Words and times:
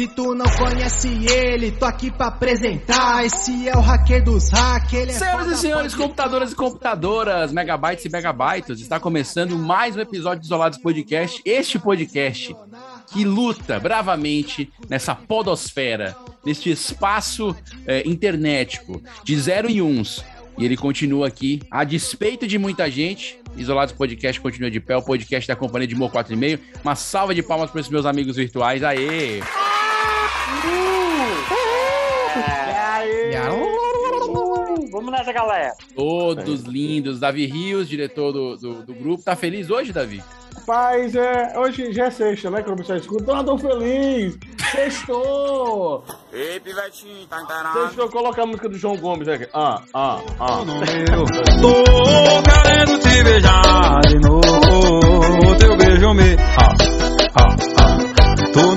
Se 0.00 0.08
tu 0.08 0.34
não 0.34 0.46
conhece 0.56 1.26
ele, 1.30 1.72
tô 1.72 1.84
aqui 1.84 2.10
pra 2.10 2.28
apresentar. 2.28 3.22
Esse 3.22 3.68
é 3.68 3.76
o 3.76 3.80
hacker 3.80 4.24
dos 4.24 4.48
hackers. 4.48 5.10
É 5.10 5.18
Senhoras 5.18 5.52
e 5.52 5.56
senhores, 5.58 5.92
pode 5.92 6.02
computadoras 6.02 6.52
e 6.52 6.54
computadoras, 6.54 7.52
megabytes 7.52 8.06
e 8.06 8.08
megabytes, 8.08 8.80
está 8.80 8.98
começando 8.98 9.58
mais 9.58 9.94
um 9.96 10.00
episódio 10.00 10.40
de 10.40 10.46
Isolados 10.46 10.78
Podcast. 10.78 11.42
Este 11.44 11.78
podcast 11.78 12.56
que 13.12 13.26
luta 13.26 13.78
bravamente 13.78 14.72
nessa 14.88 15.14
podosfera, 15.14 16.16
neste 16.46 16.70
espaço 16.70 17.54
é, 17.86 18.02
internetico 18.08 19.02
de 19.22 19.38
zero 19.38 19.68
e 19.68 19.82
uns. 19.82 20.24
E 20.56 20.64
ele 20.64 20.78
continua 20.78 21.28
aqui, 21.28 21.60
a 21.70 21.84
despeito 21.84 22.46
de 22.46 22.56
muita 22.56 22.90
gente. 22.90 23.38
Isolados 23.54 23.92
Podcast 23.92 24.40
continua 24.40 24.70
de 24.70 24.80
pé, 24.80 24.96
o 24.96 25.02
podcast 25.02 25.46
da 25.46 25.54
companhia 25.54 25.88
de 25.88 25.94
Mo 25.94 26.08
4,5. 26.08 26.58
Uma 26.82 26.94
salva 26.94 27.34
de 27.34 27.42
palmas 27.42 27.70
para 27.70 27.82
os 27.82 27.88
meus 27.90 28.06
amigos 28.06 28.36
virtuais. 28.36 28.82
Aê! 28.82 29.42
Vamos 34.90 35.12
nessa, 35.12 35.32
galera. 35.32 35.74
Todos 35.94 36.62
lindos. 36.62 37.20
Davi 37.20 37.46
Rios, 37.46 37.88
diretor 37.88 38.32
do, 38.32 38.56
do, 38.56 38.82
do 38.82 38.94
grupo. 38.94 39.22
Tá 39.22 39.36
feliz 39.36 39.70
hoje, 39.70 39.92
Davi? 39.92 40.22
Rapaz, 40.56 41.14
é, 41.14 41.58
hoje 41.58 41.92
já 41.92 42.06
é 42.06 42.10
sexta, 42.10 42.50
né? 42.50 42.62
Quando 42.62 42.78
pessoal 42.78 42.98
escuta, 42.98 43.22
então 43.22 43.36
eu 43.38 43.44
tô 43.44 43.58
feliz. 43.58 44.38
Sextou! 44.70 46.04
Ei, 46.32 46.60
pivetinho, 46.60 47.26
tá 47.26 47.42
encarado? 47.42 47.80
Sextou, 47.80 48.08
coloca 48.08 48.42
a 48.42 48.46
música 48.46 48.68
do 48.68 48.76
João 48.76 48.96
Gomes 48.96 49.26
aqui. 49.26 49.48
Ah, 49.52 49.82
ah, 49.94 50.20
ah. 50.38 50.60
Tô 51.60 51.82
querendo 52.42 52.98
te 53.00 53.24
beijar 53.24 54.00
de 54.08 54.20
novo. 54.20 55.56
Teu 55.58 55.76
beijo 55.76 56.14
me. 56.14 56.36
Ah, 56.56 56.74
ah. 57.34 57.69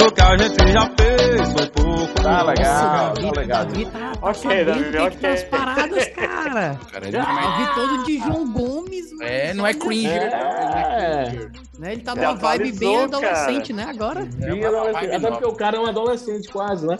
Tudo 0.03 0.15
que 0.15 0.21
a 0.21 0.37
gente 0.37 0.71
já 0.73 0.89
fez 0.99 1.53
foi 1.53 1.67
pouco. 1.69 2.13
Tá 2.23 2.43
Nossa, 2.43 2.51
legal, 2.51 3.13
Davi, 3.13 3.21
tá 3.33 3.39
legal. 3.41 3.65
Davi 3.65 3.85
tá, 3.85 3.91
tá 3.99 4.11
Ok, 4.21 4.33
sabendo 4.41 4.65
Davi, 4.65 4.83
que, 4.91 4.97
ok. 4.97 5.09
que 5.11 5.17
tá 5.17 5.29
as 5.31 5.43
paradas, 5.43 6.07
cara. 6.09 6.79
Cara, 6.91 7.07
ele 7.07 7.17
é, 7.17 7.21
Davi 7.21 7.75
todo 7.75 8.03
de 8.05 8.17
João 8.19 8.51
Gomes. 8.51 9.11
mano. 9.13 9.23
é, 9.23 9.53
não 9.53 9.65
é 9.67 9.73
cringe, 9.73 10.07
É. 10.07 10.19
né? 10.29 11.49
Né? 11.79 11.93
Ele 11.93 12.01
tá 12.03 12.11
Ele 12.11 12.21
numa 12.21 12.35
vibe 12.35 12.71
bem 12.73 13.03
adolescente, 13.03 13.73
né? 13.73 13.85
Agora. 13.89 14.25
Bem 14.35 14.63
adolescente. 14.63 15.15
Até 15.15 15.31
porque 15.31 15.45
o 15.45 15.53
cara 15.55 15.77
é 15.77 15.79
um 15.79 15.85
adolescente 15.87 16.47
quase, 16.49 16.85
né? 16.85 16.97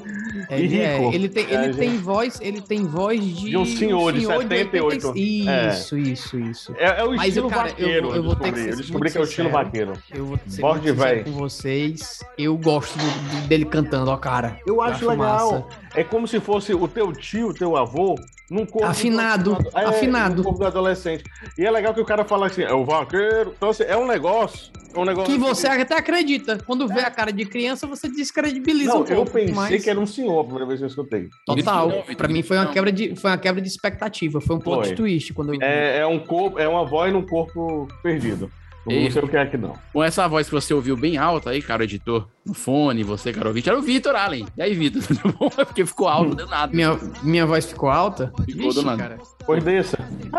E 0.49 0.53
Ele, 0.53 0.81
é, 0.81 1.03
ele 1.13 1.29
tem, 1.29 1.45
É, 1.45 1.53
ele 1.53 1.63
gente. 1.65 1.77
tem 1.77 1.97
voz, 1.97 2.39
ele 2.41 2.59
tem 2.61 2.83
voz 2.85 3.23
de, 3.23 3.49
De 3.51 3.57
um 3.57 3.65
senhor 3.65 4.11
de 4.13 4.25
78. 4.25 5.07
80 5.09 5.19
Isso, 5.19 5.97
isso, 5.97 6.39
isso. 6.39 6.73
É, 6.77 7.01
é 7.01 7.03
o 7.03 7.15
Mas, 7.15 7.27
estilo 7.27 7.49
cara, 7.49 7.67
eu 7.69 7.71
vaqueiro, 7.75 8.07
vou- 8.07 8.15
eu 8.15 8.23
vou 8.23 8.35
ter 8.35 8.51
que 8.51 8.51
descobri. 8.51 8.63
ser 8.63 8.71
Eu 8.73 8.77
descobri 8.77 9.11
que 9.11 9.17
é 9.17 9.21
o 9.21 9.23
estilo 9.23 9.49
vaqueiro. 9.51 9.93
Eu 10.13 10.25
vou 10.25 10.39
ser 10.47 10.61
muito 10.63 10.79
sincero 10.81 10.95
véi. 10.95 11.23
com 11.23 11.31
vocês. 11.33 12.19
Eu 12.38 12.57
gosto 12.57 12.92
dele 13.47 13.66
cantando, 13.66 14.09
ó, 14.11 14.17
cara. 14.17 14.58
Eu 14.66 14.81
acho 14.81 15.08
legal. 15.08 15.52
massa. 15.52 15.66
É 15.95 16.03
como 16.03 16.27
se 16.27 16.39
fosse 16.39 16.73
o 16.73 16.88
teu 16.88 17.11
tio, 17.13 17.50
o 17.50 17.53
teu 17.53 17.75
avô, 17.77 18.16
num 18.50 18.66
corpo. 18.66 18.88
Afinado, 18.88 19.55
do- 19.55 19.69
é, 19.77 19.85
afinado. 19.85 20.35
No 20.38 20.44
corpo 20.44 20.59
do 20.59 20.66
adolescente. 20.67 21.23
E 21.57 21.66
é 21.66 21.72
legal 21.72 21.94
que 21.94 22.01
o 22.01 22.06
cara 22.06 22.23
fala 22.25 22.47
assim, 22.47 22.63
é 22.63 22.73
o 22.73 22.84
vaqueiro. 22.85 23.53
Então, 23.57 23.69
assim, 23.69 23.84
é 23.84 23.97
um 23.97 24.07
negócio. 24.07 24.72
É 24.95 25.00
um 25.00 25.06
negócio 25.06 25.31
Que 25.31 25.40
você 25.40 25.66
até 25.67 25.97
acredita. 25.97 26.59
Quando 26.67 26.88
vê 26.88 27.00
a 27.01 27.09
cara 27.09 27.31
de 27.34 27.45
criança, 27.45 27.88
você 27.88 28.07
descredibiliza 28.07 28.91
Não, 28.91 29.01
um 29.01 29.03
pouco. 29.03 29.13
eu 29.22 29.25
pensei 29.25 29.53
mas... 29.56 29.84
que 29.84 29.90
era 29.90 30.00
um 30.00 30.06
senhor 30.06 30.40
a 30.40 30.44
primeira 30.44 30.67
vez 30.67 30.79
que 30.79 30.84
eu 30.85 30.88
escutei. 30.88 31.29
Total. 31.47 31.91
Pra 32.16 32.28
mim 32.28 32.44
foi 32.44 32.57
uma 32.57 32.67
quebra 32.67 32.91
de, 32.91 33.16
foi 33.16 33.31
uma 33.31 33.38
quebra 33.38 33.59
de 33.59 33.67
expectativa. 33.67 34.40
Foi 34.40 34.56
um 34.56 34.59
plot 34.59 34.88
Foi. 34.88 34.96
twist 34.96 35.34
quando 35.34 35.53
eu 35.53 35.59
vi. 35.59 35.66
É, 35.66 36.00
é 36.00 36.06
um 36.06 36.19
corpo, 36.19 36.59
é 36.59 36.67
uma 36.67 36.85
voz 36.85 37.12
num 37.12 37.25
corpo 37.25 37.88
perdido. 38.03 38.51
Não 38.85 38.94
Ei. 38.94 39.09
sei 39.09 39.21
o 39.21 39.27
que 39.27 39.38
é 39.38 39.45
que 39.45 39.57
não. 39.57 39.75
Com 39.94 40.03
essa 40.03 40.27
voz 40.27 40.47
que 40.47 40.53
você 40.53 40.73
ouviu 40.73 40.97
bem 40.97 41.17
alta 41.17 41.51
aí, 41.51 41.61
cara, 41.61 41.85
editor, 41.85 42.27
no 42.45 42.53
fone, 42.53 43.01
você, 43.03 43.31
cara, 43.31 43.47
ouvinte, 43.47 43.69
era 43.69 43.77
o 43.77 43.81
Vitor 43.81 44.13
Allen. 44.16 44.45
E 44.57 44.61
aí, 44.61 44.73
Vitor, 44.73 45.01
tudo 45.07 45.33
bom? 45.39 45.49
É 45.57 45.63
Porque 45.63 45.85
ficou 45.85 46.07
alto, 46.09 46.29
não 46.29 46.35
deu 46.35 46.47
nada. 46.47 46.73
Minha, 46.73 46.99
minha 47.22 47.45
voz 47.45 47.66
ficou 47.66 47.89
alta? 47.89 48.33
Ficou 48.45 48.73
do 48.73 48.81
nada. 48.83 48.97
cara. 48.97 49.17
Pois 49.45 49.63
dessa. 49.63 49.97
Vixe, 49.97 50.29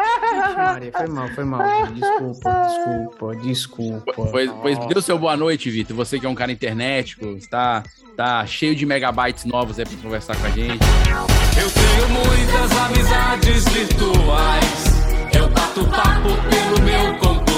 Maria, 0.56 0.92
foi 0.92 1.06
mal, 1.08 1.28
foi 1.28 1.44
mal. 1.44 1.86
Desculpa, 1.86 2.50
desculpa, 2.66 3.36
desculpa. 3.36 4.12
Pois, 4.30 4.50
pois 4.60 4.78
dê 4.86 4.98
o 4.98 5.02
seu 5.02 5.18
boa 5.18 5.36
noite, 5.36 5.70
Vitor. 5.70 5.96
Você 5.96 6.18
que 6.20 6.26
é 6.26 6.28
um 6.28 6.34
cara 6.34 6.52
internético, 6.52 7.26
está 7.36 7.82
tá 8.16 8.44
cheio 8.46 8.74
de 8.74 8.84
megabytes 8.84 9.44
novos 9.46 9.78
aí 9.78 9.86
pra 9.86 9.96
conversar 10.02 10.36
com 10.36 10.46
a 10.46 10.50
gente. 10.50 10.84
Eu 11.58 11.70
tenho 11.70 12.08
muitas 12.10 12.78
amizades 12.78 13.64
virtuais. 13.68 14.84
Eu 15.34 15.48
bato 15.48 15.84
papo 15.86 16.28
pelo 16.50 16.84
meu 16.84 17.18
computador. 17.18 17.53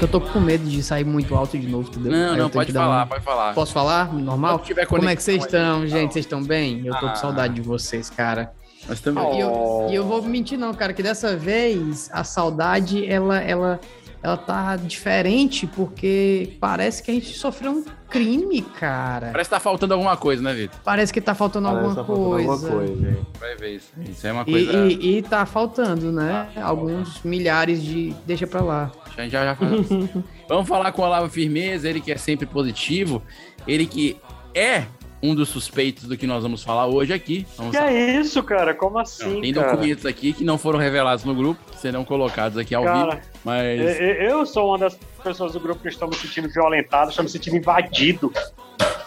Que 0.00 0.04
eu 0.04 0.08
tô 0.08 0.20
com 0.20 0.40
medo 0.40 0.64
de 0.64 0.82
sair 0.82 1.04
muito 1.04 1.34
alto 1.34 1.58
de 1.58 1.68
novo, 1.68 1.88
entendeu? 1.90 2.10
Não, 2.10 2.32
Aí 2.32 2.38
não, 2.38 2.48
pode 2.50 2.72
falar, 2.72 2.96
uma- 3.00 3.06
pode 3.06 3.22
falar. 3.22 3.54
Posso 3.54 3.72
falar? 3.72 4.12
Normal? 4.14 4.62
Como 4.88 5.08
é 5.08 5.14
que 5.14 5.22
vocês 5.22 5.44
estão, 5.44 5.86
gente? 5.86 6.14
Vocês 6.14 6.24
estão 6.24 6.42
bem? 6.42 6.86
Eu 6.86 6.94
tô 6.98 7.06
Ah. 7.06 7.10
com 7.10 7.16
saudade 7.16 7.54
de 7.54 7.60
vocês, 7.60 8.08
cara. 8.08 8.50
Nós 8.88 8.98
também. 9.00 9.36
E 9.36 9.40
eu, 9.40 9.86
e 9.90 9.94
eu 9.94 10.04
vou 10.06 10.22
mentir 10.22 10.58
não, 10.58 10.72
cara, 10.72 10.94
que 10.94 11.02
dessa 11.02 11.36
vez 11.36 12.08
a 12.14 12.24
saudade, 12.24 13.04
ela, 13.06 13.38
ela, 13.40 13.78
ela 14.22 14.36
tá 14.38 14.74
diferente 14.76 15.66
porque 15.66 16.56
parece 16.58 17.02
que 17.02 17.10
a 17.10 17.14
gente 17.14 17.36
sofreu 17.36 17.70
um 17.72 17.84
crime, 18.08 18.62
cara. 18.62 19.28
Parece 19.32 19.50
que 19.50 19.54
tá 19.54 19.60
faltando 19.60 19.92
alguma 19.94 20.16
coisa, 20.16 20.42
né, 20.42 20.54
Vitor? 20.54 20.80
Parece 20.82 21.12
que 21.12 21.20
tá 21.20 21.34
faltando 21.34 21.68
Parece 21.68 21.84
alguma, 21.84 22.02
tá 22.02 22.04
faltando 22.06 22.28
coisa. 22.30 22.50
alguma 22.52 22.70
coisa, 22.86 23.08
hein? 23.10 23.16
Vai 23.38 23.56
ver 23.56 23.76
isso. 23.76 23.92
Isso 24.08 24.26
é 24.26 24.32
uma 24.32 24.42
E, 24.46 24.50
coisa. 24.50 24.72
e, 24.86 25.18
e 25.18 25.22
tá 25.22 25.44
faltando, 25.46 26.10
né? 26.10 26.48
Alguns 26.56 27.22
milhares 27.22 27.82
de. 27.82 28.14
Deixa 28.26 28.46
pra 28.46 28.62
lá. 28.62 28.90
A 29.20 29.24
gente 29.24 29.32
já, 29.32 29.44
já 29.44 29.54
fala. 29.54 29.76
Vamos 30.48 30.68
falar 30.68 30.92
com 30.92 31.02
o 31.02 31.04
Olavo 31.04 31.28
Firmeza, 31.28 31.88
ele 31.88 32.00
que 32.00 32.10
é 32.10 32.16
sempre 32.16 32.46
positivo, 32.46 33.22
ele 33.66 33.86
que 33.86 34.16
é 34.54 34.84
um 35.22 35.34
dos 35.34 35.48
suspeitos 35.50 36.04
do 36.04 36.16
que 36.16 36.26
nós 36.26 36.42
vamos 36.42 36.62
falar 36.62 36.86
hoje 36.86 37.12
aqui. 37.12 37.46
Vamos 37.56 37.76
Que 37.76 37.82
é 37.82 38.18
isso, 38.18 38.42
cara? 38.42 38.74
Como 38.74 38.94
Não, 38.94 39.00
assim, 39.02 39.40
tem 39.40 39.52
cara? 39.52 39.70
documentos 39.70 40.06
aqui 40.06 40.32
que 40.32 40.44
não 40.44 40.56
foram 40.56 40.78
revelados 40.78 41.24
no 41.24 41.34
grupo, 41.34 41.60
serão 41.76 42.04
colocados 42.04 42.56
aqui 42.56 42.74
ao 42.74 42.84
Cara, 42.84 43.16
vivo, 43.16 43.22
mas 43.44 43.80
eu, 44.00 44.14
eu 44.14 44.46
sou 44.46 44.68
uma 44.68 44.78
das 44.78 44.98
pessoas 45.22 45.52
do 45.52 45.60
grupo 45.60 45.82
que 45.82 45.88
estão 45.88 46.08
me 46.08 46.14
sentindo 46.16 46.48
violentado, 46.48 47.10
estão 47.10 47.22
me 47.22 47.30
sentindo 47.30 47.56
invadido. 47.56 48.32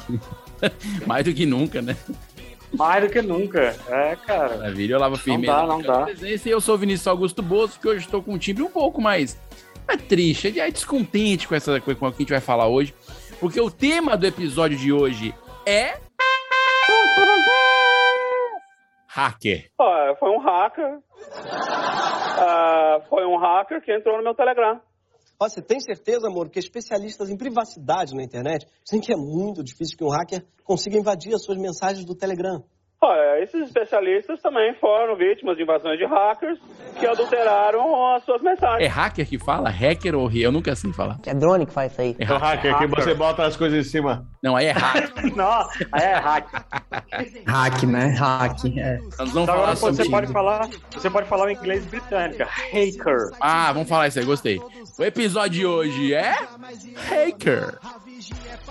mais 1.07 1.25
do 1.25 1.33
que 1.33 1.45
nunca, 1.45 1.81
né? 1.81 1.97
Mais 2.73 3.03
do 3.03 3.09
que 3.09 3.21
nunca. 3.21 3.75
É, 3.87 4.15
cara. 4.15 4.57
Maravilha, 4.57 4.97
Olavo 4.97 5.17
Firmeza. 5.17 5.53
dá, 5.53 5.65
não 5.67 5.81
dá. 5.81 6.01
presença, 6.05 6.49
E 6.49 6.51
eu 6.51 6.61
sou 6.61 6.75
o 6.75 6.77
Vinícius 6.77 7.07
Augusto 7.07 7.41
Bozo, 7.41 7.79
que 7.79 7.87
hoje 7.87 8.05
estou 8.05 8.21
com 8.21 8.33
um 8.33 8.37
timbre 8.37 8.63
um 8.63 8.69
pouco 8.69 9.01
mais 9.01 9.37
é 9.87 9.97
triste, 9.97 10.59
é 10.59 10.71
descontente 10.71 11.47
com 11.47 11.55
essa 11.55 11.79
com 11.79 11.91
o 11.91 11.95
que 11.95 12.05
a 12.05 12.09
gente 12.11 12.29
vai 12.29 12.41
falar 12.41 12.67
hoje, 12.67 12.93
porque 13.39 13.59
o 13.59 13.69
tema 13.69 14.15
do 14.17 14.25
episódio 14.25 14.77
de 14.77 14.91
hoje 14.91 15.33
é 15.65 15.97
hacker. 19.07 19.69
Ah, 19.79 20.15
foi 20.19 20.29
um 20.29 20.39
hacker. 20.39 20.99
Ah, 22.39 22.97
foi 23.09 23.25
um 23.25 23.37
hacker 23.37 23.81
que 23.83 23.93
entrou 23.93 24.17
no 24.17 24.23
meu 24.23 24.33
Telegram. 24.33 24.81
Você 25.39 25.61
tem 25.61 25.79
certeza, 25.79 26.27
amor, 26.27 26.49
que 26.49 26.57
especialistas 26.57 27.29
em 27.29 27.37
privacidade 27.37 28.15
na 28.15 28.23
internet 28.23 28.65
dizem 28.83 29.01
que 29.01 29.13
é 29.13 29.17
muito 29.17 29.63
difícil 29.63 29.97
que 29.97 30.03
um 30.03 30.09
hacker 30.09 30.45
consiga 30.63 30.97
invadir 30.97 31.33
as 31.33 31.43
suas 31.43 31.57
mensagens 31.57 32.05
do 32.05 32.15
Telegram? 32.15 32.63
Olha, 33.05 33.43
esses 33.43 33.67
especialistas 33.67 34.41
também 34.41 34.73
foram 34.75 35.13
vítimas 35.17 35.57
de 35.57 35.63
invasões 35.63 35.99
de 35.99 36.05
hackers 36.05 36.57
que 36.97 37.05
adulteraram 37.05 38.15
as 38.15 38.23
suas 38.23 38.41
mensagens. 38.41 38.81
É 38.81 38.87
hacker 38.87 39.27
que 39.27 39.37
fala? 39.37 39.69
Hacker 39.69 40.15
ou 40.15 40.31
eu 40.31 40.53
nunca 40.53 40.73
sei 40.73 40.93
falar. 40.93 41.19
É 41.25 41.33
drone 41.33 41.65
que 41.65 41.73
faz 41.73 41.91
isso 41.91 41.99
aí. 41.99 42.15
É 42.17 42.23
O 42.23 42.37
hacker. 42.37 42.71
hacker, 42.71 42.77
que 42.77 42.95
você 42.95 43.13
bota 43.13 43.43
as 43.43 43.57
coisas 43.57 43.85
em 43.85 43.89
cima. 43.89 44.25
Não, 44.41 44.55
aí 44.55 44.67
é 44.67 44.71
hacker. 44.71 45.11
Não, 45.35 45.67
é 45.99 46.13
hack. 46.13 46.47
Hack, 47.45 47.83
né? 47.83 48.15
Hack. 48.17 48.65
É. 48.77 48.99
Nós 49.19 49.31
vamos 49.31 49.49
Agora 49.49 49.75
você 49.75 50.09
pode 50.09 50.31
falar, 50.31 50.69
você 50.93 51.09
pode 51.09 51.27
falar 51.27 51.47
o 51.47 51.49
inglês 51.49 51.85
britânico. 51.85 52.41
Hacker. 52.43 53.31
Ah, 53.41 53.73
vamos 53.73 53.89
falar 53.89 54.07
isso 54.07 54.19
aí, 54.19 54.25
gostei. 54.25 54.61
O 54.97 55.03
episódio 55.03 55.51
de 55.59 55.65
hoje 55.65 56.13
é 56.13 56.35
hacker. 57.09 57.77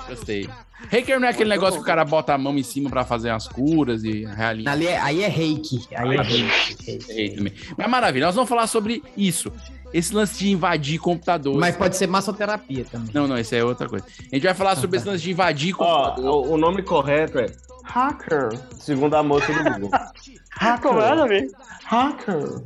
Gostei. 0.08 0.48
Hacker 0.90 1.20
não 1.20 1.28
é 1.28 1.30
aquele 1.30 1.50
negócio 1.50 1.74
que 1.76 1.82
o 1.82 1.86
cara 1.86 2.04
bota 2.04 2.34
a 2.34 2.38
mão 2.38 2.56
em 2.58 2.62
cima 2.62 2.90
pra 2.90 3.04
fazer 3.04 3.30
as 3.30 3.46
curas 3.46 4.04
e 4.04 4.24
realizar. 4.24 4.72
Ali 4.72 4.86
é, 4.86 4.98
aí 5.00 5.22
é 5.22 5.28
reiki. 5.28 5.80
Aí 5.94 6.16
é 6.16 6.22
reiki. 6.22 7.54
Mas 7.76 7.90
maravilha, 7.90 8.26
nós 8.26 8.34
vamos 8.34 8.48
falar 8.48 8.66
sobre 8.66 9.02
isso. 9.16 9.52
Esse 9.92 10.14
lance 10.14 10.38
de 10.38 10.50
invadir 10.50 10.98
computadores. 10.98 11.60
Mas 11.60 11.76
pode 11.76 11.96
ser 11.96 12.06
massoterapia 12.06 12.84
também. 12.90 13.10
Não, 13.12 13.28
não, 13.28 13.38
isso 13.38 13.54
é 13.54 13.62
outra 13.62 13.88
coisa. 13.88 14.06
A 14.20 14.34
gente 14.34 14.42
vai 14.42 14.54
falar 14.54 14.74
sobre 14.76 14.96
esse 14.96 15.06
lance 15.06 15.22
de 15.22 15.30
invadir 15.30 15.74
Ó, 15.78 16.08
computador. 16.10 16.46
o, 16.48 16.52
o 16.54 16.56
nome 16.56 16.82
correto 16.82 17.38
é 17.38 17.46
Hacker. 17.84 18.58
Segundo 18.78 19.14
a 19.14 19.22
moça 19.22 19.52
do 19.52 19.62
Google. 19.62 19.90
Como 20.80 21.00
é? 21.00 21.46
Hacker. 21.84 22.62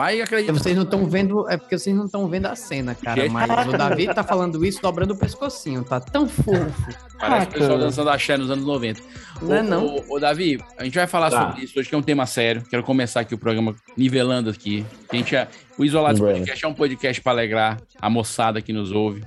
Vai 0.00 0.18
acreditar. 0.22 0.54
Vocês 0.54 0.74
não 0.74 0.84
estão 0.84 1.04
vendo, 1.06 1.46
é 1.46 1.58
porque 1.58 1.76
vocês 1.76 1.94
não 1.94 2.06
estão 2.06 2.26
vendo 2.26 2.46
a 2.46 2.56
cena, 2.56 2.94
cara. 2.94 3.20
Gente. 3.20 3.32
Mas 3.32 3.68
o 3.68 3.76
Davi 3.76 4.06
tá 4.06 4.24
falando 4.24 4.64
isso 4.64 4.80
dobrando 4.80 5.12
o 5.12 5.16
pescocinho, 5.16 5.84
tá 5.84 6.00
tão 6.00 6.26
fofo. 6.26 6.88
Parece 7.18 7.48
o 7.48 7.52
pessoal 7.52 7.78
dançando 7.78 8.08
axé 8.08 8.38
nos 8.38 8.50
anos 8.50 8.64
90. 8.64 8.98
Não 9.42 9.54
é 9.54 9.60
Ô, 9.60 9.62
não? 9.62 10.04
Ô, 10.08 10.18
Davi, 10.18 10.58
a 10.78 10.84
gente 10.84 10.94
vai 10.94 11.06
falar 11.06 11.30
Tá. 11.30 11.48
sobre 11.48 11.64
isso 11.64 11.78
hoje, 11.78 11.86
que 11.86 11.94
é 11.94 11.98
um 11.98 12.02
tema 12.02 12.24
sério. 12.24 12.62
Quero 12.70 12.82
começar 12.82 13.20
aqui 13.20 13.34
o 13.34 13.38
programa 13.38 13.76
nivelando 13.94 14.48
aqui. 14.48 14.86
A 15.12 15.16
gente 15.16 15.36
é, 15.36 15.46
o 15.76 15.84
Isolados. 15.84 16.18
Podcast 16.18 16.64
é 16.64 16.68
um 16.68 16.72
podcast 16.74 17.20
para 17.20 17.32
alegrar 17.32 17.76
a 18.00 18.08
moçada 18.08 18.62
que 18.62 18.72
nos 18.72 18.92
ouve. 18.92 19.22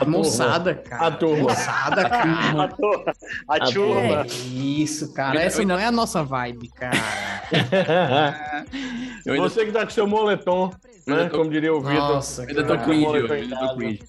A 0.00 0.04
moçada, 0.04 0.74
cara. 0.74 1.06
A 1.06 1.10
turma. 1.10 1.42
Moçada, 1.44 2.08
cara. 2.08 2.62
A, 2.64 2.68
turma, 2.68 3.14
a 3.48 3.58
turma. 3.60 4.00
É 4.22 4.26
isso, 4.54 5.12
cara. 5.12 5.36
Eu- 5.36 5.40
Essa 5.40 5.62
eu 5.62 5.66
não 5.66 5.78
é 5.78 5.84
a 5.86 5.92
nossa 5.92 6.22
vibe, 6.22 6.68
cara. 6.68 6.96
Eu 9.26 9.34
ainda, 9.34 9.48
Você 9.48 9.64
que 9.66 9.72
tá 9.72 9.84
com 9.84 9.90
seu 9.90 10.06
moletom, 10.06 10.70
Eu 11.06 11.16
né? 11.16 11.24
tô- 11.28 11.38
Como 11.38 11.50
diria 11.50 11.72
o 11.74 11.80
Vitor. 11.80 11.94
Nossa, 11.94 12.42
ainda 12.42 12.64
tô 12.64 12.78
cringe 12.78 13.32
ainda 13.32 13.56
tô 13.58 13.76
cringe. 13.76 14.00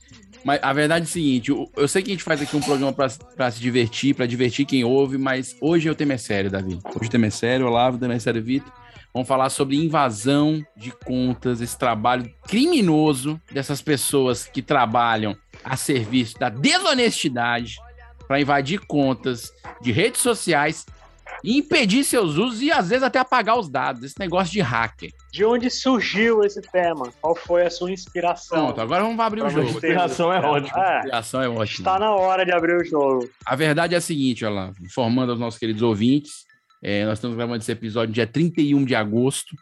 Mas 0.44 0.59
a 0.63 0.71
verdade 0.71 1.06
é 1.06 1.07
o 1.07 1.11
seguinte, 1.11 1.50
eu, 1.51 1.69
eu 1.75 1.88
sei 1.88 2.01
que 2.01 2.11
a 2.11 2.13
gente 2.13 2.23
faz 2.23 2.41
aqui 2.41 2.56
um 2.56 2.61
programa 2.61 2.94
pra 2.94 3.07
pra 3.35 3.51
se 3.51 3.59
divertir, 3.59 4.13
pra 4.15 4.25
divertir 4.25 4.65
quem 4.65 4.85
ouve, 4.85 5.17
mas 5.17 5.56
hoje 5.59 5.89
o 5.89 5.95
tema 5.95 6.13
é 6.13 6.17
sério, 6.17 6.50
Davi. 6.50 6.79
Hoje 6.95 7.07
o 7.07 7.09
tema 7.09 7.25
é 7.25 7.29
sério, 7.29 7.65
Olavo, 7.67 7.97
o 7.97 8.00
tema 8.00 8.13
é 8.13 8.19
sério, 8.19 8.41
Vitor. 8.41 8.71
Vamos 9.13 9.27
falar 9.27 9.50
sobre 9.50 9.75
invasão 9.75 10.63
de 10.77 10.91
contas, 10.91 11.61
esse 11.61 11.77
trabalho 11.77 12.31
criminoso 12.47 13.41
dessas 13.51 13.81
pessoas 13.81 14.45
que 14.45 14.61
trabalham 14.61 15.35
a 15.63 15.75
serviço 15.75 16.38
da 16.38 16.50
desonestidade 16.50 17.77
para 18.27 18.39
invadir 18.39 18.79
contas 18.85 19.51
de 19.81 19.91
redes 19.91 20.21
sociais 20.21 20.85
e 21.44 21.57
impedir 21.57 22.03
seus 22.03 22.35
usos 22.38 22.61
e 22.61 22.71
às 22.71 22.89
vezes 22.89 23.03
até 23.03 23.17
apagar 23.17 23.57
os 23.57 23.67
dados. 23.69 24.03
Esse 24.03 24.19
negócio 24.19 24.51
de 24.51 24.61
hacker. 24.61 25.11
De 25.31 25.44
onde 25.45 25.69
surgiu 25.69 26.44
esse 26.44 26.61
tema? 26.61 27.11
Qual 27.21 27.35
foi 27.35 27.65
a 27.65 27.69
sua 27.69 27.91
inspiração? 27.91 28.65
Pronto, 28.65 28.81
agora 28.81 29.03
vamos 29.03 29.19
abrir 29.19 29.41
o 29.41 29.45
Pra 29.45 29.53
jogo. 29.53 29.67
você. 29.67 29.75
Inspiração 29.88 30.31
é 30.33 30.39
ótimo. 30.39 30.77
É, 30.77 30.97
A 30.97 31.01
criação 31.01 31.41
é 31.41 31.47
ótima. 31.50 31.65
está 31.65 31.97
na 32.00 32.13
hora 32.13 32.45
de 32.45 32.51
abrir 32.51 32.75
o 32.75 32.83
jogo. 32.85 33.29
A 33.45 33.56
verdade 33.56 33.95
é 33.95 33.97
a 33.97 34.01
seguinte, 34.01 34.44
olha 34.45 34.53
lá, 34.56 34.71
informando 34.81 35.31
aos 35.31 35.39
nossos 35.39 35.59
queridos 35.59 35.81
ouvintes, 35.81 36.45
é, 36.81 37.06
nós 37.06 37.18
estamos 37.18 37.36
gravando 37.36 37.60
esse 37.62 37.72
episódio 37.72 38.14
dia 38.14 38.26
31 38.28 38.86
de 38.86 38.96
agosto 38.96 39.56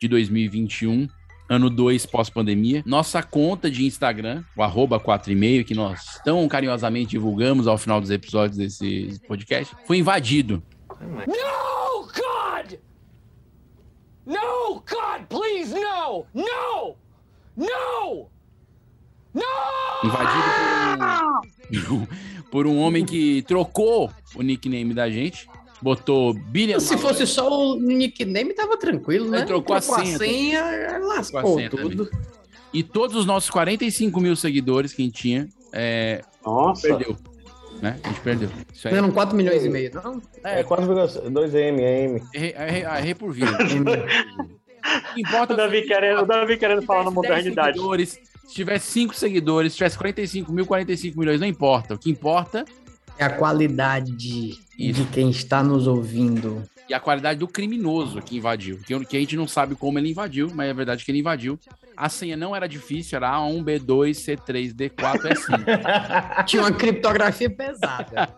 de 0.00 0.08
2021, 0.08 1.08
ano 1.48 1.70
2 1.70 2.06
pós-pandemia. 2.06 2.82
Nossa 2.84 3.22
conta 3.22 3.70
de 3.70 3.84
Instagram, 3.84 4.42
o 4.56 4.62
arroba 4.62 4.98
4,5, 4.98 5.64
que 5.64 5.74
nós 5.74 6.20
tão 6.24 6.46
carinhosamente 6.48 7.10
divulgamos 7.10 7.66
ao 7.66 7.78
final 7.78 8.00
dos 8.00 8.10
episódios 8.10 8.58
desse 8.58 9.20
podcast, 9.28 9.74
foi 9.86 9.98
invadido. 9.98 10.62
No, 11.00 12.02
God! 12.06 12.78
No, 14.26 14.74
God, 14.80 15.26
please, 15.28 15.72
no! 15.72 16.26
No! 16.34 16.96
No! 17.56 18.30
No! 19.32 19.42
Invadido 20.04 20.42
por 21.68 21.92
um, 21.92 22.06
por 22.50 22.66
um 22.66 22.78
homem 22.78 23.04
que 23.04 23.42
trocou 23.42 24.10
o 24.34 24.42
nickname 24.42 24.92
da 24.92 25.08
gente, 25.08 25.48
botou 25.82 26.34
Billion 26.34 26.80
Se 26.80 26.96
fosse 26.96 27.26
só 27.26 27.48
o 27.48 27.80
nickname, 27.80 28.54
tava 28.54 28.76
tranquilo, 28.76 29.28
né? 29.28 29.44
Trocou 29.44 29.76
a 29.76 29.80
senha, 29.80 30.16
a 30.16 30.18
senha, 30.18 30.62
Trocou 30.88 31.10
a 31.10 31.14
lascou 31.14 31.56
senha 31.56 31.70
tudo. 31.70 32.10
e 32.72 32.82
todos 32.82 33.16
os 33.16 33.26
nossos 33.26 33.50
45 33.50 34.20
mil 34.20 34.34
seguidores 34.36 34.92
que 34.92 35.02
a 35.02 35.04
gente 35.04 35.20
tinha, 35.20 35.48
é, 35.72 36.22
Nossa. 36.44 36.88
perdeu. 36.88 37.16
Né? 37.82 37.98
A 38.02 38.08
gente 38.08 38.20
perdeu. 38.20 38.48
Isso 38.72 38.88
aí 38.88 38.94
Eram 38.94 39.10
4 39.10 39.36
milhões 39.36 39.62
e 39.64 39.68
meio, 39.68 39.90
não? 39.94 40.22
É 40.42 40.64
4,2 40.64 41.54
M, 41.54 41.82
M. 41.82 42.22
errei, 42.32 42.54
errei, 42.56 42.82
errei 42.84 43.14
por 43.14 43.32
vida. 43.32 43.50
O 44.86 45.14
que 45.14 45.20
importa 45.20 45.52
O 45.52 45.56
Davi 45.56 45.82
querendo, 45.82 46.22
o 46.22 46.24
Davi 46.26 46.56
querendo 46.56 46.82
falar 46.82 47.02
na 47.04 47.10
Se 47.10 47.16
tivesse 47.16 47.32
10 47.32 47.44
modernidade. 47.56 47.72
seguidores, 47.76 48.20
se 48.46 48.54
tivesse 48.54 48.86
5 48.92 49.14
seguidores, 49.16 49.72
se 49.72 49.78
tivesse 49.78 49.98
45 49.98 50.52
mil, 50.52 50.64
45 50.64 51.18
milhões, 51.18 51.40
não 51.40 51.46
importa. 51.46 51.94
O 51.94 51.98
que 51.98 52.08
importa 52.08 52.64
É 53.18 53.24
a 53.24 53.30
qualidade 53.30 54.12
de, 54.12 54.58
Isso. 54.78 55.02
de 55.02 55.04
quem 55.10 55.30
está 55.30 55.62
nos 55.62 55.86
ouvindo. 55.86 56.62
é 56.88 56.94
a 56.94 57.00
qualidade 57.00 57.38
do 57.40 57.48
criminoso 57.48 58.20
que 58.22 58.36
invadiu. 58.36 58.78
Que, 58.86 58.98
que 59.06 59.16
a 59.16 59.20
gente 59.20 59.36
não 59.36 59.48
sabe 59.48 59.74
como 59.74 59.98
ele 59.98 60.10
invadiu, 60.10 60.50
mas 60.54 60.68
é 60.70 60.74
verdade 60.74 61.04
que 61.04 61.10
ele 61.10 61.18
invadiu. 61.20 61.58
A 61.96 62.08
senha 62.10 62.36
não 62.36 62.54
era 62.54 62.68
difícil, 62.68 63.16
era 63.16 63.30
A1, 63.38 63.64
B2, 63.64 64.10
C3, 64.10 64.72
D4, 64.74 65.32
S5. 65.32 66.44
Tinha 66.44 66.62
uma 66.62 66.70
criptografia 66.72 67.48
pesada. 67.48 68.28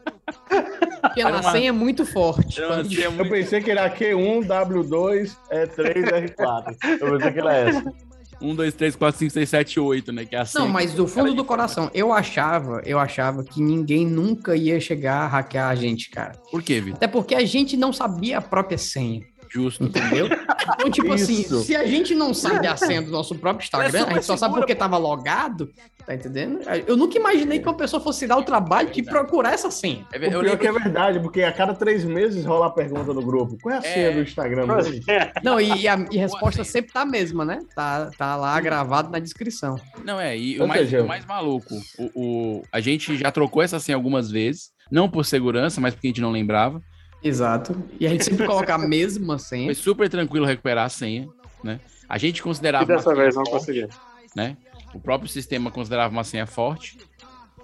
Porque 1.03 1.21
Era 1.21 1.37
a 1.37 1.41
uma- 1.41 1.51
senha 1.53 1.69
é 1.71 1.73
muito 1.73 2.07
forte. 2.07 2.61
Era 2.63 2.83
Eu 2.83 3.11
muito- 3.13 3.31
pensei 3.31 3.61
que 3.61 3.71
era 3.71 3.91
Q1, 3.91 4.47
W2, 4.47 5.37
E3, 5.51 6.05
R4. 6.37 6.77
Eu 7.01 7.13
pensei 7.19 7.33
que 7.33 7.39
era 7.41 7.55
essa. 7.57 7.95
1, 8.40 8.55
2, 8.55 8.75
3, 8.75 8.96
4, 8.96 9.19
5, 9.19 9.32
6, 9.32 9.49
7, 9.49 9.81
8, 9.81 10.12
né? 10.12 10.25
Que 10.25 10.37
é 10.37 10.40
a 10.40 10.44
senha. 10.44 10.64
Não, 10.64 10.70
mas 10.70 10.93
do 10.93 11.06
fundo 11.06 11.35
do 11.35 11.44
coração, 11.44 11.90
eu 11.93 12.12
achava, 12.12 12.81
eu 12.85 12.99
achava 12.99 13.43
que 13.43 13.61
ninguém 13.61 14.06
nunca 14.06 14.56
ia 14.56 14.81
chegar 14.81 15.23
a 15.23 15.26
hackear 15.26 15.69
a 15.69 15.75
gente, 15.75 16.11
cara. 16.11 16.32
Por 16.50 16.62
quê, 16.62 16.81
Vitor? 16.81 16.96
Até 16.96 17.06
porque 17.06 17.35
a 17.35 17.44
gente 17.44 17.76
não 17.76 17.93
sabia 17.93 18.38
a 18.38 18.43
própria 18.43 18.79
senha, 18.79 19.23
Justo. 19.50 19.85
entendeu? 19.85 20.27
Então, 20.75 20.91
tipo 20.91 21.12
assim, 21.12 21.41
Isso. 21.41 21.61
se 21.62 21.75
a 21.75 21.87
gente 21.87 22.15
não 22.15 22.33
sabe 22.35 22.67
a 22.67 22.77
senha 22.77 23.00
do 23.03 23.11
nosso 23.11 23.35
próprio 23.35 23.65
Instagram, 23.65 24.06
a 24.06 24.15
gente 24.15 24.25
só 24.25 24.37
sabe 24.37 24.55
porque 24.55 24.75
tava 24.75 24.97
logado, 24.99 25.71
tá 26.06 26.15
entendendo? 26.15 26.61
Eu 26.87 26.97
nunca 26.97 27.19
imaginei 27.19 27.59
que 27.59 27.67
uma 27.67 27.77
pessoa 27.77 28.00
fosse 28.03 28.27
dar 28.27 28.37
o 28.37 28.43
trabalho 28.43 28.91
de 28.91 29.03
procurar 29.03 29.53
essa 29.55 29.71
senha. 29.71 30.06
É 30.12 30.19
O 30.19 30.25
eu 30.25 30.41
pior 30.41 30.59
que 30.59 30.67
é 30.67 30.73
verdade, 30.73 31.21
porque 31.21 31.43
a 31.43 31.53
cada 31.53 31.75
três 31.75 32.05
meses 32.05 32.45
rola 32.45 32.67
a 32.67 32.71
pergunta 32.71 33.12
no 33.15 33.23
grupo. 33.23 33.56
Qual 33.62 33.75
é 33.75 33.79
a 33.79 33.83
senha 33.83 34.09
É. 34.09 34.12
do 34.12 34.21
Instagram? 34.23 34.67
É. 35.09 35.33
Não, 35.43 35.61
e, 35.61 35.69
e 35.83 35.89
a, 35.89 36.06
e 36.11 36.19
a 36.19 36.21
resposta 36.23 36.62
assim? 36.62 36.73
sempre 36.73 36.93
tá 36.93 37.03
a 37.03 37.06
mesma, 37.06 37.44
né? 37.44 37.61
Tá, 37.75 38.11
tá 38.17 38.37
lá 38.37 38.61
gravado 38.61 39.11
na 39.11 39.19
descrição. 39.19 39.77
Não, 40.05 40.21
é, 40.21 40.37
e 40.37 40.61
o 40.61 40.67
mais, 40.67 40.93
o 40.93 41.06
mais 41.06 41.25
maluco, 41.25 41.75
o, 41.99 42.11
o- 42.59 42.62
a 42.73 42.81
gente 42.81 43.17
já 43.17 43.31
trocou 43.31 43.62
essa 43.62 43.81
senha 43.81 43.97
algumas 43.97 44.31
vezes, 44.31 44.71
não 44.91 45.09
por 45.09 45.25
segurança, 45.25 45.81
mas 45.81 45.94
porque 45.94 46.09
a 46.09 46.11
gente 46.11 46.21
não 46.21 46.31
lembrava. 46.31 46.81
Exato. 47.23 47.82
E 47.99 48.06
a 48.06 48.11
gente 48.11 48.25
sempre 48.25 48.47
coloca 48.47 48.75
a 48.75 48.79
mesma 48.87 49.38
senha. 49.38 49.67
Foi 49.67 49.75
super 49.75 50.09
tranquilo 50.09 50.47
recuperar 50.47 50.87
a 50.87 50.88
senha, 50.88 51.29
né? 51.62 51.81
A 52.09 52.17
gente 52.19 52.43
considerava 52.43 52.85
E 52.85 52.87
dessa 52.87 53.09
uma 53.11 53.15
senha 53.15 53.25
vez 53.25 53.35
não 53.37 53.44
forte, 53.44 53.59
consegui. 53.59 53.88
né? 54.35 54.56
O 54.94 55.00
próprio 55.00 55.29
sistema 55.29 55.70
considerava 55.70 56.12
uma 56.12 56.25
senha 56.25 56.47
forte, 56.47 56.97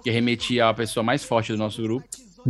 que 0.03 0.11
remetia 0.11 0.67
à 0.67 0.73
pessoa 0.73 1.03
mais 1.03 1.23
forte 1.23 1.51
do 1.51 1.57
nosso 1.57 1.81
grupo. 1.81 2.05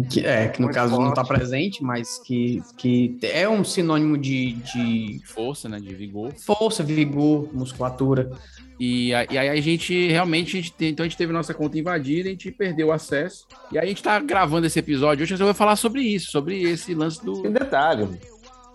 Que, 0.10 0.26
é, 0.26 0.50
que 0.50 0.62
no 0.62 0.70
caso 0.70 1.00
não 1.00 1.14
tá 1.14 1.24
forte. 1.24 1.38
presente, 1.40 1.82
mas 1.84 2.20
que, 2.20 2.62
que 2.78 3.18
é 3.22 3.48
um 3.48 3.64
sinônimo 3.64 4.18
de, 4.18 4.54
de 4.54 5.22
força, 5.26 5.70
né? 5.70 5.80
De 5.80 5.96
vigor. 5.96 6.34
força, 6.34 6.84
vigor, 6.84 7.50
musculatura. 7.54 8.30
E, 8.78 9.14
a- 9.14 9.24
e 9.32 9.38
aí 9.38 9.48
a 9.48 9.62
gente 9.62 10.08
realmente, 10.10 10.58
a 10.58 10.62
gente 10.62 10.74
tem- 10.74 10.90
então 10.90 11.06
a 11.06 11.08
gente 11.08 11.18
teve 11.18 11.32
nossa 11.32 11.54
conta 11.54 11.80
invadida, 11.80 12.28
a 12.28 12.32
gente 12.34 12.52
perdeu 12.52 12.88
o 12.88 12.92
acesso. 12.92 13.46
E 13.72 13.78
aí 13.80 13.86
a 13.86 13.88
gente 13.88 14.04
tá 14.04 14.20
gravando 14.20 14.68
esse 14.68 14.78
episódio 14.78 15.24
hoje, 15.24 15.34
eu 15.34 15.38
vou 15.38 15.54
falar 15.54 15.78
sobre 15.78 16.02
isso, 16.02 16.30
sobre 16.30 16.62
esse 16.64 16.94
lance 16.94 17.24
do. 17.24 17.46
E 17.46 17.50
detalhe, 17.50 18.20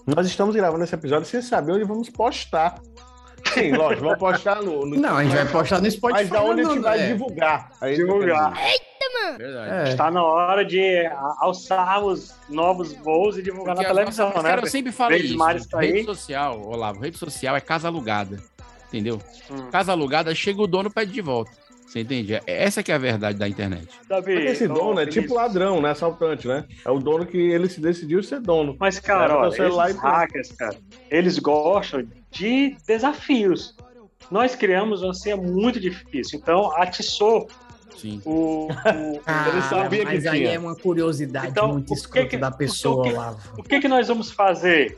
nós 0.06 0.26
estamos 0.26 0.56
gravando 0.56 0.84
esse 0.84 0.94
episódio 0.94 1.28
sem 1.28 1.42
saber 1.42 1.72
onde 1.72 1.84
vamos 1.84 2.08
postar. 2.08 2.80
Sim, 3.54 3.72
lógico, 3.72 4.02
vamos 4.04 4.18
postar 4.18 4.62
no. 4.62 4.86
no- 4.86 4.96
Não, 4.96 5.16
a 5.16 5.24
gente 5.24 5.34
vai 5.36 5.46
postar 5.46 5.80
no 5.80 5.90
Spotify. 5.90 6.20
Mas 6.22 6.30
da 6.30 6.42
onde 6.42 6.60
a 6.60 6.64
não, 6.64 6.74
gente 6.74 6.82
vai 6.82 7.00
é. 7.00 7.06
divulgar. 7.12 7.70
Aí 7.80 7.96
Divulgar. 7.96 8.52
Verdade. 9.36 9.88
É. 9.88 9.90
Está 9.90 10.10
na 10.10 10.22
hora 10.24 10.64
de 10.64 10.80
a- 11.06 11.34
alçar 11.40 12.02
os 12.04 12.34
novos 12.48 12.92
voos 12.94 13.36
e 13.38 13.42
divulgar 13.42 13.74
Porque 13.74 13.88
na 13.88 13.94
televisão, 13.94 14.28
nossas- 14.28 14.42
né? 14.42 14.50
Cara, 14.50 14.62
eu 14.62 14.66
sempre 14.66 14.92
Verde 14.92 15.26
isso. 15.26 15.36
Mares 15.38 15.66
tá 15.66 15.80
rede 15.80 15.98
aí. 15.98 16.04
social, 16.04 16.60
Olavo, 16.64 17.00
rede 17.00 17.18
social 17.18 17.56
é 17.56 17.60
casa 17.60 17.88
alugada. 17.88 18.38
Entendeu? 18.88 19.20
Hum. 19.50 19.70
Casa 19.70 19.92
alugada, 19.92 20.34
chega 20.34 20.60
o 20.62 20.66
dono 20.66 20.90
pede 20.90 21.12
de 21.12 21.20
volta. 21.20 21.50
Você 21.86 22.00
entende? 22.00 22.34
É- 22.34 22.42
Essa 22.46 22.82
que 22.82 22.90
é 22.92 22.94
a 22.94 22.98
verdade 22.98 23.38
da 23.38 23.48
internet. 23.48 23.88
Davi, 24.08 24.32
Porque 24.34 24.48
esse 24.48 24.68
dono 24.68 25.00
é 25.00 25.06
tipo 25.06 25.34
ladrão, 25.34 25.80
né? 25.80 25.90
Assaltante, 25.90 26.46
né? 26.46 26.64
É 26.84 26.90
o 26.90 26.98
dono 26.98 27.26
que 27.26 27.36
ele 27.36 27.68
se 27.68 27.80
decidiu 27.80 28.22
ser 28.22 28.40
dono. 28.40 28.76
Mas, 28.78 28.98
cara, 29.00 29.36
olha, 29.38 29.48
esses 29.48 29.96
hackers, 30.00 30.52
cara, 30.52 30.76
eles 31.10 31.38
gostam 31.38 32.04
de 32.30 32.76
desafios. 32.86 33.74
Nós 34.30 34.54
criamos 34.54 35.02
uma 35.02 35.14
senha 35.14 35.36
muito 35.36 35.80
difícil, 35.80 36.38
então 36.38 36.74
atiçou 36.76 37.48
Sim. 37.96 38.22
o... 38.24 38.66
o- 38.68 38.68
Ah, 39.26 39.48
Ele 39.48 39.62
sabia 39.62 39.98
que 40.06 40.14
mas 40.14 40.26
aí 40.26 40.38
tinha. 40.40 40.52
é 40.54 40.58
uma 40.58 40.76
curiosidade 40.76 41.48
Então, 41.48 41.72
muito 41.72 41.88
que 41.88 41.94
escrota 41.94 42.28
que- 42.28 42.36
da 42.36 42.50
que- 42.52 42.58
pessoa, 42.58 43.00
o 43.00 43.02
que- 43.02 43.12
Olavo. 43.12 43.40
o 43.58 43.62
que, 43.62 43.80
que 43.80 43.88
nós 43.88 44.06
vamos 44.08 44.30
fazer? 44.30 44.96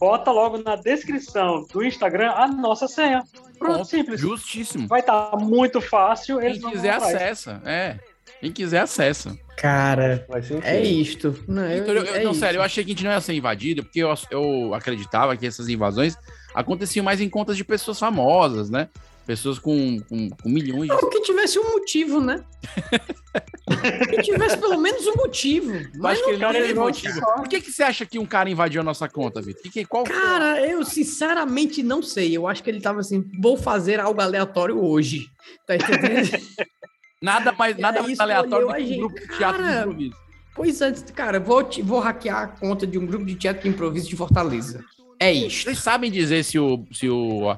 Bota 0.00 0.30
logo 0.30 0.58
na 0.58 0.76
descrição 0.76 1.66
do 1.72 1.82
Instagram 1.84 2.30
a 2.32 2.46
nossa 2.48 2.88
senha. 2.88 3.22
Pronto, 3.58 3.76
Ponto. 3.78 3.88
simples. 3.88 4.20
Justíssimo. 4.20 4.88
Vai 4.88 5.00
estar 5.00 5.30
muito 5.38 5.80
fácil. 5.80 6.38
Quem 6.40 6.60
quiser 6.60 6.94
acessa. 6.94 7.62
É. 7.64 7.98
Quem 8.40 8.52
quiser 8.52 8.80
acessa. 8.80 9.34
Cara, 9.56 10.26
Vai 10.28 10.42
ser 10.42 10.62
é 10.64 10.82
isto. 10.82 11.38
Não, 11.48 11.62
eu, 11.64 11.78
Então, 11.82 11.94
eu- 11.94 12.04
eu- 12.04 12.14
é 12.16 12.24
não, 12.24 12.32
isso. 12.32 12.40
sério, 12.40 12.58
eu 12.58 12.62
achei 12.62 12.84
que 12.84 12.90
a 12.90 12.94
gente 12.94 13.04
não 13.04 13.12
ia 13.12 13.20
ser 13.20 13.32
invadido, 13.34 13.82
porque 13.84 14.00
eu, 14.00 14.12
eu 14.30 14.74
acreditava 14.74 15.34
que 15.36 15.46
essas 15.46 15.68
invasões 15.68 16.18
aconteciam 16.54 17.04
mais 17.04 17.20
em 17.20 17.28
contas 17.28 17.56
de 17.56 17.64
pessoas 17.64 17.98
famosas, 17.98 18.70
né? 18.70 18.88
Pessoas 19.26 19.58
com, 19.58 19.98
com, 20.08 20.28
com 20.28 20.48
milhões 20.50 20.82
de. 20.82 20.88
Não, 20.88 21.08
que 21.08 21.20
tivesse 21.22 21.58
um 21.58 21.72
motivo, 21.72 22.20
né? 22.20 22.44
que 24.10 24.22
tivesse 24.22 24.56
pelo 24.58 24.78
menos 24.78 25.06
um 25.06 25.14
motivo. 25.16 25.72
Mas 25.96 26.18
acho 26.18 26.24
que 26.24 26.26
não 26.26 26.32
ele 26.34 26.38
não 26.42 26.52
cara, 26.52 26.60
teve 26.66 26.74
motivo. 26.78 27.14
sabe. 27.20 27.36
Por 27.36 27.48
que, 27.48 27.60
que 27.62 27.72
você 27.72 27.82
acha 27.82 28.04
que 28.04 28.18
um 28.18 28.26
cara 28.26 28.50
invadiu 28.50 28.82
a 28.82 28.84
nossa 28.84 29.08
conta, 29.08 29.40
Vitor? 29.40 29.62
Que, 29.62 29.70
que, 29.70 29.84
qual 29.86 30.04
Cara, 30.04 30.60
eu 30.66 30.84
sinceramente 30.84 31.82
não 31.82 32.02
sei. 32.02 32.36
Eu 32.36 32.46
acho 32.46 32.62
que 32.62 32.68
ele 32.70 32.80
tava 32.82 33.00
assim, 33.00 33.24
vou 33.40 33.56
fazer 33.56 33.98
algo 33.98 34.20
aleatório 34.20 34.78
hoje. 34.82 35.26
Tá 35.66 35.74
entendendo? 35.76 36.30
Nada 37.22 37.52
mais, 37.52 37.78
nada 37.78 38.02
mais 38.02 38.20
aleatório 38.20 38.66
do 38.68 38.74
que 38.74 38.82
um 38.82 38.98
grupo 38.98 39.14
de 39.18 39.26
teatro 39.38 39.62
de 39.62 39.68
Cara, 39.68 39.80
improviso. 39.80 40.16
pois 40.54 40.80
é, 40.82 40.92
cara, 41.14 41.40
vou, 41.40 41.64
te- 41.64 41.80
vou 41.80 41.98
hackear 41.98 42.42
a 42.42 42.46
conta 42.48 42.86
de 42.86 42.98
um 42.98 43.06
grupo 43.06 43.24
de 43.24 43.34
teatro 43.34 43.62
de 43.62 43.70
improviso 43.70 44.06
de 44.10 44.14
Fortaleza. 44.14 44.84
É 45.24 45.32
isto. 45.32 45.64
Vocês 45.64 45.78
sabem 45.78 46.10
dizer 46.10 46.42
se, 46.44 46.58
o, 46.58 46.84
se 46.92 47.08
o, 47.08 47.50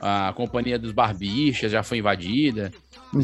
a, 0.00 0.28
a 0.28 0.32
companhia 0.32 0.78
dos 0.78 0.92
barbichas 0.92 1.70
já 1.72 1.82
foi 1.82 1.98
invadida? 1.98 2.72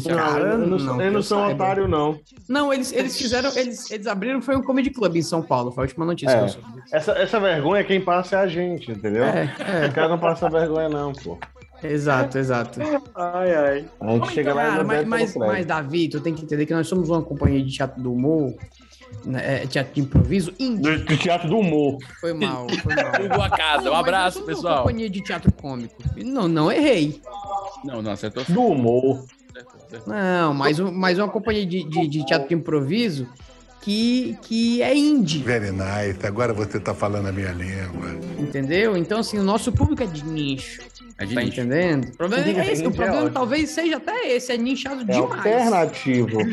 Cara, 0.07 0.51
eu 0.53 0.57
não, 0.59 0.77
não, 0.77 1.01
eles 1.01 1.13
não 1.13 1.21
são 1.21 1.39
saiba. 1.41 1.53
otários, 1.63 1.89
não. 1.89 2.17
Não, 2.49 2.73
eles, 2.73 2.91
eles 2.93 3.15
fizeram, 3.17 3.51
eles, 3.55 3.91
eles 3.91 4.07
abriram, 4.07 4.41
foi 4.41 4.55
um 4.55 4.63
comedy 4.63 4.89
club 4.89 5.15
em 5.17 5.21
São 5.21 5.41
Paulo, 5.43 5.71
foi 5.71 5.83
a 5.83 5.85
última 5.85 6.05
notícia 6.05 6.33
É. 6.33 6.37
que 6.39 6.43
eu 6.45 6.49
soube. 6.49 6.67
Essa, 6.91 7.11
essa 7.13 7.39
vergonha, 7.39 7.83
quem 7.83 8.01
passa 8.01 8.37
é 8.37 8.39
a 8.39 8.47
gente, 8.47 8.91
entendeu? 8.91 9.23
É, 9.25 9.53
O 9.89 9.93
cara 9.93 10.07
não 10.09 10.17
passa 10.17 10.49
vergonha, 10.49 10.89
não, 10.89 11.11
pô. 11.13 11.37
é, 11.83 11.91
exato, 11.91 12.37
exato. 12.39 12.79
Ai, 13.13 13.53
ai. 13.55 13.85
A 14.01 14.11
gente 14.13 14.31
chega 14.31 14.53
lá 14.53 14.63
e 14.63 14.69
Cara, 14.69 14.81
não 14.83 14.87
mas, 14.87 15.07
mas, 15.07 15.35
mas, 15.35 15.65
Davi, 15.65 16.07
tu 16.09 16.21
tem 16.21 16.33
que 16.33 16.43
entender 16.43 16.65
que 16.65 16.73
nós 16.73 16.87
somos 16.87 17.09
uma 17.09 17.21
companhia 17.21 17.61
de 17.63 17.71
teatro 17.71 18.01
do 18.01 18.13
humor, 18.13 18.55
é, 19.35 19.65
teatro 19.67 19.93
de 19.93 20.01
improviso, 20.01 20.53
indie. 20.59 20.97
Do 20.97 21.17
teatro 21.17 21.49
do 21.49 21.57
humor. 21.57 21.97
Foi 22.19 22.33
mal, 22.33 22.67
foi 22.69 22.95
mal. 22.95 23.13
Hugo 23.23 23.57
casa. 23.57 23.81
Um 23.81 23.85
Não, 23.85 23.91
mas 23.91 23.99
abraço, 23.99 24.39
Uma 24.39 24.45
pessoal. 24.47 24.77
companhia 24.79 25.09
de 25.09 25.21
teatro 25.21 25.51
cômico. 25.53 25.95
Não, 26.17 26.47
não 26.47 26.71
errei. 26.71 27.21
Não, 27.83 28.01
não, 28.01 28.11
acertou. 28.11 28.43
Do 28.47 28.61
humor. 28.61 29.25
Não, 30.07 30.53
mais, 30.53 30.79
um, 30.79 30.91
mais 30.91 31.19
uma 31.19 31.29
companhia 31.29 31.65
de, 31.65 31.83
de, 31.83 32.07
de 32.07 32.25
teatro 32.25 32.47
de 32.47 32.55
improviso 32.55 33.27
que, 33.83 34.37
que 34.43 34.81
é 34.81 34.95
indie, 34.95 35.39
Very 35.43 35.71
nice. 35.71 36.25
Agora 36.25 36.53
você 36.53 36.79
tá 36.79 36.93
falando 36.93 37.27
a 37.27 37.31
minha 37.31 37.51
língua. 37.51 38.09
entendeu? 38.39 38.95
Então, 38.97 39.19
assim, 39.19 39.37
o 39.37 39.43
nosso 39.43 39.71
público 39.71 40.03
é 40.03 40.05
de 40.07 40.23
nicho. 40.25 40.81
É 41.17 41.25
de 41.25 41.35
Tá 41.35 41.41
nicho. 41.41 41.59
entendendo? 41.61 42.05
O 42.09 42.17
problema 42.17 42.45
é 42.61 42.71
esse. 42.71 42.83
O 42.83 42.87
é 42.87 42.91
problema 42.91 43.17
ótimo. 43.17 43.31
talvez 43.33 43.69
seja 43.69 43.97
até 43.97 44.27
esse, 44.35 44.51
é 44.51 44.57
nichado 44.57 45.01
É 45.01 45.05
demais. 45.13 45.31
alternativo. 45.33 46.37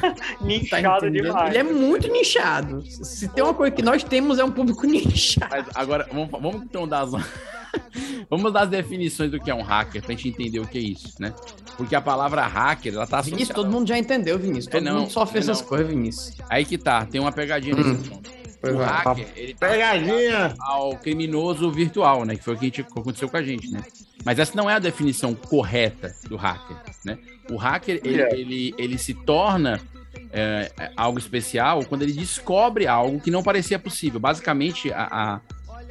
Tá 0.00 0.14
Nichado 0.40 1.06
entendendo? 1.06 1.24
demais. 1.26 1.48
Ele 1.50 1.58
é 1.58 1.62
muito 1.62 2.08
nichado. 2.08 2.82
Se 2.86 3.28
tem 3.28 3.42
uma 3.44 3.54
coisa 3.54 3.74
que 3.74 3.82
nós 3.82 4.02
temos 4.04 4.38
é 4.38 4.44
um 4.44 4.50
público 4.50 4.86
nichado. 4.86 5.48
Mas 5.50 5.66
agora, 5.74 6.08
vamos, 6.12 6.30
vamos 6.30 6.62
então 6.62 6.86
dar 6.88 7.02
as... 7.02 7.10
vamos 8.28 8.52
dar 8.52 8.62
as 8.62 8.68
definições 8.70 9.30
do 9.30 9.40
que 9.40 9.50
é 9.50 9.54
um 9.54 9.62
hacker, 9.62 10.02
pra 10.02 10.10
gente 10.14 10.28
entender 10.28 10.60
o 10.60 10.66
que 10.66 10.78
é 10.78 10.80
isso, 10.80 11.14
né? 11.18 11.32
Porque 11.76 11.94
a 11.94 12.00
palavra 12.02 12.46
hacker, 12.46 12.92
ela 12.94 13.06
tá 13.06 13.20
Vinícius, 13.22 13.50
associada... 13.50 13.54
todo 13.68 13.72
mundo 13.72 13.88
já 13.88 13.98
entendeu, 13.98 14.38
Vinícius. 14.38 14.66
Todo 14.66 14.76
É, 14.86 14.90
não, 14.90 15.00
mundo 15.00 15.10
sofre 15.10 15.38
é, 15.38 15.40
essas 15.40 15.62
coisas, 15.62 15.86
Vinícius. 15.88 16.36
Aí 16.52 16.64
que 16.64 16.76
tá, 16.76 17.06
tem 17.06 17.20
uma 17.20 17.32
pegadinha 17.32 17.74
nesse 17.74 18.08
ponto. 18.08 18.30
Pois 18.60 18.74
O 18.74 18.78
vai. 18.78 18.86
hacker, 18.88 19.26
ele 19.34 19.54
tá 19.54 19.68
Pegadinha! 19.68 20.54
ao 20.60 20.96
criminoso 20.96 21.70
virtual, 21.70 22.24
né? 22.24 22.36
Que 22.36 22.44
foi 22.44 22.54
o 22.54 22.58
que, 22.58 22.66
gente- 22.66 22.80
aconteceu 22.82 23.28
com 23.28 23.36
a 23.36 23.42
gente, 23.42 23.68
né? 23.70 23.82
Mas 24.24 24.38
essa 24.38 24.54
não 24.56 24.70
é 24.70 24.74
a 24.74 24.78
definição 24.78 25.34
correta 25.34 26.14
do 26.28 26.36
hacker, 26.36 26.76
né? 27.04 27.18
O 27.50 27.56
hacker, 27.56 28.00
ele, 28.04 28.22
É. 28.22 28.34
ele, 28.38 28.74
ele 28.78 28.98
se 28.98 29.14
torna 29.14 29.80
é, 30.30 30.70
é, 30.78 30.90
algo 30.96 31.18
especial 31.18 31.84
quando 31.86 32.02
ele 32.02 32.12
descobre 32.12 32.86
algo 32.86 33.18
que 33.20 33.30
não 33.30 33.42
parecia 33.42 33.78
possível. 33.78 34.20
Basicamente, 34.20 34.92
a, 34.92 35.08
a- 35.10 35.40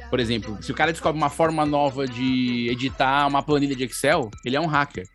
por 0.08 0.18
exemplo, 0.20 0.58
se 0.62 0.70
o 0.72 0.74
cara 0.74 0.92
descobre 0.92 1.20
uma 1.20 1.30
forma 1.30 1.66
nova 1.66 2.06
de 2.06 2.68
editar 2.70 3.26
uma 3.26 3.42
planilha 3.42 3.74
de 3.76 3.84
Excel, 3.84 4.30
ele 4.44 4.56
é 4.56 4.60
um 4.60 4.66
hacker. 4.66 5.06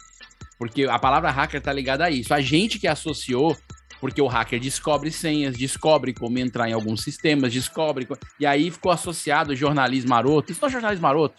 Porque 0.59 0.83
a 0.85 0.97
palavra 0.99 1.29
hacker 1.31 1.61
tá 1.61 1.71
ligada 1.73 2.05
a 2.05 2.09
isso. 2.11 2.33
A 2.33 2.41
gente 2.41 2.79
que 2.79 2.87
associou, 2.87 3.55
porque 3.99 4.21
o 4.21 4.27
hacker 4.27 4.59
descobre 4.59 5.11
senhas, 5.11 5.55
descobre 5.57 6.13
como 6.13 6.37
entrar 6.39 6.69
em 6.69 6.73
alguns 6.73 7.01
sistemas, 7.01 7.51
descobre. 7.51 8.05
co- 8.05 8.17
E 8.39 8.45
aí 8.45 8.69
ficou 8.71 8.91
associado 8.91 9.55
jornalismo 9.55 10.09
maroto. 10.09 10.51
Isso 10.51 10.61
não 10.61 10.69
é 10.69 10.71
jornalismo 10.71 11.03
maroto? 11.03 11.35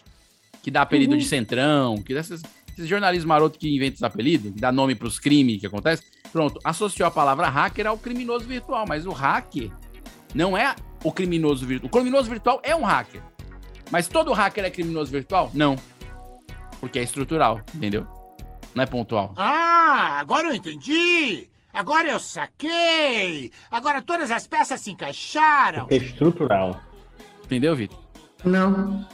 Que 0.62 0.70
dá 0.70 0.82
apelido 0.82 1.16
de 1.16 1.24
centrão, 1.24 2.02
que 2.02 2.12
dá 2.12 2.20
esses, 2.20 2.42
jornalismo 2.78 3.28
maroto 3.28 3.58
que 3.58 3.74
inventa 3.74 3.96
os 3.96 4.02
apelidos, 4.02 4.52
que 4.52 4.60
dá 4.60 4.70
nome 4.72 4.94
pros 4.94 5.18
crimes 5.18 5.60
que 5.60 5.66
acontecem. 5.66 6.04
Pronto, 6.32 6.60
associou 6.64 7.06
a 7.06 7.10
palavra 7.10 7.48
hacker 7.48 7.86
ao 7.86 7.96
criminoso 7.96 8.44
virtual, 8.44 8.84
mas 8.86 9.06
o 9.06 9.12
hacker 9.12 9.70
não 10.34 10.56
é 10.56 10.74
o 11.02 11.10
criminoso 11.12 11.64
virtual. 11.66 11.88
O 11.88 11.90
criminoso 11.90 12.28
virtual 12.28 12.60
é 12.64 12.74
um 12.76 12.82
hacker. 12.84 13.22
Mas 13.90 14.08
todo 14.08 14.32
hacker 14.32 14.64
é 14.64 14.70
criminoso 14.70 15.10
virtual? 15.10 15.50
Não. 15.54 15.76
Porque 16.80 16.98
é 16.98 17.02
estrutural, 17.02 17.60
entendeu? 17.74 18.06
Não 18.74 18.82
é 18.84 18.86
pontual. 18.86 19.32
Ah, 19.36 20.18
agora 20.20 20.48
eu 20.48 20.54
entendi! 20.54 21.48
Agora 21.72 22.08
eu 22.08 22.18
saquei! 22.18 23.52
Agora 23.70 24.02
todas 24.02 24.30
as 24.30 24.46
peças 24.46 24.80
se 24.80 24.90
encaixaram! 24.90 25.86
Estrutural. 25.90 26.80
Entendeu, 27.44 27.76
Vitor? 27.76 27.98
Não. 28.44 29.06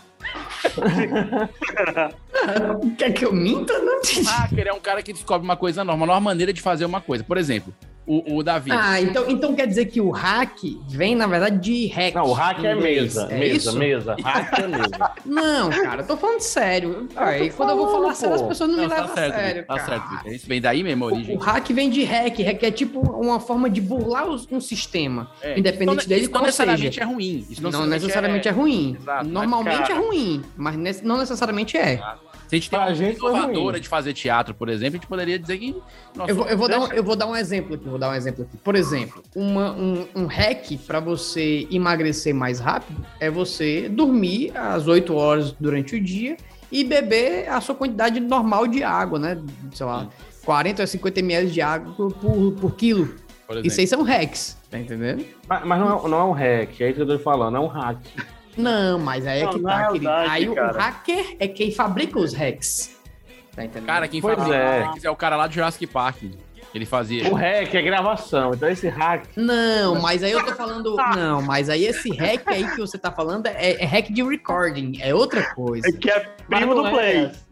Quer 2.96 3.12
que 3.12 3.24
eu 3.24 3.32
minta? 3.32 3.78
Não 3.78 3.98
entendi. 3.98 4.22
Hacker 4.22 4.66
é 4.68 4.72
um 4.72 4.80
cara 4.80 5.02
que 5.02 5.12
descobre 5.12 5.44
uma 5.44 5.56
coisa 5.56 5.84
nova, 5.84 5.96
uma 5.96 6.06
nova 6.06 6.20
maneira 6.20 6.52
de 6.52 6.62
fazer 6.62 6.84
uma 6.84 7.00
coisa. 7.00 7.24
Por 7.24 7.36
exemplo, 7.36 7.74
o, 8.06 8.36
o 8.36 8.42
Davi. 8.42 8.70
Ah, 8.72 9.00
então, 9.00 9.24
então 9.28 9.54
quer 9.54 9.66
dizer 9.66 9.86
que 9.86 10.00
o 10.00 10.10
hack 10.10 10.58
vem, 10.88 11.14
na 11.14 11.26
verdade, 11.26 11.58
de 11.58 11.86
hack. 11.88 12.14
Não, 12.14 12.26
o 12.26 12.32
hack 12.32 12.62
é 12.62 12.74
mesa. 12.74 13.28
É 13.30 13.38
mesa, 13.38 13.56
isso? 13.56 13.78
mesa. 13.78 14.16
Hack 14.22 14.58
é 14.58 14.66
mesa. 14.66 15.10
Não, 15.24 15.70
cara, 15.70 16.02
eu 16.02 16.06
tô 16.06 16.16
falando 16.16 16.40
sério. 16.40 17.08
Aí 17.16 17.50
quando 17.50 17.70
eu 17.70 17.76
vou 17.76 17.86
falar 17.86 17.98
falando, 18.00 18.14
sério, 18.16 18.34
as 18.36 18.42
pô. 18.42 18.48
pessoas 18.48 18.70
não, 18.70 18.76
Não, 18.76 18.84
me 18.84 18.90
tá 18.90 18.96
levam 18.96 19.10
a 19.12 19.14
certo, 19.16 19.34
sério. 19.34 19.62
Vitor, 19.62 19.76
tá 19.76 19.82
cara. 19.84 20.02
certo. 20.22 20.28
Isso 20.34 20.46
vem 20.46 20.60
daí 20.60 20.82
mesmo, 20.82 21.04
a 21.04 21.08
O, 21.08 21.14
origem. 21.14 21.36
o 21.36 21.38
hack 21.40 21.68
vem 21.70 21.90
de 21.90 22.04
hack. 22.04 22.38
Hack 22.40 22.62
é 22.62 22.70
tipo 22.70 23.00
uma 23.00 23.40
forma 23.40 23.70
de 23.70 23.80
burlar 23.80 24.26
um 24.28 24.60
sistema. 24.60 25.30
É, 25.40 25.58
Independente 25.58 26.00
isso 26.00 26.08
não- 26.08 26.08
dele, 26.08 26.20
isso 26.22 26.30
não 26.30 26.38
qual 26.40 26.44
necessariamente 26.46 26.84
seja. 26.94 27.00
é 27.00 27.04
ruim. 27.04 27.46
Isso 27.48 27.62
Não, 27.62 27.86
necessariamente 27.86 28.48
é, 28.48 28.50
ruim. 28.50 28.96
Exato, 29.00 29.26
Normalmente 29.28 29.78
mas, 29.78 29.88
cara- 29.88 30.00
é 30.00 30.06
ruim, 30.06 30.42
mas 30.56 31.02
não 31.02 31.16
necessariamente 31.18 31.76
é. 31.76 32.00
Se 32.48 32.54
a 32.54 32.58
gente 32.58 32.70
tem 32.70 32.78
Pra 32.78 32.88
uma 32.88 32.94
gente 32.94 33.18
inovadora 33.18 33.80
de 33.80 33.88
fazer 33.88 34.12
teatro, 34.12 34.54
por 34.54 34.68
exemplo, 34.68 34.96
a 34.96 34.98
gente 35.00 35.06
poderia 35.06 35.38
dizer 35.38 35.58
que. 35.58 35.74
Nossa, 36.14 36.30
Eu 36.30 36.36
vou, 36.36 36.46
eu, 36.46 36.58
vou 36.58 36.68
dar 36.68 36.80
um, 36.80 36.86
eu 36.92 37.02
vou 37.04 37.16
dar 37.16 37.26
um 37.26 37.34
exemplo 37.36 37.74
aqui, 37.74 37.88
vou 37.88 37.98
dar 37.98 38.10
um 38.10 38.14
exemplo 38.14 38.44
aqui. 38.44 38.56
Por 38.58 38.74
exemplo, 38.76 39.22
uma- 39.34 39.72
um, 39.72 40.06
um 40.14 40.26
hack 40.26 40.72
para 40.86 41.00
você 41.00 41.66
emagrecer 41.70 42.34
mais 42.34 42.60
rápido 42.60 43.04
é 43.18 43.30
você 43.30 43.88
dormir 43.88 44.52
às 44.56 44.86
8 44.86 45.14
horas 45.14 45.52
durante 45.52 45.96
o 45.96 46.00
dia 46.02 46.36
e 46.70 46.84
beber 46.84 47.48
a 47.48 47.60
sua 47.60 47.74
quantidade 47.74 48.20
normal 48.20 48.66
de 48.66 48.82
água, 48.82 49.18
né? 49.18 49.38
Sei 49.72 49.86
lá, 49.86 50.08
40 50.44 50.82
a 50.82 50.86
50 50.86 51.20
ml 51.20 51.50
de 51.50 51.60
água 51.62 51.92
por, 52.10 52.52
por 52.52 52.74
quilo. 52.74 53.14
por. 53.46 53.64
Isso 53.64 53.80
aí 53.80 53.86
são 53.86 54.02
hacks, 54.02 54.56
tá 54.70 54.78
entendendo? 54.78 55.24
Mas, 55.48 55.64
mas 55.64 55.80
não, 55.80 56.06
é, 56.06 56.08
não 56.08 56.18
é 56.20 56.24
um 56.24 56.32
hack, 56.32 56.80
é 56.80 56.86
isso 56.88 56.94
que 56.96 57.00
eu 57.02 57.06
tô 57.06 57.18
falando, 57.18 57.56
é 57.56 57.60
um 57.60 57.66
hack. 57.66 57.98
Não, 58.56 58.98
mas 58.98 59.26
aí 59.26 59.40
é 59.40 59.44
Não, 59.44 59.52
que 59.52 59.60
tá, 59.60 59.86
querido. 59.88 60.04
realidade, 60.08 60.30
Aí 60.30 60.48
o 60.48 60.54
cara. 60.54 60.72
hacker 60.82 61.36
é 61.40 61.48
quem 61.48 61.72
fabrica 61.72 62.18
os 62.18 62.32
hacks. 62.32 62.94
Tá 63.54 63.64
entendendo? 63.64 63.86
Cara, 63.86 64.08
quem 64.08 64.20
Pois 64.20 64.36
faz 64.36 64.50
é. 64.50 64.88
é. 65.04 65.10
o 65.10 65.16
cara 65.16 65.36
lá 65.36 65.46
do 65.46 65.54
Jurassic 65.54 65.86
Park. 65.86 66.22
Ele 66.74 66.84
fazia. 66.84 67.30
O 67.30 67.34
hack 67.34 67.72
é 67.72 67.82
gravação, 67.82 68.52
então 68.52 68.68
esse 68.68 68.88
hack. 68.88 69.26
Não, 69.36 70.00
mas 70.00 70.24
aí 70.24 70.32
eu 70.32 70.44
tô 70.44 70.52
falando. 70.56 70.96
Não, 71.16 71.40
mas 71.40 71.70
aí 71.70 71.84
esse 71.84 72.10
hack 72.10 72.42
aí 72.48 72.68
que 72.68 72.78
você 72.80 72.98
tá 72.98 73.12
falando 73.12 73.46
é, 73.46 73.80
é 73.80 73.84
hack 73.84 74.10
de 74.12 74.24
recording, 74.24 74.98
é 75.00 75.14
outra 75.14 75.54
coisa. 75.54 75.86
É 75.88 75.92
que 75.92 76.10
é 76.10 76.18
primo 76.48 76.74
Mas 76.74 76.76
do 76.76 76.86
é 76.86 76.90
Play. 76.90 77.24
essa. 77.26 77.44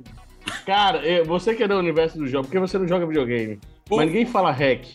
Cara, 0.67 1.01
você 1.25 1.55
que 1.55 1.63
é 1.63 1.69
do 1.69 1.77
universo 1.79 2.19
do 2.19 2.27
jogo, 2.27 2.49
por 2.49 2.53
que 2.53 2.59
você 2.59 2.77
não 2.77 2.89
joga 2.89 3.07
videogame? 3.07 3.61
Pô. 3.85 3.97
Mas 3.99 4.07
ninguém 4.07 4.27
fala 4.27 4.51
hack. 4.51 4.87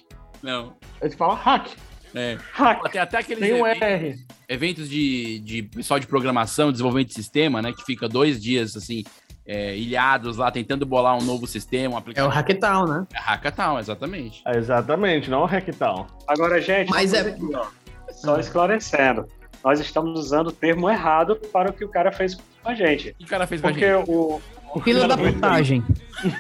Não. 0.44 0.74
A 1.02 1.06
gente 1.08 1.16
fala 1.18 1.34
hack. 1.34 1.70
É. 2.16 2.38
Hack. 2.54 2.92
Tem 2.92 3.02
até 3.02 3.18
aqueles 3.20 3.44
Tem 3.44 3.54
um 3.62 3.66
eventos, 3.68 3.82
R. 3.82 4.16
eventos 4.50 4.90
de, 4.90 5.40
de 5.40 5.64
pessoal 5.64 6.00
de 6.00 6.08
programação, 6.08 6.72
desenvolvimento 6.72 7.10
de 7.10 7.14
sistema, 7.16 7.62
né? 7.62 7.72
Que 7.74 7.84
fica 7.84 8.08
dois 8.08 8.42
dias 8.42 8.76
assim. 8.76 9.04
é, 9.46 9.78
ilhados 9.78 10.36
lá, 10.38 10.52
tentando 10.52 10.86
bolar 10.86 11.16
um 11.18 11.22
novo 11.24 11.48
sistema, 11.48 11.90
um 11.90 11.92
É 11.94 11.96
o 11.96 12.00
aplicativo. 12.00 12.28
hackathon, 12.34 12.86
né? 12.86 13.08
É 13.14 13.18
Hackathon, 13.20 13.80
exatamente. 13.80 14.42
Exatamente, 14.46 15.30
não 15.30 15.44
o 15.44 15.46
hacktown. 15.46 16.06
Agora, 16.28 16.62
gente, 16.62 16.90
Mas 16.90 17.14
é- 17.14 17.22
aqui, 17.22 17.42
ó. 17.56 17.66
só 18.12 18.38
esclarecendo. 18.40 19.26
Nós 19.64 19.80
estamos 19.80 20.20
usando 20.20 20.48
o 20.48 20.52
termo 20.52 20.90
errado 20.90 21.36
para 21.52 21.70
o 21.70 21.74
que 21.74 21.84
o 21.86 21.90
cara 21.90 22.12
fez 22.12 22.36
com 22.36 22.70
a 22.70 22.76
gente. 22.76 23.10
O 23.10 23.16
que 23.16 23.24
o 23.24 23.28
cara 23.28 23.48
fez 23.48 23.60
com 23.62 23.68
a 23.68 23.72
Porque 23.72 23.86
gente? 23.98 24.10
o, 24.10 24.42
Fila 24.84 25.08
da 25.08 25.18
putagem. 25.18 25.84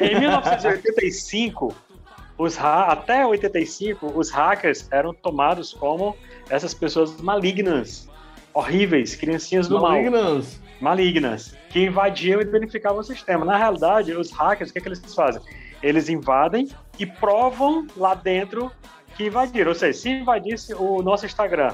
em 0.02 0.20
1985, 0.20 1.74
os 2.38 2.58
até 2.60 3.26
85, 3.26 4.14
os 4.16 4.30
hackers 4.30 4.88
eram 4.92 5.14
tomados 5.14 5.74
como 5.74 6.16
essas 6.50 6.74
pessoas 6.74 7.20
malignas, 7.20 8.08
horríveis, 8.54 9.16
criancinhas 9.16 9.68
do 9.68 9.76
mal. 9.76 9.92
Malignans. 9.92 10.60
malignas 10.80 11.56
que 11.70 11.86
invadiam 11.86 12.40
e 12.40 12.46
danificavam 12.46 13.00
o 13.00 13.04
sistema. 13.04 13.44
Na 13.44 13.58
realidade, 13.58 14.14
os 14.14 14.32
hackers, 14.32 14.70
o 14.70 14.74
que, 14.74 14.80
é 14.80 14.82
que 14.82 14.88
eles 14.88 15.16
fazem? 15.16 15.42
Eles 15.82 16.10
invadem 16.10 16.70
e 17.00 17.06
provam 17.06 17.88
lá 17.96 18.14
dentro 18.14 18.72
que 19.16 19.26
invadiram. 19.26 19.70
Ou 19.70 19.76
seja, 19.76 19.98
se 19.98 20.10
invadisse 20.10 20.74
o 20.76 21.02
nosso 21.02 21.26
Instagram, 21.26 21.74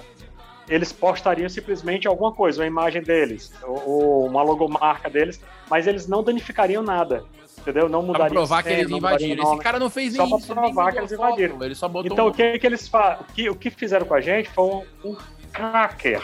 eles 0.70 0.94
postariam 0.94 1.50
simplesmente 1.50 2.08
alguma 2.08 2.32
coisa, 2.32 2.62
uma 2.62 2.68
imagem 2.68 3.02
deles, 3.02 3.54
ou, 3.64 3.90
ou 3.90 4.28
uma 4.28 4.42
logomarca 4.42 5.10
deles, 5.10 5.42
mas 5.70 5.88
eles 5.88 6.08
não 6.08 6.24
danificariam 6.24 6.82
nada. 6.82 7.26
Entendeu? 7.64 7.90
Não 7.90 8.00
Pra 8.04 8.08
mudaria 8.14 8.30
provar 8.34 8.62
o 8.62 8.64
que 8.64 8.70
eles 8.74 8.90
invadiram. 8.92 9.34
Esse 9.44 9.52
nome. 9.52 9.64
cara 9.64 9.80
não 9.80 9.90
fez 9.90 10.16
Só 10.16 10.22
nem 10.24 10.30
pra 10.30 10.38
isso. 10.40 10.56
nem 10.56 10.64
provar 10.74 10.92
que 10.92 10.98
eles 11.00 11.12
foto, 11.12 11.28
invadiram. 11.28 11.64
Ele 11.64 11.76
só 11.76 11.88
botou 11.88 12.12
Então, 12.12 12.26
um- 12.26 12.30
o 12.30 12.34
que, 12.34 12.60
que 12.60 12.68
eles 12.68 12.88
fa... 12.88 13.20
o 13.22 13.34
que, 13.34 13.50
o 13.50 13.56
que 13.56 13.70
fizeram 13.72 14.06
com 14.06 14.14
a 14.14 14.22
gente 14.22 14.50
foi 14.50 14.64
um, 14.66 14.84
um 15.06 15.18
cracker. 15.52 16.22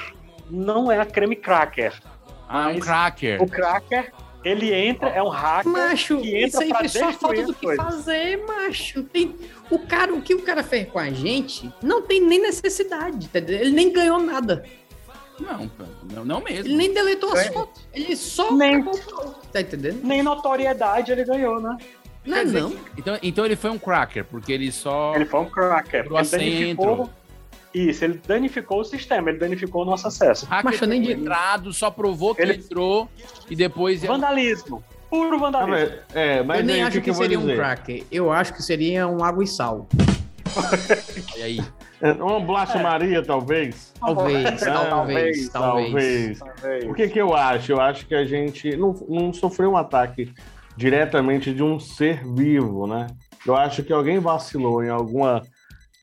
Não 0.49 0.91
é 0.91 0.99
a 0.99 1.05
creme 1.05 1.35
cracker. 1.35 1.93
Ah, 2.47 2.69
um 2.69 2.79
cracker. 2.79 3.41
O 3.41 3.47
cracker, 3.47 4.11
ele 4.43 4.73
entra, 4.73 5.09
é 5.09 5.21
um 5.21 5.29
hacker 5.29 5.71
Macho, 5.71 6.17
que 6.19 6.35
isso 6.45 6.57
entra 6.57 6.61
aí 6.63 6.69
pra 6.69 6.79
foi 6.79 6.87
só 6.89 7.13
falta 7.13 7.43
do 7.43 7.53
que 7.53 7.65
coisas. 7.65 7.85
fazer, 7.85 8.43
macho. 8.47 9.03
Tem, 9.03 9.35
o, 9.69 9.77
cara, 9.79 10.13
o 10.13 10.21
que 10.21 10.33
o 10.33 10.41
cara 10.41 10.63
fez 10.63 10.89
com 10.89 10.97
a 10.97 11.11
gente 11.11 11.71
não 11.83 12.01
tem 12.01 12.19
nem 12.21 12.41
necessidade, 12.41 13.25
entendeu? 13.27 13.59
Ele 13.59 13.71
nem 13.71 13.91
ganhou 13.93 14.19
nada. 14.19 14.63
Não, 15.39 15.69
não, 16.13 16.25
não 16.25 16.41
mesmo. 16.41 16.67
Ele 16.67 16.75
nem 16.75 16.93
deletou 16.93 17.33
as 17.33 17.39
É. 17.47 17.51
fotos. 17.51 17.81
Ele 17.93 18.15
só 18.15 18.51
Nem- 18.53 18.83
Tá 19.51 19.61
entendendo? 19.61 20.01
Nem 20.03 20.21
notoriedade 20.21 21.11
ele 21.11 21.23
ganhou, 21.23 21.59
né? 21.61 21.77
Não, 22.25 22.37
é 22.37 22.43
não. 22.45 22.71
que- 22.71 22.79
então, 22.97 23.19
então 23.23 23.45
ele 23.45 23.55
foi 23.55 23.69
um 23.71 23.79
cracker, 23.79 24.25
porque 24.25 24.51
ele 24.51 24.71
só. 24.71 25.15
Ele 25.15 25.25
foi 25.25 25.39
um 25.39 25.45
cracker. 25.49 26.05
Ele 26.05 26.27
danificou. 26.29 27.09
Isso, 27.73 28.03
ele 28.03 28.19
danificou 28.27 28.79
o 28.81 28.83
sistema, 28.83 29.29
ele 29.29 29.37
danificou 29.37 29.83
o 29.83 29.85
nosso 29.85 30.07
acesso. 30.07 30.45
Hacker 30.47 30.87
nem 30.87 31.01
digo. 31.01 31.21
entrado, 31.21 31.71
só 31.71 31.89
provou 31.91 32.33
que 32.35 32.41
Ele- 32.41 32.55
entrou 32.55 33.07
e 33.49 33.55
depois. 33.55 34.01
Vandalismo. 34.03 34.83
Puro 35.09 35.35
Ah, 35.37 35.39
vandalismo. 35.39 35.95
mas- 35.95 36.15
É, 36.15 36.43
mas 36.43 36.59
eu 36.59 36.65
nem 36.65 36.83
acho 36.83 37.01
que, 37.01 37.11
vou 37.11 37.21
seria 37.21 37.39
um 37.39 37.47
cracker. 37.47 38.03
Eu 38.11 38.31
acho 38.31 38.53
que 38.53 38.61
seria 38.61 39.07
um 39.07 39.23
água 39.23 39.43
e 39.43 39.47
sal. 39.47 39.87
E 41.37 41.41
aí? 41.41 41.59
É, 42.01 42.11
Uma 42.13 42.39
bolacha 42.39 42.79
Maria, 42.79 43.21
talvez. 43.23 43.93
Talvez, 43.99 44.61
talvez, 44.61 45.49
talvez. 45.49 46.39
talvez. 46.39 46.85
O 46.85 46.93
que, 46.93 47.07
que 47.09 47.19
eu 47.19 47.33
acho? 47.35 47.71
Eu 47.73 47.81
acho 47.81 48.05
que 48.05 48.15
a 48.15 48.23
gente 48.25 48.75
não, 48.77 48.93
não 49.07 49.33
sofreu 49.33 49.71
um 49.71 49.77
ataque 49.77 50.33
diretamente 50.77 51.53
de 51.53 51.61
um 51.63 51.79
ser 51.79 52.23
vivo, 52.33 52.87
né? 52.87 53.07
Eu 53.45 53.55
acho 53.55 53.83
que 53.83 53.91
alguém 53.93 54.19
vacilou 54.19 54.83
em 54.83 54.89
alguma. 54.89 55.41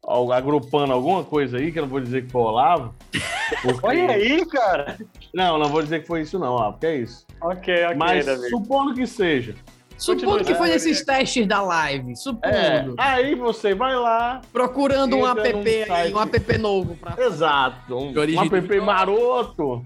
al- 0.07 0.33
agrupando 0.33 0.93
alguma 0.93 1.25
coisa 1.25 1.57
aí, 1.59 1.73
que 1.73 1.79
eu 1.79 1.83
não 1.83 1.89
vou 1.89 2.01
dizer 2.01 2.25
que 2.27 2.31
foi 2.33 2.41
o 2.43 2.45
Olavo. 2.45 2.95
porque- 3.63 3.87
Olha 3.87 4.11
aí, 4.11 4.45
cara. 4.47 4.97
Não, 5.35 5.59
não 5.59 5.69
vou 5.69 5.83
dizer 5.83 6.01
que 6.01 6.07
foi 6.07 6.23
isso, 6.23 6.39
não, 6.39 6.53
ó, 6.55 6.73
porque 6.73 6.87
é 6.87 6.97
isso. 6.97 7.27
Ok, 7.41 7.85
ok, 7.85 7.97
Mas 7.97 8.27
Davi. 8.27 8.49
supondo 8.49 8.95
que 8.95 9.07
seja. 9.07 9.55
Supondo 9.99 10.45
que 10.45 10.55
foi 10.55 10.69
nesses 10.69 11.05
testes 11.05 11.47
da 11.47 11.63
live. 11.63 12.13
É, 12.13 12.15
Supondo. 12.15 12.95
aí 12.99 13.35
você 13.35 13.75
vai 13.75 13.95
lá. 13.97 14.41
Procurando 14.53 15.17
um 15.17 15.27
app 15.27 15.41
aí, 15.91 16.13
um 16.13 16.21
app 16.21 16.59
novo 16.59 16.97
pra. 16.97 17.15
Exato. 17.25 17.95
Um, 17.97 18.13
um 18.13 18.13
app 18.57 18.81
maroto. 18.81 19.85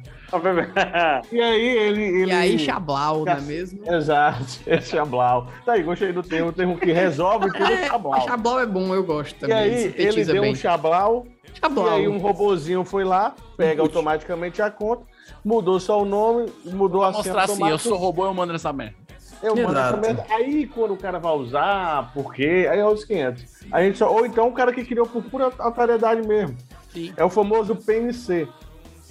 E 1.32 1.40
aí 1.40 1.76
ele. 1.78 2.02
ele... 2.02 2.30
E 2.30 2.32
aí, 2.32 2.58
Chablau, 2.58 3.24
não 3.24 3.32
é 3.32 3.40
mesmo? 3.40 3.80
Exato, 3.92 4.44
é 4.66 4.80
Chablau. 4.80 5.48
Tá 5.64 5.72
aí, 5.72 5.82
gostei 5.82 6.12
do 6.12 6.22
termo, 6.22 6.50
o 6.50 6.52
termo 6.52 6.78
que 6.78 6.92
resolve 6.92 7.50
tudo 7.52 7.64
é 7.64 7.88
Chablau. 7.88 8.20
Chablau 8.22 8.60
é 8.60 8.66
bom, 8.66 8.94
eu 8.94 9.02
gosto 9.02 9.34
E 9.36 9.40
também. 9.40 9.56
aí 9.56 9.94
ele 9.96 10.24
deu 10.24 10.42
bem. 10.42 10.52
um 10.52 10.54
Chablau, 10.54 11.26
Chablau. 11.60 11.88
e 11.88 11.90
aí 12.02 12.08
um 12.08 12.18
robozinho 12.18 12.84
foi 12.84 13.02
lá, 13.02 13.34
pega 13.56 13.82
automaticamente 13.82 14.62
a 14.62 14.70
conta, 14.70 15.02
mudou 15.44 15.80
só 15.80 16.00
o 16.00 16.04
nome, 16.04 16.46
mudou 16.64 17.02
a 17.02 17.12
senha 17.12 17.34
mostrar 17.34 17.42
assim, 17.44 17.68
eu 17.68 17.78
sou 17.78 17.96
robô, 17.96 18.24
eu 18.26 18.34
mando 18.34 18.54
essa 18.54 18.72
merda. 18.72 18.94
Eu 19.42 19.56
mando 19.56 19.70
essa 19.78 19.88
Exato. 19.88 20.00
merda. 20.00 20.26
Aí 20.30 20.66
quando 20.66 20.92
o 20.94 20.96
cara 20.96 21.18
vai 21.18 21.32
usar, 21.32 22.12
por 22.12 22.32
quê? 22.34 22.66
Aí 22.70 22.78
é 22.78 22.86
os 22.86 23.04
500. 23.04 23.44
A 23.72 23.82
gente 23.82 23.98
só, 23.98 24.12
ou 24.12 24.26
então 24.26 24.48
o 24.48 24.52
cara 24.52 24.72
que 24.72 24.84
criou 24.84 25.06
por 25.06 25.22
pura 25.22 25.50
aleatoriedade 25.58 26.26
mesmo. 26.26 26.56
Sim. 26.92 27.12
É 27.16 27.24
o 27.24 27.30
famoso 27.30 27.74
PNC. 27.76 28.46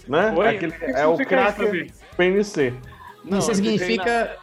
Né? 0.07 0.33
Oi? 0.37 0.47
Aquele- 0.47 0.71
que 0.71 0.85
é 0.85 1.05
o 1.07 1.17
cracker 1.17 1.65
Davi? 1.65 1.93
PNC. 2.17 2.73
Não, 3.23 3.39
Isso 3.39 3.53
significa 3.53 4.37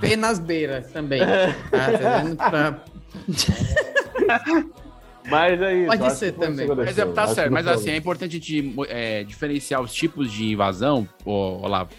pé 0.00 0.16
nas 0.16 0.38
beiras 0.38 0.90
também. 0.90 1.20
É. 1.72 2.34
Tá? 2.34 2.50
Pra- 2.50 2.84
Mas 5.30 5.62
é 5.62 5.74
isso. 5.74 5.86
Pode 5.86 6.12
ser 6.16 6.32
também. 6.32 6.66
Mas 6.66 6.98
é, 6.98 7.06
tá 7.06 7.24
Acho 7.24 7.34
certo, 7.34 7.52
mas 7.52 7.66
assim, 7.68 7.90
é 7.90 7.96
importante 7.96 8.30
a 8.30 8.40
gente 8.40 8.74
é, 8.88 9.22
diferenciar 9.22 9.80
os 9.80 9.92
tipos 9.94 10.32
de 10.32 10.52
invasão, 10.52 11.08
Olavo, 11.24 11.90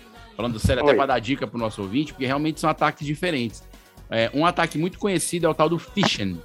falando 0.44 0.60
sério, 0.60 0.84
até 0.84 0.94
para 0.94 1.06
dar 1.06 1.20
dica 1.20 1.48
pro 1.48 1.58
nosso 1.58 1.82
ouvinte, 1.82 2.12
porque 2.12 2.26
realmente 2.26 2.60
são 2.60 2.70
ataques 2.70 3.08
diferentes. 3.08 3.64
É, 4.10 4.30
um 4.34 4.46
ataque 4.46 4.78
muito 4.78 5.00
conhecido 5.00 5.46
é 5.46 5.50
o 5.50 5.54
tal 5.54 5.70
do 5.70 5.80
phishing. 5.80 6.38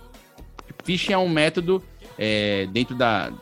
Phishing 0.84 1.12
é 1.12 1.18
um 1.18 1.28
método 1.28 1.82
é, 2.16 2.66
dentro 2.70 2.94
da, 2.94 3.32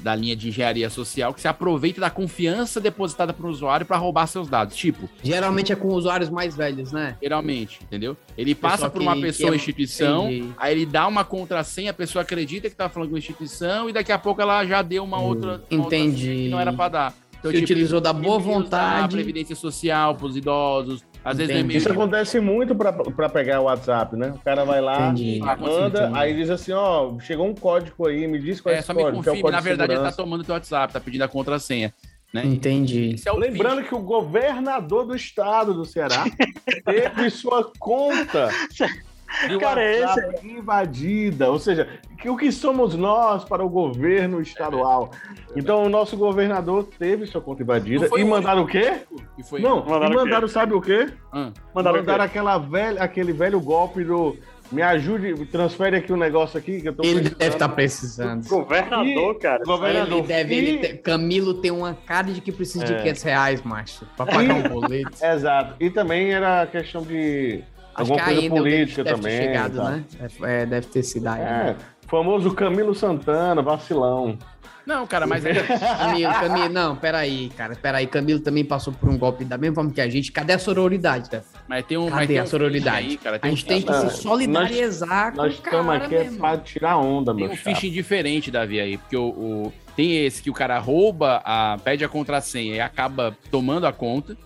da 0.00 0.14
linha 0.14 0.36
de 0.36 0.48
engenharia 0.48 0.88
social 0.88 1.34
que 1.34 1.40
se 1.40 1.48
aproveita 1.48 2.00
da 2.00 2.08
confiança 2.08 2.80
depositada 2.80 3.32
para 3.32 3.44
o 3.44 3.50
usuário 3.50 3.84
para 3.84 3.96
roubar 3.96 4.26
seus 4.28 4.48
dados. 4.48 4.76
Tipo, 4.76 5.08
Geralmente 5.22 5.72
é 5.72 5.76
com 5.76 5.88
usuários 5.88 6.30
mais 6.30 6.54
velhos, 6.56 6.92
né? 6.92 7.16
geralmente, 7.20 7.80
entendeu? 7.82 8.16
Ele 8.36 8.54
passa 8.54 8.88
por 8.88 9.02
uma 9.02 9.16
que- 9.16 9.22
pessoa 9.22 9.50
que 9.50 9.54
é- 9.54 9.56
instituição, 9.56 10.30
Entendi. 10.30 10.52
aí 10.56 10.72
ele 10.74 10.86
dá 10.86 11.06
uma 11.08 11.24
contrassenha, 11.24 11.90
a 11.90 11.94
pessoa 11.94 12.22
acredita 12.22 12.70
que 12.70 12.76
tá 12.76 12.88
falando 12.88 13.10
com 13.10 13.16
a 13.16 13.18
instituição 13.18 13.90
e 13.90 13.92
daqui 13.92 14.12
a 14.12 14.18
pouco 14.18 14.40
ela 14.40 14.64
já 14.64 14.80
deu 14.80 15.02
uma 15.02 15.20
outra. 15.20 15.60
uma 15.70 15.82
outra 15.82 15.98
Entendi. 15.98 16.26
que 16.44 16.48
não 16.48 16.60
era 16.60 16.72
para 16.72 16.88
dar. 16.88 17.14
Então, 17.38 17.50
Se 17.52 17.56
utilizou 17.58 18.00
da 18.00 18.12
boa 18.12 18.36
usa 18.38 18.48
A 18.50 18.52
vontade. 18.52 19.14
previdência 19.16 19.54
social 19.54 20.14
para 20.16 20.26
os 20.26 20.36
idosos, 20.36 21.04
às 21.24 21.36
vezes 21.38 21.50
Entendi. 21.50 21.64
e-mail. 21.64 21.78
Isso 21.78 21.92
acontece 21.92 22.40
muito 22.40 22.74
pra, 22.74 22.92
pra 22.92 23.28
pegar 23.28 23.60
o 23.60 23.64
WhatsApp, 23.64 24.16
né? 24.16 24.32
O 24.34 24.38
cara 24.40 24.64
vai 24.64 24.80
lá, 24.80 25.10
Entendi. 25.10 25.38
manda, 25.40 26.02
Entendi. 26.04 26.18
aí 26.18 26.34
diz 26.34 26.50
assim, 26.50 26.72
ó, 26.72 27.16
chegou 27.20 27.46
um 27.46 27.54
código 27.54 28.06
aí, 28.08 28.26
me 28.26 28.40
diz 28.40 28.60
qual 28.60 28.72
é 28.72 28.76
É, 28.76 28.78
esse 28.80 28.86
só 28.88 28.94
me 28.94 29.02
código, 29.02 29.22
que 29.22 29.28
é 29.28 29.32
o 29.32 29.34
confirme, 29.36 29.42
código 29.42 29.52
na 29.56 29.60
de 29.60 29.64
verdade 29.68 29.92
ele 29.92 30.02
tá 30.02 30.12
tomando 30.12 30.42
teu 30.44 30.54
WhatsApp, 30.54 30.92
tá 30.92 31.00
pedindo 31.00 31.22
a 31.22 31.28
contrassenha. 31.28 31.94
Né? 32.34 32.42
Entendi. 32.44 33.14
É 33.24 33.32
Lembrando 33.32 33.82
que 33.84 33.94
o 33.94 34.00
governador 34.00 35.06
do 35.06 35.14
estado 35.16 35.72
do 35.72 35.84
Ceará 35.86 36.24
teve 36.84 37.30
sua 37.30 37.70
conta 37.78 38.50
de 39.48 39.58
Cara, 39.58 39.80
WhatsApp 40.00 40.48
invadida, 40.48 41.50
ou 41.50 41.58
seja, 41.58 41.88
que 42.20 42.28
o 42.28 42.36
que 42.36 42.50
somos 42.50 42.94
nós 42.94 43.44
para 43.44 43.64
o 43.64 43.68
governo 43.68 44.40
estadual? 44.40 45.10
Então 45.54 45.84
o 45.84 45.88
nosso 45.88 46.16
governador 46.16 46.88
teve 46.98 47.26
sua 47.26 47.40
conta 47.40 47.62
invadida 47.62 48.08
e 48.16 48.24
mandaram 48.24 48.62
o 48.62 48.66
quê? 48.66 49.02
E 49.38 49.42
foi 49.42 49.60
Não, 49.60 49.84
Mandaram 49.84 50.04
e 50.04 50.06
o 50.06 50.10
quê? 50.10 50.16
mandaram 50.24 50.48
sabe 50.48 50.72
o 50.74 50.80
quê? 50.80 51.06
Ah, 51.32 51.50
Mandaram 51.74 51.98
Mandaram, 51.98 52.24
o 52.24 52.28
quê? 52.28 52.30
aquela 52.38 52.58
velha, 52.58 53.02
aquele 53.02 53.32
velho 53.32 53.60
golpe 53.60 54.02
do 54.04 54.36
me 54.70 54.82
ajude, 54.82 55.46
transfere 55.46 55.96
aqui 55.96 56.12
o 56.12 56.14
um 56.14 56.18
negócio 56.18 56.58
aqui 56.58 56.82
que 56.82 56.88
eu 56.90 56.92
tô 56.94 57.02
Ele 57.02 57.12
precisando. 57.20 57.38
deve 57.38 57.54
estar 57.54 57.68
precisando. 57.70 58.48
Governador, 58.48 59.38
cara. 59.38 59.64
Governador. 59.64 60.18
Ele 60.18 60.26
deve, 60.26 60.54
E- 60.54 60.58
ele 60.58 60.78
te- 60.78 60.94
Camilo 60.98 61.54
tem 61.54 61.70
uma 61.70 61.94
cara 61.94 62.26
de 62.26 62.40
que 62.42 62.52
precisa 62.52 62.84
de 62.84 62.92
É. 62.92 62.98
500 62.98 63.22
reais, 63.22 63.62
macho, 63.62 64.04
pra 64.14 64.26
pagar 64.26 64.54
um 64.56 64.68
boleto. 64.68 65.10
Exato. 65.24 65.74
E 65.80 65.88
também 65.88 66.32
era 66.34 66.66
questão 66.66 67.00
de 67.00 67.62
alguma 68.00 68.24
coisa 68.24 68.40
ainda 68.40 68.54
política 68.56 69.04
deve 69.04 69.16
ter 69.16 69.22
também. 69.22 69.36
chegado, 69.42 69.76
tá? 69.76 69.90
né? 69.90 70.04
É, 70.42 70.66
deve 70.66 70.86
ter 70.86 71.02
sido 71.02 71.26
aí. 71.26 71.40
É, 71.40 71.76
famoso 72.06 72.52
Camilo 72.54 72.94
Santana, 72.94 73.60
vacilão. 73.62 74.38
Não, 74.86 75.06
cara, 75.06 75.26
mas 75.26 75.44
é. 75.44 75.52
Camilo, 75.98 76.32
Camilo, 76.32 76.68
não, 76.70 76.96
peraí, 76.96 77.50
cara, 77.54 77.76
peraí. 77.76 78.06
Camilo 78.06 78.40
também 78.40 78.64
passou 78.64 78.90
por 78.90 79.10
um 79.10 79.18
golpe 79.18 79.44
da 79.44 79.58
mesma 79.58 79.74
forma 79.74 79.90
que 79.92 80.00
a 80.00 80.08
gente. 80.08 80.32
Cadê 80.32 80.54
a 80.54 80.58
sororidade, 80.58 81.28
tá? 81.28 81.42
Mas 81.68 81.84
tem 81.84 81.98
um. 81.98 82.04
mas 82.04 82.12
Cadê 82.20 82.26
tem 82.28 82.38
a 82.38 82.42
um 82.44 82.46
sororidade? 82.46 83.06
Aí, 83.06 83.16
cara, 83.18 83.36
a 83.36 83.38
tem 83.38 83.50
gente 83.54 83.64
um 83.64 83.68
tem 83.68 83.82
que 83.82 83.92
se 83.92 84.22
solidarizar 84.22 85.34
Nós 85.36 85.54
com 85.56 85.60
o 85.62 85.64
estamos 85.66 85.86
cara, 85.92 86.04
aqui 86.06 86.14
é 86.14 86.30
pra 86.30 86.56
tirar 86.56 86.96
onda, 86.96 87.34
Tem 87.34 87.44
meu 87.44 87.52
um 87.52 87.56
chapa. 87.56 87.70
phishing 87.74 87.90
diferente, 87.92 88.50
Davi, 88.50 88.80
aí, 88.80 88.96
porque 88.96 89.16
o, 89.16 89.26
o- 89.28 89.72
tem 89.94 90.24
esse 90.24 90.40
que 90.42 90.48
o 90.48 90.54
cara 90.54 90.78
rouba, 90.78 91.42
a, 91.44 91.76
pede 91.84 92.02
a 92.04 92.08
contrassenha 92.08 92.76
e 92.76 92.80
acaba 92.80 93.36
tomando 93.50 93.86
a 93.86 93.92
conta, 93.92 94.36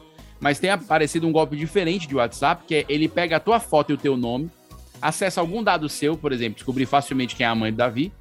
mas 0.42 0.58
tem 0.58 0.68
aparecido 0.70 1.26
um 1.26 1.32
golpe 1.32 1.56
diferente 1.56 2.06
de 2.06 2.14
WhatsApp, 2.16 2.64
que 2.66 2.74
é 2.74 2.84
ele 2.88 3.08
pega 3.08 3.36
a 3.36 3.40
tua 3.40 3.60
foto 3.60 3.90
e 3.90 3.94
o 3.94 3.96
teu 3.98 4.16
nome, 4.16 4.50
acessa 5.00 5.40
algum 5.40 5.62
dado 5.62 5.88
seu, 5.88 6.16
por 6.16 6.32
exemplo, 6.32 6.56
descobrir 6.56 6.84
facilmente 6.84 7.34
quem 7.36 7.46
é 7.46 7.48
a 7.48 7.54
mãe 7.54 7.72
do 7.72 7.76
Davi, 7.76 8.12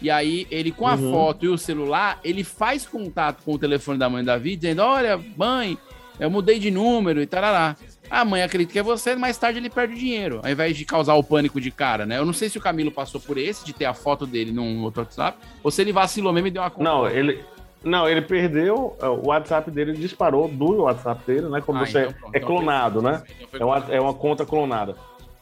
e 0.00 0.10
aí 0.10 0.46
ele 0.50 0.72
com 0.72 0.86
a 0.88 0.94
Uhum. 0.94 1.12
foto 1.12 1.44
e 1.46 1.48
o 1.48 1.56
celular, 1.56 2.18
ele 2.24 2.42
faz 2.42 2.84
contato 2.84 3.42
com 3.44 3.54
o 3.54 3.58
telefone 3.58 3.96
da 3.98 4.10
mãe 4.10 4.22
do 4.22 4.26
Davi, 4.26 4.56
dizendo, 4.56 4.82
olha, 4.82 5.18
mãe, 5.36 5.78
eu 6.18 6.28
mudei 6.28 6.58
de 6.58 6.70
número 6.70 7.22
e 7.22 7.26
tarará. 7.26 7.76
A 8.10 8.24
mãe 8.24 8.42
acredita 8.42 8.72
que 8.72 8.78
é 8.78 8.82
você, 8.82 9.14
mais 9.14 9.38
tarde 9.38 9.58
ele 9.58 9.70
perde 9.70 9.94
o 9.94 9.96
dinheiro, 9.96 10.40
ao 10.44 10.50
invés 10.50 10.76
de 10.76 10.84
causar 10.84 11.14
o 11.14 11.22
pânico 11.22 11.58
de 11.60 11.70
cara, 11.70 12.04
né? 12.04 12.18
Eu 12.18 12.26
não 12.26 12.32
sei 12.32 12.48
se 12.50 12.58
o 12.58 12.60
Camilo 12.60 12.90
passou 12.90 13.20
por 13.20 13.38
esse, 13.38 13.64
de 13.64 13.72
ter 13.72 13.84
a 13.86 13.94
foto 13.94 14.26
dele 14.26 14.52
num 14.52 14.82
outro 14.82 15.00
WhatsApp, 15.02 15.38
ou 15.62 15.70
se 15.70 15.80
ele 15.80 15.92
vacilou 15.92 16.32
mesmo 16.32 16.48
e 16.48 16.50
deu 16.50 16.62
uma 16.62 16.70
conta. 16.70 16.84
Não, 16.84 17.08
ele. 17.08 17.42
Não, 17.84 18.08
ele 18.08 18.22
perdeu, 18.22 18.96
é, 19.00 19.06
o 19.08 19.26
WhatsApp 19.26 19.70
dele 19.70 19.92
disparou 19.92 20.48
do 20.48 20.82
WhatsApp 20.82 21.22
dele, 21.26 21.48
né? 21.48 21.60
Como 21.60 21.78
Ah, 21.78 21.86
você 21.86 22.00
então 22.02 22.12
pronto, 22.12 22.34
é 22.34 22.38
então 22.38 22.48
clonado, 22.48 23.02
né? 23.02 23.22
Então 23.36 23.48
foi 23.48 23.60
É 23.60 23.64
uma, 23.64 23.78
é 23.94 24.00
uma 24.00 24.14
conta 24.14 24.46
clonada. 24.46 24.94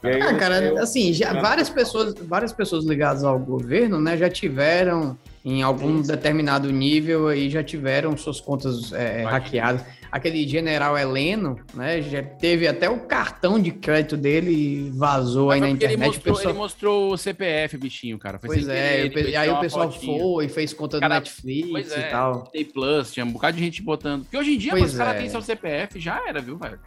E 0.03 0.07
aí 0.07 0.21
Ah, 0.21 0.35
cara, 0.35 0.59
eu- 0.63 0.79
assim, 0.79 1.13
já, 1.13 1.33
várias 1.33 1.69
pessoas, 1.69 2.15
várias 2.15 2.51
pessoas 2.51 2.83
ligadas 2.85 3.23
ao 3.23 3.37
governo, 3.37 4.01
né, 4.01 4.17
já 4.17 4.29
tiveram 4.29 5.15
em 5.43 5.63
algum 5.63 6.01
determinado 6.01 6.71
nível 6.71 7.27
aí 7.27 7.49
já 7.49 7.63
tiveram 7.63 8.15
suas 8.17 8.39
contas 8.39 8.91
é, 8.93 9.23
hackeadas. 9.23 9.83
Aquele 10.11 10.45
general 10.45 10.97
Heleno, 10.97 11.57
né, 11.73 12.01
já 12.01 12.21
teve 12.21 12.67
até 12.67 12.89
o 12.89 12.99
cartão 12.99 13.57
de 13.57 13.71
crédito 13.71 14.17
dele 14.17 14.91
vazou 14.93 15.47
Mas 15.47 15.55
aí 15.55 15.59
foi 15.59 15.59
na 15.61 15.67
ele 15.67 15.75
internet. 15.77 15.97
o 15.97 16.05
mostrou, 16.07 16.35
pessoal- 16.35 16.51
ele 16.53 16.59
mostrou 16.59 17.13
o 17.13 17.17
CPF, 17.17 17.77
bichinho, 17.77 18.19
cara. 18.19 18.37
Foi 18.37 18.49
Pois 18.49 18.67
é, 18.67 18.73
querer, 18.97 19.07
o 19.09 19.13
pe- 19.13 19.19
ele 19.21 19.29
e 19.31 19.35
aí 19.37 19.49
o 19.49 19.59
pessoal 19.61 19.89
fotinha. 19.89 20.19
foi, 20.21 20.49
fez 20.49 20.73
conta 20.73 20.99
Cara, 20.99 21.15
do 21.15 21.19
Netflix 21.19 21.91
e 21.91 21.99
é, 21.99 22.03
tal. 22.09 22.43
Disney 22.43 22.65
Plus, 22.65 23.11
tinha 23.13 23.25
um 23.25 23.31
bocado 23.31 23.55
de 23.55 23.63
gente 23.63 23.81
botando. 23.81 24.23
Porque 24.23 24.37
hoje 24.37 24.53
em 24.53 24.57
dia, 24.57 24.71
Pois 24.71 24.91
os 24.91 24.97
caras 24.97 25.15
é. 25.15 25.17
têm 25.19 25.29
seu 25.29 25.41
CPF, 25.41 25.97
já 25.97 26.21
era, 26.27 26.41
viu, 26.41 26.57
velho? 26.57 26.77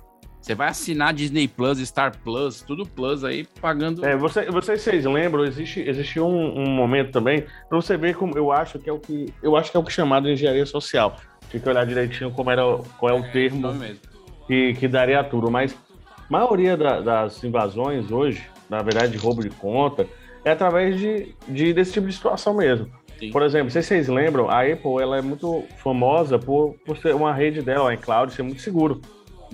Você 0.44 0.54
vai 0.54 0.68
assinar 0.68 1.14
Disney 1.14 1.48
Plus, 1.48 1.78
Star 1.78 2.18
Plus, 2.22 2.60
tudo 2.60 2.84
Plus 2.84 3.24
aí, 3.24 3.46
pagando. 3.62 4.04
É, 4.04 4.14
você, 4.14 4.44
vocês, 4.50 4.82
vocês 4.82 5.02
lembram, 5.06 5.42
existe, 5.42 5.80
existe 5.80 6.20
um, 6.20 6.58
um 6.60 6.68
momento 6.68 7.12
também, 7.12 7.46
pra 7.66 7.80
você 7.80 7.96
ver 7.96 8.14
como 8.14 8.36
eu 8.36 8.52
acho 8.52 8.78
que 8.78 8.90
é 8.90 8.92
o 8.92 8.98
que. 8.98 9.32
Eu 9.42 9.56
acho 9.56 9.70
que 9.70 9.76
é 9.78 9.80
o 9.80 9.82
que 9.82 9.88
é 9.88 9.94
chamado 9.94 10.24
de 10.26 10.34
engenharia 10.34 10.66
social. 10.66 11.16
Tem 11.50 11.58
que 11.58 11.66
olhar 11.66 11.86
direitinho 11.86 12.30
como 12.30 12.50
era, 12.50 12.60
qual 12.98 13.16
é 13.16 13.18
o 13.18 13.32
termo 13.32 13.72
mesmo. 13.72 14.00
que, 14.46 14.74
que 14.74 14.86
daria 14.86 15.24
tudo. 15.24 15.50
Mas 15.50 15.74
a 16.18 16.22
maioria 16.28 16.76
da- 16.76 17.00
das 17.00 17.42
invasões 17.42 18.10
hoje, 18.12 18.44
na 18.68 18.82
verdade, 18.82 19.12
de 19.12 19.16
roubo 19.16 19.40
de 19.40 19.48
conta, 19.48 20.06
é 20.44 20.50
através 20.50 21.00
de, 21.00 21.34
de- 21.48 21.72
desse 21.72 21.94
tipo 21.94 22.06
de 22.06 22.12
situação 22.12 22.52
mesmo. 22.52 22.86
Sim. 23.18 23.30
Por 23.30 23.40
exemplo, 23.42 23.70
se 23.70 23.82
vocês 23.82 24.08
lembram, 24.08 24.50
a 24.50 24.60
Apple 24.60 25.00
ela 25.00 25.16
é 25.16 25.22
muito 25.22 25.64
famosa 25.82 26.38
por, 26.38 26.74
por 26.84 26.98
ser 26.98 27.14
uma 27.14 27.32
rede 27.32 27.62
dela, 27.62 27.88
a 27.88 27.94
iCloud, 27.94 28.30
ser 28.34 28.42
muito 28.42 28.60
seguro. 28.60 29.00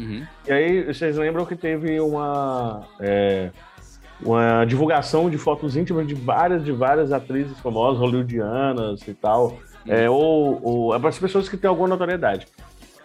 Uhum. 0.01 0.27
E 0.47 0.53
aí, 0.53 0.83
vocês 0.85 1.17
lembram 1.19 1.45
que 1.45 1.55
teve 1.55 2.01
uma, 2.01 2.87
é, 2.99 3.51
uma 4.23 4.65
divulgação 4.65 5.29
de 5.29 5.37
fotos 5.37 5.77
íntimas 5.77 6.07
de 6.07 6.15
várias, 6.15 6.65
de 6.65 6.73
várias 6.73 7.13
atrizes 7.13 7.59
famosas, 7.61 8.01
hollywoodianas 8.01 9.07
e 9.07 9.13
tal, 9.13 9.59
é, 9.87 10.09
ou, 10.09 10.61
ou 10.63 10.95
é 10.95 10.99
para 10.99 11.11
as 11.11 11.19
pessoas 11.19 11.49
que 11.49 11.57
têm 11.57 11.69
alguma 11.69 11.89
notoriedade. 11.89 12.47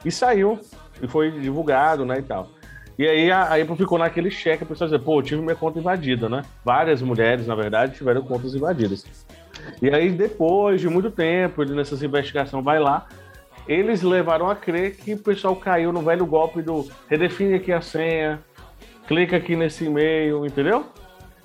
E 0.06 0.12
saiu, 0.12 0.58
e 1.02 1.08
foi 1.08 1.32
divulgado, 1.32 2.06
né, 2.06 2.20
e 2.20 2.24
tal. 2.24 2.50
E 2.98 3.06
aí 3.06 3.30
a, 3.30 3.42
a 3.42 3.62
Apple 3.62 3.76
ficou 3.76 3.98
naquele 3.98 4.32
cheque, 4.32 4.64
a 4.64 4.66
pessoa 4.66 4.88
dizer, 4.88 5.04
pô, 5.04 5.20
eu 5.20 5.24
tive 5.24 5.42
minha 5.42 5.56
conta 5.56 5.80
invadida, 5.80 6.30
né? 6.30 6.44
Várias 6.64 7.02
mulheres, 7.02 7.46
na 7.46 7.54
verdade, 7.54 7.98
tiveram 7.98 8.22
contas 8.22 8.56
invadidas. 8.56 9.06
E 9.82 9.90
aí, 9.90 10.12
depois 10.12 10.80
de 10.80 10.88
muito 10.88 11.12
tempo, 11.12 11.62
ele 11.62 11.74
nessas 11.74 12.02
investigações 12.02 12.64
vai 12.64 12.80
lá, 12.80 13.06
eles 13.68 14.02
levaram 14.02 14.50
a 14.50 14.56
crer 14.56 14.96
que 14.96 15.14
o 15.14 15.18
pessoal 15.18 15.56
caiu 15.56 15.92
no 15.92 16.02
velho 16.02 16.26
golpe 16.26 16.62
do 16.62 16.88
redefine 17.10 17.56
aqui 17.56 17.72
a 17.72 17.82
senha, 17.82 18.40
clica 19.08 19.38
aqui 19.38 19.56
nesse 19.56 19.86
e-mail, 19.86 20.46
entendeu? 20.46 20.86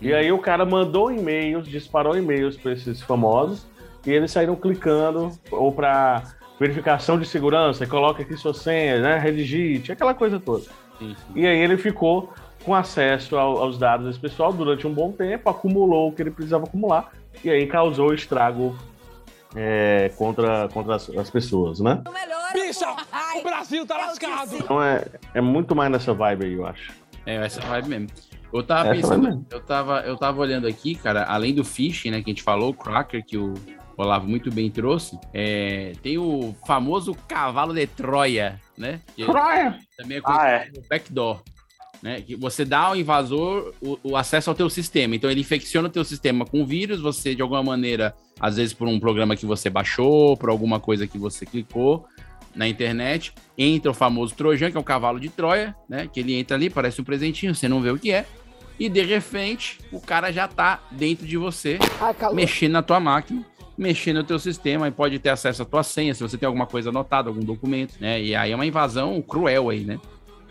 E 0.01 0.13
aí 0.15 0.33
o 0.33 0.39
cara 0.39 0.65
mandou 0.65 1.13
e-mails, 1.13 1.69
disparou 1.69 2.17
e-mails 2.17 2.57
para 2.57 2.73
esses 2.73 3.03
famosos, 3.03 3.67
e 4.07 4.11
eles 4.11 4.31
saíram 4.31 4.57
clicando, 4.57 5.31
ou 5.51 5.71
para 5.71 6.23
verificação 6.59 7.19
de 7.19 7.27
segurança, 7.27 7.87
coloca 7.87 8.23
aqui 8.23 8.37
sua 8.37 8.55
senha, 8.55 9.01
né? 9.01 9.19
Redigite, 9.19 9.93
aquela 9.93 10.15
coisa 10.15 10.41
toda. 10.41 10.65
Sim, 10.99 11.15
sim. 11.15 11.33
E 11.35 11.47
aí 11.47 11.59
ele 11.59 11.77
ficou 11.77 12.33
com 12.65 12.75
acesso 12.75 13.37
ao- 13.37 13.59
aos 13.59 13.79
dados 13.79 14.07
desse 14.07 14.19
pessoal 14.19 14.53
durante 14.53 14.87
um 14.87 14.93
bom 14.93 15.13
tempo, 15.13 15.49
acumulou 15.49 16.09
o 16.09 16.13
que 16.13 16.23
ele 16.23 16.31
precisava 16.31 16.65
acumular, 16.65 17.13
e 17.43 17.51
aí 17.51 17.67
causou 17.67 18.13
estrago 18.13 18.77
é, 19.55 20.11
contra, 20.17 20.69
contra 20.69 20.97
as, 20.97 21.09
as 21.11 21.31
pessoas, 21.31 21.81
né? 21.81 22.03
Bicha, 22.53 22.87
o 23.37 23.43
Brasil 23.43 23.87
tá 23.87 23.97
lascado. 23.97 24.57
Então 24.57 24.83
é, 24.83 25.05
é 25.35 25.41
muito 25.41 25.75
mais 25.75 25.91
nessa 25.91 26.13
vibe 26.15 26.47
aí, 26.47 26.53
eu 26.55 26.67
acho. 26.67 26.93
É, 27.27 27.37
essa 27.37 27.61
vibe 27.61 27.89
mesmo. 27.89 28.07
Eu 28.53 28.65
tava 28.65 28.89
Essa 28.89 28.95
pensando, 29.15 29.47
eu 29.49 29.61
tava, 29.61 30.01
eu 30.01 30.17
tava 30.17 30.41
olhando 30.41 30.67
aqui, 30.67 30.97
cara, 30.97 31.25
além 31.25 31.55
do 31.55 31.65
phishing, 31.65 32.11
né, 32.11 32.21
que 32.21 32.31
a 32.31 32.33
gente 32.33 32.43
falou, 32.43 32.71
o 32.71 32.75
cracker, 32.75 33.25
que 33.25 33.39
o 33.39 33.55
Olavo 33.97 34.27
muito 34.27 34.51
bem 34.51 34.69
trouxe, 34.69 35.17
é, 35.33 35.93
tem 36.03 36.19
o 36.19 36.53
famoso 36.67 37.15
cavalo 37.29 37.73
de 37.73 37.87
Troia, 37.87 38.61
né? 38.77 39.01
que 39.15 39.25
Troia! 39.25 39.79
também 39.97 40.19
é 40.19 40.21
conhecido 40.21 40.47
Ah, 40.47 40.51
é. 40.51 40.71
como 40.71 40.87
backdoor. 40.89 41.43
Né, 42.03 42.23
que 42.23 42.35
você 42.35 42.65
dá 42.65 42.79
ao 42.79 42.97
invasor 42.97 43.75
o, 43.83 43.99
o 44.03 44.17
acesso 44.17 44.49
ao 44.49 44.57
teu 44.57 44.71
sistema. 44.71 45.15
Então 45.15 45.31
ele 45.31 45.43
infecciona 45.43 45.87
o 45.87 45.91
teu 45.91 46.03
sistema 46.03 46.47
com 46.47 46.65
vírus, 46.65 46.99
você 46.99 47.35
de 47.35 47.43
alguma 47.43 47.63
maneira, 47.63 48.15
às 48.39 48.57
vezes 48.57 48.73
por 48.73 48.89
um 48.89 48.99
programa 48.99 49.37
que 49.37 49.45
você 49.45 49.69
baixou, 49.69 50.35
por 50.35 50.49
alguma 50.49 50.81
coisa 50.81 51.07
que 51.07 51.19
você 51.19 51.45
clicou 51.45 52.07
na 52.55 52.67
internet, 52.67 53.33
entra 53.57 53.91
o 53.91 53.95
famoso 53.95 54.35
Trojan, 54.35 54.71
que 54.71 54.77
é 54.77 54.81
o 54.81 54.85
cavalo 54.85 55.21
de 55.21 55.29
Troia, 55.29 55.75
né? 55.89 56.09
Que 56.11 56.21
ele 56.21 56.35
entra 56.35 56.57
ali, 56.57 56.71
parece 56.71 57.01
um 57.01 57.05
presentinho, 57.05 57.55
você 57.55 57.69
não 57.69 57.81
vê 57.81 57.91
o 57.91 57.99
que 57.99 58.11
é. 58.11 58.27
E 58.79 58.89
de 58.89 59.03
repente, 59.03 59.79
o 59.93 60.01
cara 60.01 60.33
já 60.33 60.49
tá 60.49 60.83
dentro 60.91 61.27
de 61.27 61.37
você, 61.37 61.79
mexendo 62.33 62.73
na 62.73 62.83
tua 62.83 62.99
máquina, 62.99 63.45
mexendo 63.77 64.17
no 64.17 64.25
teu 64.25 64.39
sistema 64.39 64.89
e 64.89 64.91
pode 64.91 65.19
ter 65.19 65.29
acesso 65.29 65.63
à 65.63 65.65
tua 65.65 65.83
senha, 65.83 66.15
se 66.15 66.23
você 66.23 66.39
tem 66.39 66.47
alguma 66.47 66.67
coisa 66.67 66.89
anotada, 66.89 67.29
algum 67.29 67.41
documento, 67.41 67.95
né? 68.01 68.21
E 68.23 68.35
aí 68.35 68.53
é 68.53 68.55
uma 68.55 68.67
invasão 68.67 69.21
cruel 69.21 69.69
aí, 69.69 69.81
né? 69.81 69.99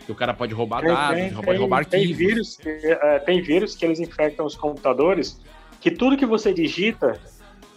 Que 0.06 0.12
o 0.12 0.14
cara 0.14 0.34
pode 0.34 0.54
roubar 0.54 0.80
Tem- 0.80 0.94
dados, 0.94 1.16
tem- 1.20 1.42
pode 1.42 1.58
roubar 1.58 1.84
tem 1.84 2.00
arquivos. 2.00 2.18
vírus, 2.18 2.56
que, 2.56 2.68
é, 2.68 3.18
tem 3.20 3.42
vírus 3.42 3.76
que 3.76 3.84
eles 3.84 4.00
infectam 4.00 4.46
os 4.46 4.56
computadores, 4.56 5.40
que 5.80 5.90
tudo 5.90 6.16
que 6.16 6.26
você 6.26 6.52
digita, 6.52 7.20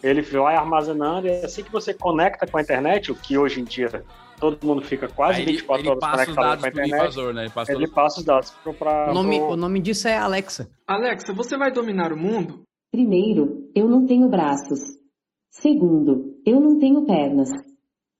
ele 0.02 0.22
vai 0.22 0.56
armazenando, 0.56 1.28
e 1.28 1.32
assim 1.44 1.64
que 1.64 1.72
você 1.72 1.94
conecta 1.94 2.48
com 2.48 2.58
a 2.58 2.62
internet, 2.62 3.12
o 3.12 3.16
que 3.16 3.38
hoje 3.38 3.62
em 3.62 3.64
dia 3.64 4.04
todo 4.40 4.66
mundo 4.66 4.82
fica 4.82 5.08
quase 5.08 5.38
Aí 5.38 5.44
ele, 5.44 5.52
24 5.54 5.82
ele 5.82 5.90
horas 5.90 6.00
passa 6.02 6.16
os 6.22 6.26
conectado 6.36 6.46
com 6.60 6.66
a 6.66 6.72
pro 6.72 6.82
internet, 6.82 7.02
invasor, 7.02 7.34
né? 7.34 7.42
Ele 7.44 7.50
passa 7.52 7.72
ele 7.72 7.88
passa 7.88 8.20
os 8.20 8.26
dados 8.26 8.54
para 8.78 9.12
O 9.12 9.14
nome, 9.14 9.40
o 9.40 9.56
nome 9.56 9.80
disso 9.80 10.08
é 10.08 10.18
Alexa. 10.18 10.70
Alexa, 10.88 11.34
você 11.34 11.56
vai 11.58 11.72
dominar 11.72 12.12
o 12.12 12.18
mundo? 12.18 12.64
Primeiro, 12.92 13.70
eu 13.74 13.88
não 13.88 14.06
tenho 14.06 14.28
braços. 14.28 14.80
Segundo, 15.50 16.36
eu 16.46 16.60
não 16.60 16.78
tenho 16.80 17.06
pernas. 17.06 17.50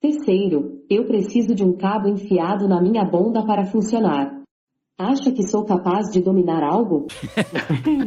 Terceiro, 0.04 0.82
eu 0.90 1.06
preciso 1.06 1.54
de 1.54 1.64
um 1.64 1.78
cabo 1.78 2.06
enfiado 2.08 2.68
na 2.68 2.78
minha 2.78 3.02
bunda 3.06 3.42
para 3.42 3.64
funcionar. 3.64 4.38
Acha 4.98 5.32
que 5.32 5.48
sou 5.48 5.64
capaz 5.64 6.10
de 6.12 6.20
dominar 6.20 6.62
algo? 6.62 7.06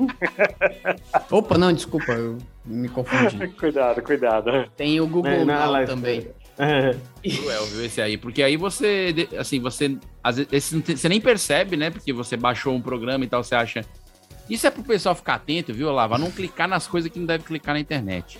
Opa, 1.31 1.57
não, 1.57 1.73
desculpa, 1.73 2.11
eu 2.11 2.37
me 2.63 2.87
confundi. 2.87 3.47
cuidado, 3.57 4.03
cuidado. 4.03 4.69
Tem 4.75 5.01
o 5.01 5.07
Google 5.07 5.31
É, 5.31 5.43
Now 5.43 5.85
também. 5.87 6.27
É. 6.59 6.91
Cruel, 7.27 7.65
viu, 7.65 7.85
esse 7.85 7.99
aí. 7.99 8.15
Porque 8.15 8.43
aí 8.43 8.57
você, 8.57 9.27
assim, 9.35 9.59
você, 9.59 9.97
às 10.23 10.37
vezes, 10.37 10.71
você 10.71 11.09
nem 11.09 11.19
percebe, 11.19 11.75
né? 11.75 11.89
Porque 11.89 12.13
você 12.13 12.37
baixou 12.37 12.75
um 12.75 12.81
programa 12.81 13.25
e 13.25 13.27
tal, 13.27 13.43
você 13.43 13.55
acha... 13.55 13.81
Isso 14.47 14.67
é 14.67 14.69
pro 14.69 14.83
pessoal 14.83 15.15
ficar 15.15 15.33
atento, 15.33 15.73
viu, 15.73 15.87
Olavo? 15.87 16.13
A 16.13 16.19
não 16.19 16.29
clicar 16.29 16.67
nas 16.67 16.85
coisas 16.85 17.11
que 17.11 17.17
não 17.17 17.25
deve 17.25 17.43
clicar 17.43 17.73
na 17.73 17.81
internet. 17.81 18.39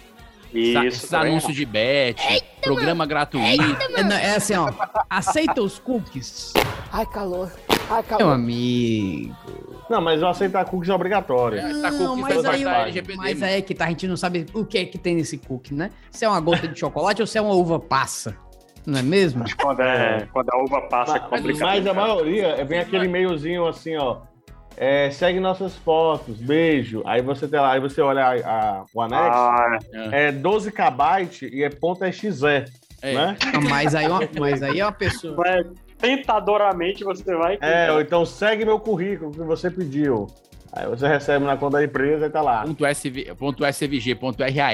Isso, 0.53 0.83
Esses 0.83 1.09
também. 1.09 1.31
anúncios 1.31 1.55
de 1.55 1.65
bet, 1.65 2.21
programa 2.61 3.05
gratuito. 3.05 3.63
É, 3.95 4.03
não, 4.03 4.15
é 4.15 4.35
assim, 4.35 4.55
ó. 4.55 4.71
Aceita 5.09 5.61
os 5.61 5.77
cookies. 5.79 6.53
Ai, 6.91 7.05
calor. 7.05 7.51
Ai, 7.89 8.01
Meu 8.01 8.03
calor. 8.03 8.33
amigo. 8.33 9.35
Não, 9.89 10.01
mas 10.01 10.21
eu 10.21 10.27
aceitar 10.27 10.65
cookies 10.65 10.89
é 10.89 10.93
obrigatório. 10.93 11.61
Não, 11.61 11.97
cookie 11.97 12.21
mas 12.21 12.33
faz 12.33 12.45
aí, 12.45 12.63
mas 13.17 13.39
mano. 13.39 13.45
aí 13.45 13.57
é 13.57 13.61
que 13.61 13.73
tá, 13.73 13.85
a 13.85 13.89
gente 13.89 14.07
não 14.07 14.17
sabe 14.17 14.45
o 14.53 14.65
que 14.65 14.77
é 14.77 14.85
que 14.85 14.97
tem 14.97 15.15
nesse 15.15 15.37
cookie, 15.37 15.73
né? 15.73 15.91
Se 16.11 16.25
é 16.25 16.29
uma 16.29 16.39
gota 16.39 16.67
de 16.67 16.77
chocolate 16.79 17.21
ou 17.21 17.27
se 17.27 17.37
é 17.37 17.41
uma 17.41 17.53
uva 17.53 17.79
passa. 17.79 18.35
Não 18.85 18.99
é 18.99 19.01
mesmo? 19.01 19.43
Quando, 19.61 19.81
é, 19.81 20.27
quando 20.31 20.49
a 20.49 20.57
uva 20.63 20.81
passa, 20.83 21.17
é 21.17 21.19
Mas, 21.19 21.29
complicado. 21.29 21.67
mas 21.67 21.87
a 21.87 21.93
maioria 21.93 22.47
é, 22.47 22.63
vem 22.63 22.79
aquele 22.79 23.05
e-mailzinho 23.05 23.67
assim, 23.67 23.97
ó. 23.97 24.19
É, 24.77 25.09
segue 25.09 25.39
nossas 25.39 25.75
fotos, 25.75 26.37
beijo. 26.37 27.01
Aí 27.05 27.21
você 27.21 27.47
tem 27.47 27.59
lá, 27.59 27.73
aí 27.73 27.79
você 27.79 27.99
olha 28.01 28.23
a- 28.25 28.33
a- 28.33 28.85
o 28.93 29.01
anexo, 29.01 29.39
Ah, 29.39 29.79
é 30.11 30.31
12 30.31 30.71
KB 30.71 31.49
e 31.51 31.63
é 31.63 31.69
ponto 31.69 32.05
.exe, 32.05 32.27
É. 33.01 33.13
né? 33.13 33.37
Mas, 33.69 33.95
aí, 33.95 34.05
é 34.05 34.09
uma- 34.09 34.21
mas 34.39 34.61
aí 34.63 34.79
é 34.79 34.85
uma 34.85 34.91
pessoa. 34.91 35.35
mas 35.37 35.65
tentadoramente 35.97 37.03
você 37.03 37.35
vai. 37.35 37.57
É, 37.61 37.91
ou 37.91 38.01
então 38.01 38.25
segue 38.25 38.63
meu 38.65 38.79
currículo 38.79 39.31
que 39.31 39.39
você 39.39 39.69
pediu. 39.69 40.27
Aí 40.73 40.85
você 40.87 41.07
recebe 41.07 41.45
na 41.45 41.57
conta 41.57 41.77
da 41.77 41.83
empresa 41.83 42.25
e 42.27 42.29
tá 42.29 42.41
lá. 42.41 42.63
Ponto, 42.63 42.85
SV, 42.85 43.33
ponto 43.35 43.65
SVG, 43.65 44.13
ponto 44.15 44.43
RAR. 44.43 44.73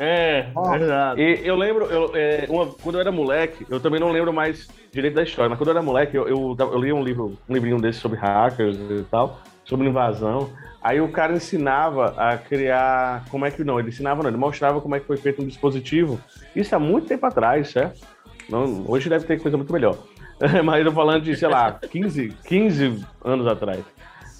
É, 0.00 0.46
verdade. 0.78 1.20
E 1.20 1.44
eu 1.44 1.56
lembro, 1.56 1.86
eu, 1.86 2.12
é, 2.14 2.46
uma- 2.48 2.66
quando 2.66 2.94
eu 2.96 3.00
era 3.00 3.10
moleque, 3.10 3.66
eu 3.68 3.80
também 3.80 3.98
não 3.98 4.12
lembro 4.12 4.32
mais 4.32 4.68
direito 4.98 5.14
da 5.14 5.22
história, 5.22 5.48
mas 5.48 5.58
quando 5.58 5.68
eu 5.68 5.74
era 5.74 5.82
moleque, 5.82 6.16
eu, 6.16 6.28
eu, 6.28 6.56
eu 6.58 6.78
li 6.78 6.92
um 6.92 7.02
livro, 7.02 7.38
um 7.48 7.54
livrinho 7.54 7.80
desse 7.80 8.00
sobre 8.00 8.18
hackers 8.18 8.76
e 8.76 9.04
tal, 9.10 9.40
sobre 9.64 9.88
invasão. 9.88 10.50
Aí 10.82 11.00
o 11.00 11.08
cara 11.08 11.32
ensinava 11.32 12.14
a 12.16 12.36
criar. 12.36 13.24
Como 13.30 13.44
é 13.46 13.50
que. 13.50 13.64
Não, 13.64 13.78
ele 13.78 13.88
ensinava, 13.88 14.22
não, 14.22 14.30
ele 14.30 14.36
mostrava 14.36 14.80
como 14.80 14.94
é 14.94 15.00
que 15.00 15.06
foi 15.06 15.16
feito 15.16 15.42
um 15.42 15.46
dispositivo. 15.46 16.20
Isso 16.54 16.74
há 16.74 16.78
muito 16.78 17.06
tempo 17.06 17.26
atrás, 17.26 17.70
certo? 17.70 18.00
Não, 18.48 18.84
hoje 18.88 19.08
deve 19.08 19.26
ter 19.26 19.40
coisa 19.40 19.56
muito 19.56 19.72
melhor. 19.72 19.96
Mas 20.64 20.78
eu 20.80 20.86
tô 20.86 20.92
falando 20.92 21.22
de, 21.22 21.36
sei 21.36 21.48
lá, 21.48 21.72
15, 21.72 22.28
15 22.46 23.04
anos 23.24 23.46
atrás. 23.46 23.84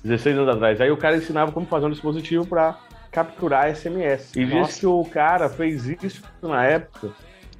16 0.02 0.38
anos 0.38 0.54
atrás. 0.54 0.80
Aí 0.80 0.90
o 0.90 0.96
cara 0.96 1.16
ensinava 1.16 1.50
como 1.50 1.66
fazer 1.66 1.86
um 1.86 1.90
dispositivo 1.90 2.46
para 2.46 2.78
capturar 3.10 3.74
SMS. 3.74 4.36
E 4.36 4.46
Nossa. 4.46 4.70
diz 4.70 4.80
que 4.80 4.86
o 4.86 5.04
cara 5.04 5.48
fez 5.48 5.86
isso 5.86 6.22
na 6.40 6.64
época 6.64 7.10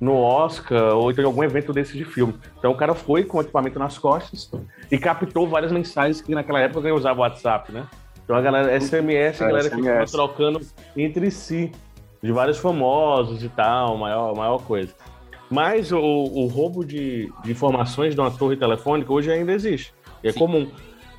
no 0.00 0.14
Oscar 0.16 0.96
ou 0.96 1.10
então 1.10 1.22
em 1.22 1.26
algum 1.26 1.42
evento 1.42 1.72
desse 1.72 1.96
de 1.96 2.04
filme. 2.04 2.34
Então 2.58 2.70
o 2.72 2.76
cara 2.76 2.94
foi 2.94 3.24
com 3.24 3.38
o 3.38 3.40
equipamento 3.40 3.78
nas 3.78 3.98
costas 3.98 4.50
e 4.90 4.98
captou 4.98 5.48
várias 5.48 5.72
mensagens 5.72 6.20
que 6.20 6.34
naquela 6.34 6.60
época 6.60 6.82
nem 6.82 6.92
usava 6.92 7.18
o 7.18 7.22
WhatsApp, 7.22 7.72
né? 7.72 7.86
Então 8.24 8.36
a 8.36 8.40
galera, 8.40 8.78
SMS, 8.78 9.40
a 9.40 9.46
galera 9.46 9.70
ficava 9.70 10.06
trocando 10.06 10.60
entre 10.96 11.30
si, 11.30 11.72
de 12.22 12.30
vários 12.30 12.58
famosos 12.58 13.42
e 13.42 13.48
tal, 13.48 13.96
maior, 13.96 14.36
maior 14.36 14.58
coisa. 14.58 14.94
Mas 15.50 15.90
o, 15.92 15.98
o 15.98 16.46
roubo 16.46 16.84
de, 16.84 17.32
de 17.42 17.52
informações 17.52 18.14
de 18.14 18.20
uma 18.20 18.30
torre 18.30 18.56
telefônica 18.56 19.10
hoje 19.10 19.32
ainda 19.32 19.52
existe. 19.52 19.94
E 20.22 20.28
é 20.28 20.32
Sim. 20.32 20.38
comum. 20.38 20.70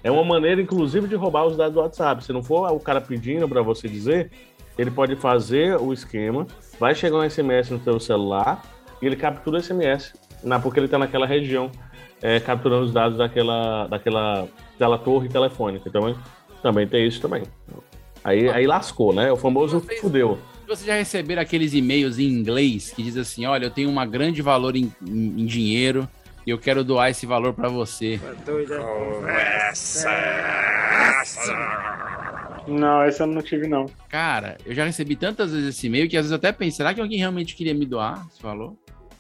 É 0.03 0.11
uma 0.11 0.23
maneira, 0.23 0.61
inclusive, 0.61 1.07
de 1.07 1.15
roubar 1.15 1.45
os 1.45 1.57
dados 1.57 1.73
do 1.73 1.79
WhatsApp. 1.81 2.23
Se 2.23 2.31
não 2.31 2.43
for 2.43 2.71
o 2.71 2.79
cara 2.79 3.01
pedindo 3.01 3.49
para 3.49 3.61
você 3.61 3.87
dizer, 3.87 4.31
ele 4.77 4.91
pode 4.91 5.15
fazer 5.15 5.77
o 5.77 5.91
esquema, 5.91 6.45
vai 6.79 6.95
chegar 6.95 7.17
um 7.17 7.29
SMS 7.29 7.69
no 7.71 7.79
seu 7.83 7.99
celular 7.99 8.63
e 9.01 9.05
ele 9.05 9.15
captura 9.15 9.57
o 9.57 9.61
SMS, 9.63 10.13
na, 10.43 10.59
porque 10.59 10.79
ele 10.79 10.85
está 10.87 10.97
naquela 10.97 11.25
região. 11.25 11.69
é, 12.21 12.37
capturando 12.39 12.83
os 12.85 12.91
dados 12.91 13.17
daquela, 13.17 13.87
daquela, 13.87 14.47
daquela 14.73 14.97
torre 14.97 15.29
telefônica. 15.29 15.87
Então, 15.87 16.13
também 16.61 16.85
tem 16.85 17.07
isso 17.07 17.21
também. 17.21 17.43
Aí, 18.23 18.49
aí 18.49 18.67
lascou, 18.67 19.13
né? 19.13 19.31
O 19.31 19.37
famoso 19.37 19.79
fudeu. 20.01 20.37
Vocês 20.67 20.85
já 20.85 20.95
receberam 20.95 21.41
aqueles 21.41 21.73
e-mails 21.73 22.19
em 22.19 22.25
inglês 22.25 22.91
que 22.91 23.01
diz 23.01 23.15
assim: 23.15 23.45
olha, 23.45 23.65
eu 23.67 23.71
tenho 23.71 23.89
um 23.89 24.07
grande 24.09 24.41
valor 24.41 24.75
em, 24.75 24.91
em- 25.01 25.41
em 25.41 25.45
dinheiro 25.45 26.05
e 26.45 26.49
eu 26.51 26.57
quero 26.57 26.83
doar 26.83 27.09
esse 27.09 27.25
valor 27.25 27.53
pra 27.53 27.69
você. 27.69 28.19
Não, 32.69 33.05
esse 33.05 33.21
eu 33.21 33.27
não 33.27 33.41
tive, 33.41 33.67
não. 33.67 33.85
Cara, 34.09 34.57
eu 34.65 34.73
já 34.73 34.85
recebi 34.85 35.15
tantas 35.15 35.51
vezes 35.51 35.69
esse 35.75 35.87
e-mail 35.87 36.07
que 36.09 36.15
às 36.17 36.23
vezes 36.25 36.31
até 36.35 36.51
pensei, 36.51 36.71
será 36.77 36.93
que 36.93 37.01
alguém 37.01 37.17
realmente 37.17 37.55
queria 37.55 37.73
me 37.73 37.85
doar 37.85 38.25
esse 38.31 38.41
valor? 38.41 38.73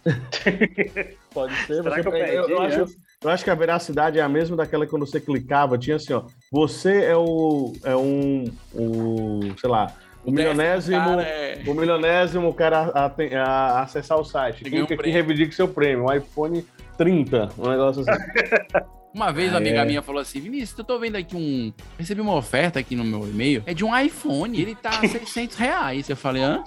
Pode 1.33 1.53
ser. 1.65 1.83
Será 1.83 1.95
você 1.95 2.01
que 2.01 2.07
eu 2.07 2.11
pega- 2.11 2.27
eu, 2.33 2.45
perdi 2.45 2.51
eu 2.53 2.61
acho, 2.61 2.81
essa? 2.81 2.95
eu 3.23 3.29
acho 3.29 3.43
que 3.43 3.49
a 3.49 3.55
veracidade 3.55 4.19
é 4.19 4.21
a 4.21 4.29
mesma 4.29 4.55
daquela 4.55 4.85
que 4.85 4.91
quando 4.91 5.05
você 5.05 5.19
clicava, 5.19 5.77
tinha 5.77 5.95
assim, 5.97 6.13
ó. 6.13 6.23
Você 6.51 7.03
é 7.03 7.15
o. 7.15 7.73
É 7.83 7.95
um. 7.95 8.45
O, 8.73 9.39
sei 9.59 9.69
lá. 9.69 9.93
O 10.25 10.31
milionésimo, 10.31 10.97
cara 10.99 11.21
é- 11.23 11.63
o 11.65 11.73
milionésimo 11.73 12.53
cara 12.53 12.77
a, 12.93 13.05
a- 13.05 13.43
a 13.43 13.81
acessar 13.83 14.19
o 14.19 14.23
site. 14.25 14.63
ganhou 14.69 14.87
um 14.89 14.93
aqui 14.93 15.07
e 15.09 15.11
reivindique 15.11 15.55
seu 15.55 15.67
prêmio. 15.67 16.05
Um 16.05 16.13
iPhone 16.13 16.65
30, 16.97 17.49
um 17.57 17.69
negócio 17.69 18.01
assim. 18.01 18.21
Uma 19.13 19.31
vez 19.31 19.49
uma 19.49 19.55
Ah, 19.55 19.57
amiga 19.57 19.81
é. 19.81 19.85
minha 19.85 20.01
falou 20.01 20.21
assim: 20.21 20.39
Vinícius, 20.39 20.77
eu 20.77 20.83
tô 20.85 20.99
vendo 20.99 21.15
aqui 21.15 21.35
um. 21.35 21.73
Recebi 21.97 22.21
uma 22.21 22.35
oferta 22.35 22.79
aqui 22.79 22.95
no 22.95 23.03
meu 23.03 23.27
e-mail. 23.27 23.63
É 23.65 23.73
de 23.73 23.83
um 23.83 23.97
iPhone. 23.97 24.59
Ele 24.59 24.75
tá 24.75 24.89
a 24.91 25.07
600 25.07 25.55
reais. 25.57 26.09
Eu 26.09 26.15
falei: 26.17 26.43
hã? 26.43 26.63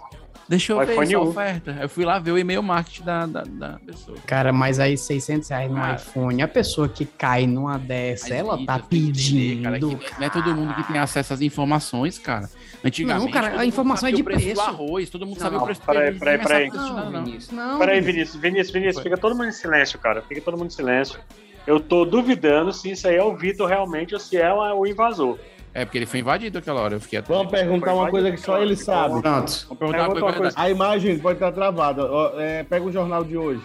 Deixa 0.48 0.72
eu 0.72 0.78
ver 0.80 0.90
iPhone 0.92 1.06
essa 1.14 1.18
um. 1.18 1.28
oferta. 1.28 1.78
Eu 1.80 1.88
fui 1.88 2.04
lá 2.04 2.18
ver 2.18 2.32
o 2.32 2.38
e-mail 2.38 2.62
marketing 2.64 3.04
da, 3.04 3.26
da, 3.26 3.42
da 3.42 3.78
pessoa. 3.86 4.18
Cara, 4.26 4.52
mas 4.52 4.80
aí 4.80 4.98
600 4.98 5.48
reais 5.48 5.70
no 5.70 5.76
Cara. 5.76 5.94
iPhone, 5.94 6.42
a 6.42 6.48
pessoa 6.48 6.88
que 6.88 7.04
cai 7.06 7.46
numa 7.46 7.78
dessa, 7.78 8.34
ela 8.34 8.62
tá 8.66 8.78
pedindo. 8.80 9.62
Cara, 9.62 9.78
que 9.78 9.84
não 10.20 10.26
é 10.26 10.28
todo 10.28 10.54
mundo 10.54 10.74
que 10.74 10.82
tem 10.82 10.98
acesso 10.98 11.32
às 11.32 11.40
informações, 11.40 12.18
cara. 12.18 12.50
Antigamente. 12.84 13.24
Não, 13.24 13.30
cara, 13.30 13.60
a 13.60 13.64
informação 13.64 14.08
é 14.08 14.12
de 14.12 14.20
o 14.20 14.24
preço 14.24 14.40
do 14.40 14.44
preço. 14.46 14.60
arroz, 14.60 15.08
todo 15.08 15.24
mundo 15.24 15.36
Não, 15.36 15.42
sabia 15.42 15.56
o 15.56 15.60
não, 15.60 15.66
preço 15.66 15.80
do 15.80 15.86
peraí, 15.86 16.04
feijão, 16.06 16.18
peraí, 16.18 16.38
peraí. 16.38 16.66
sabe 16.66 16.66
o 16.66 16.80
preço 16.80 16.94
nada, 16.94 17.10
não. 17.56 17.68
Não, 17.72 17.78
Peraí, 17.78 18.00
Vinícius, 18.00 18.36
Vinícius, 18.42 18.70
Vinícius, 18.72 19.02
fica 19.02 19.16
todo 19.16 19.36
mundo 19.36 19.48
em 19.48 19.52
silêncio, 19.52 19.96
cara. 20.00 20.22
Fica 20.22 20.40
todo 20.40 20.58
mundo 20.58 20.66
em 20.66 20.74
silêncio. 20.74 21.20
Eu 21.66 21.80
tô 21.80 22.04
duvidando 22.04 22.72
se 22.72 22.90
isso 22.90 23.06
aí 23.06 23.16
é 23.16 23.22
o 23.22 23.36
Vitor 23.36 23.68
realmente 23.68 24.14
ou 24.14 24.20
se 24.20 24.36
é 24.36 24.52
o 24.52 24.86
invasor. 24.86 25.38
É, 25.74 25.84
porque 25.84 25.98
ele 25.98 26.06
foi 26.06 26.20
invadido 26.20 26.58
aquela 26.58 26.80
hora. 26.80 26.96
Eu 26.96 27.00
fiquei 27.00 27.18
até. 27.18 27.32
Vamos 27.32 27.50
perguntar 27.50 27.94
uma 27.94 28.10
coisa 28.10 28.30
que 28.30 28.36
só 28.36 28.60
ele 28.60 28.76
sabe. 28.76 29.22
Pronto. 29.22 29.66
Vamos 29.68 29.78
perguntar 29.78 30.08
uma 30.08 30.32
coisa. 30.32 30.52
A 30.56 30.70
imagem 30.70 31.18
pode 31.18 31.36
estar 31.36 31.52
travada. 31.52 32.02
É, 32.36 32.62
pega 32.64 32.84
o 32.84 32.92
jornal 32.92 33.24
de 33.24 33.36
hoje. 33.36 33.62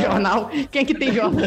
Jornal? 0.00 0.48
Quem 0.70 0.82
é 0.82 0.84
que 0.84 0.94
tem 0.94 1.12
jornal? 1.12 1.46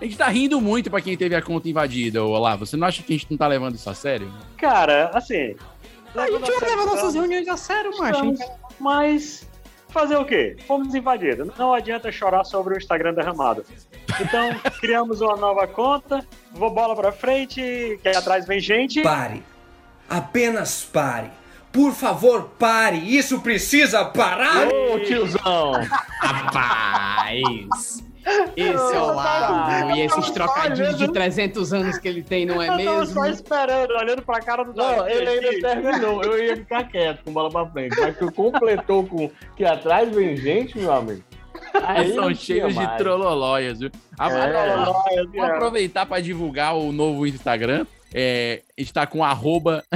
A 0.00 0.04
gente 0.04 0.16
tá 0.16 0.28
rindo 0.28 0.60
muito 0.60 0.90
pra 0.90 1.00
quem 1.00 1.16
teve 1.16 1.34
a 1.34 1.42
conta 1.42 1.68
invadida, 1.68 2.24
Olá. 2.24 2.56
Você 2.56 2.76
não 2.76 2.86
acha 2.86 3.02
que 3.02 3.12
a 3.12 3.16
gente 3.16 3.26
não 3.30 3.36
tá 3.36 3.46
levando 3.46 3.74
isso 3.74 3.90
a 3.90 3.94
sério? 3.94 4.32
Cara, 4.56 5.10
assim. 5.12 5.56
A 6.14 6.30
gente 6.30 6.60
vai 6.60 6.70
levar 6.70 6.86
nossas 6.86 7.14
reuniões 7.14 7.48
a 7.48 7.56
sério, 7.56 7.90
macho. 7.98 8.34
Mas 8.78 9.49
fazer 9.90 10.16
o 10.16 10.24
quê? 10.24 10.56
Fomos 10.66 10.94
invadidos. 10.94 11.48
Não 11.58 11.72
adianta 11.72 12.10
chorar 12.10 12.44
sobre 12.44 12.74
o 12.74 12.78
Instagram 12.78 13.14
derramado. 13.14 13.64
Então, 14.20 14.50
criamos 14.80 15.20
uma 15.20 15.36
nova 15.36 15.66
conta, 15.66 16.24
vou 16.52 16.70
bola 16.70 16.94
pra 16.96 17.12
frente, 17.12 17.98
que 18.02 18.08
atrás 18.08 18.46
vem 18.46 18.60
gente. 18.60 19.02
Pare. 19.02 19.42
Apenas 20.08 20.82
pare. 20.82 21.30
Por 21.72 21.92
favor, 21.92 22.50
pare. 22.58 22.98
Isso 22.98 23.40
precisa 23.40 24.04
parar. 24.04 24.66
Ô, 24.66 24.98
tiozão! 24.98 25.72
Rapaz! 26.20 28.09
Esse 28.56 28.96
Olavo 28.96 29.96
e 29.96 30.00
esses 30.02 30.30
trocadilhos 30.30 30.96
de 30.98 31.10
300 31.12 31.72
anos 31.72 31.98
que 31.98 32.08
ele 32.08 32.22
tem, 32.22 32.44
não 32.46 32.60
é 32.60 32.66
Eu 32.66 32.68
tava 32.68 32.82
mesmo? 33.00 33.06
só 33.06 33.26
esperando, 33.26 33.90
olhando 33.96 34.22
pra 34.22 34.40
cara 34.40 34.64
do 34.64 34.74
Não, 34.74 35.08
ele 35.08 35.28
ainda 35.28 35.60
terminou. 35.68 36.22
Eu 36.22 36.42
ia 36.44 36.56
ficar 36.56 36.84
quieto 36.84 37.24
com 37.24 37.32
bola 37.32 37.50
pra 37.50 37.66
frente. 37.66 37.96
Mas 37.98 38.16
que 38.16 38.30
completou 38.32 39.06
com 39.06 39.30
que 39.56 39.64
atrás 39.64 40.14
vem 40.14 40.36
gente, 40.36 40.78
meu 40.78 40.92
amigo. 40.92 41.22
Aí 41.84 42.14
são 42.14 42.32
cheios 42.34 42.74
de 42.74 42.96
trololóias, 42.98 43.80
viu? 43.80 43.90
Ah, 44.18 44.30
É. 44.30 44.50
trololóias, 44.50 45.26
Vou 45.32 45.44
aproveitar 45.44 46.06
para 46.06 46.20
divulgar 46.22 46.76
o 46.76 46.92
novo 46.92 47.26
Instagram. 47.26 47.86
É, 48.12 48.62
a 48.76 48.80
gente 48.80 48.92
tá 48.92 49.06
com 49.06 49.22
arroba. 49.24 49.84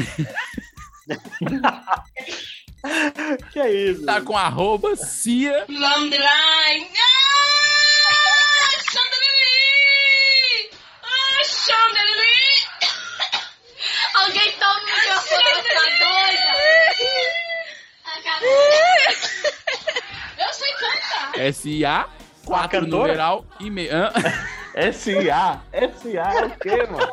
que 3.52 3.58
é 3.60 3.72
isso? 3.72 4.04
Tá 4.04 4.20
com 4.20 4.36
arroba 4.36 4.94
Cia. 4.96 5.64
Lamdeline! 5.68 6.86
Ah, 6.96 7.13
Ah, 11.44 11.48
Chandelier! 11.48 12.68
Alguém 14.14 14.52
toma 14.52 14.80
o 14.80 14.84
microfone, 14.86 15.62
tá 15.74 15.84
doida? 16.00 16.52
Eu 20.38 20.52
sei 20.52 20.72
cantar. 20.72 21.38
S-A, 21.38 22.08
4 22.46 22.80
cantora? 22.80 23.02
numeral 23.02 23.44
e 23.60 23.70
meio. 23.70 23.94
Hã? 23.94 24.10
S.A. 24.74 25.60
S.A. 25.72 26.34
é 26.34 26.44
o 26.46 26.50
quê, 26.58 26.86
mano? 26.90 27.12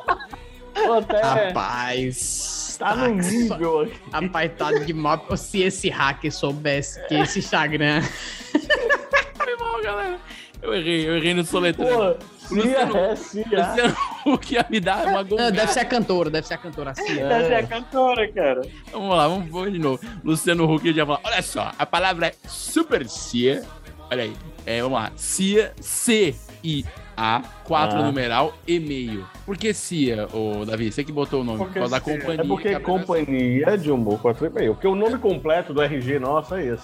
Até 0.98 1.22
Rapaz. 1.22 2.76
tá 2.80 2.96
no 2.96 3.08
nível 3.10 3.82
aqui. 3.82 4.00
Rapaz, 4.12 4.52
tá 4.58 4.72
de 4.72 4.94
mal. 4.94 5.26
Se 5.36 5.62
esse 5.62 5.90
hacker 5.90 6.32
soubesse 6.32 7.06
que 7.08 7.16
esse 7.16 7.40
Instagram. 7.40 8.02
Foi 9.36 9.56
mal, 9.58 9.82
galera. 9.84 10.20
Eu 10.62 10.74
errei, 10.76 11.08
eu 11.08 11.18
errei 11.18 11.34
no 11.34 11.44
soletrando. 11.44 12.16
Pô, 12.16 12.26
Cia, 12.48 12.82
é 12.82 13.16
Cia. 13.16 13.44
Luciano 13.46 13.96
Huck 14.26 14.54
ia 14.54 14.66
me 14.70 14.80
dar 14.80 15.08
uma 15.08 15.24
Não, 15.24 15.30
gongada. 15.30 15.52
deve 15.52 15.72
ser 15.72 15.80
a 15.80 15.86
cantora, 15.86 16.30
deve 16.30 16.46
ser 16.48 16.54
a 16.54 16.58
cantora 16.58 16.92
assim. 16.92 17.16
Deve 17.16 17.48
ser 17.48 17.54
a 17.56 17.64
cantora, 17.68 18.32
cara. 18.32 18.62
Vamos 18.92 19.10
lá, 19.18 19.28
vamos, 19.28 19.50
vamos 19.50 19.72
de 19.72 19.80
novo. 19.80 20.00
Luciano 20.24 20.72
Huck 20.72 20.94
já 20.94 21.06
falou: 21.06 21.22
olha 21.24 21.42
só, 21.42 21.72
a 21.78 21.86
palavra 21.86 22.28
é 22.28 22.34
super 22.48 23.08
cia. 23.08 23.64
Olha 24.12 24.24
aí. 24.24 24.34
É, 24.66 24.82
vamos 24.82 25.00
lá. 25.00 25.12
Cia, 25.16 25.74
C-I-A, 25.80 26.90
4 27.64 28.00
Ah. 28.00 28.04
numeral 28.04 28.54
e 28.68 28.80
meio. 28.80 29.26
Por 29.46 29.58
que 29.58 29.74
cia, 29.74 30.28
ô 30.34 30.66
Davi? 30.66 30.92
Você 30.92 31.04
que 31.04 31.12
botou 31.12 31.42
o 31.42 31.44
nome. 31.44 31.58
Por 31.60 31.66
Porque 31.66 31.80
causa 31.80 31.96
da 31.96 32.02
companhia. 32.02 32.42
É 32.42 32.48
porque 32.48 32.70
que 32.70 32.76
a 32.76 32.80
pessoa- 32.80 33.00
companhia 33.00 33.78
de 33.78 33.92
humor 33.92 34.20
4 34.22 34.46
e 34.46 34.50
meio. 34.50 34.74
Porque 34.74 34.88
o 34.88 34.96
nome 34.96 35.18
completo 35.18 35.74
do 35.74 35.82
RG 35.82 36.20
nosso 36.20 36.56
é 36.56 36.66
esse. 36.68 36.84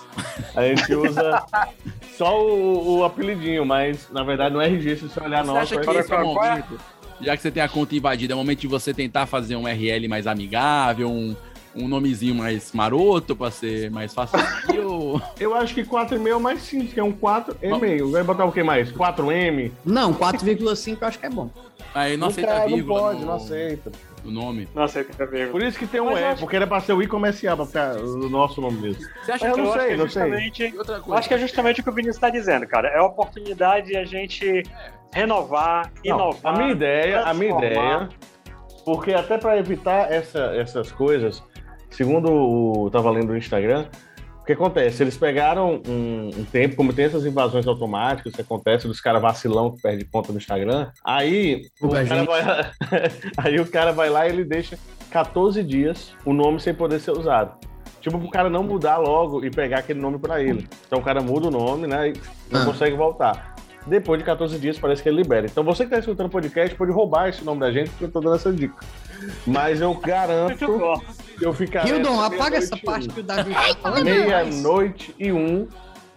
A 0.56 0.64
gente 0.64 0.94
usa 0.94 1.44
só 2.18 2.40
o, 2.46 2.98
o 3.00 3.04
apelidinho, 3.06 3.66
mas 3.66 4.10
na 4.12 4.24
verdade 4.24 4.54
no 4.54 4.62
RG, 4.62 4.96
se 4.98 5.02
você 5.10 5.20
olhar 5.22 5.44
Você 5.44 5.48
nosso, 5.52 5.60
acha 5.76 5.78
que 5.82 5.90
é 5.90 6.00
esse 6.00 6.14
é 6.14 6.18
o 6.18 6.26
momento, 6.34 6.80
já 7.22 7.36
que 7.36 7.42
você 7.42 7.52
tem 7.52 7.64
a 7.64 7.70
conta 7.70 7.96
invadida, 7.96 8.34
é 8.34 8.36
o 8.36 8.40
momento 8.40 8.60
de 8.60 8.68
você 8.68 8.94
tentar 8.94 9.26
fazer 9.26 9.56
um 9.56 9.64
URL 9.64 10.08
mais 10.08 10.28
amigável, 10.28 11.10
um, 11.10 11.36
um 11.78 11.88
nomezinho 11.88 12.36
mais 12.36 12.72
maroto 12.74 13.36
pra 13.36 13.52
ser 13.52 13.90
mais 13.92 14.14
fácil? 14.14 14.38
Eu 15.40 15.54
acho 15.56 15.74
que 15.74 15.84
4,5 15.84 16.28
é 16.28 16.36
o 16.36 16.40
mais 16.40 16.62
simples, 16.62 16.94
que 16.94 17.00
é 17.00 17.04
um 17.04 17.12
4,5. 17.14 18.12
Vai 18.12 18.24
botar 18.24 18.46
o 18.46 18.52
que 18.52 18.64
mais? 18.64 18.92
4M? 18.92 19.72
Não, 19.86 20.14
4,5 20.14 20.98
eu 21.02 21.08
acho 21.08 21.20
que 21.20 21.26
é 21.26 21.30
bom. 21.30 21.50
Aí 21.94 22.12
não 22.18 22.22
Não 22.22 22.28
aceita 22.28 22.60
não 22.60 22.68
vírgula 22.68 23.00
pode, 23.00 23.20
no- 23.22 23.26
não 23.28 23.34
aceita. 23.36 23.92
o 24.26 24.30
nome. 24.30 24.68
Não 24.76 24.84
é 24.84 25.26
mesmo. 25.32 25.52
Por 25.52 25.64
isso 25.64 25.80
que 25.80 25.88
tem 25.88 26.02
um 26.02 26.06
Mas 26.06 26.16
eu 26.18 26.22
E, 26.22 26.26
acho- 26.26 26.40
porque 26.42 26.56
era 26.56 26.68
pra 26.68 26.82
ser 26.82 26.94
o 26.94 27.02
I 27.02 27.08
comercial, 27.08 27.56
pra 27.56 27.66
ficar 27.66 27.96
o 27.98 28.30
nosso 28.30 28.60
nome 28.62 28.80
mesmo. 28.82 29.04
Você 29.24 29.32
acha 29.32 29.48
Eu 29.48 29.54
que 29.54 29.62
não 29.62 29.72
acho 29.72 29.80
sei, 29.82 29.94
é 29.94 29.98
não 29.98 30.10
sei. 30.10 30.24
justamente- 30.24 30.78
outra 30.78 30.96
Eu 30.98 31.02
coisa? 31.02 31.20
acho 31.20 31.28
que 31.28 31.34
é 31.34 31.38
justamente 31.38 31.82
o 31.82 31.84
que 31.84 31.90
o 31.90 31.94
Vinícius 31.94 32.18
está 32.18 32.30
dizendo, 32.30 32.68
cara. 32.68 32.90
É 32.90 32.98
a 32.98 33.04
oportunidade 33.06 33.88
de 33.88 33.98
a 33.98 34.06
gente 34.06 34.64
renovar, 35.14 35.92
Não, 36.06 36.16
inovar. 36.16 36.54
a 36.54 36.58
minha 36.58 36.72
ideia, 36.72 37.22
a 37.24 37.34
minha 37.34 37.56
ideia, 37.58 38.10
porque 38.86 39.14
até 39.14 39.38
para 39.38 39.58
evitar 39.58 40.12
essa, 40.12 40.54
essas 40.56 40.92
coisas, 40.92 41.42
segundo 41.90 42.32
o 42.32 42.90
tava 42.92 43.10
lendo 43.12 43.28
no 43.28 43.38
Instagram, 43.38 43.86
o 44.42 44.46
que 44.48 44.54
acontece? 44.54 45.04
Eles 45.04 45.18
pegaram 45.18 45.82
um, 45.88 46.30
um 46.38 46.44
tempo, 46.46 46.76
como 46.76 46.94
tem 46.94 47.06
essas 47.06 47.26
invasões 47.26 47.68
automáticas 47.68 48.34
que 48.34 48.42
acontece 48.42 48.88
dos 48.88 49.02
caras 49.02 49.22
vacilão 49.22 49.72
que 49.76 49.82
perde 49.82 50.06
conta 50.06 50.32
no 50.32 50.38
Instagram, 50.38 50.90
aí 51.04 51.64
o 51.82 51.90
cara 51.90 52.24
vai, 52.24 52.72
aí 53.38 53.60
o 53.60 53.66
cara 53.70 53.92
vai 53.92 54.10
lá 54.10 54.26
e 54.26 54.30
ele 54.32 54.46
deixa 54.46 54.78
14 55.12 55.62
dias 55.64 56.14
o 56.26 56.34
nome 56.34 56.60
sem 56.60 56.74
poder 56.74 57.00
ser 57.00 57.12
usado. 57.12 57.58
Tipo, 58.00 58.20
pro 58.20 58.30
cara 58.30 58.50
não 58.50 58.64
mudar 58.64 58.98
logo 58.98 59.44
e 59.44 59.50
pegar 59.50 59.80
aquele 59.80 60.00
nome 60.00 60.18
pra 60.18 60.42
ele. 60.42 60.66
Então 60.86 61.00
o 61.00 61.04
cara 61.04 61.20
muda 61.20 61.48
o 61.48 61.52
nome, 61.52 61.88
né? 61.88 62.10
E 62.10 62.14
não 62.50 62.62
Ah. 62.62 62.66
consegue 62.66 62.96
voltar. 62.96 63.56
Depois 63.86 64.20
de 64.20 64.26
14 64.26 64.58
dias, 64.60 64.78
parece 64.80 65.02
que 65.04 65.10
ele 65.10 65.22
libera. 65.24 65.46
Então 65.46 65.64
você 65.64 65.84
que 65.84 65.90
tá 65.90 66.00
escutando 66.00 66.28
o 66.28 66.30
podcast 66.30 66.74
pode 66.76 66.92
roubar 66.92 67.28
esse 67.30 67.44
nome 67.44 67.60
da 67.60 67.72
gente, 67.72 67.90
porque 67.90 68.06
eu 68.06 68.12
tô 68.12 68.22
dando 68.22 68.36
essa 68.36 68.52
dica. 68.54 68.76
Mas 69.46 69.82
eu 69.82 69.94
garanto 70.00 70.66
eu 71.42 71.54
ficarei. 71.54 71.94
Hildon, 71.94 72.22
apaga 72.22 72.58
essa 72.58 72.78
parte 72.78 73.08
um. 73.08 73.12
que 73.12 73.20
o 73.20 73.24
Davi 73.24 73.54
tá 73.54 73.76
falando. 73.82 74.04
Meia-noite 74.04 75.16
e 75.20 75.32
um, 75.32 75.68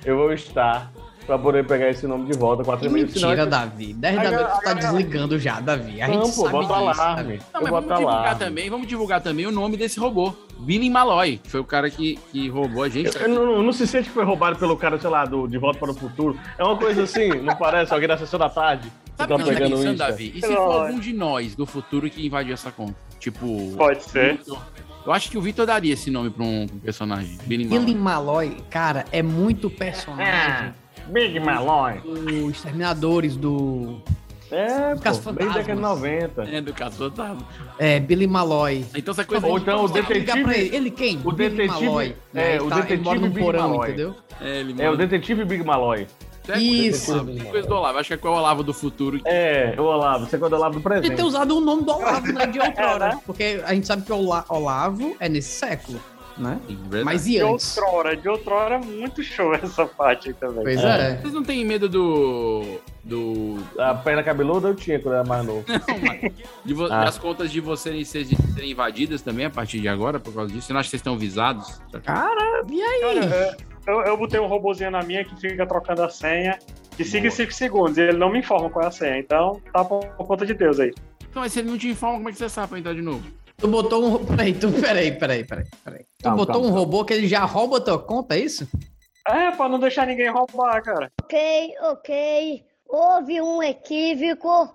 eu 0.04 0.16
vou 0.16 0.32
estar 0.32 0.90
pra 1.26 1.38
poder 1.38 1.64
pegar 1.64 1.88
esse 1.88 2.06
nome 2.08 2.30
de 2.30 2.36
volta, 2.36 2.64
4 2.64 2.86
e 2.86 2.88
meia. 2.88 3.06
Mentira, 3.06 3.46
Davi. 3.46 3.92
10 3.92 4.16
da 4.16 4.30
noite 4.32 4.50
tu 4.50 4.60
tá 4.64 4.72
desligando 4.74 5.38
já, 5.38 5.60
Davi. 5.60 6.02
A 6.02 6.06
gente 6.06 6.16
Não, 6.16 6.22
pô, 6.22 6.30
sabe 6.30 6.50
bota 6.50 6.66
disso. 6.66 7.00
alarme. 7.00 7.22
Davi. 7.36 7.42
Não, 7.52 7.60
Eu 7.60 7.62
mas 7.62 7.70
vamos 7.70 7.88
divulgar 7.88 8.18
alarme. 8.18 8.38
também, 8.44 8.70
vamos 8.70 8.86
divulgar 8.88 9.20
também 9.20 9.46
o 9.46 9.50
nome 9.52 9.76
desse 9.76 10.00
robô. 10.00 10.34
Billy 10.58 10.90
Malloy, 10.90 11.38
que 11.38 11.48
foi 11.50 11.60
o 11.60 11.64
cara 11.64 11.88
que, 11.88 12.18
que 12.32 12.48
roubou 12.48 12.82
a 12.82 12.88
gente. 12.88 13.16
Eu 13.16 13.28
não, 13.28 13.62
não 13.62 13.72
se 13.72 13.86
sente 13.86 14.08
que 14.08 14.14
foi 14.14 14.24
roubado 14.24 14.58
pelo 14.58 14.76
cara, 14.76 14.98
sei 14.98 15.08
lá, 15.08 15.24
do 15.24 15.46
De 15.46 15.56
Volta 15.56 15.78
para 15.78 15.90
o 15.90 15.94
Futuro. 15.94 16.38
É 16.58 16.64
uma 16.64 16.76
coisa 16.76 17.04
assim, 17.04 17.28
não 17.42 17.54
parece? 17.56 17.94
Alguém 17.94 18.08
da 18.08 18.18
sessão 18.18 18.38
da 18.38 18.48
tarde. 18.48 18.90
Sabe 19.16 19.32
o 19.32 19.36
tá 19.36 19.42
que 19.44 19.50
eu 19.50 19.54
tô 19.54 19.60
pegando 19.60 19.76
pensando. 19.76 19.98
Davi? 19.98 20.32
E 20.34 20.40
se 20.40 20.48
for 20.48 20.86
algum 20.86 20.98
de 20.98 21.12
nós 21.12 21.54
do 21.54 21.64
futuro 21.66 22.10
que 22.10 22.26
invadiu 22.26 22.54
essa 22.54 22.72
conta? 22.72 22.94
Tipo. 23.20 23.72
Pode 23.76 24.02
ser. 24.02 24.38
Vitor. 24.38 24.58
Eu 25.04 25.12
acho 25.12 25.30
que 25.30 25.38
o 25.38 25.40
Vitor 25.40 25.66
daria 25.66 25.94
esse 25.94 26.10
nome 26.10 26.30
pra 26.30 26.44
um, 26.44 26.66
pra 26.66 26.76
um 26.76 26.78
personagem. 26.80 27.38
Billy 27.44 27.64
Malloy. 27.64 27.84
Billy 27.86 27.98
Malloy, 27.98 28.56
cara, 28.68 29.04
é 29.10 29.22
muito 29.22 29.70
personagem. 29.70 30.74
Big 31.08 31.40
Malloy. 31.40 31.94
Os 32.44 32.56
Exterminadores 32.56 33.36
do. 33.36 34.00
É, 34.52 34.96
Caça 35.00 35.22
pô, 35.22 35.32
bem 35.32 35.46
década 35.48 35.74
de 35.76 35.80
90. 35.80 36.42
É, 36.42 36.60
do 36.60 36.72
caso 36.74 36.96
fantasma. 36.96 37.46
É, 37.78 38.00
Billy 38.00 38.26
Malloy. 38.26 38.84
Então 38.94 39.12
essa 39.12 39.24
coisa 39.24 39.46
Ou 39.46 39.58
então 39.58 39.84
o 39.84 39.88
detetive. 39.88 40.50
ele. 40.52 40.76
Ele 40.76 40.90
quem? 40.90 41.18
O 41.24 41.30
Billy 41.32 41.56
detetive. 41.56 41.84
Malloy. 41.86 42.16
É, 42.34 42.60
o 42.60 42.68
tá- 42.68 42.76
ele 42.78 42.82
detetive 42.82 43.04
mora 43.04 43.18
Big 43.20 43.40
porão, 43.40 43.68
Malloy. 43.70 43.88
entendeu? 43.88 44.14
É, 44.40 44.64
É, 44.78 44.90
o 44.90 44.96
detetive 44.96 45.44
Big 45.44 45.64
Malloy. 45.64 46.06
Isso. 46.58 47.24
Tem 47.24 47.44
coisa 47.44 47.68
do 47.68 47.74
Olavo. 47.74 47.98
Acho 47.98 48.16
que 48.18 48.26
é 48.26 48.30
o 48.30 48.32
Olavo 48.32 48.62
do 48.62 48.72
futuro. 48.74 49.20
É, 49.24 49.74
o 49.78 49.82
Olavo, 49.82 50.26
você 50.26 50.36
é 50.36 50.38
o 50.38 50.44
Olavo 50.44 50.72
do 50.72 50.76
Ele 50.78 50.82
presente. 50.82 51.16
ter 51.16 51.22
usado 51.22 51.56
o 51.56 51.60
nome 51.60 51.84
do 51.84 51.92
Olavo, 51.92 52.26
né, 52.32 52.46
de 52.46 52.58
É, 52.60 52.66
outrora. 52.66 53.18
Porque 53.26 53.60
a 53.64 53.74
gente 53.74 53.86
sabe 53.86 54.02
que 54.02 54.12
o 54.12 54.16
Ola- 54.16 54.44
Olavo 54.48 55.16
é 55.20 55.28
nesse 55.28 55.50
século, 55.50 56.00
né? 56.38 56.58
Mas 57.04 57.26
e 57.26 57.32
De 57.32 57.40
antes? 57.40 57.76
outrora, 57.76 58.16
de 58.16 58.28
outrora, 58.28 58.78
muito 58.78 59.22
show 59.22 59.52
essa 59.54 59.84
parte 59.86 60.28
aí 60.28 60.34
também. 60.34 60.62
Pois 60.64 60.82
é. 60.82 61.16
Vocês 61.16 61.32
não 61.34 61.42
têm 61.42 61.64
medo 61.64 61.88
do. 61.88 62.78
do. 63.04 63.56
A 63.78 63.94
perna 63.94 64.22
cabeluda 64.22 64.68
eu 64.68 64.74
tinha 64.74 64.98
quando 64.98 65.14
era 65.16 65.24
mais 65.24 65.44
novo. 65.44 65.64
de 66.64 66.74
vo- 66.74 66.86
Ah. 66.90 67.04
das 67.04 67.18
contas 67.18 67.50
de 67.50 67.60
vocês 67.60 68.08
serem, 68.08 68.36
serem 68.54 68.70
invadidas 68.70 69.20
também 69.22 69.46
a 69.46 69.50
partir 69.50 69.80
de 69.80 69.88
agora 69.88 70.18
por 70.18 70.32
causa 70.34 70.50
disso? 70.52 70.66
Você 70.66 70.72
não 70.72 70.80
acha 70.80 70.86
que 70.86 70.90
vocês 70.90 71.00
estão 71.00 71.16
visados? 71.18 71.80
Cara, 72.04 72.64
e 72.70 72.80
aí? 72.82 73.00
Cara, 73.00 73.34
é, 73.34 73.56
eu, 73.90 74.00
eu 74.02 74.16
botei 74.16 74.38
um 74.40 74.46
robozinho 74.46 74.90
na 74.90 75.02
minha 75.02 75.24
que 75.24 75.34
fica 75.40 75.66
trocando 75.66 76.02
a 76.02 76.08
senha 76.08 76.58
de 76.96 77.04
5 77.04 77.26
em 77.26 77.30
5 77.30 77.52
segundos 77.52 77.98
e 77.98 78.02
ele 78.02 78.16
não 78.18 78.30
me 78.30 78.38
informa 78.40 78.70
qual 78.70 78.84
é 78.84 78.88
a 78.88 78.90
senha. 78.90 79.18
Então, 79.18 79.60
tá 79.72 79.84
por, 79.84 80.04
por 80.06 80.26
conta 80.26 80.46
de 80.46 80.54
Deus 80.54 80.78
aí. 80.80 80.92
Então, 81.28 81.42
mas 81.42 81.52
se 81.52 81.60
ele 81.60 81.70
não 81.70 81.78
te 81.78 81.88
informa, 81.88 82.16
como 82.16 82.28
é 82.28 82.32
que 82.32 82.38
você 82.38 82.48
sabe 82.48 82.68
pra 82.68 82.78
entrar 82.78 82.94
de 82.94 83.02
novo? 83.02 83.24
Tu 83.56 83.68
botou 83.68 84.04
um. 84.04 84.24
Peraí, 84.26 84.54
tu, 84.54 84.70
peraí, 84.72 85.12
peraí, 85.12 85.44
peraí. 85.44 85.66
peraí. 85.84 86.00
Tu 86.18 86.22
Calma, 86.22 86.36
botou 86.38 86.54
calma, 86.54 86.66
um 86.66 86.70
calma. 86.70 86.80
robô 86.80 87.04
que 87.04 87.12
ele 87.12 87.28
já 87.28 87.44
rouba 87.44 87.76
a 87.76 87.80
tua 87.80 87.98
conta, 87.98 88.34
é 88.34 88.40
isso? 88.40 88.66
É, 89.28 89.50
pra 89.50 89.68
não 89.68 89.78
deixar 89.78 90.06
ninguém 90.06 90.30
roubar, 90.30 90.82
cara. 90.82 91.12
Ok, 91.22 91.74
ok. 91.82 92.64
Houve 92.88 93.40
um 93.42 93.62
equívoco. 93.62 94.74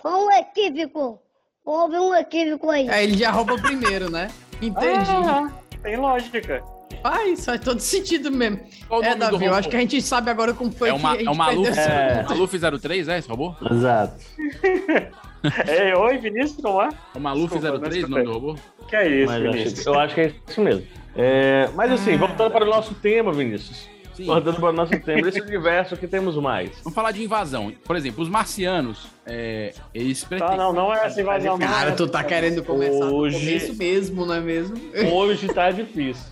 Qual 0.00 0.26
um 0.26 0.30
equívoco? 0.32 1.20
Houve 1.64 1.96
um 1.98 2.14
equívoco 2.14 2.70
aí. 2.70 2.88
É, 2.88 3.02
ele 3.02 3.16
já 3.16 3.30
rouba 3.30 3.56
primeiro, 3.56 4.10
né? 4.10 4.28
Entendi. 4.62 5.10
Ah, 5.10 5.50
tem 5.82 5.96
lógica. 5.96 6.62
Faz, 7.02 7.44
faz 7.44 7.60
todo 7.60 7.80
sentido 7.80 8.30
mesmo. 8.30 8.60
Qual 8.88 9.02
É, 9.02 9.14
Davi, 9.14 9.44
eu 9.44 9.54
acho 9.54 9.68
que 9.68 9.76
a 9.76 9.80
gente 9.80 10.00
sabe 10.02 10.30
agora 10.30 10.52
como 10.54 10.70
foi 10.72 10.88
É, 10.90 10.92
que 10.92 10.98
uma, 10.98 11.10
a 11.12 11.16
gente 11.16 11.26
é 11.26 11.30
o 11.30 11.34
Maluf, 11.34 11.78
É. 11.78 12.22
Maluf 12.28 12.58
03, 12.80 13.08
é 13.08 13.18
esse 13.18 13.28
robô? 13.28 13.54
Exato. 13.70 14.14
Ei, 15.68 15.94
oi, 15.94 16.18
Vinícius, 16.18 16.58
não 16.62 16.82
é? 16.82 16.88
É 16.88 17.18
o 17.18 17.20
Maluf 17.20 17.54
Desculpa, 17.58 17.78
03, 17.88 18.04
o 18.04 18.08
não 18.08 18.18
nome 18.18 18.24
do 18.24 18.32
robô? 18.32 18.56
Que 18.88 18.96
é 18.96 19.08
isso, 19.22 19.32
Mas 19.32 19.42
Vinícius? 19.42 19.86
eu 19.86 19.98
acho 19.98 20.14
que 20.14 20.20
é 20.22 20.32
isso 20.48 20.60
mesmo. 20.60 20.84
É, 21.16 21.68
mas 21.74 21.92
assim, 21.92 22.16
voltando 22.16 22.50
para 22.50 22.64
o 22.64 22.68
nosso 22.68 22.94
tema, 22.94 23.32
Vinícius. 23.32 23.88
Sim. 24.14 24.24
Voltando 24.24 24.56
para 24.58 24.70
o 24.70 24.72
nosso 24.72 24.98
tema, 24.98 25.28
esse 25.28 25.40
universo 25.40 25.96
que 25.96 26.08
temos 26.08 26.34
mais. 26.36 26.70
Vamos 26.82 26.92
falar 26.94 27.12
de 27.12 27.22
invasão. 27.22 27.72
Por 27.84 27.94
exemplo, 27.94 28.20
os 28.24 28.28
marcianos, 28.28 29.06
é, 29.24 29.72
eles 29.94 30.20
Tá, 30.22 30.28
pretendem... 30.28 30.56
não, 30.56 30.72
não 30.72 30.92
é 30.92 31.06
essa 31.06 31.20
invasão. 31.20 31.56
Cara, 31.56 31.90
é 31.90 31.94
tu 31.94 32.08
tá 32.08 32.24
querendo 32.24 32.64
começar 32.64 33.06
Hoje- 33.06 33.38
começo 33.38 33.74
mesmo, 33.76 34.26
não 34.26 34.34
é 34.34 34.40
mesmo? 34.40 34.74
Hoje 35.12 35.46
tá 35.46 35.70
difícil. 35.70 36.24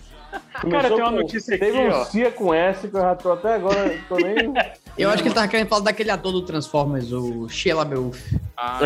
Cara, 0.71 0.89
tem 0.89 0.97
uma 0.99 1.11
com- 1.11 1.17
notícia 1.17 1.55
aqui, 1.55 1.65
Teve 1.65 1.79
um 1.79 1.91
ó. 1.91 2.05
Cia 2.05 2.31
com 2.31 2.53
S 2.55 2.89
que 2.89 2.97
eu 2.97 3.01
já 3.01 3.15
tô 3.15 3.33
até 3.33 3.55
agora, 3.55 3.99
tô 4.09 4.17
nem. 4.17 4.37
Eu 4.97 5.11
acho 5.11 5.23
que 5.23 5.29
ele 5.29 5.35
tava 5.35 5.47
querendo 5.49 5.69
falar 5.69 5.83
daquele 5.83 6.11
ator 6.11 6.33
do 6.33 6.41
Transformers, 6.43 7.13
o 7.13 7.47
Shia 7.51 7.75
LaBeouf. 7.77 8.19
Ah, 8.57 8.79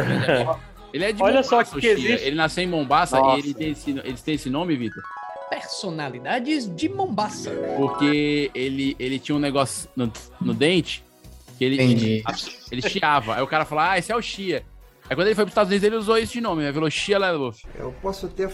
ele 0.93 1.05
é- 1.05 1.09
ele 1.09 1.13
de 1.13 1.23
Olha 1.23 1.35
Mombasa, 1.43 1.49
só 1.49 1.61
o 1.61 1.65
que 1.65 1.81
Shia. 1.83 1.93
existe- 1.93 2.27
Ele 2.27 2.37
nasceu 2.37 2.65
em 2.65 2.67
Mombasa 2.67 3.19
Nossa. 3.21 3.37
e 3.37 3.39
ele 3.41 3.55
tem 3.55 3.71
esse, 3.71 3.91
eles 3.91 4.21
têm 4.23 4.35
esse 4.35 4.51
nome, 4.51 4.75
Vitor? 4.77 5.03
Personalidades 5.49 6.69
de 6.75 6.89
Mombasa. 6.89 7.51
Porque 7.77 8.51
ele, 8.55 8.97
ele 8.99 9.19
tinha 9.21 9.37
um 9.37 9.39
negócio 9.39 9.89
no, 9.95 10.13
no 10.41 10.53
dente 10.53 11.05
que 11.57 11.65
ele, 11.65 11.77
Entendi. 11.77 12.23
ele 12.73 12.83
chiava. 12.83 13.37
Aí 13.37 13.43
o 13.43 13.47
cara 13.47 13.65
falou, 13.65 13.85
ah, 13.85 13.97
esse 13.99 14.11
é 14.11 14.17
o 14.17 14.21
Chia. 14.23 14.65
Aí 15.09 15.15
quando 15.17 15.27
ele 15.29 15.35
foi 15.35 15.45
para 15.45 15.49
os 15.49 15.53
Estados 15.53 15.71
Unidos, 15.71 15.87
ele 15.87 15.97
usou 15.97 16.19
esse 16.19 16.41
nome, 16.41 16.63
né? 16.65 16.73
Falou 16.73 16.91
Chia 16.91 17.19
LaBeouf. 17.19 17.63
Eu 17.77 17.95
posso 18.03 18.27
até 18.27 18.49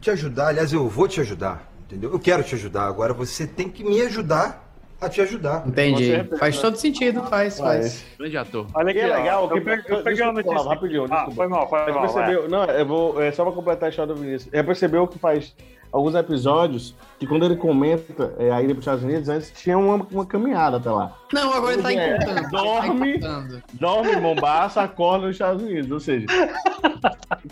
te 0.00 0.10
ajudar, 0.10 0.48
aliás, 0.48 0.72
eu 0.72 0.88
vou 0.88 1.06
te 1.08 1.20
ajudar, 1.20 1.70
entendeu? 1.88 2.12
Eu 2.12 2.18
quero 2.20 2.42
te 2.42 2.54
ajudar, 2.54 2.86
agora 2.86 3.12
você 3.14 3.46
tem 3.46 3.68
que 3.68 3.82
me 3.82 4.00
ajudar 4.02 4.66
a 5.00 5.08
te 5.08 5.20
ajudar. 5.20 5.64
Entendi. 5.66 6.12
Faz 6.38 6.60
todo 6.60 6.76
sentido, 6.76 7.22
faz, 7.22 7.58
faz. 7.58 8.04
Grande 8.18 8.36
ator. 8.36 8.66
Olha 8.74 8.92
Que 8.92 8.98
é 8.98 9.16
legal, 9.16 9.44
Eu, 9.44 9.62
peguei- 9.62 9.84
eu 9.88 10.02
peguei 10.02 10.24
uma 10.24 10.32
notícia. 10.32 10.68
Rapidinho, 10.68 11.04
ah, 11.04 11.06
desculpa. 11.06 11.34
foi 11.34 11.46
mal, 11.48 11.68
foi 11.68 11.92
mal. 11.92 12.00
percebeu, 12.00 12.48
não, 12.48 12.64
eu 12.64 12.84
vou, 12.86 13.22
é 13.22 13.30
só 13.30 13.44
pra 13.44 13.52
completar 13.52 13.86
a 13.86 13.90
história 13.90 14.12
do 14.12 14.20
Vinícius. 14.20 14.52
Já 14.52 14.64
percebeu 14.64 15.06
que 15.06 15.18
faz 15.18 15.54
alguns 15.92 16.14
episódios 16.14 16.94
que 17.18 17.26
quando 17.26 17.44
ele 17.44 17.56
comenta 17.56 18.34
é, 18.38 18.50
a 18.50 18.62
ida 18.62 18.74
para 18.74 18.78
os 18.78 18.86
Estados 18.86 19.04
Unidos, 19.04 19.28
antes 19.28 19.52
tinha 19.52 19.76
uma, 19.76 19.96
uma 20.10 20.24
caminhada 20.24 20.76
até 20.76 20.90
lá. 20.90 21.16
Não, 21.32 21.52
agora 21.52 21.74
ele 21.74 21.82
tá 21.82 21.92
É, 21.92 22.16
encurtando. 22.16 22.50
dorme. 22.50 23.18
Tá. 23.20 23.44
Dorme 23.72 24.12
em 24.12 24.20
Mombasa, 24.20 24.82
acorda 24.82 25.26
nos 25.26 25.34
Estados 25.34 25.62
Unidos. 25.62 25.90
Ou 25.90 26.00
seja, 26.00 26.26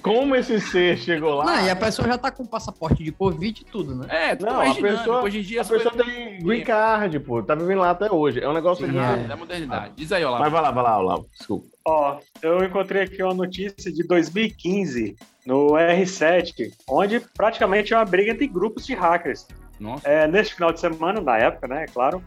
como 0.03 0.35
esse 0.37 0.61
ser 0.61 0.97
chegou 0.99 1.35
lá. 1.35 1.45
Não, 1.45 1.67
e 1.67 1.71
a 1.71 1.77
pessoa 1.77 2.07
já 2.07 2.17
tá 2.19 2.31
com 2.31 2.47
passaporte 2.47 3.03
de 3.03 3.11
Covid 3.13 3.61
e 3.61 3.65
tudo, 3.65 3.95
né? 3.95 4.07
É, 4.09 4.37
tu 4.37 4.47
Não, 4.47 4.53
tá 4.63 4.71
a 4.71 4.75
pessoa, 4.75 5.23
hoje 5.23 5.39
em 5.41 5.43
dia 5.43 5.63
a 5.63 5.65
pessoa 5.65 5.95
tem 5.95 6.39
green 6.43 6.65
card, 6.65 7.19
pô. 7.21 7.43
Tá 7.43 7.55
vivendo 7.55 7.81
lá 7.81 7.91
até 7.91 8.11
hoje. 8.11 8.41
É 8.41 8.49
um 8.49 8.53
negócio 8.55 8.87
Sim, 8.87 8.93
que... 8.93 8.99
é, 8.99 9.17
da 9.27 9.37
modernidade. 9.37 9.95
Diz 9.97 10.13
aí, 10.13 10.25
Olavo. 10.25 10.43
Mas 10.45 10.53
vai 10.53 10.63
lá, 10.63 10.71
vai 10.71 10.85
lá, 10.85 10.99
Olavo. 10.99 11.27
Desculpa. 11.37 11.67
Ó, 11.87 12.19
eu 12.43 12.65
encontrei 12.65 13.03
aqui 13.03 13.23
uma 13.23 13.35
notícia 13.35 13.93
de 13.93 14.03
2015 14.07 15.17
no 15.47 15.69
R7, 15.69 16.73
onde 16.89 17.21
praticamente 17.37 17.95
é 17.95 17.97
uma 17.97 18.05
briga 18.05 18.33
entre 18.33 18.47
grupos 18.47 18.85
de 18.87 18.95
hackers. 18.95 19.47
Nossa. 19.79 20.09
É, 20.09 20.27
neste 20.27 20.55
final 20.55 20.73
de 20.73 20.81
semana, 20.81 21.21
na 21.21 21.39
época, 21.39 21.69
né, 21.69 21.85
é 21.85 21.87
claro, 21.87 22.23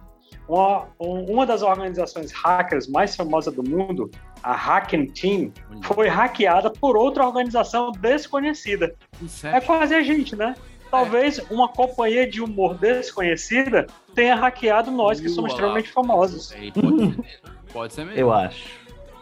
uma, 0.47 0.88
um- 0.99 1.25
uma 1.34 1.45
das 1.45 1.62
organizações 1.62 2.32
hackers 2.32 2.88
mais 2.88 3.15
famosas 3.15 3.53
do 3.53 3.63
mundo, 3.63 4.10
a 4.41 4.53
Hacking 4.53 5.08
Team, 5.08 5.51
foi 5.84 6.08
hackeada 6.08 6.69
por 6.71 6.95
outra 6.95 7.25
organização 7.25 7.91
desconhecida. 7.91 8.95
É 9.43 9.60
quase 9.60 9.93
a 9.93 10.01
gente, 10.01 10.36
né? 10.36 10.55
Talvez 10.89 11.39
uma 11.51 11.67
companhia 11.67 12.27
de 12.27 12.41
humor 12.41 12.75
desconhecida 12.75 13.86
tenha 14.15 14.36
hackeado 14.36 14.89
nós 14.89 15.19
que 15.19 15.27
Uh, 15.27 15.32
somos 15.32 15.51
extremamente 15.51 15.89
famosos. 15.91 16.51
Pode, 16.51 16.73
ser 16.73 16.82
mesmo. 16.91 17.25
pode 17.73 17.93
ser 17.93 18.05
mesmo. 18.05 18.19
Eu 18.19 18.34
acho. 18.34 18.63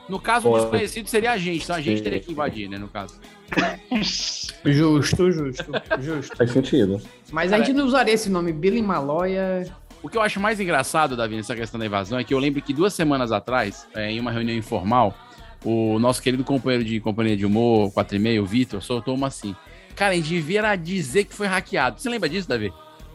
No 0.07 0.17
caso, 0.19 0.49
o 0.49 0.57
desconhecido 0.57 1.07
seria 1.09 1.31
a 1.33 1.37
gente, 1.37 1.63
então 1.63 1.75
a 1.75 1.81
gente 1.81 1.97
Sim. 1.97 2.03
teria 2.03 2.19
que 2.21 2.31
invadir, 2.31 2.69
né, 2.69 2.77
no 2.77 2.87
caso. 2.87 3.19
Justo, 4.65 5.31
justo, 5.31 5.71
justo. 5.99 6.37
Faz 6.37 6.51
sentido. 6.51 7.01
Mas 7.31 7.53
a 7.53 7.57
gente 7.57 7.73
não 7.73 7.85
usaria 7.85 8.13
esse 8.13 8.29
nome, 8.29 8.51
Billy 8.51 8.81
Maloya. 8.81 9.65
O 10.03 10.09
que 10.09 10.17
eu 10.17 10.21
acho 10.21 10.39
mais 10.39 10.59
engraçado, 10.59 11.15
Davi, 11.15 11.35
nessa 11.35 11.55
questão 11.55 11.79
da 11.79 11.85
invasão 11.85 12.19
é 12.19 12.23
que 12.23 12.33
eu 12.33 12.39
lembro 12.39 12.61
que 12.61 12.73
duas 12.73 12.93
semanas 12.93 13.31
atrás, 13.31 13.87
é, 13.95 14.11
em 14.11 14.19
uma 14.19 14.31
reunião 14.31 14.55
informal, 14.57 15.15
o 15.63 15.97
nosso 15.99 16.21
querido 16.21 16.43
companheiro 16.43 16.83
de 16.83 16.99
companhia 16.99 17.35
de 17.35 17.45
humor, 17.45 17.91
4 17.91 18.15
e 18.15 18.19
meio, 18.19 18.43
o 18.43 18.45
Vitor, 18.45 18.81
soltou 18.81 19.15
uma 19.15 19.27
assim. 19.27 19.55
Cara, 19.95 20.13
a 20.13 20.15
gente 20.15 20.29
devia 20.29 20.75
dizer 20.75 21.23
que 21.23 21.33
foi 21.33 21.47
hackeado. 21.47 21.99
Você 21.99 22.09
lembra 22.09 22.29
disso, 22.29 22.47
Davi? 22.47 22.71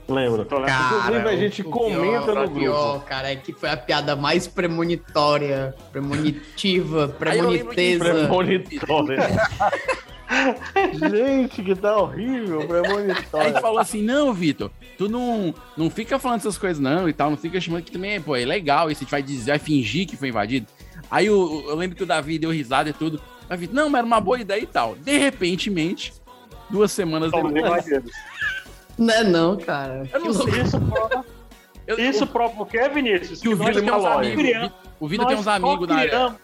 Lembro. 0.08 0.42
Inclusive, 0.42 1.28
a 1.28 1.36
gente 1.36 1.62
o 1.62 1.64
comenta 1.70 2.22
pior, 2.22 2.34
no 2.34 2.42
o 2.42 2.48
grupo. 2.48 2.58
pior, 2.58 3.04
cara, 3.04 3.30
é 3.30 3.36
que 3.36 3.52
foi 3.52 3.70
a 3.70 3.76
piada 3.76 4.16
mais 4.16 4.48
premonitória, 4.48 5.74
premonitiva, 5.92 7.08
premoniteza. 7.08 8.04
Premonitória. 8.04 9.18
gente, 11.10 11.62
que 11.62 11.74
tá 11.74 11.96
horrível. 11.96 12.60
Aí 12.60 12.64
a 12.64 12.68
Premonitória. 12.68 13.48
gente 13.52 13.60
falou 13.60 13.78
assim: 13.78 14.02
não, 14.02 14.32
Vitor, 14.32 14.70
tu 14.98 15.08
não, 15.08 15.54
não 15.76 15.90
fica 15.90 16.18
falando 16.18 16.40
essas 16.40 16.58
coisas, 16.58 16.78
não, 16.78 17.08
e 17.08 17.12
tal, 17.12 17.30
não 17.30 17.36
fica 17.36 17.60
chamando 17.60 17.82
que 17.84 17.92
também, 17.92 18.20
pô, 18.20 18.34
é 18.36 18.44
legal 18.44 18.90
isso, 18.90 19.00
a 19.00 19.04
gente 19.04 19.10
vai 19.10 19.22
dizer, 19.22 19.50
vai 19.52 19.58
fingir 19.58 20.06
que 20.06 20.16
foi 20.16 20.28
invadido. 20.28 20.66
Aí 21.10 21.28
o- 21.28 21.64
eu 21.68 21.76
lembro 21.76 21.96
que 21.96 22.02
o 22.02 22.06
Davi 22.06 22.38
deu 22.38 22.50
risada 22.50 22.88
e 22.90 22.92
tudo. 22.92 23.20
Davi, 23.48 23.68
não, 23.72 23.88
mas 23.90 23.98
era 23.98 24.06
uma 24.06 24.20
boa 24.20 24.40
ideia 24.40 24.62
e 24.62 24.66
tal. 24.66 24.94
De 24.96 25.18
repentemente, 25.18 26.12
duas 26.70 26.90
semanas 26.92 27.30
Somos 27.30 27.52
depois. 27.52 27.84
Não 28.96 29.12
é 29.14 29.24
não, 29.24 29.56
cara. 29.58 30.08
Eu 30.12 30.20
não 30.20 30.32
sou. 30.32 30.48
Isso 30.48 30.80
prova, 30.80 31.24
Eu- 31.86 31.98
isso 31.98 32.26
prova 32.26 32.62
o 32.62 32.66
quê, 32.66 32.88
Vinícius? 32.88 33.40
Que 33.40 33.48
o 33.48 33.56
nós 33.56 33.66
Vitor 33.68 33.82
tem 33.82 33.92
uns 33.92 34.02
criamos- 34.02 34.26
amigos. 34.26 34.72
O 35.00 35.08
Vitor 35.08 35.26
tem 35.26 35.36
uns 35.36 35.48
amigos 35.48 35.88
na 35.88 35.96
área. 35.96 36.36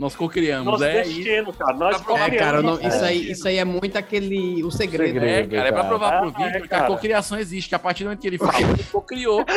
Nós 0.00 0.16
co-criamos, 0.16 0.80
é. 0.80 1.02
Destino, 1.02 1.52
cara. 1.52 1.76
Nós 1.76 1.96
É, 2.00 2.30
cara, 2.30 2.62
não- 2.62 2.80
isso, 2.80 3.04
aí, 3.04 3.30
isso 3.32 3.46
aí 3.46 3.58
é 3.58 3.64
muito 3.66 3.98
aquele. 3.98 4.64
O 4.64 4.70
segredo. 4.70 5.18
É, 5.18 5.46
cara, 5.46 5.68
é 5.68 5.72
pra 5.72 5.84
provar 5.84 6.20
pro 6.22 6.32
Ah, 6.42 6.46
é, 6.48 6.52
Vitor 6.52 6.68
que 6.68 6.74
a 6.74 6.84
cocriação 6.86 7.38
existe, 7.38 7.68
que 7.68 7.74
a 7.74 7.78
partir 7.78 8.04
do 8.04 8.06
momento 8.06 8.20
que 8.20 8.26
ele 8.26 8.38
fala, 8.38 8.58
ele 8.58 8.82
cocriou. 8.90 9.44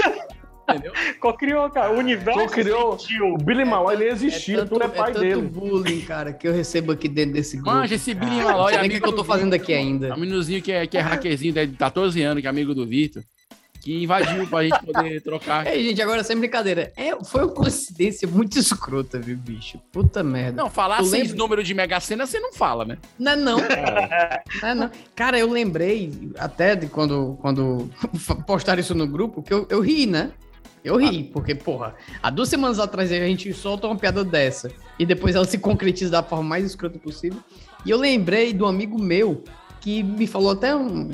Co-criou, 1.20 1.70
cara. 1.70 1.92
O 1.94 1.98
universo 1.98 2.40
Co-criou. 2.40 2.98
sentiu. 2.98 3.34
O 3.34 3.38
Billy 3.38 3.66
Malloy 3.66 3.98
nem 3.98 4.08
existia, 4.08 4.66
tu 4.66 4.82
é 4.82 4.88
pai 4.88 5.12
tanto 5.12 5.20
dele. 5.20 5.42
bullying, 5.42 6.02
cara, 6.02 6.32
que 6.34 6.48
eu 6.48 6.54
recebo 6.54 6.92
aqui 6.92 7.08
dentro 7.08 7.34
desse 7.34 7.58
grupo. 7.58 7.72
Manja, 7.72 7.96
esse 7.96 8.14
Billy 8.14 8.38
Cara, 8.38 8.44
Malloy 8.52 8.64
não 8.64 8.68
sei 8.70 8.78
é 8.78 8.82
nem 8.82 8.88
o 8.88 8.90
que 8.90 8.96
amigo 8.96 9.04
que 9.04 9.10
eu 9.10 9.16
tô 9.16 9.22
do 9.24 9.28
fazendo 9.28 9.54
aqui 9.54 9.74
ainda. 9.74 10.08
É 10.08 10.14
um 10.14 10.18
meninozinho 10.20 10.62
que 10.62 10.72
é, 10.72 10.88
que 10.88 10.98
é 10.98 11.02
hackerzinho 11.02 11.54
de 11.54 11.68
14 11.68 12.22
anos, 12.22 12.42
que 12.42 12.48
é 12.48 12.50
amigo 12.50 12.74
do 12.74 12.86
Vitor, 12.88 13.24
que 13.84 14.02
invadiu 14.02 14.48
pra 14.48 14.64
gente 14.64 14.80
poder 14.86 15.22
trocar. 15.22 15.68
Ei, 15.68 15.84
gente, 15.84 16.02
agora 16.02 16.24
sem 16.24 16.38
brincadeira. 16.38 16.94
É, 16.96 17.22
foi 17.26 17.44
uma 17.44 17.54
coincidência 17.54 18.26
muito 18.26 18.58
escrota, 18.58 19.20
viu, 19.20 19.36
bicho? 19.36 19.78
Puta 19.92 20.24
merda. 20.24 20.64
Não, 20.64 20.70
falar 20.70 21.00
Tu 21.00 21.06
seis 21.08 21.34
números 21.34 21.68
de 21.68 21.74
Mega 21.74 22.00
Sena 22.00 22.26
você 22.26 22.40
não 22.40 22.54
fala, 22.54 22.86
né? 22.86 22.98
Não 23.20 23.32
é 23.34 23.36
não. 23.36 23.58
Não 23.58 24.70
é 24.70 24.74
não. 24.74 24.92
Cara, 25.14 25.38
eu 25.38 25.52
lembrei 25.52 26.32
até 26.38 26.78
de 26.78 26.88
quando, 26.88 27.38
quando 27.42 27.90
postaram 28.48 28.80
isso 28.80 28.96
no 28.96 29.06
grupo, 29.06 29.44
que 29.44 29.54
eu, 29.54 29.68
eu 29.70 29.82
ri, 29.82 30.06
né? 30.06 30.32
Eu 30.82 30.96
ri, 30.96 31.26
porque, 31.26 31.54
porra, 31.54 31.94
há 32.22 32.30
duas 32.30 32.48
semanas 32.48 32.80
atrás 32.80 33.12
a 33.12 33.16
gente 33.16 33.54
solta 33.54 33.88
uma 33.88 33.98
piada 33.98 34.24
dessa 34.24 34.72
e 34.98 35.06
depois 35.06 35.36
ela 35.36 35.46
se 35.46 35.58
concretiza 35.58 36.12
da 36.12 36.24
forma 36.24 36.44
mais 36.46 36.66
escrota 36.66 36.98
possível. 36.98 37.40
E 37.86 37.90
eu 37.90 37.98
lembrei 37.98 38.56
um 38.62 38.66
amigo 38.66 38.98
meu 38.98 39.44
que 39.84 40.02
me 40.02 40.26
falou 40.26 40.52
até 40.52 40.74
um, 40.74 41.10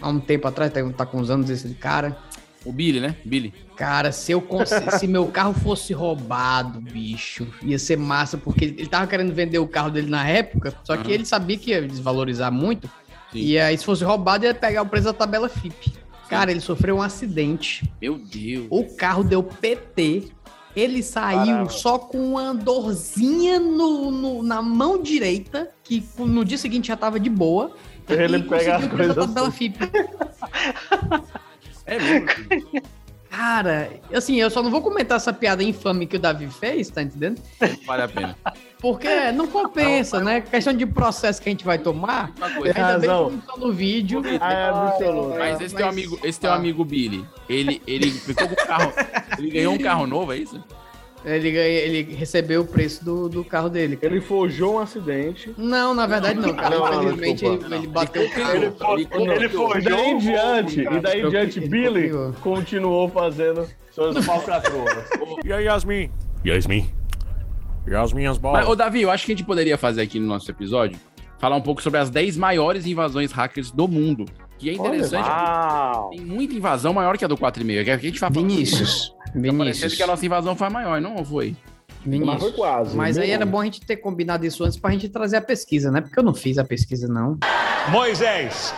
há 0.00 0.08
um 0.08 0.20
tempo 0.20 0.46
atrás, 0.46 0.72
tá, 0.72 0.80
tá 0.96 1.04
com 1.04 1.18
uns 1.18 1.28
anos 1.28 1.50
esse 1.50 1.68
cara. 1.74 2.16
O 2.64 2.70
Billy, 2.72 3.00
né? 3.00 3.16
Billy. 3.24 3.52
Cara, 3.76 4.12
se 4.12 4.30
eu 4.30 4.46
se 5.00 5.08
meu 5.08 5.26
carro 5.26 5.52
fosse 5.52 5.92
roubado, 5.92 6.80
bicho, 6.80 7.44
ia 7.62 7.76
ser 7.76 7.96
massa, 7.98 8.38
porque 8.38 8.66
ele, 8.66 8.86
tava 8.86 9.08
querendo 9.08 9.34
vender 9.34 9.58
o 9.58 9.66
carro 9.66 9.90
dele 9.90 10.08
na 10.08 10.28
época, 10.28 10.72
só 10.84 10.96
que 10.96 11.02
Aham. 11.08 11.10
ele 11.14 11.24
sabia 11.26 11.58
que 11.58 11.70
ia 11.72 11.82
desvalorizar 11.82 12.52
muito. 12.52 12.88
Sim. 13.32 13.40
E 13.40 13.58
aí, 13.58 13.76
se 13.76 13.84
fosse 13.84 14.04
roubado, 14.04 14.44
ia 14.44 14.54
pegar 14.54 14.82
o 14.82 14.86
preço 14.86 15.06
da 15.06 15.12
tabela 15.12 15.48
FIP. 15.48 15.92
Cara, 16.28 16.52
ele 16.52 16.60
sofreu 16.60 16.96
um 16.98 17.02
acidente. 17.02 17.90
Meu 18.00 18.16
Deus. 18.16 18.68
O 18.70 18.84
carro 18.94 19.24
deu 19.24 19.42
PT. 19.42 20.28
Ele 20.74 21.02
saiu 21.02 21.44
Caramba. 21.46 21.70
só 21.70 21.98
com 21.98 22.18
uma 22.32 22.54
dorzinha 22.54 23.58
no, 23.60 24.10
no- 24.10 24.42
na 24.42 24.62
mão 24.62 25.02
direita, 25.02 25.70
que 25.84 26.02
no 26.18 26.44
dia 26.44 26.56
seguinte 26.56 26.88
já 26.88 26.96
tava 26.96 27.18
de 27.20 27.28
boa. 27.28 27.74
Ele 28.08 28.42
pega 28.42 28.76
as 28.76 28.86
coisas 28.86 29.14
tabela 29.14 29.50
FIP. 29.50 29.78
É 31.86 31.98
mesmo. 31.98 32.28
Cara, 33.32 33.88
assim, 34.12 34.36
eu 34.36 34.50
só 34.50 34.62
não 34.62 34.70
vou 34.70 34.82
comentar 34.82 35.16
essa 35.16 35.32
piada 35.32 35.62
infame 35.62 36.06
que 36.06 36.16
o 36.16 36.20
Davi 36.20 36.48
fez, 36.48 36.90
tá 36.90 37.02
entendendo? 37.02 37.40
Vale 37.86 38.02
a 38.02 38.08
pena. 38.08 38.36
Porque 38.78 39.32
não 39.32 39.46
compensa, 39.46 40.20
né? 40.20 40.42
Questão 40.42 40.74
de 40.74 40.84
processo 40.84 41.40
que 41.40 41.48
a 41.48 41.52
gente 41.52 41.64
vai 41.64 41.78
tomar. 41.78 42.30
Ainda 42.38 42.60
bem 42.60 42.72
razão. 42.72 43.30
que 43.30 43.36
não 43.36 43.40
tá 43.40 43.56
no 43.56 43.72
vídeo. 43.72 44.22
Ah, 44.38 44.52
é 44.52 44.68
absoluto. 44.68 45.38
Mas 45.38 45.60
esse 45.62 45.74
teu 45.74 45.88
amigo, 45.88 46.20
esse 46.22 46.38
teu 46.38 46.52
amigo 46.52 46.84
Billy, 46.84 47.24
ele, 47.48 47.80
ele 47.86 48.10
ficou 48.10 48.46
com 48.48 48.54
o 48.54 48.66
carro. 48.66 48.92
Ele 49.38 49.50
ganhou 49.50 49.74
um 49.74 49.78
carro 49.78 50.06
novo, 50.06 50.30
é 50.32 50.36
isso? 50.36 50.62
Ele, 51.24 51.48
ele 51.56 52.14
recebeu 52.14 52.62
o 52.62 52.66
preço 52.66 53.04
do, 53.04 53.28
do 53.28 53.44
carro 53.44 53.68
dele. 53.68 53.98
Ele 54.02 54.20
forjou 54.20 54.74
um 54.74 54.78
acidente. 54.80 55.54
Não, 55.56 55.94
na 55.94 56.06
verdade 56.06 56.38
não, 56.40 56.52
cara. 56.54 56.76
Não, 56.76 56.90
não, 56.90 57.02
Infelizmente 57.12 57.40
desculpa. 57.44 57.66
ele, 57.66 57.74
ele 57.76 57.86
bateu 57.86 58.22
o 58.24 58.30
carro. 58.30 58.54
Ele, 58.56 59.32
ele 59.34 59.46
E 59.46 59.48
forjou. 59.48 59.82
daí 59.96 60.10
em 60.10 60.18
diante, 60.18 60.80
e 60.80 61.00
daí 61.00 61.22
em 61.22 61.30
diante, 61.30 61.58
Ele 61.60 61.68
Billy 61.68 62.10
continuou 62.40 63.08
fazendo 63.08 63.66
suas 63.92 64.16
falcatruas. 64.26 65.08
E 65.44 65.52
aí, 65.52 65.64
Yasmin? 65.66 66.10
Yasmin? 66.44 66.90
Yasmin 67.88 68.26
as 68.26 68.38
Mas, 68.38 68.42
bolas. 68.42 68.68
ô, 68.68 68.74
Davi, 68.74 69.02
eu 69.02 69.10
acho 69.10 69.24
que 69.26 69.32
a 69.32 69.36
gente 69.36 69.46
poderia 69.46 69.78
fazer 69.78 70.02
aqui 70.02 70.18
no 70.18 70.26
nosso 70.26 70.50
episódio, 70.50 70.98
falar 71.38 71.56
um 71.56 71.60
pouco 71.60 71.82
sobre 71.82 72.00
as 72.00 72.10
10 72.10 72.36
maiores 72.36 72.86
invasões 72.86 73.30
hackers 73.32 73.70
do 73.70 73.86
mundo. 73.88 74.24
Que 74.62 74.70
é 74.70 74.74
interessante, 74.74 75.28
Uau. 75.28 76.10
tem 76.10 76.20
muita 76.20 76.54
invasão 76.54 76.94
maior 76.94 77.18
que 77.18 77.24
a 77.24 77.28
do 77.28 77.36
4,5. 77.36 77.84
Que 77.84 77.90
a 77.90 77.96
gente 77.96 78.20
fala 78.20 78.32
Vinícius. 78.32 79.08
Tá 79.08 79.16
parecendo 79.32 79.58
Vinícius. 79.58 79.94
que 79.96 80.02
a 80.04 80.06
nossa 80.06 80.24
invasão 80.24 80.54
foi 80.54 80.68
maior, 80.68 81.00
não 81.00 81.24
foi? 81.24 81.56
Vinícius. 82.04 82.26
Mas 82.32 82.42
foi 82.42 82.52
quase. 82.52 82.96
Mas 82.96 83.18
aí 83.18 83.24
Bem 83.26 83.34
era 83.34 83.44
bom 83.44 83.60
a 83.60 83.64
gente 83.64 83.80
ter 83.80 83.96
combinado 83.96 84.46
isso 84.46 84.62
antes 84.62 84.78
pra 84.78 84.92
gente 84.92 85.08
trazer 85.08 85.38
a 85.38 85.40
pesquisa, 85.40 85.90
né? 85.90 86.00
Porque 86.00 86.16
eu 86.16 86.22
não 86.22 86.32
fiz 86.32 86.58
a 86.58 86.64
pesquisa, 86.64 87.08
não. 87.08 87.38
Moisés! 87.88 88.72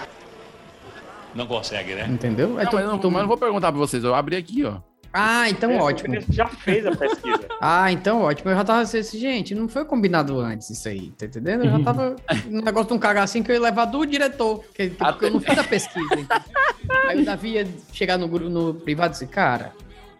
Não 1.34 1.46
consegue, 1.46 1.94
né? 1.94 2.06
Entendeu? 2.08 2.58
É 2.58 2.64
Não, 2.64 2.70
tu- 2.70 2.76
mas, 2.76 2.84
eu 2.84 2.90
não, 2.90 2.98
tu- 2.98 3.10
mas 3.10 3.16
eu 3.16 3.22
não 3.22 3.28
vou 3.28 3.36
perguntar 3.36 3.70
pra 3.70 3.78
vocês, 3.78 4.02
eu 4.04 4.14
abri 4.14 4.36
aqui, 4.36 4.64
ó. 4.64 4.76
Ah, 5.14 5.48
então 5.48 5.70
Esse 5.70 5.80
ótimo. 5.80 6.16
Já 6.28 6.46
fez 6.48 6.84
a 6.84 6.90
pesquisa. 6.94 7.44
Ah, 7.66 7.90
então 7.90 8.20
ótimo. 8.20 8.50
Eu 8.50 8.56
já 8.56 8.64
tava 8.64 8.80
assim, 8.80 9.02
gente, 9.18 9.54
não 9.54 9.68
foi 9.68 9.84
combinado 9.86 10.38
antes 10.40 10.68
isso 10.68 10.86
aí, 10.88 11.10
tá 11.12 11.24
entendendo? 11.24 11.64
Eu 11.64 11.70
já 11.70 11.80
tava 11.84 12.16
no 12.50 12.60
negócio 12.60 12.88
de 12.88 12.94
um 12.94 12.98
cagacinho 12.98 13.42
que 13.44 13.50
eu 13.50 13.54
ia 13.54 13.60
levar 13.62 13.86
do 13.86 14.04
diretor, 14.04 14.62
que, 14.74 14.90
que- 14.90 14.96
porque 14.96 15.24
eu 15.26 15.30
não 15.30 15.40
fiz 15.40 15.56
a 15.56 15.64
pesquisa. 15.64 16.08
então. 16.18 16.40
Aí 17.08 17.22
o 17.22 17.24
Davi 17.24 17.50
ia 17.52 17.66
chegar 17.92 18.18
no, 18.18 18.26
no 18.26 18.74
privado 18.74 19.12
e 19.12 19.14
dizer, 19.14 19.28
cara, 19.28 19.72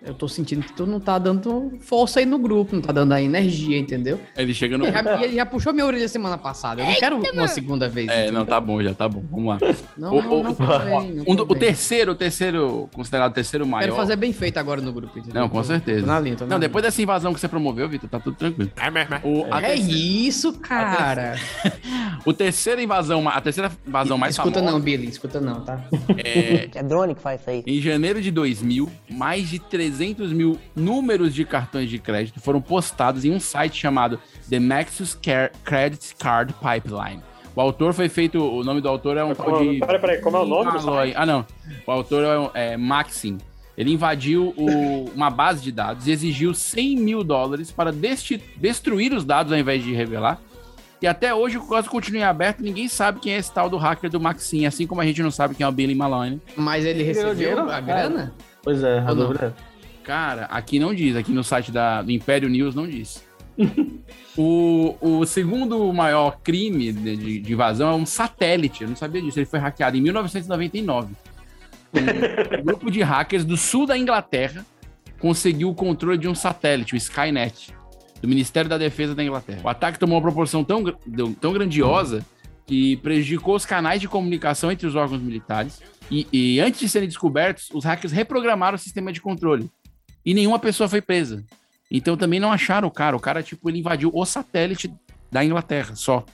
eu 0.07 0.15
tô 0.15 0.29
sentindo 0.29 0.63
que 0.65 0.73
tu 0.73 0.87
não 0.87 1.01
tá 1.01 1.19
dando 1.19 1.73
força 1.81 2.21
aí 2.21 2.27
no 2.27 2.39
grupo, 2.39 2.75
não 2.75 2.83
tá 2.83 2.93
dando 2.93 3.13
a 3.13 3.21
energia, 3.23 3.79
entendeu? 3.79 4.21
Ele 4.37 4.53
chega 4.55 4.77
no. 4.79 4.85
Ele 4.87 4.93
já, 4.93 5.23
ele 5.25 5.35
já 5.37 5.47
puxou 5.47 5.73
minha 5.73 5.87
orelha 5.87 6.09
semana 6.09 6.37
passada. 6.39 6.83
Eu 6.83 6.87
não 6.87 6.95
quero 6.95 7.21
uma 7.33 7.49
segunda 7.49 7.89
vez. 7.89 8.09
É, 8.09 8.23
entendeu? 8.25 8.33
não, 8.41 8.47
tá 8.47 8.61
bom, 8.61 8.83
já 8.83 8.95
tá 8.95 9.09
bom. 9.09 9.23
Vamos 9.31 9.47
lá. 9.47 9.59
Não, 9.97 10.13
O- 10.15 10.23
não, 10.23 10.41
o- 10.41 10.43
não, 10.43 10.55
convém, 10.55 11.13
não 11.15 11.25
um 11.27 11.33
o 11.33 11.55
terceiro, 11.55 12.13
o 12.13 12.15
terceiro, 12.15 12.89
considerado 12.95 13.31
o 13.31 13.35
terceiro 13.35 13.67
maior. 13.67 13.85
Quero 13.85 13.97
fazer 13.97 14.17
bem 14.17 14.33
feito 14.33 14.59
agora 14.59 14.81
no 14.81 14.93
grupo, 14.93 15.19
entendeu? 15.19 15.41
Não, 15.43 15.49
com 15.49 15.63
certeza. 15.65 16.01
Tô 16.01 16.07
na 16.07 16.21
linha, 16.21 16.37
tô 16.37 16.45
na 16.45 16.51
Não, 16.51 16.57
linha. 16.59 16.69
depois 16.69 16.83
dessa 16.85 17.01
invasão 17.01 17.33
que 17.33 17.41
você 17.41 17.49
promoveu, 17.49 17.89
Vitor, 17.89 18.09
tá 18.11 18.21
tudo 18.21 18.37
tranquilo. 18.37 18.71
É 18.77 18.91
mesmo, 18.91 19.15
é. 19.15 19.21
O, 19.25 19.47
É 19.55 19.61
terceira, 19.61 19.99
isso, 19.99 20.53
cara. 20.59 21.37
o 22.27 22.33
terceira 22.33 22.83
invasão, 22.83 23.27
a 23.29 23.41
terceira 23.41 23.71
invasão 23.87 24.19
mais 24.19 24.35
escuta 24.35 24.59
famosa 24.59 24.73
não, 24.73 24.81
Billy, 24.81 25.09
escuta 25.09 25.41
não, 25.41 25.61
tá? 25.65 25.83
é 26.19 26.69
É 26.75 26.83
drone 26.83 27.15
que 27.15 27.21
faz 27.23 27.41
isso 27.41 27.51
aí. 27.51 27.63
em 27.67 27.81
janeiro 27.81 28.21
de 28.21 28.31
2000, 28.31 28.91
mais 29.11 29.49
de 29.49 29.59
300 29.59 29.94
mil 30.01 30.59
números 30.75 31.35
de 31.35 31.45
cartões 31.45 31.89
de 31.91 31.99
crédito 31.99 32.41
foram 32.41 32.61
postados 32.61 33.25
em 33.25 33.33
um 33.33 33.41
site 33.41 33.77
chamado 33.81 34.19
The 34.49 34.59
Nexus 34.59 35.15
Care- 35.15 35.53
Credit 35.65 36.15
Card 36.17 36.55
Pipeline. 36.55 37.23
O 37.57 37.61
autor 37.61 37.93
foi 37.95 38.09
feito, 38.09 38.39
o 38.43 38.65
nome 38.65 38.81
do 38.81 38.89
autor 38.89 39.17
é 39.17 39.23
um 39.25 39.33
tal 39.35 39.63
de 39.63 39.79
Peraí, 39.79 40.01
peraí, 40.01 40.21
como 40.21 40.37
é 40.37 40.41
o 40.41 40.47
nome 40.47 40.81
site? 40.81 41.15
Ah, 41.17 41.25
não. 41.25 41.47
O 41.87 41.91
autor 41.93 42.25
é, 42.25 42.39
um- 42.39 42.51
é 42.55 42.77
Maxim. 42.77 43.39
Ele 43.79 43.93
invadiu 43.93 44.53
o- 44.57 45.05
uma 45.15 45.31
base 45.31 45.63
de 45.63 45.71
dados 45.71 46.07
e 46.07 46.11
exigiu 46.11 46.53
100 46.53 46.97
mil 46.97 47.23
dólares 47.23 47.71
para 47.71 47.93
desti- 47.93 48.43
destruir 48.57 49.13
os 49.13 49.25
dados 49.25 49.53
ao 49.53 49.59
invés 49.59 49.83
de 49.85 49.93
revelar. 49.95 50.41
E 51.03 51.07
até 51.07 51.35
hoje 51.35 51.59
o 51.59 51.67
caso 51.69 51.91
continua 51.91 52.21
em 52.23 52.25
aberto, 52.25 52.61
ninguém 52.63 52.89
sabe 52.89 53.21
quem 53.21 53.35
é 53.35 53.37
esse 53.37 53.53
tal 53.53 53.69
do 53.69 53.77
hacker 53.77 54.09
do 54.11 54.19
Maxim, 54.19 54.65
assim 54.65 54.87
como 54.87 55.01
a 55.01 55.05
gente 55.05 55.23
não 55.23 55.31
sabe 55.31 55.55
quem 55.55 55.65
é 55.65 55.69
o 55.69 55.73
Billy 55.73 55.95
Malone. 55.95 56.41
Mas 56.57 56.85
ele 56.85 57.03
recebeu 57.03 57.35
dinheiro? 57.35 57.69
a 57.71 57.81
grana? 57.81 58.33
Pois 58.63 58.83
é, 58.83 59.01
a 59.01 59.13
dúvida 59.13 59.55
é. 59.61 59.74
Cara, 60.05 60.45
aqui 60.45 60.79
não 60.79 60.95
diz, 60.95 61.17
aqui 61.17 61.33
no 61.33 61.43
site 61.43 61.73
da, 61.73 62.03
do 62.03 62.13
Império 62.13 62.49
News 62.49 62.75
não 62.75 62.87
diz. 62.87 63.25
o, 64.37 64.97
o 65.01 65.25
segundo 65.25 65.93
maior 65.93 66.39
crime 66.43 66.93
de, 66.93 67.17
de- 67.17 67.39
de 67.41 67.53
invasão 67.53 67.89
é 67.91 67.95
um 67.95 68.05
satélite, 68.07 68.83
eu 68.83 68.89
não 68.89 68.97
sabia 68.97 69.23
disso, 69.23 69.39
ele 69.39 69.47
foi 69.47 69.59
hackeado 69.59 69.97
em 69.97 70.01
1999. 70.01 71.15
Um 71.95 72.63
grupo 72.65 72.91
de 72.91 73.03
hackers 73.03 73.45
do 73.45 73.57
sul 73.57 73.87
da 73.87 73.97
Inglaterra 73.97 74.67
conseguiu 75.19 75.71
o 75.71 75.75
controle 75.75 76.19
de 76.19 76.29
um 76.29 76.35
satélite, 76.35 76.95
o 76.95 76.97
Skynet, 76.97 77.73
do 78.21 78.29
Ministério 78.29 78.69
da 78.69 78.77
Defesa 78.77 79.15
da 79.15 79.25
Inglaterra. 79.25 79.61
O 79.65 79.69
ataque 79.69 79.99
tomou 79.99 80.17
uma 80.17 80.23
proporção 80.23 80.63
tão, 80.65 80.85
tão 81.41 81.53
grandiosa 81.53 82.25
que 82.67 82.97
prejudicou 82.99 83.55
os 83.55 83.65
canais 83.65 84.01
de 84.01 84.09
comunicação 84.09 84.71
entre 84.71 84.87
os 84.87 84.95
órgãos 84.95 85.23
militares. 85.23 85.81
E, 86.11 86.27
e 86.33 86.61
antes 86.61 86.81
de 86.81 86.89
serem 86.89 87.09
descobertos, 87.09 87.69
os 87.73 87.85
hackers 87.85 88.13
reprogramaram 88.13 88.75
o 88.75 88.79
sistema 88.79 89.13
de 89.13 89.21
controle. 89.21 89.71
E 90.25 90.33
nenhuma 90.35 90.59
pessoa 90.59 90.89
foi 90.89 91.01
presa. 91.01 91.45
Então 91.91 92.17
também 92.17 92.41
não 92.41 92.51
acharam 92.53 92.89
o 92.89 92.91
cara. 92.91 93.17
O 93.17 93.21
cara, 93.21 93.43
tipo, 93.43 93.69
ele 93.69 93.79
invadiu 93.79 94.11
o 94.13 94.25
satélite 94.25 94.93
da 95.31 95.45
Inglaterra, 95.45 95.95
só. 95.95 96.25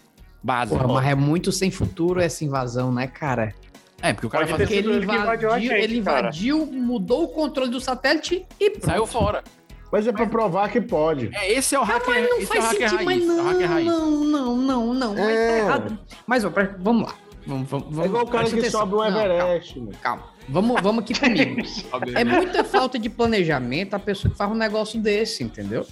Base. 0.42 0.70
Porra, 0.72 0.88
mas 0.88 1.06
é 1.06 1.14
muito 1.14 1.52
sem 1.52 1.70
futuro 1.70 2.20
essa 2.20 2.44
invasão, 2.44 2.92
né, 2.92 3.06
cara? 3.06 3.52
É, 4.00 4.12
porque 4.14 4.26
o 4.26 4.30
cara 4.30 4.46
faz... 4.46 4.66
sido 4.68 4.90
ele 4.90 5.04
ele 5.04 5.12
invadiu 5.12 5.50
gente, 5.58 5.72
ele 5.74 6.02
cara. 6.02 6.20
invadiu, 6.20 6.66
mudou 6.66 7.24
o 7.24 7.28
controle 7.28 7.70
do 7.70 7.80
satélite 7.80 8.46
e 8.58 8.70
pronto. 8.70 8.86
saiu 8.86 9.06
fora. 9.06 9.44
Mas 9.92 10.06
é 10.06 10.12
pra 10.12 10.24
provar 10.26 10.70
que 10.70 10.80
pode. 10.80 11.28
É, 11.34 11.52
esse 11.52 11.74
é 11.74 11.78
o 11.78 11.82
hacker, 11.82 12.08
Mas 12.08 12.30
não 12.30 12.38
é 12.38 12.46
faz 12.46 12.64
hacker 12.64 12.88
sentido, 12.90 13.04
raiz. 13.04 13.26
mas 13.26 13.38
é 13.38 13.42
o 13.42 13.44
hacker 13.44 13.84
não, 13.84 14.10
não, 14.10 14.56
não, 14.56 14.56
não, 14.56 14.94
não, 14.94 15.14
mas 15.14 15.24
tá 15.26 15.30
É. 15.32 15.58
errado. 15.58 15.98
Mas, 16.26 16.44
ó, 16.44 16.52
vamos 16.78 17.08
lá. 17.08 17.14
Vamos, 17.50 17.68
vamos, 17.68 17.98
É 17.98 18.04
igual 18.04 18.22
o 18.24 18.28
cara 18.28 18.44
que 18.48 18.58
atenção. 18.60 18.80
sobe 18.80 18.94
o 18.94 18.98
Não, 18.98 19.10
calma. 19.12 19.24
Everest, 19.24 19.78
mano. 19.80 19.92
Calma, 20.00 20.22
vamos, 20.48 20.80
vamos 20.80 21.02
aqui 21.02 21.18
comigo. 21.18 21.62
é 22.14 22.22
muita 22.24 22.62
falta 22.62 22.96
de 22.96 23.10
planejamento 23.10 23.94
a 23.94 23.98
pessoa 23.98 24.30
que 24.30 24.38
faz 24.38 24.50
um 24.50 24.54
negócio 24.54 25.00
desse, 25.00 25.42
entendeu? 25.42 25.84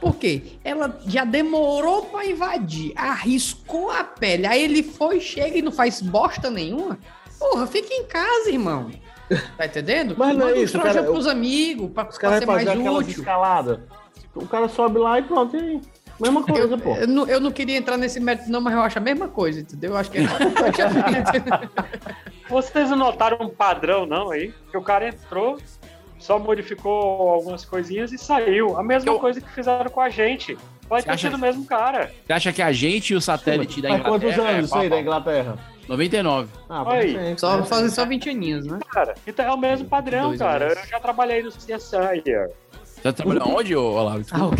Por 0.00 0.14
quê? 0.16 0.42
Ela 0.62 1.00
já 1.06 1.24
demorou 1.24 2.02
pra 2.06 2.24
invadir, 2.24 2.92
arriscou 2.96 3.90
a 3.90 4.04
pele, 4.04 4.46
aí 4.46 4.62
ele 4.62 4.82
foi, 4.82 5.20
chega 5.20 5.58
e 5.58 5.62
não 5.62 5.72
faz 5.72 6.00
bosta 6.00 6.50
nenhuma. 6.50 6.98
Porra, 7.38 7.66
fica 7.66 7.92
em 7.92 8.04
casa, 8.04 8.50
irmão. 8.50 8.90
Tá 9.56 9.66
entendendo? 9.66 10.14
Mas 10.16 10.36
não 10.36 10.46
é 10.46 10.50
Manda 10.50 10.62
isso, 10.62 10.78
cara, 10.78 11.02
pros 11.02 11.26
amigos, 11.26 11.90
pra, 11.90 12.08
Os 12.08 12.18
pra 12.18 12.28
caras 12.30 12.38
ser 12.40 12.46
mais 12.46 12.68
útil. 12.68 13.18
escaladas. 13.18 13.80
O 14.34 14.46
cara 14.46 14.68
sobe 14.68 14.98
lá 14.98 15.18
e 15.18 15.22
pronto, 15.22 15.56
e 15.56 15.60
aí? 15.60 15.80
Mesma 16.20 16.42
coisa, 16.44 16.78
pô. 16.78 16.94
Eu 16.96 17.08
não, 17.08 17.26
eu 17.26 17.40
não 17.40 17.50
queria 17.50 17.76
entrar 17.76 17.96
nesse 17.96 18.20
mérito, 18.20 18.50
não, 18.50 18.60
mas 18.60 18.74
eu 18.74 18.80
acho 18.80 18.98
a 18.98 19.00
mesma 19.00 19.28
coisa, 19.28 19.60
entendeu? 19.60 19.90
Eu 19.92 19.96
acho 19.96 20.10
que 20.10 20.18
é 20.18 20.22
Vocês 22.48 22.90
não 22.90 22.96
notaram 22.96 23.38
um 23.40 23.48
padrão, 23.48 24.06
não, 24.06 24.30
aí? 24.30 24.52
Que 24.70 24.76
o 24.76 24.82
cara 24.82 25.08
entrou, 25.08 25.58
só 26.18 26.38
modificou 26.38 27.30
algumas 27.30 27.64
coisinhas 27.64 28.12
e 28.12 28.18
saiu. 28.18 28.76
A 28.78 28.82
mesma 28.82 29.10
Eu- 29.12 29.18
coisa 29.18 29.40
que 29.40 29.48
fizeram 29.50 29.90
com 29.90 30.00
a 30.00 30.08
gente. 30.08 30.56
Vai 30.88 31.00
Você 31.00 31.06
ter 31.06 31.12
acha- 31.14 31.28
sido 31.28 31.36
o 31.36 31.40
mesmo 31.40 31.64
cara. 31.64 32.10
Você 32.26 32.32
acha 32.32 32.52
que 32.52 32.60
a 32.60 32.70
gente 32.72 33.12
e 33.12 33.16
o 33.16 33.20
satélite 33.20 33.80
da 33.80 33.88
Faz 33.88 34.00
Inglaterra... 34.00 34.20
quantos 34.34 34.38
anos 34.38 34.54
é 34.56 34.60
isso 34.64 34.76
aí 34.76 34.90
da? 34.90 35.00
Inglaterra? 35.00 35.58
99. 35.88 36.48
Ah, 36.68 36.84
Aí. 36.92 37.14
perfeito. 37.14 37.40
Só 37.40 37.64
fazer 37.64 37.90
só 37.90 38.04
20 38.04 38.28
aninhos, 38.30 38.66
né? 38.66 38.78
Cara, 38.90 39.14
então 39.26 39.44
é 39.44 39.52
o 39.52 39.56
mesmo 39.58 39.88
padrão, 39.88 40.28
Dois 40.28 40.38
cara. 40.38 40.66
anos. 40.66 40.78
Eu 40.78 40.86
já 40.86 41.00
trabalhei 41.00 41.42
no 41.42 41.50
CSI. 41.50 42.22
Você 42.84 43.12
trabalhou 43.12 43.48
onde, 43.58 43.74
ô 43.74 43.82
Olavo? 43.92 44.18
Ah, 44.18 44.20
Desculpa. 44.20 44.56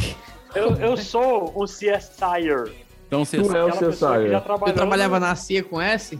Eu, 0.54 0.76
eu 0.76 0.96
sou 0.96 1.52
um 1.56 1.64
CSIer. 1.64 2.72
Então 3.06 3.24
você 3.24 3.38
Tu 3.38 3.56
é 3.56 3.64
o 3.64 3.68
Aquela 3.68 3.90
pessoa 3.90 4.12
que 4.18 4.24
CSI. 4.24 4.30
já 4.30 4.40
trabalhava 4.72 5.20
na 5.20 5.34
CIA 5.34 5.62
com 5.62 5.80
S? 5.80 6.18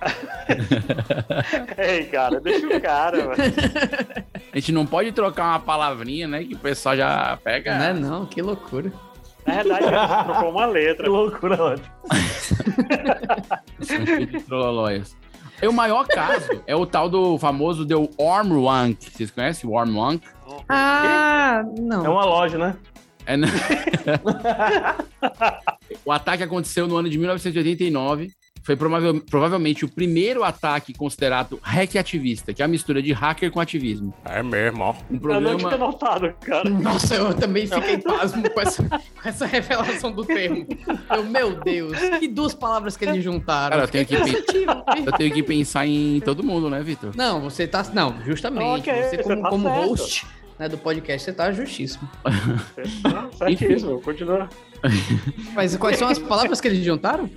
Ei, 1.76 2.04
cara, 2.04 2.40
deixa 2.40 2.66
o 2.66 2.80
cara, 2.80 3.16
velho. 3.34 3.54
A 4.52 4.56
gente 4.58 4.72
não 4.72 4.86
pode 4.86 5.10
trocar 5.12 5.44
uma 5.50 5.60
palavrinha, 5.60 6.28
né? 6.28 6.44
Que 6.44 6.54
o 6.54 6.58
pessoal 6.58 6.96
já 6.96 7.38
pega. 7.42 7.76
Não 7.76 7.84
é 7.84 7.92
não, 7.94 8.26
que 8.26 8.40
loucura. 8.40 8.92
Na 9.46 9.54
verdade, 9.62 9.84
ele 9.86 10.24
trocou 10.24 10.50
uma 10.50 10.66
Que 10.66 10.72
letra. 10.72 11.08
loucura. 11.10 11.74
São 13.80 14.04
de 14.04 14.26
trololóias. 14.42 15.16
E 15.60 15.66
o 15.66 15.72
maior 15.72 16.06
caso 16.06 16.62
é 16.66 16.76
o 16.76 16.86
tal 16.86 17.08
do 17.08 17.36
famoso 17.38 17.84
The 17.86 17.94
Worm 17.96 18.52
Wank. 18.64 19.10
Vocês 19.10 19.30
conhecem 19.30 19.68
o 19.68 19.72
Worm 19.72 19.96
Wank? 19.96 20.28
Ah, 20.68 21.62
não. 21.78 22.04
É 22.04 22.08
uma 22.08 22.24
loja, 22.24 22.56
né? 22.58 22.76
É, 23.28 23.36
né? 23.36 23.46
o 26.02 26.10
ataque 26.10 26.42
aconteceu 26.42 26.88
no 26.88 26.96
ano 26.96 27.10
de 27.10 27.18
1989. 27.18 28.30
Foi 28.62 28.74
provável- 28.74 29.20
provavelmente 29.20 29.84
o 29.84 29.88
primeiro 29.88 30.42
ataque 30.42 30.92
considerado 30.92 31.58
hack 31.62 31.96
ativista, 31.96 32.52
que 32.52 32.60
é 32.60 32.64
a 32.64 32.68
mistura 32.68 33.02
de 33.02 33.12
hacker 33.12 33.50
com 33.50 33.60
ativismo. 33.60 34.12
É 34.24 34.42
mesmo, 34.42 34.82
ó. 34.82 34.94
Um 35.10 35.30
Eu 35.30 35.40
não 35.40 35.56
tinha 35.56 35.76
notado, 35.76 36.32
cara. 36.40 36.68
Nossa, 36.68 37.14
eu 37.14 37.34
também 37.34 37.66
fiquei 37.66 37.98
pasmo 37.98 38.48
com 38.50 38.60
essa, 38.60 38.82
com 38.88 39.28
essa 39.28 39.46
revelação 39.46 40.10
do 40.10 40.24
termo. 40.24 40.66
Eu, 41.14 41.24
meu 41.24 41.60
Deus, 41.60 41.98
que 42.18 42.28
duas 42.28 42.54
palavras 42.54 42.96
que 42.96 43.04
eles 43.04 43.22
juntaram. 43.22 43.76
Cara, 43.76 43.84
eu 43.84 43.88
tenho 43.88 44.06
que. 44.06 44.14
Eu 45.06 45.12
tenho 45.12 45.32
que 45.32 45.42
pensar 45.42 45.86
em 45.86 46.20
todo 46.20 46.42
mundo, 46.42 46.68
né, 46.68 46.82
Vitor? 46.82 47.12
Não, 47.14 47.40
você 47.40 47.66
tá. 47.66 47.84
Não, 47.94 48.22
justamente. 48.24 48.90
Ok, 48.90 48.92
você, 48.92 49.16
você 49.16 49.22
como, 49.22 49.42
tá 49.42 49.50
como 49.50 49.68
certo. 49.68 49.88
host 49.88 50.26
né, 50.58 50.68
do 50.68 50.76
podcast, 50.78 51.24
você 51.24 51.32
tá 51.32 51.50
justíssimo. 51.52 52.08
Certíssimo, 53.36 54.00
continua. 54.00 54.48
Mas 55.54 55.76
quais 55.76 55.98
são 55.98 56.08
as 56.08 56.18
palavras 56.18 56.60
que 56.60 56.68
eles 56.68 56.84
juntaram? 56.84 57.28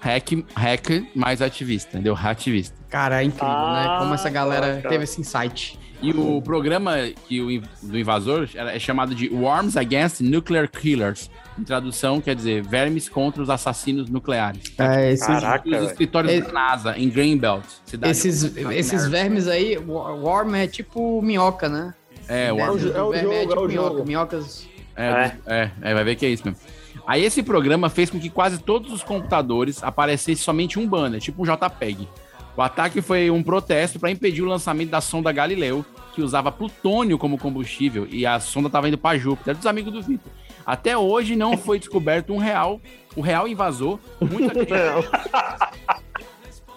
Hack, 0.00 0.44
hacker 0.54 1.04
mais 1.14 1.40
ativista, 1.42 1.94
entendeu? 1.96 2.16
Ativista. 2.16 2.76
Cara, 2.88 3.22
é 3.22 3.24
incrível, 3.24 3.48
né? 3.48 3.86
Ah, 3.88 3.96
Como 4.00 4.14
essa 4.14 4.30
galera 4.30 4.76
cara. 4.76 4.88
teve 4.88 5.04
esse 5.04 5.20
insight. 5.20 5.78
E 6.02 6.12
o 6.12 6.42
programa 6.42 6.92
que 7.26 7.40
o, 7.40 7.62
do 7.82 7.98
invasor 7.98 8.48
era- 8.54 8.74
é 8.76 8.78
chamado 8.78 9.14
de 9.14 9.28
Worms 9.30 9.76
Against 9.78 10.20
Nuclear 10.20 10.70
Killers. 10.70 11.30
Em 11.58 11.64
tradução, 11.64 12.20
quer 12.20 12.34
dizer, 12.36 12.62
vermes 12.62 13.08
contra 13.08 13.42
os 13.42 13.48
assassinos 13.48 14.10
nucleares. 14.10 14.74
É, 14.78 15.12
esses, 15.12 15.26
Caraca, 15.26 15.66
Os 15.66 15.90
escritórios 15.90 16.30
É- 16.34 16.40
da 16.42 16.52
NASA, 16.52 16.98
em 16.98 17.08
Greenbelt. 17.08 17.64
cidade 17.86 18.10
esses, 18.10 18.54
esses 18.54 19.08
vermes 19.08 19.48
aí, 19.48 19.78
worm 19.78 20.54
é 20.54 20.66
tipo 20.66 21.22
minhoca, 21.22 21.66
né? 21.66 21.94
É, 22.28 22.52
o 22.52 22.56
Worms. 22.56 22.82
do 22.82 22.96
é 22.96 23.02
o 23.02 23.10
verme 23.10 23.22
jogo, 23.22 23.34
é 23.34 23.46
tipo 23.46 23.60
o 23.60 23.68
minhoca. 23.68 23.88
jogo. 23.90 24.06
Minhocas. 24.06 24.68
É, 24.96 25.32
é, 25.46 25.70
é, 25.82 25.94
vai 25.94 26.04
ver 26.04 26.16
que 26.16 26.24
é 26.26 26.30
isso 26.30 26.44
mesmo. 26.44 26.60
Aí 27.06 27.24
esse 27.24 27.42
programa 27.42 27.88
fez 27.88 28.10
com 28.10 28.18
que 28.18 28.30
quase 28.30 28.58
todos 28.58 28.92
os 28.92 29.02
computadores 29.02 29.82
aparecesse 29.82 30.42
somente 30.42 30.78
um 30.78 30.88
banner, 30.88 31.20
tipo 31.20 31.42
um 31.42 31.44
JPEG. 31.44 32.08
O 32.56 32.62
ataque 32.62 33.02
foi 33.02 33.30
um 33.30 33.42
protesto 33.42 34.00
para 34.00 34.10
impedir 34.10 34.42
o 34.42 34.46
lançamento 34.46 34.88
da 34.90 35.00
sonda 35.00 35.30
Galileu, 35.30 35.84
que 36.14 36.22
usava 36.22 36.50
plutônio 36.50 37.18
como 37.18 37.36
combustível, 37.36 38.08
e 38.10 38.24
a 38.24 38.40
sonda 38.40 38.68
estava 38.68 38.88
indo 38.88 38.96
para 38.96 39.18
Júpiter, 39.18 39.54
dos 39.54 39.66
amigos 39.66 39.92
do 39.92 40.02
Vitor. 40.02 40.32
Até 40.64 40.96
hoje 40.96 41.36
não 41.36 41.54
foi 41.58 41.78
descoberto 41.78 42.32
um 42.32 42.38
real, 42.38 42.80
o 43.14 43.20
real 43.20 43.46
invasor. 43.46 44.00
Muita. 44.20 44.54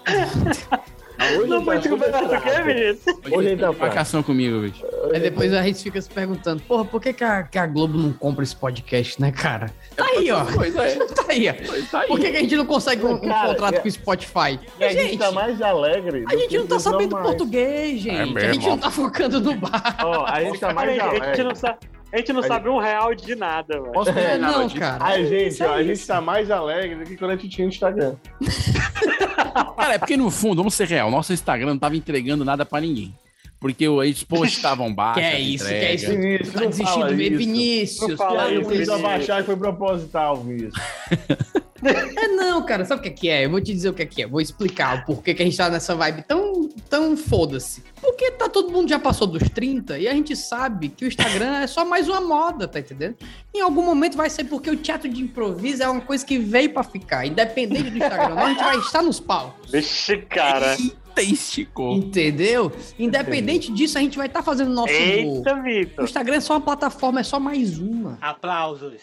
Hoje 1.37 1.47
Não 1.49 1.63
foi 1.63 1.75
tá 1.77 1.81
super 1.83 1.99
descoberto 2.11 2.25
o 2.25 2.29
quê, 2.29 2.49
fraco. 2.49 2.65
Vinícius? 2.65 3.15
Hoje 3.31 3.47
ele 3.49 3.57
tá. 3.61 3.71
Marcação 3.73 4.23
comigo, 4.23 4.59
bicho. 4.61 4.83
Aí 5.13 5.19
depois 5.19 5.53
a 5.53 5.61
gente 5.63 5.81
fica 5.83 6.01
se 6.01 6.09
perguntando, 6.09 6.61
porra, 6.63 6.85
por 6.85 7.01
que, 7.01 7.13
que, 7.13 7.23
a, 7.23 7.43
que 7.43 7.57
a 7.57 7.65
Globo 7.67 7.97
não 7.97 8.11
compra 8.13 8.43
esse 8.43 8.55
podcast, 8.55 9.19
né, 9.21 9.31
cara? 9.31 9.71
Tá 9.95 10.05
aí, 10.05 10.31
ó. 10.31 10.45
Pois 10.45 10.75
é. 10.75 10.95
Tá 11.19 11.25
aí, 11.29 11.49
ó. 11.49 11.53
Tá 11.91 11.99
aí. 12.01 12.07
Por 12.07 12.19
que, 12.19 12.31
que 12.31 12.37
a 12.37 12.39
gente 12.41 12.55
não 12.55 12.65
consegue 12.65 13.05
um, 13.05 13.13
um 13.13 13.19
Cara, 13.19 13.47
contrato 13.49 13.75
é- 13.75 13.79
com 13.79 13.87
o 13.87 13.91
Spotify? 13.91 14.59
E 14.79 14.83
a 14.83 14.89
gente 14.91 15.01
gente, 15.09 15.17
tá 15.19 15.31
mais 15.31 15.61
alegre. 15.61 16.23
a 16.27 16.35
gente 16.35 16.47
que 16.49 16.57
não 16.57 16.67
tá 16.67 16.79
sabendo 16.79 17.15
português, 17.17 17.99
gente. 18.01 18.15
a 18.19 18.25
mesmo, 18.25 18.53
gente 18.53 18.67
não 18.67 18.77
tá 18.77 18.89
focando 18.91 19.39
no 19.39 19.55
bar. 19.55 19.97
Ó, 20.03 20.25
a 20.25 20.41
gente 20.43 20.59
tá 20.59 20.73
mais 20.73 20.89
aí, 20.89 20.99
a 20.99 21.09
gente 21.13 21.21
alegre. 21.23 21.43
não 21.43 21.55
sabe, 21.55 21.77
a 22.11 22.17
gente 22.17 22.33
não 22.33 22.41
sabe 22.43 22.69
um 22.69 22.77
real 22.79 23.13
de 23.13 23.35
nada, 23.35 23.79
velho. 23.79 23.91
Posso 23.91 24.09
É, 24.11 24.33
a 24.33 24.37
não, 24.37 24.69
cara. 24.69 25.03
A 25.03 25.23
gente, 25.23 25.61
é 25.61 25.67
ó, 25.67 25.73
a 25.73 25.83
gente 25.83 26.05
tá 26.05 26.19
mais 26.19 26.49
alegre 26.49 26.95
do 26.97 27.05
que 27.05 27.15
quando 27.17 27.31
a 27.31 27.35
gente 27.35 27.49
tinha 27.49 27.67
Instagram. 27.67 28.15
Cara, 29.77 29.95
é 29.95 29.97
porque 29.97 30.17
no 30.17 30.29
fundo, 30.29 30.57
vamos 30.57 30.73
ser 30.73 30.87
real, 30.87 31.09
nosso 31.09 31.33
Instagram 31.33 31.69
não 31.69 31.79
tava 31.79 31.95
entregando 31.95 32.43
nada 32.45 32.65
pra 32.65 32.81
ninguém. 32.81 33.15
Porque 33.59 33.87
os 33.89 34.23
posts 34.23 34.55
estavam 34.55 34.93
baixos. 34.93 35.21
Que 35.21 35.27
é 35.27 35.31
a 35.35 35.39
isso, 35.39 35.65
que 35.65 35.71
entrega. 35.73 35.85
é 35.91 35.95
isso. 35.95 36.09
Vinícius, 36.11 36.53
Tá 36.53 36.59
desistindo 36.61 36.87
fala 36.93 37.09
de 37.09 37.15
ver 37.15 37.27
isso. 37.27 37.37
Vinícius. 37.37 38.09
Não 38.09 38.17
fala 38.17 38.37
cara, 38.37 38.51
Eu 38.53 38.61
Vinícius. 38.67 38.89
abaixar 38.89 39.41
e 39.41 39.43
foi 39.43 39.57
proposital, 39.57 40.37
Vinícius. 40.37 40.73
É 41.83 42.27
não, 42.27 42.65
cara, 42.65 42.85
sabe 42.85 42.99
o 42.99 43.03
que 43.03 43.09
é 43.09 43.11
que 43.11 43.29
é? 43.29 43.45
Eu 43.45 43.49
vou 43.49 43.61
te 43.61 43.73
dizer 43.73 43.89
o 43.89 43.93
que 43.93 44.01
é 44.01 44.05
que 44.05 44.23
é. 44.23 44.27
Vou 44.27 44.41
explicar 44.41 44.97
o 44.97 45.05
porquê 45.05 45.33
que 45.33 45.41
a 45.41 45.45
gente 45.45 45.57
tá 45.57 45.69
nessa 45.69 45.95
vibe 45.95 46.23
tão, 46.27 46.69
tão 46.89 47.15
foda-se. 47.15 47.83
Porque 48.01 48.31
tá 48.31 48.49
todo 48.49 48.71
mundo 48.71 48.89
já 48.89 48.99
passou 48.99 49.27
dos 49.27 49.43
30 49.49 49.99
e 49.99 50.07
a 50.07 50.13
gente 50.13 50.35
sabe 50.35 50.89
que 50.89 51.05
o 51.05 51.07
Instagram 51.07 51.57
é 51.59 51.67
só 51.67 51.85
mais 51.85 52.07
uma 52.07 52.21
moda, 52.21 52.67
tá 52.67 52.79
entendendo? 52.79 53.15
Em 53.53 53.61
algum 53.61 53.83
momento 53.83 54.17
vai 54.17 54.29
ser 54.29 54.45
porque 54.45 54.69
o 54.69 54.75
teatro 54.75 55.09
de 55.09 55.21
improviso 55.21 55.83
é 55.83 55.89
uma 55.89 56.01
coisa 56.01 56.25
que 56.25 56.37
veio 56.37 56.71
pra 56.73 56.83
ficar. 56.83 57.25
Independente 57.25 57.89
do 57.89 57.97
Instagram, 57.97 58.35
não, 58.35 58.45
a 58.45 58.49
gente 58.49 58.63
vai 58.63 58.77
estar 58.77 59.01
nos 59.01 59.19
palcos. 59.19 59.71
Vixe, 59.71 60.17
cara. 60.17 60.77
Esticou. 61.17 61.97
Entendeu? 61.97 62.71
Independente 62.97 63.73
disso, 63.73 63.97
a 63.97 64.01
gente 64.01 64.17
vai 64.17 64.27
estar 64.27 64.41
fazendo 64.41 64.71
nosso 64.71 64.93
humor. 64.93 65.37
Eita, 65.37 65.53
O 65.53 65.63
Vitor. 65.63 66.05
Instagram 66.05 66.35
é 66.35 66.39
só 66.39 66.53
uma 66.53 66.61
plataforma, 66.61 67.19
é 67.19 67.23
só 67.23 67.39
mais 67.39 67.77
uma. 67.77 68.17
Aplausos. 68.21 69.01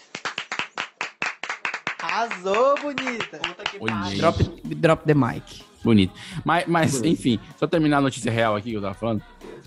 Arrasou, 2.06 2.74
bonita. 2.80 3.40
Drop, 4.16 4.42
drop 4.76 5.04
the 5.04 5.14
mic. 5.14 5.62
Bonito. 5.82 6.12
Mas, 6.44 6.64
mas 6.66 7.02
enfim, 7.02 7.38
só 7.58 7.66
terminar 7.66 7.98
a 7.98 8.00
notícia 8.00 8.30
real 8.30 8.56
aqui 8.56 8.70
que 8.70 8.76
eu 8.76 8.82
tava 8.82 8.94
falando. 8.94 9.22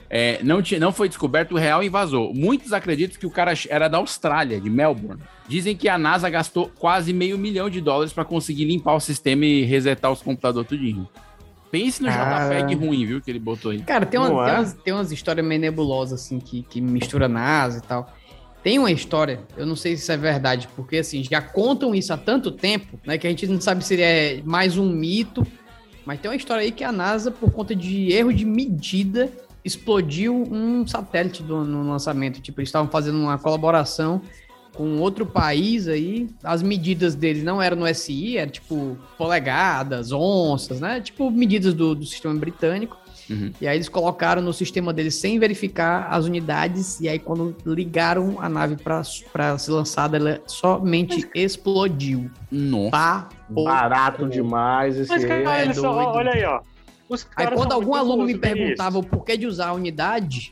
É, 0.10 0.40
não, 0.44 0.62
tinha, 0.62 0.80
não 0.80 0.92
foi 0.92 1.08
descoberto 1.08 1.54
o 1.54 1.58
real 1.58 1.84
invasor. 1.84 2.34
Muitos 2.34 2.74
acreditam 2.74 3.20
que 3.20 3.26
o 3.28 3.30
cara 3.32 3.54
era 3.70 3.88
da 3.88 4.00
Austrália, 4.00 4.60
de 4.60 4.70
Melbourne. 4.70 5.22
Dizem 5.48 5.76
que 5.76 5.88
a 5.88 5.98
NASA 5.98 6.30
gastou 6.30 6.70
quase 6.80 7.14
meio 7.14 7.38
milhão 7.38 7.70
de 7.70 7.80
dólares 7.80 8.12
para 8.12 8.26
conseguir 8.26 8.66
limpar 8.66 8.96
o 8.96 9.00
sistema 9.00 9.46
e 9.46 9.64
resetar 9.64 10.12
os 10.12 10.22
computadores 10.22 10.68
tudinho. 10.68 11.08
Pense 11.72 12.02
no 12.02 12.10
Ah. 12.10 12.50
JPEG 12.50 12.74
ruim, 12.76 13.06
viu, 13.06 13.22
que 13.22 13.30
ele 13.30 13.40
botou 13.40 13.72
aí. 13.72 13.80
Cara, 13.84 14.06
tem, 14.06 14.20
uma- 14.20 14.30
tem 14.46 14.54
é? 14.54 14.58
umas, 14.58 14.74
tem 14.74 14.94
umas 14.94 15.12
histórias 15.12 15.46
meio 15.46 15.62
nebulosas, 15.62 16.22
assim, 16.22 16.40
que, 16.40 16.64
que 16.64 16.82
mistura 16.82 17.28
NASA 17.30 17.78
e 17.78 17.82
tal. 17.82 18.12
Tem 18.64 18.78
uma 18.78 18.92
história, 18.92 19.40
eu 19.56 19.66
não 19.66 19.76
sei 19.76 19.96
se 19.96 20.04
isso 20.04 20.12
é 20.12 20.18
verdade, 20.18 20.68
porque, 20.76 20.98
assim, 20.98 21.24
já 21.24 21.42
contam 21.42 21.96
isso 21.96 22.12
há 22.12 22.18
tanto 22.18 22.52
tempo, 22.52 23.00
né, 23.06 23.18
que 23.18 23.26
a 23.26 23.30
gente 23.30 23.48
não 23.48 23.60
sabe 23.62 23.86
se 23.86 24.02
é 24.02 24.42
mais 24.44 24.78
um 24.78 24.90
mito, 24.90 25.48
mas 26.06 26.20
tem 26.20 26.30
uma 26.30 26.36
história 26.36 26.64
aí 26.64 26.72
que 26.72 26.84
a 26.84 26.92
NASA, 26.92 27.32
por 27.32 27.52
conta 27.52 27.74
de 27.74 28.12
erro 28.12 28.34
de 28.34 28.44
medida, 28.44 29.30
explodiu 29.64 30.36
um 30.36 30.86
satélite 30.88 31.44
do- 31.44 31.64
no 31.64 31.90
lançamento. 31.90 32.42
Tipo, 32.42 32.60
eles 32.60 32.70
estavam 32.70 32.90
fazendo 32.90 33.18
uma 33.20 33.38
colaboração 33.38 34.22
com 34.74 34.98
outro 35.00 35.26
país 35.26 35.88
aí, 35.88 36.30
as 36.44 36.62
medidas 36.64 37.14
deles 37.14 37.44
não 37.44 37.62
eram 37.62 37.78
no 37.78 37.86
SI, 37.88 38.38
era 38.38 38.50
tipo 38.50 38.98
polegadas, 39.18 40.12
onças, 40.12 40.80
né? 40.80 41.02
Tipo 41.02 41.30
medidas 41.30 41.74
do, 41.74 41.94
do 41.94 42.06
sistema 42.06 42.34
britânico. 42.36 42.98
Uhum. 43.30 43.52
E 43.62 43.68
aí 43.68 43.78
eles 43.78 43.88
colocaram 43.88 44.42
no 44.42 44.52
sistema 44.52 44.92
deles 44.92 45.16
sem 45.16 45.38
verificar 45.38 46.08
as 46.10 46.26
unidades, 46.26 47.00
e 47.00 47.08
aí 47.08 47.20
quando 47.20 47.56
ligaram 47.66 48.38
a 48.40 48.50
nave 48.50 48.76
para 48.78 49.04
ser 49.04 49.72
lançada, 49.72 50.18
ela 50.18 50.42
somente 50.48 51.30
explodiu. 51.36 52.30
Nossa. 52.52 53.28
Barato 53.50 54.28
demais 54.28 54.98
esse 54.98 55.10
Mas, 55.10 55.26
cara, 55.26 55.62
é 55.62 55.66
doido. 55.68 55.86
olha 55.86 56.32
aí, 56.32 56.44
ó. 56.44 56.62
Os 57.08 57.28
Aí 57.36 57.48
quando 57.48 57.72
algum 57.72 57.96
aluno 57.96 58.24
me 58.24 58.38
perguntava 58.38 59.00
o 59.00 59.04
porquê 59.04 59.36
de 59.36 59.48
usar 59.48 59.70
a 59.70 59.74
unidade, 59.74 60.52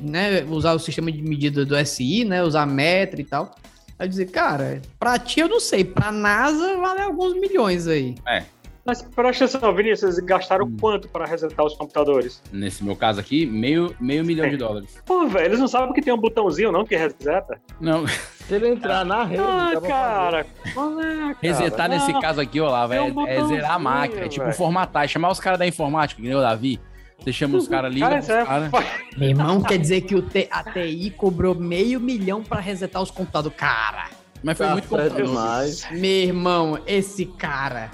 né, 0.00 0.42
usar 0.48 0.72
o 0.72 0.78
sistema 0.78 1.12
de 1.12 1.22
medida 1.22 1.64
do 1.64 1.76
SI, 1.84 2.24
né, 2.24 2.42
usar 2.42 2.66
metro 2.66 3.20
e 3.20 3.24
tal, 3.24 3.54
eu 3.98 4.08
dizer, 4.08 4.30
cara, 4.30 4.80
pra 4.98 5.18
ti 5.18 5.40
eu 5.40 5.48
não 5.48 5.60
sei, 5.60 5.84
pra 5.84 6.10
NASA 6.10 6.76
vale 6.78 7.02
alguns 7.02 7.34
milhões 7.34 7.86
aí. 7.86 8.14
É, 8.26 8.42
Mas 8.84 9.00
presta 9.00 9.44
atenção, 9.44 9.72
Vinícius, 9.74 10.02
eles 10.18 10.18
gastaram 10.26 10.64
Hum. 10.66 10.76
quanto 10.80 11.08
para 11.08 11.24
resetar 11.24 11.64
os 11.64 11.74
computadores? 11.74 12.42
nesse 12.52 12.82
meu 12.82 12.96
caso 12.96 13.20
aqui, 13.20 13.46
meio, 13.46 13.94
meio 14.00 14.24
milhão 14.24 14.46
É. 14.46 14.50
de 14.50 14.56
dólares. 14.56 15.00
Pô, 15.06 15.26
velho, 15.28 15.44
eles 15.46 15.60
não 15.60 15.68
sabem 15.68 15.92
que 15.92 16.02
tem 16.02 16.12
um 16.12 16.18
botãozinho, 16.18 16.72
não, 16.72 16.84
que 16.84 16.96
reseta? 16.96 17.60
Não, 17.80 18.04
Se 18.42 18.54
ele 18.54 18.68
entrar 18.68 19.04
na 19.04 19.22
rede, 19.22 19.40
Ah, 19.40 19.70
dá 19.74 19.80
pra 19.80 19.88
cara, 19.88 20.46
qual 20.74 21.00
é, 21.00 21.16
cara? 21.16 21.36
resetar 21.40 21.88
nesse 21.88 22.12
Não, 22.12 22.20
caso 22.20 22.40
aqui, 22.40 22.60
Olavo, 22.60 22.92
é, 22.92 22.96
é 22.96 23.02
um 23.02 23.26
é 23.26 23.44
zerar 23.46 23.72
a 23.74 23.78
máquina, 23.78 24.22
é 24.22 24.28
tipo 24.28 24.44
velho. 24.46 24.56
formatar, 24.56 25.06
chamar 25.08 25.30
os 25.30 25.38
caras 25.38 25.60
da 25.60 25.66
informática, 25.66 26.20
que 26.20 26.26
nem 26.26 26.36
o 26.36 26.40
Davi, 26.40 26.80
Você 27.20 27.32
chama 27.32 27.56
os 27.56 27.68
caras, 27.68 27.94
liga 27.94 28.08
Cara, 28.20 28.40
é 28.40 28.44
caras. 28.44 28.70
Meu 29.16 29.28
irmão, 29.28 29.62
quer 29.62 29.78
dizer 29.78 30.00
que 30.00 30.16
o 30.16 30.22
T- 30.22 30.48
a 30.50 30.64
TI 30.64 31.08
cobrou 31.16 31.54
meio 31.54 32.00
milhão 32.00 32.42
pra 32.42 32.58
resetar 32.58 33.00
os 33.00 33.12
computadores. 33.12 33.56
Cara, 33.56 34.08
Mas 34.42 34.56
foi 34.58 34.66
Tá 34.66 34.72
muito 34.72 34.88
computador. 34.88 35.26
demais. 35.28 35.88
meu 35.92 36.10
irmão, 36.10 36.80
esse 36.84 37.24
cara. 37.26 37.92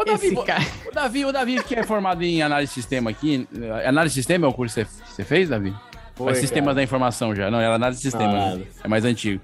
Ô, 0.00 0.04
Davi, 0.04 0.26
esse 0.26 0.34
vo- 0.34 0.44
cara. 0.44 0.64
o 0.88 0.94
Davi, 0.94 1.24
o 1.24 1.32
Davi 1.32 1.62
que 1.62 1.74
é 1.74 1.82
formado 1.82 2.22
em 2.22 2.42
análise 2.42 2.70
de 2.70 2.74
sistema 2.74 3.10
aqui. 3.10 3.46
eh, 3.60 3.86
Análise 3.88 4.14
de 4.14 4.20
sistema 4.20 4.46
é 4.46 4.48
o 4.48 4.52
curso 4.52 4.74
que 4.80 4.86
você- 5.14 5.24
fez, 5.24 5.48
Davi? 5.48 5.74
Foi, 6.14 6.32
é 6.32 6.34
sistemas 6.34 6.66
cara. 6.66 6.74
da 6.76 6.82
informação 6.82 7.34
já? 7.34 7.50
Não, 7.50 7.60
era 7.60 7.74
análise 7.74 8.00
de 8.02 8.10
sistema. 8.10 8.32
Ah, 8.52 8.54
né? 8.56 8.64
É 8.84 8.88
mais 8.88 9.04
antigo. 9.04 9.40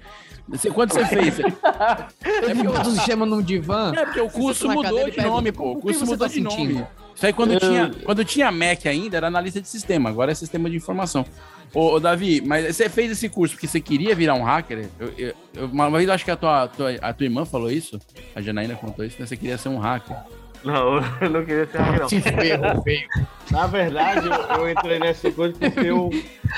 Você, 0.49 0.69
quando 0.71 0.93
você 0.93 1.05
fez? 1.05 1.39
Ele 2.47 2.63
botou 2.63 2.91
o 2.91 2.95
sistema 2.95 3.25
num 3.25 3.41
divã. 3.41 3.91
É 3.95 4.05
porque 4.05 4.21
o 4.21 4.29
curso 4.29 4.69
mudou 4.69 5.09
de 5.09 5.21
nome, 5.21 5.51
pô. 5.51 5.63
O 5.65 5.71
"O 5.73 5.81
curso 5.81 6.05
mudou 6.05 6.27
tá 6.27 6.33
de 6.33 6.39
nome. 6.39 6.55
sentindo?" 6.55 6.87
Isso 7.15 7.25
aí 7.25 7.33
quando 7.33 7.53
Eu- 7.53 7.59
tinha, 7.59 7.91
quando 8.05 8.23
tinha 8.23 8.51
Mac 8.51 8.85
ainda, 8.85 9.17
era 9.17 9.27
analista 9.27 9.59
de 9.59 9.67
sistema. 9.67 10.09
Agora 10.09 10.31
é 10.31 10.35
sistema 10.35 10.69
de 10.69 10.77
informação. 10.77 11.25
Ô, 11.73 11.93
ô, 11.95 11.99
Davi, 11.99 12.41
mas 12.45 12.75
você 12.75 12.87
fez 12.87 13.11
esse 13.11 13.27
curso 13.27 13.55
porque 13.55 13.67
você 13.67 13.81
queria 13.81 14.15
virar 14.15 14.35
um 14.35 14.43
hacker? 14.43 14.87
Eu, 14.99 15.13
eu- 15.17 15.33
eu- 15.55 15.65
uma 15.65 15.89
vez 15.89 16.07
eu 16.07 16.13
acho 16.13 16.23
que 16.23 16.31
a 16.31 16.37
tua, 16.37 16.67
tua- 16.67 16.95
a 17.01 17.11
tua 17.11 17.25
irmã 17.25 17.43
falou 17.43 17.69
isso. 17.71 17.99
A 18.35 18.41
Janaína 18.41 18.75
contou 18.75 19.03
isso, 19.03 19.17
né? 19.19 19.25
Você 19.25 19.35
queria 19.35 19.57
ser 19.57 19.67
um 19.69 19.79
hacker. 19.79 20.15
Não, 20.63 20.97
eu 21.21 21.29
não 21.29 21.45
queria 21.45 21.65
ser 21.67 21.77
hacker, 21.77 21.99
não. 22.01 22.09
Ferrou, 22.09 22.83
feio. 22.83 23.07
Na 23.49 23.65
verdade, 23.65 24.27
eu, 24.27 24.57
eu 24.57 24.69
entrei 24.69 24.99
nessa 24.99 25.31
coisa 25.31 25.55
porque 25.57 25.79
eu, 25.87 26.09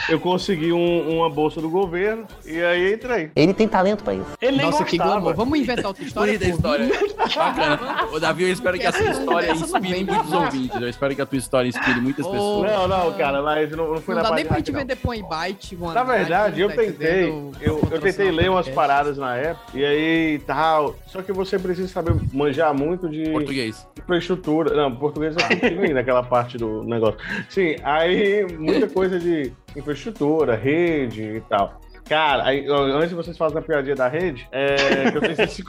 eu 0.09 0.19
consegui 0.19 0.73
um- 0.73 1.17
uma 1.17 1.29
bolsa 1.29 1.61
do 1.61 1.69
governo 1.69 2.25
e 2.43 2.59
aí 2.63 2.95
entrei. 2.95 3.29
Ele 3.35 3.53
tem 3.53 3.67
talento 3.67 4.03
pra 4.03 4.15
isso. 4.15 4.25
Ele 4.41 4.57
nem 4.57 4.65
Nossa, 4.65 4.83
que 4.83 4.97
glamour. 4.97 5.35
Vamos 5.35 5.59
inventar 5.59 5.85
outra 5.85 6.03
história? 6.03 6.33
Bonita 6.33 6.51
a 6.51 6.55
história. 6.55 6.89
Bacana. 7.35 8.07
Ô, 8.11 8.19
Davi, 8.19 8.43
eu 8.45 8.51
espero 8.51 8.79
que 8.79 8.87
essa 8.87 8.97
Essa- 9.03 9.19
história 9.19 9.51
inspire 9.51 10.03
muitos 10.03 10.31
ouvintes. 10.33 10.81
Eu 10.81 10.89
espero 10.89 11.15
que 11.15 11.21
a 11.21 11.25
tua 11.27 11.37
história 11.37 11.67
inspire 11.69 12.01
muitas 12.01 12.25
Ô, 12.25 12.31
pessoas. 12.31 12.71
Não, 12.71 12.87
não, 12.87 13.13
cara, 13.13 13.41
mas 13.43 13.69
não, 13.71 13.93
não 13.93 14.01
foi 14.01 14.15
Não 14.15 14.23
na 14.23 14.29
dá 14.29 14.29
parte 14.29 14.35
nem 14.43 14.45
pra 14.47 14.57
gente 14.57 14.71
vender 14.71 14.95
põe 14.95 15.21
byte. 15.21 15.75
Na 15.75 16.03
verdade, 16.03 16.61
eu 16.61 16.69
tentei, 16.69 17.29
eu, 17.61 17.81
eu 17.91 18.01
tentei 18.01 18.31
ler 18.31 18.49
umas 18.49 18.67
paradas 18.67 19.15
na 19.17 19.35
época, 19.35 19.77
e 19.77 19.85
aí 19.85 20.39
tal. 20.39 20.95
Só 21.05 21.21
que 21.21 21.31
você 21.31 21.59
precisa 21.59 21.87
saber 21.87 22.15
manjar 22.33 22.73
muito 22.73 23.07
de 23.07 23.29
Português. 23.29 23.85
Infraestrutura. 23.99 24.75
Não, 24.75 24.95
português 24.95 25.35
é 25.37 25.47
contigo 25.47 25.81
aí 25.81 25.93
naquela 25.93 26.23
parte 26.23 26.57
do 26.57 26.83
negócio. 26.83 27.19
Sim, 27.49 27.75
aí 27.83 28.45
muita 28.57 28.87
coisa 28.87 29.19
de 29.19 29.53
infraestrutura, 29.75 30.55
rede 30.55 31.23
e 31.23 31.41
tal. 31.41 31.79
Cara, 32.09 32.45
aí, 32.45 32.65
antes 32.67 33.09
de 33.09 33.15
vocês 33.15 33.37
fazerem 33.37 33.61
a 33.61 33.65
piadinha 33.67 33.95
da 33.95 34.07
rede, 34.07 34.47
é 34.51 35.11
que 35.11 35.17
eu 35.17 35.21
tenho 35.21 35.35
se 35.47 35.63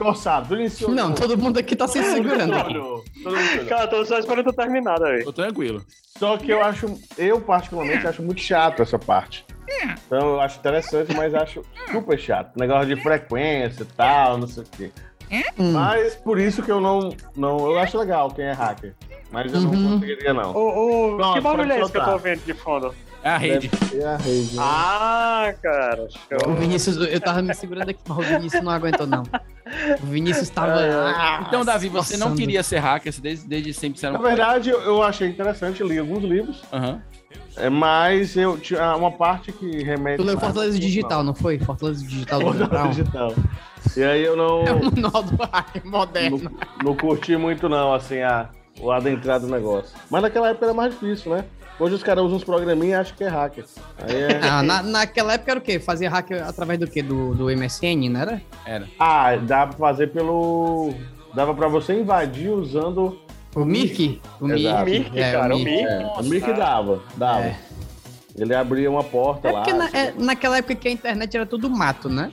isso. 0.65 0.89
Não, 0.89 1.13
todo 1.13 1.37
mundo 1.37 1.59
aqui 1.59 1.75
tá 1.75 1.87
se 1.87 2.01
segurando. 2.01 2.51
Todo 3.23 3.37
mundo. 3.37 3.65
Cara, 3.69 3.85
tô 3.87 4.03
só 4.03 4.17
esperando 4.17 4.45
tu 4.45 4.53
terminar 4.53 4.99
aí. 5.03 5.23
Tô 5.23 5.31
tranquilo. 5.31 5.85
Só 6.17 6.37
que 6.37 6.51
eu 6.51 6.63
acho, 6.63 6.99
eu 7.15 7.39
particularmente 7.39 8.07
acho 8.07 8.23
muito 8.23 8.41
chato 8.41 8.81
essa 8.81 8.97
parte. 8.97 9.45
Então 10.07 10.33
eu 10.33 10.41
acho 10.41 10.57
interessante, 10.57 11.15
mas 11.15 11.33
acho 11.35 11.61
super 11.91 12.19
chato. 12.19 12.57
Negócio 12.57 12.87
de 12.87 13.01
frequência 13.01 13.83
e 13.83 13.85
tal, 13.95 14.39
não 14.39 14.47
sei 14.47 14.63
o 14.63 14.65
quê. 14.65 14.91
Hum. 15.57 15.71
Mas 15.71 16.15
por 16.15 16.39
isso 16.39 16.61
que 16.61 16.71
eu 16.71 16.81
não, 16.81 17.15
não. 17.35 17.57
Eu 17.71 17.79
acho 17.79 17.97
legal 17.97 18.29
quem 18.31 18.45
é 18.45 18.51
hacker. 18.51 18.93
Mas 19.31 19.53
eu 19.53 19.61
não 19.61 19.71
Uhum. 19.71 19.93
conseguiria, 19.99 20.33
não. 20.33 20.51
O, 20.53 21.13
o, 21.13 21.15
Pronto, 21.15 21.33
que 21.35 21.41
barulho 21.41 21.71
é 21.71 21.79
esse 21.79 21.91
que 21.91 21.97
eu 21.97 22.03
tô 22.05 22.17
vendo 22.17 22.41
de 22.45 22.53
fundo? 22.53 22.93
É 23.23 23.29
a 23.29 23.37
rede. 23.37 23.69
Ser 23.89 24.03
a 24.03 24.17
rede. 24.17 24.55
né? 24.55 24.61
Ah, 24.65 25.53
cara. 25.61 26.03
O 26.03 26.09
show. 26.45 26.55
Vinícius, 26.55 26.97
eu 26.97 27.21
tava 27.21 27.41
me 27.41 27.53
segurando 27.53 27.89
aqui, 27.89 27.99
mas 28.07 28.17
o 28.17 28.21
Vinícius 28.23 28.63
não 28.63 28.71
aguentou, 28.71 29.05
não. 29.07 29.23
O 30.01 30.05
Vinícius 30.07 30.49
tava. 30.49 30.79
Ah, 31.15 31.43
Então, 31.47 31.63
Davi, 31.63 31.87
você 31.87 32.17
não 32.17 32.27
coçando. 32.27 32.41
queria 32.41 32.63
ser 32.63 32.79
hacker, 32.79 33.13
desde, 33.21 33.47
desde 33.47 33.73
sempre 33.73 33.99
você 33.99 34.07
era 34.07 34.17
Na 34.17 34.23
verdade, 34.27 34.69
eu, 34.71 34.81
eu 34.81 35.01
achei 35.03 35.29
interessante, 35.29 35.81
li 35.83 35.99
alguns 35.99 36.23
livros, 36.23 36.63
Aham. 36.73 36.99
é, 37.55 37.69
mas 37.69 38.35
eu 38.35 38.57
tinha 38.57 38.95
uma 38.97 39.11
parte 39.11 39.51
que 39.53 39.83
remete. 39.83 40.17
Tu 40.17 40.23
leu 40.23 40.37
Fortaleza 40.39 40.77
Digital, 40.79 41.23
não 41.23 41.35
foi? 41.35 41.59
Fortaleza 41.59 42.03
Digital 42.03 42.39
do 42.39 42.57
Fortaleza. 42.57 42.87
Digital. 42.89 43.33
E 43.97 44.03
aí 44.03 44.23
eu 44.23 44.35
não. 44.35 44.63
É 44.67 44.71
o 44.73 44.83
manual 44.85 45.23
do 45.23 45.35
hacker 45.43 45.85
moderno. 45.85 46.37
não, 46.39 46.51
não 46.83 46.95
curti 46.95 47.35
muito, 47.35 47.67
não, 47.69 47.93
assim, 47.93 48.21
a, 48.21 48.49
o 48.79 48.91
adentrar 48.91 49.39
do 49.39 49.47
negócio. 49.47 49.95
Mas 50.09 50.21
naquela 50.21 50.49
época 50.49 50.65
era 50.65 50.73
mais 50.73 50.93
difícil, 50.93 51.33
né? 51.35 51.45
Hoje 51.79 51.95
os 51.95 52.03
caras 52.03 52.23
usam 52.23 52.37
uns 52.37 52.43
programinhas 52.43 52.91
e 52.91 53.01
acham 53.01 53.17
que 53.17 53.23
é 53.23 53.27
hacker. 53.27 53.65
Aí 53.97 54.15
é... 54.15 54.39
Ah, 54.47 54.61
na, 54.61 54.83
naquela 54.83 55.33
época 55.33 55.51
era 55.51 55.59
o 55.59 55.63
quê? 55.63 55.79
Fazia 55.79 56.09
hacker 56.11 56.47
através 56.47 56.79
do 56.79 56.85
quê? 56.87 57.01
Do, 57.01 57.33
do 57.33 57.45
MSN, 57.45 58.07
não 58.09 58.19
era? 58.21 58.41
Era. 58.65 58.87
Ah, 58.99 59.35
dá 59.37 59.65
pra 59.65 59.77
fazer 59.77 60.07
pelo. 60.07 60.93
Dava 61.33 61.53
pra 61.55 61.67
você 61.67 61.93
invadir 61.99 62.49
usando. 62.49 63.19
O 63.55 63.65
Mirk? 63.65 64.21
O 64.39 64.45
Mirk, 64.47 65.11
é, 65.19 65.31
cara, 65.31 65.55
o 65.55 65.59
Mirk. 65.59 65.71
Mirk. 65.71 65.91
É, 65.91 66.05
o 66.19 66.23
Mic 66.23 66.53
dava, 66.53 67.01
dava. 67.17 67.45
É. 67.45 67.59
Ele 68.37 68.53
abria 68.55 68.89
uma 68.89 69.03
porta 69.03 69.49
É 69.49 69.51
lá. 69.51 69.61
porque 69.61 69.73
na- 69.73 69.85
assim. 69.85 69.97
é, 69.97 70.13
naquela 70.17 70.57
época 70.57 70.75
que 70.75 70.87
a 70.87 70.91
internet 70.91 71.35
era 71.35 71.45
tudo 71.45 71.69
mato, 71.69 72.07
né? 72.07 72.31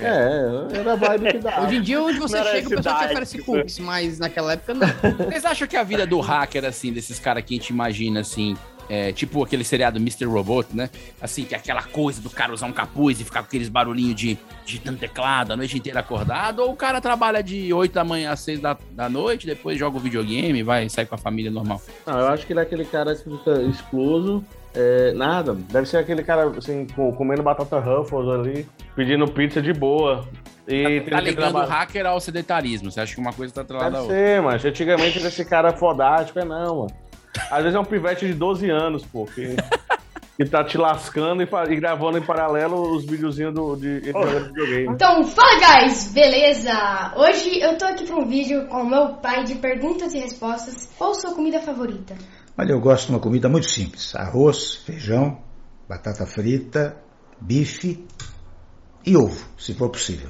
É, 0.00 0.78
era 0.78 0.92
a 0.92 0.96
vibe 0.96 1.32
que 1.32 1.38
dava. 1.38 1.66
Hoje 1.66 1.76
em 1.76 1.82
dia, 1.82 2.02
onde 2.02 2.18
você 2.18 2.38
Não 2.38 2.44
chega, 2.44 2.66
o 2.68 2.70
pessoal 2.70 2.98
te 2.98 3.04
oferece 3.06 3.38
cookies, 3.38 3.78
mas 3.78 4.18
naquela 4.18 4.52
época 4.52 4.74
não. 4.74 4.86
Vocês 5.26 5.44
acham 5.44 5.66
que 5.66 5.76
a 5.76 5.82
vida 5.82 6.06
do 6.06 6.20
hacker, 6.20 6.64
assim, 6.64 6.92
desses 6.92 7.18
caras 7.18 7.44
que 7.44 7.54
a 7.54 7.56
gente 7.56 7.70
imagina, 7.70 8.20
assim, 8.20 8.56
é, 8.88 9.12
tipo 9.12 9.42
aquele 9.42 9.64
seriado 9.64 9.98
Mr. 9.98 10.24
Robot, 10.24 10.68
né? 10.74 10.88
Assim, 11.20 11.44
que 11.44 11.54
é 11.54 11.58
aquela 11.58 11.82
coisa 11.82 12.20
do 12.20 12.30
cara 12.30 12.52
usar 12.52 12.66
um 12.66 12.72
capuz 12.72 13.20
e 13.20 13.24
ficar 13.24 13.40
com 13.40 13.46
aqueles 13.46 13.68
barulhinhos 13.68 14.14
de 14.14 14.38
digitando 14.64 14.98
teclado 14.98 15.52
a 15.52 15.56
noite 15.56 15.76
inteira 15.76 16.00
acordado, 16.00 16.60
ou 16.60 16.72
o 16.72 16.76
cara 16.76 17.00
trabalha 17.00 17.42
de 17.42 17.72
8 17.72 17.92
da 17.92 18.04
manhã 18.04 18.32
às 18.32 18.40
6 18.40 18.60
da, 18.60 18.76
da 18.92 19.08
noite, 19.08 19.46
depois 19.46 19.78
joga 19.78 19.96
o 19.96 20.00
videogame, 20.00 20.62
vai 20.62 20.88
sair 20.88 21.06
com 21.06 21.14
a 21.14 21.18
família 21.18 21.50
normal. 21.50 21.82
Não, 22.06 22.18
eu 22.18 22.28
acho 22.28 22.46
que 22.46 22.52
ele 22.52 22.60
é 22.60 22.62
aquele 22.62 22.84
cara 22.84 23.14
que 23.14 23.24
fica 23.24 23.62
excluso. 23.62 24.44
É, 24.74 25.12
nada. 25.12 25.54
Deve 25.54 25.86
ser 25.86 25.98
aquele 25.98 26.22
cara, 26.22 26.48
assim, 26.56 26.86
co- 26.94 27.12
comendo 27.12 27.42
batata 27.42 27.78
Ruffles 27.78 28.28
ali, 28.28 28.66
pedindo 28.94 29.26
pizza 29.30 29.60
de 29.62 29.72
boa. 29.72 30.26
E 30.66 31.00
Tá 31.02 31.18
que 31.22 31.30
ligando 31.30 31.54
o 31.56 31.64
hacker 31.64 32.06
ao 32.06 32.20
sedentarismo. 32.20 32.90
Você 32.90 33.00
acha 33.00 33.14
que 33.14 33.20
uma 33.20 33.32
coisa 33.32 33.54
tá 33.54 33.62
atrelada 33.62 33.90
Deve 33.90 34.02
outra? 34.02 34.16
ser, 34.16 34.42
mas 34.42 34.64
antigamente 34.64 35.18
era 35.18 35.28
esse 35.28 35.44
cara 35.44 35.72
fodástico, 35.72 36.38
é 36.38 36.44
não, 36.44 36.76
mano. 36.80 36.90
Às 37.50 37.62
vezes 37.62 37.74
é 37.74 37.80
um 37.80 37.84
pivete 37.84 38.26
de 38.26 38.34
12 38.34 38.68
anos, 38.68 39.04
pô, 39.06 39.24
que, 39.24 39.56
que 40.36 40.44
tá 40.44 40.62
te 40.64 40.76
lascando 40.76 41.42
e, 41.42 41.48
e 41.70 41.76
gravando 41.76 42.18
em 42.18 42.22
paralelo 42.22 42.94
os 42.94 43.04
videozinhos 43.06 43.54
do, 43.54 43.76
de, 43.76 44.00
jogando 44.12 44.46
videogame. 44.48 44.88
Então, 44.94 45.24
fala 45.24 45.80
guys, 45.80 46.12
beleza? 46.12 47.12
Hoje 47.16 47.60
eu 47.60 47.78
tô 47.78 47.86
aqui 47.86 48.04
pra 48.04 48.16
um 48.16 48.26
vídeo 48.26 48.66
com 48.66 48.82
o 48.82 48.86
meu 48.90 49.14
pai 49.14 49.44
de 49.44 49.54
perguntas 49.54 50.12
e 50.14 50.18
respostas. 50.18 50.92
Qual 50.98 51.14
sua 51.14 51.34
comida 51.34 51.60
favorita? 51.60 52.14
Olha, 52.58 52.72
eu 52.72 52.80
gosto 52.80 53.06
de 53.06 53.12
uma 53.12 53.20
comida 53.20 53.48
muito 53.48 53.68
simples: 53.68 54.14
arroz, 54.14 54.74
feijão, 54.84 55.38
batata 55.88 56.26
frita, 56.26 56.96
bife 57.40 58.04
e 59.06 59.16
ovo, 59.16 59.46
se 59.56 59.72
for 59.74 59.88
possível. 59.88 60.28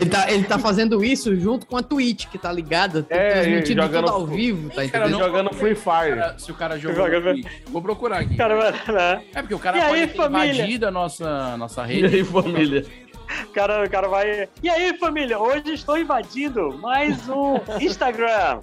Ele 0.00 0.10
tá, 0.10 0.30
ele 0.30 0.44
tá 0.44 0.58
fazendo 0.58 1.02
isso 1.04 1.34
junto 1.36 1.66
com 1.66 1.76
a 1.76 1.82
Twitch, 1.82 2.26
que 2.26 2.36
tá 2.36 2.52
ligada, 2.52 3.06
É, 3.08 3.30
transmitindo 3.30 3.80
e 3.80 3.84
jogando 3.86 4.04
tudo 4.06 4.14
ao 4.14 4.26
vivo, 4.26 4.68
tá 4.68 4.74
Cara, 4.74 4.86
entendendo? 4.86 5.10
não- 5.12 5.18
jogando 5.20 5.54
Free 5.54 5.74
Fire. 5.74 6.16
Cara, 6.16 6.38
Se 6.38 6.50
o 6.50 6.54
cara 6.54 6.78
jogou 6.78 7.08
Twitch. 7.22 7.46
Vou 7.70 7.80
procurar 7.80 8.18
aqui. 8.18 8.36
Cara, 8.36 8.72
né? 8.72 9.24
É 9.34 9.40
porque 9.40 9.54
o 9.54 9.58
cara 9.58 9.78
E 9.78 9.80
pode 9.82 9.94
aí, 9.94 10.06
ter 10.08 10.16
família? 10.16 10.52
invadido 10.54 10.86
a 10.88 10.90
nossa, 10.90 11.56
nossa 11.56 11.84
E 11.90 12.02
rede. 12.02 12.16
aí, 12.16 12.24
família? 12.24 12.84
O 13.44 13.52
cara, 13.52 13.86
o 13.86 13.88
cara 13.90 14.08
vai. 14.08 14.48
E 14.62 14.68
aí, 14.68 14.98
família? 14.98 15.38
Hoje 15.38 15.72
estou 15.72 15.96
invadindo 15.96 16.76
mais 16.78 17.28
um 17.28 17.54
Instagram. 17.80 18.60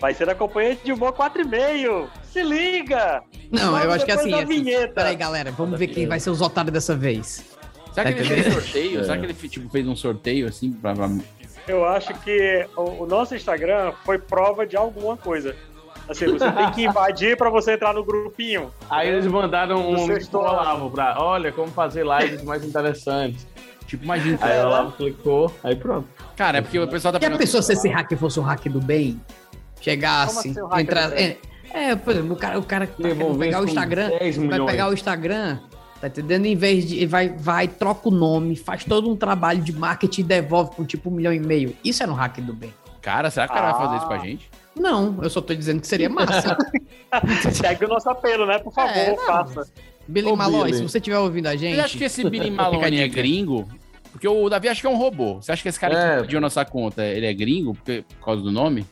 Vai 0.00 0.14
ser 0.14 0.28
a 0.30 0.34
companhia 0.34 0.76
de 0.76 0.92
humor 0.92 1.12
4,5. 1.12 2.08
Se 2.30 2.42
liga! 2.42 3.22
Não, 3.50 3.72
Logo 3.72 3.84
eu 3.84 3.92
acho 3.92 4.04
que 4.04 4.10
é 4.12 4.14
assim. 4.14 4.30
da 4.30 4.36
assim 4.38 4.46
vinheta. 4.46 4.94
peraí, 4.94 5.16
galera, 5.16 5.50
vamos 5.50 5.78
ver 5.78 5.88
quem 5.88 6.06
vai 6.06 6.20
ser 6.20 6.30
os 6.30 6.40
otários 6.40 6.72
dessa 6.72 6.94
vez. 6.94 7.44
Será 7.92 8.12
que 8.12 8.18
Tá 8.22 8.24
ele 8.34 8.42
fez 8.42 8.54
sorteio? 8.54 9.00
É. 9.00 9.02
Será 9.04 9.16
que 9.18 9.24
ele 9.24 9.34
tipo, 9.34 9.68
fez 9.70 9.88
um 9.88 9.96
sorteio 9.96 10.46
assim 10.46 10.70
pra. 10.72 10.94
Eu 11.66 11.84
acho 11.84 12.14
que 12.20 12.66
o, 12.76 13.02
o 13.02 13.06
nosso 13.06 13.34
Instagram 13.34 13.92
foi 14.04 14.18
prova 14.18 14.66
de 14.66 14.76
alguma 14.76 15.16
coisa. 15.16 15.54
Assim, 16.08 16.26
você 16.26 16.50
tem 16.52 16.70
que 16.70 16.84
invadir 16.84 17.36
pra 17.36 17.50
você 17.50 17.72
entrar 17.72 17.92
no 17.92 18.02
grupinho. 18.04 18.70
Aí 18.88 19.08
eles 19.08 19.26
mandaram 19.26 19.76
um 19.90 19.92
Você 19.92 20.00
link 20.00 20.06
pro 20.12 20.16
estou- 20.18 20.40
Olavo 20.42 20.90
pra, 20.90 21.16
olha, 21.22 21.52
como 21.52 21.68
fazer 21.68 22.06
lives 22.06 22.42
mais 22.44 22.64
interessantes. 22.64 23.46
Tipo, 23.86 24.04
imagina. 24.04 24.38
Aí 24.40 24.58
o 24.62 24.66
Olavo 24.66 24.92
clicou, 24.92 25.52
aí 25.64 25.74
pronto. 25.76 26.08
Cara, 26.36 26.58
é 26.58 26.60
porque 26.62 26.78
o 26.78 26.86
pessoal 26.88 27.12
tá 27.12 27.18
Já 27.20 27.36
pensou 27.36 27.60
se 27.62 27.72
esse 27.72 27.88
hacker 27.88 28.16
fosse 28.16 28.38
um 28.38 28.42
hacker 28.42 28.72
do 28.72 28.80
bem? 28.80 29.20
Chegasse, 29.80 30.34
Como 30.54 30.66
assim, 30.66 30.70
hacker 30.70 30.80
entrar. 30.80 31.12
É, 31.18 31.36
é, 31.72 31.96
por 31.96 32.12
exemplo, 32.14 32.32
o 32.32 32.36
cara, 32.36 32.58
o 32.58 32.62
cara 32.62 32.86
que 32.86 33.02
tá 33.02 33.08
pegar 33.38 33.60
o 33.60 33.64
Instagram, 33.64 34.08
10 34.18 34.36
vai 34.38 34.66
pegar 34.66 34.88
o 34.88 34.92
Instagram, 34.94 35.58
tá 36.00 36.08
entendendo? 36.08 36.46
Em 36.46 36.56
vez 36.56 36.86
de. 36.88 37.04
Vai, 37.06 37.28
vai, 37.28 37.68
troca 37.68 38.08
o 38.08 38.10
nome, 38.12 38.56
faz 38.56 38.84
todo 38.84 39.08
um 39.10 39.16
trabalho 39.16 39.60
de 39.62 39.72
marketing 39.72 40.20
e 40.22 40.24
devolve 40.24 40.72
com 40.74 40.84
tipo 40.84 41.10
um 41.10 41.12
milhão 41.12 41.32
e 41.32 41.38
meio. 41.40 41.76
Isso 41.84 42.02
era 42.02 42.10
um 42.10 42.14
hacker 42.14 42.44
do 42.44 42.52
bem. 42.54 42.72
Cara, 43.02 43.30
será 43.30 43.46
que 43.46 43.52
o 43.52 43.56
cara 43.56 43.72
vai 43.72 43.80
fazer 43.82 43.96
isso 43.98 44.06
com 44.06 44.12
a 44.12 44.16
Ah. 44.16 44.20
gente? 44.20 44.50
Não, 44.76 45.18
eu 45.22 45.30
só 45.30 45.40
tô 45.40 45.54
dizendo 45.54 45.80
que 45.80 45.86
seria 45.86 46.08
massa. 46.08 46.56
Segue 47.52 47.84
o 47.84 47.88
nosso 47.88 48.08
apelo, 48.08 48.46
né? 48.46 48.58
Por 48.58 48.72
favor, 48.72 48.96
É, 48.96 49.10
não. 49.16 49.26
faça. 49.26 49.68
Billy 50.06 50.30
Billy. 50.34 50.74
se 50.74 50.82
você 50.82 50.98
estiver 50.98 51.18
ouvindo 51.18 51.46
a 51.48 51.56
gente. 51.56 51.74
Você 51.76 51.80
acha 51.82 51.98
que 51.98 52.04
esse 52.04 52.24
Billy 52.30 52.50
Malone 52.50 53.00
é 53.00 53.08
gringo? 53.08 53.68
Porque 54.12 54.26
o 54.26 54.48
Davi 54.48 54.68
acha 54.68 54.80
que 54.80 54.86
é 54.86 54.90
um 54.90 54.96
robô. 54.96 55.34
Você 55.34 55.52
acha 55.52 55.62
que 55.62 55.68
esse 55.68 55.78
cara 55.78 55.94
É. 55.94 56.10
que 56.10 56.16
invadiu 56.18 56.40
nossa 56.40 56.64
conta, 56.64 57.04
ele 57.04 57.26
é 57.26 57.32
gringo 57.34 57.74
porque, 57.74 58.04
por 58.18 58.24
causa 58.24 58.42
do 58.42 58.50
nome? 58.50 58.86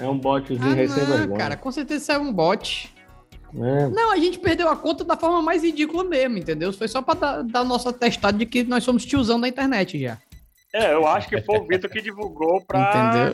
É 0.00 0.08
um 0.08 0.18
botzinho 0.18 0.60
Ah, 0.62 0.66
não, 0.68 0.74
recém-vergonha. 0.74 1.38
cara, 1.38 1.56
com 1.56 1.70
certeza 1.70 2.02
isso 2.02 2.12
é 2.12 2.18
um 2.18 2.32
bot. 2.32 2.94
É. 3.54 3.88
Não, 3.88 4.12
a 4.12 4.16
gente 4.16 4.38
perdeu 4.38 4.68
a 4.68 4.76
conta 4.76 5.02
da 5.04 5.16
forma 5.16 5.42
mais 5.42 5.62
ridícula 5.62 6.04
mesmo, 6.04 6.38
entendeu? 6.38 6.72
Foi 6.72 6.86
só 6.88 7.02
pra 7.02 7.14
dar, 7.14 7.42
dar 7.42 7.64
nosso 7.64 7.88
atestado 7.88 8.38
de 8.38 8.46
que 8.46 8.62
nós 8.64 8.84
somos 8.84 9.04
tiozão 9.04 9.40
da 9.40 9.48
internet 9.48 9.98
já. 10.00 10.18
É, 10.72 10.94
eu 10.94 11.04
acho 11.06 11.28
que 11.28 11.40
foi 11.42 11.58
o 11.58 11.66
Vitor 11.66 11.90
que 11.90 12.00
divulgou 12.00 12.60
pra, 12.64 13.32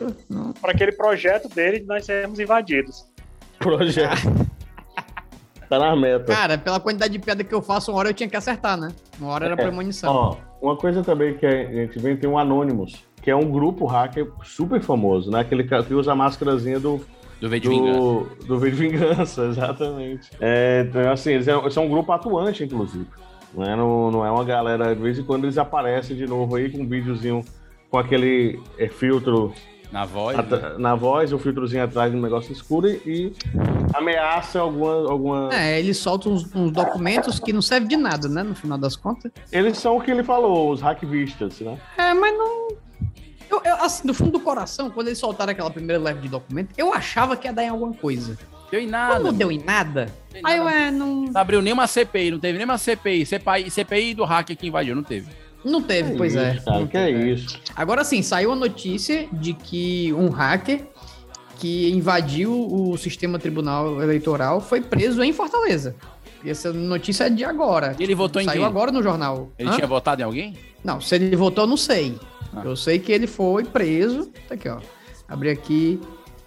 pra 0.59 0.71
aquele 0.71 0.91
projeto 0.91 1.47
dele 1.47 1.79
de 1.81 1.85
nós 1.85 2.03
sermos 2.03 2.39
invadidos. 2.39 3.05
Projeto. 3.59 4.17
tá 5.69 5.77
na 5.77 5.95
meta. 5.95 6.33
Cara, 6.33 6.57
pela 6.57 6.79
quantidade 6.79 7.13
de 7.13 7.19
piada 7.19 7.43
que 7.43 7.53
eu 7.53 7.61
faço, 7.61 7.91
uma 7.91 7.99
hora 7.99 8.09
eu 8.09 8.13
tinha 8.13 8.27
que 8.27 8.35
acertar, 8.37 8.75
né? 8.75 8.89
Uma 9.19 9.29
hora 9.31 9.45
era 9.45 9.53
É. 9.53 9.57
premonição. 9.57 10.11
Ó, 10.13 10.37
uma 10.59 10.75
coisa 10.75 11.03
também 11.03 11.37
que 11.37 11.45
a 11.45 11.65
gente 11.71 11.99
vem 11.99 12.17
tem 12.17 12.27
o 12.27 12.39
Anonymous, 12.39 13.03
que 13.27 13.31
é 13.31 13.35
um 13.35 13.51
grupo 13.51 13.85
hacker 13.85 14.25
super 14.45 14.79
famoso, 14.79 15.29
né? 15.29 15.41
Aquele 15.41 15.61
que 15.65 15.93
usa 15.93 16.13
a 16.13 16.15
máscarazinha 16.15 16.79
do. 16.79 17.01
Do 17.41 17.49
V 17.49 17.59
de 17.59 17.67
do, 17.67 17.75
Vingança. 17.75 18.45
do 18.47 18.57
V 18.57 18.71
de 18.71 18.75
Vingança, 18.77 19.45
exatamente. 19.51 20.29
É, 20.39 20.85
então, 20.87 21.11
assim, 21.11 21.33
eles 21.33 21.45
é- 21.45 21.69
são 21.69 21.87
um 21.87 21.89
grupo 21.89 22.09
atuante, 22.13 22.63
inclusive. 22.63 23.05
Não 23.53 23.63
é, 23.65 23.75
não, 23.75 24.11
não 24.11 24.25
é 24.25 24.31
uma 24.31 24.45
galera, 24.45 24.95
de 24.95 25.01
vez 25.01 25.19
em 25.19 25.23
quando 25.23 25.43
eles 25.43 25.57
aparecem 25.57 26.15
de 26.15 26.25
novo 26.25 26.55
aí 26.55 26.69
com 26.71 26.83
um 26.83 26.87
videozinho 26.87 27.43
com 27.91 27.97
aquele 27.97 28.61
é, 28.79 28.87
filtro 28.87 29.51
Na 29.91 30.05
voz. 30.05 30.39
atra- 30.39 30.79
na 30.79 30.95
voz, 30.95 31.33
o 31.33 31.37
filtrozinho 31.37 31.83
atrás 31.83 32.09
do 32.09 32.17
negócio 32.17 32.53
escuro 32.53 32.87
e, 32.87 33.01
e 33.05 33.33
ameaça 33.93 34.61
alguma. 34.61 34.93
alguma... 35.11 35.49
É, 35.53 35.77
eles 35.79 35.97
soltam 35.97 36.31
uns, 36.31 36.55
uns 36.55 36.71
documentos 36.71 37.41
que 37.41 37.51
não 37.51 37.61
servem 37.61 37.89
de 37.89 37.97
nada, 37.97 38.29
né? 38.29 38.41
No 38.41 38.55
final 38.55 38.77
das 38.77 38.95
contas. 38.95 39.33
Eles 39.51 39.77
são 39.77 39.97
o 39.97 40.01
que 40.01 40.11
ele 40.11 40.23
falou, 40.23 40.71
os 40.71 40.79
hackvistas, 40.79 41.59
né? 41.59 41.77
É, 41.97 42.13
mas 42.13 42.37
não. 42.37 42.86
Eu, 43.49 43.61
eu, 43.63 43.75
assim, 43.83 44.05
do 44.07 44.13
fundo 44.13 44.31
do 44.31 44.39
coração, 44.39 44.89
quando 44.89 45.07
eles 45.07 45.19
soltaram 45.19 45.51
aquela 45.51 45.69
primeira 45.69 46.01
leve 46.01 46.21
de 46.21 46.27
documento, 46.27 46.69
eu 46.77 46.93
achava 46.93 47.35
que 47.37 47.47
ia 47.47 47.53
dar 47.53 47.63
em 47.63 47.69
alguma 47.69 47.93
coisa. 47.93 48.37
Deu 48.69 48.81
em 48.81 48.87
nada. 48.87 49.15
Quando 49.15 49.25
não 49.25 49.33
deu 49.33 49.51
em 49.51 49.63
nada, 49.63 50.09
aí 50.43 50.57
eu, 50.57 50.67
é, 50.67 50.91
não. 50.91 51.23
Não 51.23 51.41
abriu 51.41 51.61
nenhuma 51.61 51.87
CPI, 51.87 52.31
não 52.31 52.39
teve 52.39 52.57
nenhuma 52.57 52.77
CPI. 52.77 53.25
CPI, 53.25 53.71
CPI 53.71 54.13
do 54.13 54.25
hacker 54.25 54.57
que 54.57 54.67
invadiu, 54.67 54.95
não 54.95 55.03
teve. 55.03 55.27
Não 55.63 55.81
teve, 55.81 56.11
Que 56.11 56.17
pois 56.17 56.35
é. 56.35 56.55
isso, 56.55 56.65
cara, 56.65 56.79
Não 56.79 56.87
que 56.87 56.97
é 56.97 57.05
teve. 57.07 57.33
isso. 57.33 57.59
Agora 57.75 58.03
sim, 58.03 58.21
saiu 58.21 58.51
a 58.51 58.55
notícia 58.55 59.27
de 59.31 59.53
que 59.53 60.13
um 60.13 60.29
hacker 60.29 60.85
que 61.59 61.89
invadiu 61.91 62.51
o 62.53 62.95
sistema 62.97 63.39
tribunal 63.39 64.01
eleitoral 64.01 64.61
foi 64.61 64.81
preso 64.81 65.23
em 65.23 65.33
Fortaleza. 65.33 65.95
Essa 66.49 66.71
notícia 66.73 67.25
é 67.25 67.29
de 67.29 67.43
agora. 67.43 67.95
E 67.99 68.03
ele 68.03 68.15
votou 68.15 68.41
em 68.41 68.45
Saiu 68.45 68.57
quem? 68.61 68.65
agora 68.65 68.91
no 68.91 69.01
jornal. 69.03 69.51
Ele 69.57 69.69
Hã? 69.69 69.73
tinha 69.75 69.87
votado 69.87 70.21
em 70.21 70.25
alguém? 70.25 70.57
Não, 70.83 70.99
se 71.01 71.15
ele 71.15 71.35
votou, 71.35 71.63
eu 71.63 71.67
não 71.69 71.77
sei. 71.77 72.17
Ah. 72.55 72.61
Eu 72.63 72.75
sei 72.75 72.99
que 72.99 73.11
ele 73.11 73.27
foi 73.27 73.63
preso. 73.63 74.31
Tá 74.47 74.55
aqui, 74.55 74.69
ó. 74.69 74.79
Abri 75.27 75.49
aqui. 75.49 75.99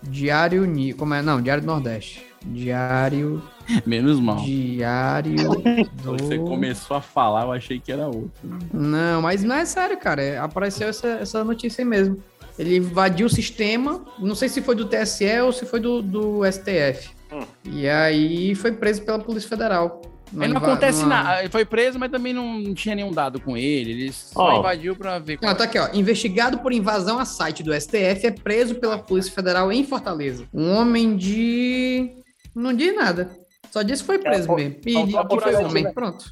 Diário 0.03 0.65
Ni... 0.65 0.93
Como 0.95 1.13
é? 1.13 1.21
Não, 1.23 1.43
Diário 1.43 1.63
do 1.63 1.67
Nordeste. 1.67 2.25
Diário. 2.47 3.43
Menos 3.87 4.19
mal. 4.19 4.37
Diário 4.37 5.37
do. 6.03 6.03
Quando 6.05 6.23
você 6.25 6.39
começou 6.39 6.97
a 6.97 7.01
falar, 7.01 7.43
eu 7.45 7.53
achei 7.53 7.79
que 7.79 7.93
era 7.93 8.07
outro. 8.07 8.31
Não, 8.73 9.21
mas 9.23 9.43
não 9.45 9.55
é 9.55 9.65
sério, 9.65 9.99
cara. 9.99 10.23
É- 10.23 10.39
Apareceu 10.39 10.89
essa, 10.89 11.07
essa 11.09 11.45
notícia 11.45 11.83
aí 11.83 11.89
mesmo. 11.89 12.19
Ele 12.59 12.77
invadiu 12.77 13.27
o 13.27 13.31
sistema, 13.31 14.05
não 14.19 14.35
sei 14.35 14.49
se 14.49 14.61
foi 14.61 14.75
do 14.75 14.85
TSE 14.85 15.41
ou 15.41 15.53
se 15.53 15.65
foi 15.65 15.81
do, 15.81 16.03
do 16.03 16.41
STF. 16.51 17.11
Hum. 17.33 17.43
E 17.65 17.89
aí 17.89 18.55
foi 18.55 18.73
preso 18.73 19.03
pela 19.03 19.19
Polícia 19.19 19.49
Federal. 19.49 20.01
Não 20.33 20.47
inva- 20.47 20.59
acontece 20.59 21.03
numa- 21.03 21.23
nada. 21.25 21.41
Ele 21.41 21.49
foi 21.49 21.65
preso, 21.65 21.99
mas 21.99 22.11
também 22.11 22.33
não 22.33 22.73
tinha 22.73 22.95
nenhum 22.95 23.11
dado 23.11 23.41
com 23.41 23.57
ele. 23.57 23.91
Ele 23.91 24.13
só 24.13 24.41
Ó. 24.43 24.59
invadiu 24.61 24.95
pra 24.95 25.19
ver. 25.19 25.39
Não, 25.43 25.55
tá 25.55 25.65
aqui, 25.65 25.77
ó. 25.79 25.89
Investigado 25.93 26.59
por 26.59 26.73
invasão 26.73 27.19
a 27.19 27.25
site 27.25 27.63
do 27.65 27.73
STF, 27.75 28.27
é 28.27 28.31
preso 28.31 28.77
pela 28.77 28.97
Polícia 28.99 29.33
Federal 29.33 29.73
em 29.73 29.85
Fortaleza. 29.85 30.45
Um 30.55 30.71
homem 30.73 31.17
de. 31.17 32.13
Não 32.55 32.73
diz 32.73 32.95
nada. 32.95 33.31
Só 33.73 33.83
disse 33.83 34.03
que 34.03 34.07
foi 34.07 34.19
preso 34.19 34.47
por- 34.47 34.57
mesmo. 34.59 34.77
E 34.87 35.07
que 35.07 35.41
foi 35.41 35.55
homem. 35.57 35.85
né? 35.85 35.93
Pronto. 35.93 36.25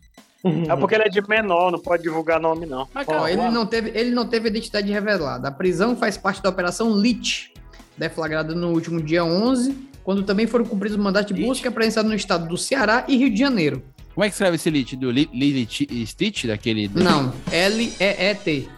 É 0.69 0.77
porque 0.77 0.95
ele 0.95 1.05
é 1.05 1.09
de 1.09 1.21
menor, 1.29 1.73
não 1.73 1.81
pode 1.81 2.05
divulgar 2.05 2.41
nome, 2.41 2.65
não. 2.67 2.87
Ó, 3.09 3.27
ele, 3.27 3.49
não 3.51 3.67
teve, 3.67 3.91
ele 3.99 4.11
não 4.13 4.25
teve 4.27 4.49
identidade 4.49 4.91
revelada. 4.93 5.49
A 5.49 5.51
prisão 5.51 5.97
faz 5.97 6.17
parte 6.17 6.41
da 6.41 6.49
Operação 6.49 6.97
LIT, 6.97 7.53
deflagrada 7.97 8.55
no 8.55 8.71
último 8.71 9.03
dia 9.03 9.25
11, 9.25 9.88
quando 10.09 10.23
também 10.23 10.47
foram 10.47 10.65
cumpridos 10.65 10.97
o 10.99 11.03
mandato 11.03 11.35
de 11.35 11.45
busca 11.45 11.67
e 11.67 11.69
apreensão 11.69 12.03
no 12.03 12.15
estado 12.15 12.49
do 12.49 12.57
Ceará 12.57 13.05
e 13.07 13.15
Rio 13.19 13.29
de 13.29 13.39
Janeiro. 13.39 13.83
Como 14.15 14.25
é 14.25 14.29
que 14.29 14.33
escreve 14.33 14.57
esse 14.57 14.71
lit? 14.71 14.97
Do 14.97 15.11
Li- 15.11 15.29
Lilith 15.35 15.87
Stitch? 16.07 16.47
Daquele. 16.47 16.89
Não, 16.95 17.31
L-E-E-T. 17.53 18.71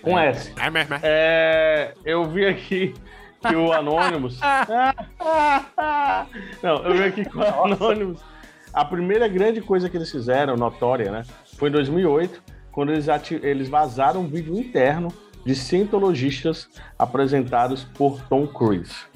Com 0.00 0.18
S. 0.18 0.50
É, 1.02 1.92
eu 2.06 2.24
vi 2.24 2.46
aqui 2.46 2.94
que 3.46 3.54
o 3.54 3.70
Anonymous. 3.70 4.38
Não, 6.62 6.76
eu 6.84 6.94
vi 6.94 7.02
aqui 7.04 7.22
que 7.26 7.36
o 7.36 7.42
Anonymous. 7.64 8.20
A 8.72 8.82
primeira 8.82 9.28
grande 9.28 9.60
coisa 9.60 9.90
que 9.90 9.96
eles 9.98 10.10
fizeram, 10.10 10.56
notória, 10.56 11.12
né? 11.12 11.22
Foi 11.58 11.68
em 11.68 11.72
2008, 11.72 12.42
quando 12.72 12.92
eles, 12.92 13.10
ati- 13.10 13.40
eles 13.42 13.68
vazaram 13.68 14.22
um 14.22 14.26
vídeo 14.26 14.58
interno 14.58 15.12
de 15.44 15.54
cientologistas 15.54 16.66
apresentados 16.98 17.84
por 17.84 18.22
Tom 18.22 18.46
Cruise. 18.46 19.11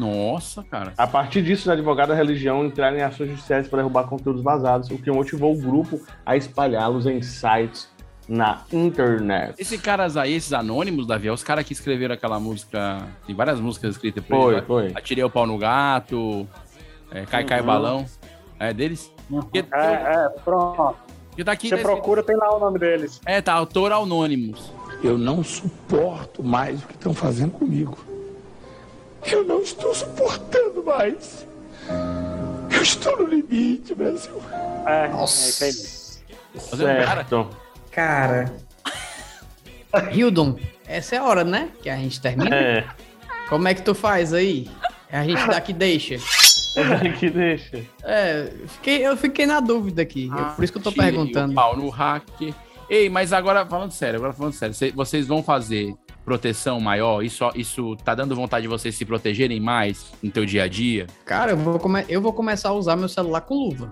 Nossa, 0.00 0.64
cara. 0.64 0.92
A 0.96 1.06
partir 1.06 1.42
disso, 1.42 1.62
os 1.62 1.68
advogados 1.68 2.16
da 2.16 2.20
religião 2.22 2.64
entraram 2.64 2.96
em 2.96 3.02
ações 3.02 3.28
judiciais 3.30 3.68
para 3.68 3.78
derrubar 3.78 4.04
conteúdos 4.04 4.42
vazados, 4.42 4.90
o 4.90 4.96
que 4.96 5.10
motivou 5.10 5.52
o 5.54 5.58
grupo 5.60 6.00
a 6.24 6.36
espalhá-los 6.36 7.04
em 7.06 7.20
sites 7.20 7.88
na 8.26 8.62
internet. 8.72 9.54
Esse 9.58 9.76
caras 9.76 10.16
aí, 10.16 10.32
esses 10.34 10.52
anônimos, 10.52 11.06
Davi, 11.06 11.28
é 11.28 11.32
os 11.32 11.42
caras 11.44 11.64
que 11.66 11.72
escreveram 11.72 12.14
aquela 12.14 12.40
música. 12.40 13.06
Tem 13.26 13.34
várias 13.34 13.60
músicas 13.60 13.96
escritas 13.96 14.24
por 14.24 14.36
Foi, 14.40 14.52
ele. 14.52 14.60
né? 14.60 14.66
foi. 14.66 14.92
Atirei 14.94 15.24
o 15.24 15.28
pau 15.30 15.46
no 15.46 15.58
gato. 15.58 16.46
é, 17.12 17.26
cai, 17.26 17.44
cai 17.44 17.60
Uhum. 17.60 17.66
balão. 17.66 18.06
É 18.58 18.72
deles? 18.72 19.12
Porque, 19.28 19.64
É, 19.72 19.84
é, 19.84 20.28
pronto. 20.44 20.96
tá 21.44 21.54
Você 21.56 21.76
tá 21.76 21.78
procura, 21.82 22.22
tem 22.22 22.36
lá 22.36 22.54
o 22.54 22.60
nome 22.60 22.78
deles. 22.78 23.20
É, 23.26 23.40
tá, 23.42 23.52
autor 23.54 23.90
Anônimos. 23.92 24.72
Eu 25.02 25.16
não 25.18 25.42
suporto 25.42 26.42
mais 26.44 26.82
o 26.84 26.86
que 26.86 26.94
estão 26.94 27.12
fazendo 27.14 27.52
comigo. 27.52 27.98
Eu 29.24 29.44
não 29.44 29.62
estou 29.62 29.94
suportando 29.94 30.82
mais. 30.84 31.46
Eu 32.74 32.82
estou 32.82 33.16
no 33.18 33.26
limite, 33.26 33.94
Brasil. 33.94 34.40
É, 34.86 35.08
Nossa. 35.08 35.66
é. 35.66 35.72
Certo. 36.58 37.48
Cara. 37.90 38.52
Hildon, 40.12 40.56
essa 40.86 41.16
é 41.16 41.18
a 41.18 41.24
hora, 41.24 41.44
né? 41.44 41.68
Que 41.82 41.90
a 41.90 41.96
gente 41.96 42.20
termina. 42.20 42.54
É. 42.54 42.86
Como 43.48 43.66
é 43.68 43.74
que 43.74 43.82
tu 43.82 43.94
faz 43.94 44.32
aí? 44.32 44.70
A 45.10 45.24
gente 45.24 45.44
daqui 45.48 45.72
deixa. 45.72 46.16
que 47.18 47.28
deixa. 47.28 47.84
É, 48.04 48.52
fiquei, 48.68 49.04
eu 49.06 49.16
fiquei 49.16 49.44
na 49.46 49.58
dúvida 49.58 50.02
aqui. 50.02 50.30
é 50.32 50.54
por 50.54 50.62
isso 50.62 50.72
que 50.72 50.78
eu 50.78 50.82
tô 50.82 50.92
perguntando. 50.92 51.52
O 51.52 51.54
pau 51.56 51.76
no 51.76 51.88
hacker. 51.88 52.54
Ei, 52.88 53.08
mas 53.08 53.32
agora 53.32 53.66
falando 53.66 53.90
sério, 53.92 54.16
agora 54.18 54.32
falando 54.32 54.52
sério, 54.52 54.74
cê- 54.74 54.92
vocês 54.92 55.26
vão 55.26 55.42
fazer 55.42 55.94
proteção 56.34 56.78
maior? 56.80 57.24
Isso, 57.24 57.44
isso 57.56 57.96
tá 58.04 58.14
dando 58.14 58.36
vontade 58.36 58.62
de 58.62 58.68
vocês 58.68 58.94
se 58.94 59.04
protegerem 59.04 59.58
mais 59.58 60.12
no 60.22 60.30
teu 60.30 60.46
dia 60.46 60.62
a 60.62 60.68
dia? 60.68 61.08
Cara, 61.24 61.50
eu 61.52 61.56
vou, 61.56 61.76
come- 61.80 62.04
eu 62.08 62.20
vou 62.22 62.32
começar 62.32 62.68
a 62.68 62.72
usar 62.72 62.94
meu 62.94 63.08
celular 63.08 63.40
com 63.40 63.54
luva. 63.54 63.90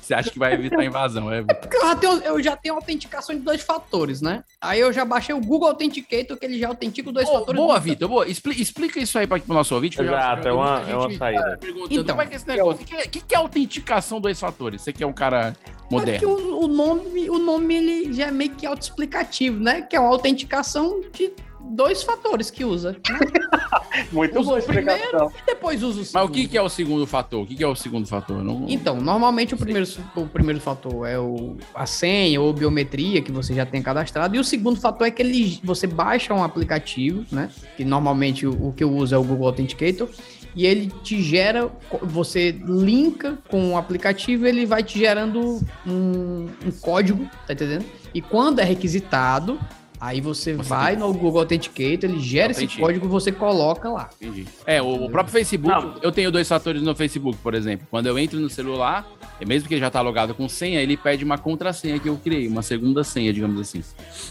Você 0.00 0.14
acha 0.14 0.30
que 0.32 0.38
vai 0.40 0.54
evitar 0.54 0.84
invasão? 0.84 1.32
É, 1.32 1.42
Porque 1.44 1.76
eu 1.76 1.80
já, 1.82 1.94
tenho, 1.96 2.12
eu 2.22 2.42
já 2.42 2.56
tenho 2.56 2.74
autenticação 2.74 3.36
de 3.36 3.40
dois 3.42 3.62
fatores, 3.62 4.20
né? 4.20 4.42
Aí 4.60 4.80
eu 4.80 4.92
já 4.92 5.04
baixei 5.04 5.32
o 5.32 5.40
Google 5.40 5.68
Authenticator, 5.68 6.36
que 6.36 6.44
ele 6.44 6.58
já 6.58 6.66
autentica 6.66 7.08
os 7.08 7.14
dois 7.14 7.28
fatores. 7.28 7.54
boa, 7.60 7.78
Vitor, 7.78 8.08
boa. 8.08 8.26
Expli- 8.28 8.60
explica 8.60 8.98
isso 8.98 9.16
aí 9.16 9.26
para 9.28 9.40
o 9.46 9.54
nosso 9.54 9.72
ouvinte. 9.76 9.96
que 9.96 10.02
eu 10.02 10.06
já- 10.06 10.12
Exato, 10.18 10.48
é 10.48 10.52
uma, 10.52 10.90
é 10.90 10.96
uma 10.96 11.12
saída. 11.16 11.56
perguntando, 11.60 11.94
Então. 12.00 12.16
como 12.16 12.22
é 12.22 12.26
que 12.26 12.32
é 12.32 12.36
esse 12.36 12.48
negócio? 12.48 12.82
O 12.82 12.84
que, 12.84 12.94
é- 12.96 13.06
que 13.06 13.20
que 13.20 13.34
é 13.34 13.38
autenticação 13.38 14.20
dois 14.20 14.40
fatores? 14.40 14.82
Você 14.82 14.92
que 14.92 15.04
é 15.04 15.06
um 15.06 15.12
cara 15.12 15.54
É 16.00 16.18
que 16.18 16.26
moderno. 16.26 16.56
o, 16.56 16.64
o 16.64 16.68
nome, 16.68 17.30
o 17.30 17.38
nome 17.38 17.74
ele 17.74 18.12
já 18.12 18.26
é 18.28 18.30
meio 18.30 18.50
que 18.50 18.66
autoexplicativo, 18.66 19.58
né? 19.60 19.82
Que 19.82 19.96
é 19.96 20.00
uma 20.00 20.08
autenticação 20.10 21.00
de 21.12 21.32
dois 21.70 22.02
fatores 22.02 22.50
que 22.50 22.64
usa. 22.64 22.92
né? 22.92 22.98
Muito 24.10 24.38
Usa 24.40 24.44
boa 24.48 24.58
a 24.58 24.60
o 24.60 24.64
primeiro 24.64 24.92
explicação. 25.00 25.32
e 25.42 25.46
depois 25.46 25.82
usa 25.82 25.96
o 25.96 26.00
Mas 26.00 26.08
segundo. 26.08 26.28
o 26.30 26.32
que, 26.32 26.48
que 26.48 26.56
é 26.58 26.62
o 26.62 26.68
segundo 26.68 27.06
fator? 27.06 27.42
O 27.42 27.46
que, 27.46 27.54
que 27.54 27.62
é 27.64 27.66
o 27.66 27.74
segundo 27.74 28.06
fator? 28.06 28.42
Não... 28.42 28.66
Então, 28.68 29.00
normalmente 29.00 29.54
o 29.54 29.56
primeiro, 29.56 29.86
o 30.16 30.26
primeiro 30.26 30.60
fator 30.60 31.06
é 31.06 31.18
o, 31.18 31.56
a 31.74 31.86
senha 31.86 32.40
ou 32.40 32.52
biometria 32.52 33.22
que 33.22 33.30
você 33.32 33.54
já 33.54 33.64
tem 33.66 33.82
cadastrado, 33.82 34.34
e 34.34 34.38
o 34.38 34.44
segundo 34.44 34.80
fator 34.80 35.06
é 35.06 35.10
que 35.10 35.22
ele, 35.22 35.60
você 35.62 35.86
baixa 35.86 36.32
um 36.34 36.42
aplicativo, 36.42 37.24
né? 37.30 37.50
Que 37.76 37.84
normalmente 37.84 38.46
o, 38.46 38.68
o 38.68 38.72
que 38.72 38.82
eu 38.84 38.90
uso 38.92 39.14
é 39.14 39.18
o 39.18 39.22
Google 39.24 39.46
Authenticator, 39.46 40.08
e 40.54 40.66
ele 40.66 40.92
te 41.02 41.22
gera, 41.22 41.70
você 42.02 42.50
linka 42.50 43.38
com 43.48 43.72
o 43.72 43.76
aplicativo, 43.76 44.46
ele 44.46 44.66
vai 44.66 44.82
te 44.82 44.98
gerando 44.98 45.60
um, 45.86 46.48
um 46.64 46.70
código, 46.80 47.28
tá 47.46 47.54
entendendo? 47.54 47.84
E 48.14 48.20
quando 48.20 48.60
é 48.60 48.64
requisitado, 48.64 49.58
aí 50.02 50.20
você, 50.20 50.54
vai 50.54 50.96
no 50.96 51.12
Google 51.12 51.42
Authenticator, 51.42 52.10
ele 52.10 52.18
gera 52.18 52.50
esse 52.50 52.62
Autentica. 52.62 52.82
código 52.82 53.06
e 53.06 53.08
você 53.08 53.30
coloca 53.30 53.88
lá. 53.88 54.10
Entendi. 54.20 54.48
É, 54.66 54.82
o, 54.82 55.04
o 55.04 55.08
próprio 55.08 55.32
Facebook, 55.32 56.00
eu 56.02 56.10
tenho 56.10 56.28
dois 56.32 56.48
fatores 56.48 56.82
no 56.82 56.92
Facebook, 56.92 57.38
por 57.40 57.54
exemplo. 57.54 57.86
Quando 57.88 58.06
eu 58.06 58.18
entro 58.18 58.40
no 58.40 58.50
celular, 58.50 59.06
e 59.40 59.46
mesmo 59.46 59.68
que 59.68 59.74
ele 59.74 59.80
já 59.80 59.90
tá 59.90 60.00
logado 60.00 60.34
com 60.34 60.48
senha, 60.48 60.80
ele 60.80 60.96
pede 60.96 61.24
uma 61.24 61.38
contrassenha 61.38 62.00
que 62.00 62.08
eu 62.08 62.16
criei, 62.16 62.48
uma 62.48 62.62
segunda 62.62 63.04
senha, 63.04 63.32
digamos 63.32 63.60
assim. 63.60 63.80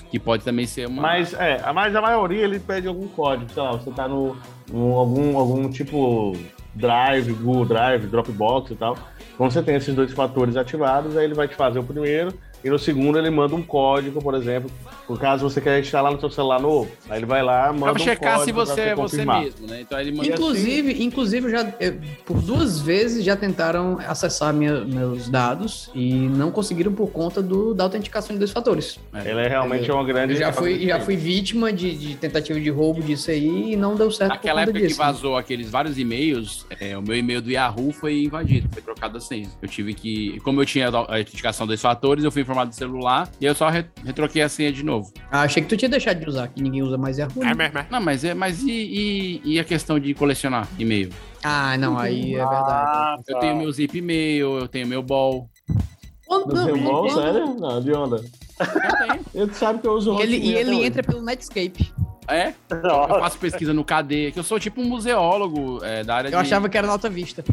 Que 0.09 0.19
pode 0.19 0.43
também 0.43 0.67
ser 0.67 0.89
uma. 0.89 1.01
Mas, 1.01 1.33
é, 1.33 1.71
mas 1.71 1.95
a 1.95 2.01
maioria 2.01 2.43
ele 2.43 2.59
pede 2.59 2.89
algum 2.89 3.07
código, 3.07 3.49
sei 3.53 3.63
lá, 3.63 3.71
você 3.71 3.91
tá 3.91 4.09
no, 4.09 4.35
no 4.69 4.97
algum, 4.97 5.37
algum 5.37 5.69
tipo 5.69 6.35
Drive, 6.75 7.31
Google 7.31 7.65
Drive, 7.65 8.07
Dropbox 8.07 8.71
e 8.71 8.75
tal. 8.75 8.97
Quando 9.37 9.53
você 9.53 9.63
tem 9.63 9.75
esses 9.75 9.95
dois 9.95 10.11
fatores 10.11 10.57
ativados, 10.57 11.15
aí 11.15 11.23
ele 11.23 11.33
vai 11.33 11.47
te 11.47 11.55
fazer 11.55 11.79
o 11.79 11.83
primeiro 11.83 12.33
e 12.63 12.69
no 12.69 12.77
segundo 12.79 13.17
ele 13.17 13.29
manda 13.29 13.55
um 13.55 13.61
código, 13.61 14.21
por 14.21 14.35
exemplo, 14.35 14.69
por 15.07 15.19
caso 15.19 15.49
você 15.49 15.59
quer 15.59 15.79
instalar 15.79 16.11
no 16.11 16.19
seu 16.19 16.29
celular 16.29 16.59
novo. 16.61 16.89
Aí 17.09 17.19
ele 17.19 17.25
vai 17.25 17.41
lá, 17.43 17.71
manda 17.73 17.93
Pra 17.93 18.01
um 18.01 18.05
checar 18.05 18.33
se 18.39 18.51
código 18.53 18.57
pra 18.65 18.65
você 18.75 18.81
é 18.81 18.95
você 18.95 19.25
mesmo, 19.25 19.67
né? 19.67 19.81
Então 19.81 19.99
ele 19.99 20.11
manda 20.11 20.27
Inclusive, 20.29 21.03
inclusive 21.03 21.49
já, 21.49 21.73
eu- 21.79 21.95
por 22.25 22.41
duas 22.41 22.79
vezes 22.79 23.23
já 23.23 23.35
tentaram 23.35 23.97
acessar 24.07 24.53
minha- 24.53 24.85
meus 24.85 25.27
dados 25.29 25.89
e 25.95 26.13
não 26.13 26.51
conseguiram 26.51 26.93
por 26.93 27.07
conta 27.11 27.41
do, 27.41 27.73
da 27.73 27.83
autenticação 27.83 28.33
de 28.35 28.39
dois 28.39 28.51
fatores. 28.51 28.99
Ele 29.25 29.39
é 29.39 29.47
realmente 29.47 29.91
uma 29.91 30.03
grande. 30.03 30.33
Eu 30.33 30.39
já 30.39 30.53
fui, 30.53 30.85
já 30.87 30.99
fui 30.99 31.15
vítima 31.15 31.71
de, 31.73 31.95
de 31.95 32.15
tentativa 32.15 32.59
de 32.59 32.69
roubo 32.69 33.01
disso 33.01 33.31
aí 33.31 33.73
e 33.73 33.75
não 33.75 33.95
deu 33.95 34.11
certo 34.11 34.29
Naquela 34.31 34.61
por 34.61 34.63
época 34.63 34.73
conta 34.73 34.81
que 34.81 34.87
disso. 34.87 34.97
vazou 34.99 35.37
aqueles 35.37 35.69
vários 35.69 35.97
e-mails, 35.97 36.65
é, 36.79 36.97
o 36.97 37.01
meu 37.01 37.15
e-mail 37.17 37.41
do 37.41 37.49
Yahoo 37.51 37.91
foi 37.91 38.23
invadido, 38.23 38.69
foi 38.71 38.81
trocado 38.81 39.17
a 39.17 39.21
senha. 39.21 39.49
Eu 39.61 39.67
tive 39.67 39.93
que, 39.93 40.39
como 40.41 40.61
eu 40.61 40.65
tinha 40.65 40.89
a 40.89 40.97
autenticação 41.17 41.65
dois 41.67 41.81
fatores, 41.81 42.23
eu 42.23 42.31
fui 42.31 42.43
informado 42.51 42.69
do 42.69 42.75
celular 42.75 43.29
e 43.39 43.45
eu 43.45 43.55
só 43.55 43.69
re- 43.69 43.85
retroquei 44.05 44.41
a 44.41 44.49
senha 44.49 44.71
de 44.71 44.83
novo. 44.83 45.11
Ah, 45.31 45.41
achei 45.43 45.63
que 45.63 45.69
tu 45.69 45.77
tinha 45.77 45.89
deixado 45.89 46.19
de 46.19 46.27
usar, 46.29 46.47
que 46.49 46.61
ninguém 46.61 46.81
usa 46.83 46.97
mais 46.97 47.17
Yahoo. 47.17 47.43
né? 47.43 47.87
Não, 47.89 48.01
mas 48.01 48.23
é, 48.23 48.33
mas 48.33 48.61
e, 48.61 48.71
e- 48.71 49.41
e 49.53 49.59
a 49.59 49.63
questão 49.63 49.99
de 49.99 50.13
colecionar 50.13 50.67
e-mail? 50.77 51.09
Ah, 51.43 51.77
não, 51.77 51.97
aí 51.97 52.35
é 52.35 52.45
verdade. 52.47 53.23
Eu 53.27 53.39
tenho 53.39 53.55
meu 53.57 53.71
zip 53.71 53.97
e-mail, 53.97 54.59
eu 54.59 54.67
tenho 54.67 54.85
meu 54.87 55.01
ball. 55.01 55.49
Seu 56.63 56.77
não, 56.77 57.09
sério? 57.09 57.55
Não, 57.59 57.81
de 57.81 57.91
onda. 57.93 58.23
Ele 59.33 59.51
sabe 59.53 59.79
que 59.79 59.87
eu 59.87 59.93
uso 59.93 60.13
E 60.19 60.21
ele, 60.21 60.37
e 60.37 60.55
ele 60.55 60.85
entra 60.85 61.01
pelo 61.03 61.21
Netscape. 61.21 61.91
É? 62.27 62.53
Eu 62.71 63.19
faço 63.19 63.37
pesquisa 63.39 63.73
no 63.73 63.83
KD, 63.83 64.31
que 64.31 64.39
eu 64.39 64.43
sou 64.43 64.57
tipo 64.59 64.79
um 64.79 64.85
museólogo 64.85 65.83
é, 65.83 66.03
da 66.03 66.15
área 66.15 66.29
de... 66.29 66.35
Eu 66.35 66.39
achava 66.39 66.69
que 66.69 66.77
era 66.77 66.85
na 66.87 66.93
Alta 66.93 67.09
Vista. 67.09 67.43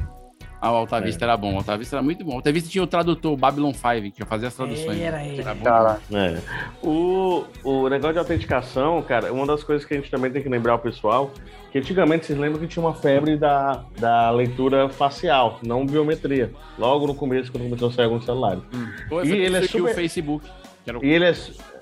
Ah, 0.60 0.72
o 0.72 0.74
Alta 0.76 1.00
Vista 1.00 1.24
era 1.24 1.36
bom, 1.36 1.54
o 1.54 1.56
Alta 1.58 1.76
Vista 1.78 1.96
era 1.96 2.02
muito 2.02 2.24
bom. 2.24 2.32
O 2.32 2.36
Alta 2.36 2.50
Vista 2.52 2.68
tinha 2.68 2.82
o 2.82 2.86
tradutor, 2.86 3.32
o 3.32 3.36
Babylon 3.36 3.72
5, 3.72 4.10
que 4.16 4.22
eu 4.22 4.26
fazia 4.26 4.48
as 4.48 4.54
traduções. 4.54 5.00
Era 5.00 5.24
ele. 5.24 5.42
bom. 5.54 6.16
É. 6.16 6.38
O, 6.82 7.44
o 7.62 7.88
negócio 7.88 8.14
de 8.14 8.18
autenticação, 8.18 9.00
cara, 9.02 9.32
uma 9.32 9.46
das 9.46 9.62
coisas 9.62 9.84
que 9.86 9.94
a 9.94 9.96
gente 9.96 10.10
também 10.10 10.30
tem 10.30 10.42
que 10.42 10.48
lembrar 10.48 10.74
o 10.74 10.78
pessoal, 10.78 11.30
que 11.70 11.78
antigamente 11.78 12.26
vocês 12.26 12.38
lembram 12.38 12.60
que 12.60 12.66
tinha 12.66 12.84
uma 12.84 12.94
febre 12.94 13.36
da, 13.36 13.84
da 13.98 14.30
leitura 14.30 14.88
facial, 14.88 15.60
não 15.62 15.86
biometria. 15.86 16.50
Logo 16.78 17.06
no 17.06 17.14
começo, 17.14 17.52
quando 17.52 17.64
começou 17.64 17.88
a 17.88 17.92
sair 17.92 18.04
alguns 18.06 18.24
celulares. 18.24 18.62
Foi, 19.08 19.26
E 19.26 19.32
ele 19.32 19.56
é 19.58 19.62
super- 19.62 19.92
o 19.92 19.94
Facebook. 19.94 20.44
que 20.84 20.90
era 20.90 20.98
o- 20.98 21.04
E 21.04 21.08
ele 21.10 21.24
é. 21.24 21.34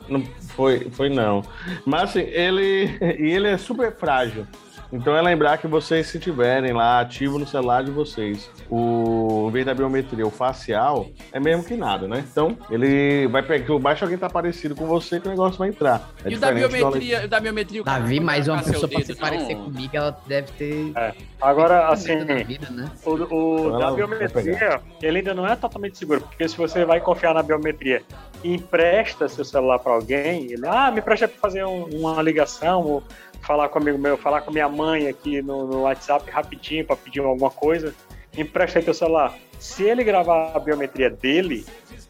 Não, 0.09 0.23
foi, 0.55 0.89
foi 0.91 1.09
não. 1.09 1.43
Mas 1.85 2.11
assim, 2.11 2.21
ele. 2.21 2.91
E 3.19 3.31
ele 3.31 3.49
é 3.49 3.57
super 3.57 3.93
frágil. 3.97 4.47
Então 4.93 5.17
é 5.17 5.23
lembrar 5.23 5.59
que 5.59 5.67
vocês, 5.67 6.07
se 6.07 6.19
tiverem 6.19 6.73
lá 6.73 7.01
ativo 7.01 7.39
no 7.39 7.47
celular 7.47 7.83
de 7.83 7.91
vocês, 7.91 8.51
o 8.71 9.47
em 9.49 9.51
vez 9.53 9.67
da 9.67 9.75
biometria, 9.75 10.27
o 10.27 10.31
facial, 10.31 11.07
é 11.33 11.41
mesmo 11.41 11.65
que 11.65 11.77
nada, 11.77 12.07
né? 12.07 12.25
Então, 12.31 12.57
ele 12.71 13.27
vai 13.29 13.43
pegar. 13.43 13.79
Baixa 13.79 14.05
alguém 14.05 14.19
tá 14.19 14.29
parecido 14.31 14.75
com 14.77 14.87
você 14.87 15.19
que 15.21 15.27
o 15.27 15.31
negócio 15.31 15.59
vai 15.59 15.69
entrar. 15.69 16.09
É 16.25 16.31
E 16.31 16.35
o 16.37 16.39
da 16.41 16.51
do- 16.51 16.57
biometria, 16.57 17.25
o 17.25 17.29
da 17.29 17.41
biometria, 17.41 17.81
o 17.83 17.85
cara 17.85 18.01
Davi, 18.01 18.21
mais 18.21 18.47
uma 18.49 18.63
pessoa 18.63 18.89
pra 18.89 19.01
se 19.03 19.15
parecer 19.15 19.55
não. 19.55 19.65
comigo, 19.65 19.97
ela 19.97 20.17
deve 20.27 20.53
ter. 20.53 20.93
Agora, 21.41 21.89
assim, 21.89 22.25
vida, 22.45 22.69
né? 22.71 22.91
o, 23.05 23.11
o 23.11 23.69
Ela 23.69 23.79
da 23.79 23.91
biometria, 23.93 24.81
ele 25.03 25.19
ainda 25.19 25.35
não 25.35 25.47
é 25.47 25.57
totalmente 25.57 25.99
seguro, 25.99 26.21
porque 26.21 26.49
se 26.49 26.57
você 26.57 26.85
vai 26.85 27.01
confiar 27.01 27.35
na 27.35 27.43
biometria 27.43 28.03
e 28.45 28.55
empresta 28.55 29.29
seu 29.29 29.45
celular 29.45 29.79
para 29.79 29.93
alguém, 29.93 30.53
ele, 30.53 30.67
ah, 30.67 30.91
me 30.91 31.01
presta 31.03 31.27
para 31.27 31.39
fazer 31.41 31.65
um- 31.65 31.85
uma 31.93 32.23
ligação, 32.23 32.83
ou 32.83 33.03
falar 33.47 33.69
com 33.69 33.79
um 33.79 33.83
amigo 33.83 33.99
meu, 33.99 34.17
falar 34.19 34.41
com 34.43 34.51
minha 34.51 34.69
mãe 34.69 35.07
aqui 35.09 35.41
no, 35.41 35.67
no 35.67 35.83
WhatsApp 35.83 36.29
rapidinho 36.31 36.85
para 36.85 36.97
pedir 36.97 37.21
alguma 37.21 37.51
coisa, 37.51 37.95
empresta 38.37 38.79
aí 38.79 38.85
teu 38.85 38.93
celular. 38.95 39.35
Se 39.59 39.85
ele 39.85 40.03
gravar 40.05 40.53
a 40.55 40.59
biometria 40.59 41.09
dele, 41.09 41.65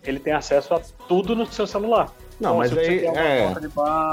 ele 0.04 0.18
tem 0.18 0.32
acesso 0.32 0.74
a 0.74 0.80
tudo 1.06 1.36
no 1.36 1.46
seu 1.46 1.66
celular. 1.66 2.10
Não, 2.40 2.62
Então, 2.64 2.76
mas 2.76 2.78
aí- 2.78 3.06
é. 3.06 3.54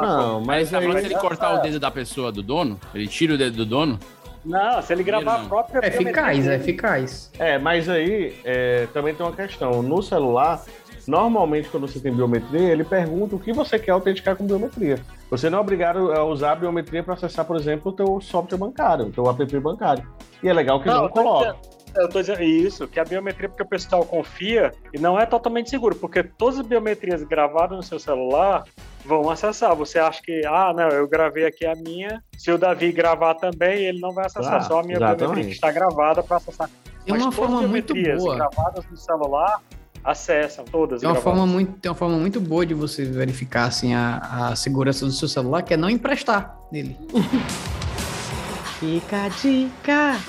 Não, 0.01 0.41
mas 0.41 0.73
aí. 0.73 0.91
se 0.99 1.05
ele 1.05 1.15
cortar 1.15 1.55
o 1.55 1.61
dedo 1.61 1.79
da 1.79 1.89
pessoa, 1.91 2.31
do 2.31 2.43
dono? 2.43 2.79
Ele 2.93 3.07
tira 3.07 3.33
o 3.33 3.37
dedo 3.37 3.57
do 3.57 3.65
dono? 3.65 3.99
Não, 4.45 4.81
se 4.81 4.91
ele 4.93 5.03
gravar 5.03 5.37
Não. 5.39 5.45
a 5.45 5.49
própria 5.49 5.79
É 5.83 5.87
eficaz, 5.87 6.47
é 6.47 6.55
eficaz. 6.55 7.31
É, 7.39 7.57
mas 7.57 7.87
aí 7.87 8.35
é, 8.43 8.87
também 8.93 9.15
tem 9.15 9.25
uma 9.25 9.33
questão. 9.35 9.81
No 9.81 10.01
celular, 10.03 10.61
normalmente 11.07 11.69
quando 11.69 11.87
você 11.87 11.99
tem 11.99 12.13
biometria, 12.13 12.69
ele 12.71 12.83
pergunta 12.83 13.35
o 13.35 13.39
que 13.39 13.53
você 13.53 13.79
quer 13.79 13.91
autenticar 13.91 14.35
com 14.35 14.45
biometria. 14.45 14.99
Você 15.33 15.49
não 15.49 15.57
é 15.57 15.61
obrigado 15.61 16.11
a 16.11 16.23
usar 16.23 16.51
a 16.51 16.55
biometria 16.55 17.03
para 17.03 17.15
acessar, 17.15 17.43
por 17.43 17.55
exemplo, 17.55 17.91
o 17.91 17.95
teu 17.95 18.21
software 18.21 18.55
bancário, 18.55 19.07
o 19.07 19.11
teu 19.11 19.27
app 19.27 19.59
bancário. 19.59 20.07
E 20.43 20.47
é 20.47 20.53
legal 20.53 20.79
que 20.79 20.87
não, 20.87 21.07
tô 21.07 21.09
coloca. 21.09 21.55
Eu 21.95 22.07
tô 22.07 22.21
dizendo 22.21 22.43
isso, 22.43 22.87
que 22.87 22.99
a 22.99 23.03
biometria, 23.03 23.49
porque 23.49 23.63
o 23.63 23.67
pessoal 23.67 24.05
confia, 24.05 24.71
e 24.93 24.99
não 24.99 25.19
é 25.19 25.25
totalmente 25.25 25.71
seguro, 25.71 25.95
porque 25.95 26.21
todas 26.21 26.59
as 26.59 26.67
biometrias 26.67 27.23
gravadas 27.23 27.75
no 27.75 27.81
seu 27.81 27.97
celular 27.97 28.63
vão 29.03 29.27
acessar. 29.27 29.75
Você 29.75 29.97
acha 29.97 30.21
que, 30.21 30.45
ah, 30.45 30.71
não, 30.71 30.89
eu 30.89 31.07
gravei 31.07 31.47
aqui 31.47 31.65
a 31.65 31.73
minha, 31.73 32.21
se 32.37 32.51
o 32.51 32.57
Davi 32.59 32.91
gravar 32.91 33.33
também, 33.33 33.85
ele 33.85 33.99
não 33.99 34.13
vai 34.13 34.27
acessar, 34.27 34.57
Ah, 34.57 34.61
só 34.61 34.81
a 34.81 34.83
minha 34.83 34.97
exatamente. 34.97 35.17
biometria 35.19 35.45
que 35.45 35.53
está 35.53 35.71
gravada 35.71 36.21
para 36.21 36.37
acessar. 36.37 36.69
Tem 37.05 37.15
Mas 37.15 37.23
uma 37.23 37.31
todas 37.31 37.35
forma 37.35 37.63
as 37.63 37.69
muito 37.71 37.91
biometrias 37.95 38.23
boa. 38.23 38.35
gravadas 38.35 38.85
no 38.85 38.97
celular 38.97 39.61
acessam, 40.03 40.65
todas 40.65 41.01
Tem 41.01 41.09
uma, 41.09 41.15
forma 41.15 41.45
muito, 41.45 41.73
tem 41.79 41.89
uma 41.89 41.95
forma 41.95 42.17
muito 42.17 42.39
boa 42.41 42.65
de 42.65 42.73
você 42.73 43.05
verificar 43.05 43.65
assim, 43.65 43.93
a, 43.93 44.49
a 44.51 44.55
segurança 44.55 45.05
do 45.05 45.11
seu 45.11 45.27
celular, 45.27 45.61
que 45.61 45.73
é 45.73 45.77
não 45.77 45.89
emprestar 45.89 46.57
nele. 46.71 46.97
Fica 48.79 49.23
a 49.23 49.29
dica. 49.29 50.19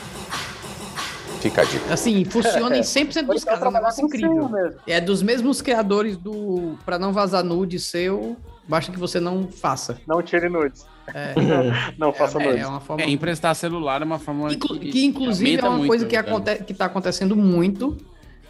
Fica 1.40 1.62
a 1.62 1.64
dica. 1.64 1.92
Assim, 1.92 2.24
funciona 2.24 2.76
em 2.76 2.82
100% 2.82 3.22
dos 3.26 3.44
casos, 3.44 3.64
é 3.64 3.68
um 3.68 3.72
negócio 3.72 4.06
incrível. 4.06 4.50
É 4.86 5.00
dos 5.00 5.22
mesmos 5.22 5.60
criadores 5.60 6.16
do 6.16 6.78
Pra 6.84 6.98
não 6.98 7.12
vazar 7.12 7.42
nude 7.42 7.80
seu, 7.80 8.36
basta 8.68 8.92
que 8.92 8.98
você 8.98 9.18
não 9.18 9.48
faça. 9.48 9.98
Não 10.06 10.22
tire 10.22 10.48
nudes. 10.48 10.86
É. 11.12 11.34
não 11.98 12.12
faça 12.12 12.40
é, 12.40 12.46
nudes. 12.46 12.62
é 12.62 12.66
uma 12.66 12.80
forma 12.80 13.02
É, 13.02 13.10
emprestar 13.10 13.54
celular 13.54 14.00
é 14.00 14.04
uma 14.04 14.18
forma 14.18 14.52
Inclu- 14.52 14.78
que 14.78 15.04
inclusive 15.04 15.56
é 15.58 15.62
uma 15.62 15.76
muito 15.78 15.88
coisa 15.88 16.06
que 16.06 16.16
aconte 16.16 16.62
que 16.62 16.72
está 16.72 16.86
acontecendo 16.86 17.34
muito. 17.36 17.96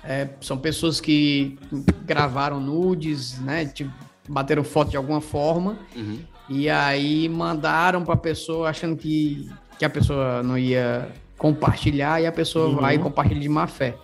É, 0.07 0.29
são 0.41 0.59
pessoas 0.59 1.01
que 1.01 1.59
gravaram 2.05 2.61
nudes, 2.61 3.39
né? 3.41 3.65
Tipo, 3.65 3.91
bateram 4.29 4.63
foto 4.65 4.91
de 4.91 4.97
alguma 4.97 5.21
forma 5.21 5.79
Uhum. 5.97 6.19
e 6.49 6.69
aí 6.69 7.29
mandaram 7.29 8.05
para 8.05 8.15
a 8.15 8.19
pessoa 8.19 8.69
achando 8.71 8.97
que, 8.97 9.49
que 9.79 9.85
a 9.85 9.91
pessoa 9.91 10.43
não 10.43 10.57
ia 10.59 11.09
compartilhar 11.39 12.21
e 12.23 12.27
a 12.27 12.33
pessoa 12.33 12.69
Uhum. 12.69 12.77
vai 12.77 12.97
e 12.97 12.99
compartilha 12.99 13.41
de 13.41 13.49
má 13.49 13.67
fé. 13.67 13.97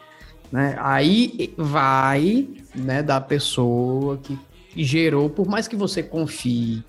Né? 0.50 0.74
Aí 0.80 1.54
vai 1.56 2.48
né, 2.74 3.02
da 3.02 3.20
pessoa 3.20 4.16
que 4.18 4.38
gerou, 4.76 5.28
por 5.30 5.46
mais 5.46 5.68
que 5.68 5.76
você 5.76 6.02
confie, 6.02 6.82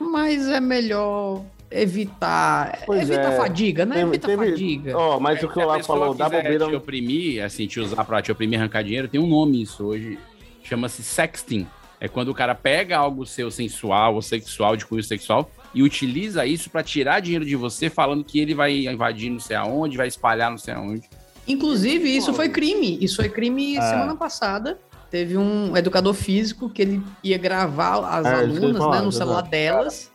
mas 0.00 0.46
é 0.48 0.60
melhor 0.60 1.42
evitar, 1.82 2.80
Pois 2.86 3.02
evita 3.02 3.22
é. 3.22 3.26
a 3.34 3.36
fadiga, 3.36 3.84
né? 3.86 3.96
Teve- 3.96 4.08
evita 4.08 4.26
teve- 4.28 4.44
a 4.44 4.50
fadiga. 4.50 4.96
Ó, 4.98 5.20
mas 5.20 5.42
o 5.42 5.48
que 5.48 5.58
o 5.58 5.66
pessoa 5.66 5.82
falou, 5.82 6.14
dá 6.14 6.28
bobeira. 6.28 6.66
te 6.68 6.74
oprimir, 6.74 7.42
assim, 7.44 7.66
te 7.66 7.80
usar 7.80 8.04
pra 8.04 8.20
te 8.22 8.30
oprimir 8.32 8.58
e 8.58 8.60
arrancar 8.62 8.82
dinheiro, 8.82 9.08
tem 9.08 9.20
um 9.20 9.26
nome 9.26 9.62
isso 9.62 9.84
hoje. 9.84 10.18
Chama-se 10.62 11.02
sexting. 11.02 11.66
É 12.00 12.08
quando 12.08 12.28
o 12.28 12.34
cara 12.34 12.54
pega 12.54 12.98
algo 12.98 13.24
seu 13.24 13.50
sensual 13.50 14.14
ou 14.14 14.22
sexual, 14.22 14.76
de 14.76 14.84
cunho 14.84 15.02
sexual, 15.02 15.50
e 15.74 15.82
utiliza 15.82 16.44
isso 16.44 16.68
pra 16.68 16.82
tirar 16.82 17.20
dinheiro 17.20 17.44
de 17.44 17.56
você, 17.56 17.88
falando 17.88 18.22
que 18.24 18.38
ele 18.38 18.54
vai 18.54 18.86
invadir 18.86 19.30
não 19.30 19.40
sei 19.40 19.56
aonde, 19.56 19.96
vai 19.96 20.08
espalhar 20.08 20.50
não 20.50 20.58
sei 20.58 20.74
aonde. 20.74 21.08
Inclusive, 21.46 22.08
isso 22.14 22.32
foi 22.34 22.48
crime. 22.48 22.98
Isso 23.00 23.16
foi 23.16 23.28
crime 23.28 23.76
Ah. 23.78 23.82
semana 23.90 24.14
passada. 24.16 24.78
Teve 25.10 25.36
um 25.36 25.76
educador 25.76 26.12
físico 26.14 26.68
que 26.68 26.82
ele 26.82 27.02
ia 27.22 27.38
gravar 27.38 27.98
as 28.18 28.26
É, 28.26 28.34
alunas 28.34 28.78
falar, 28.78 28.98
né, 28.98 29.02
no 29.04 29.12
celular 29.12 29.42
delas. 29.42 30.10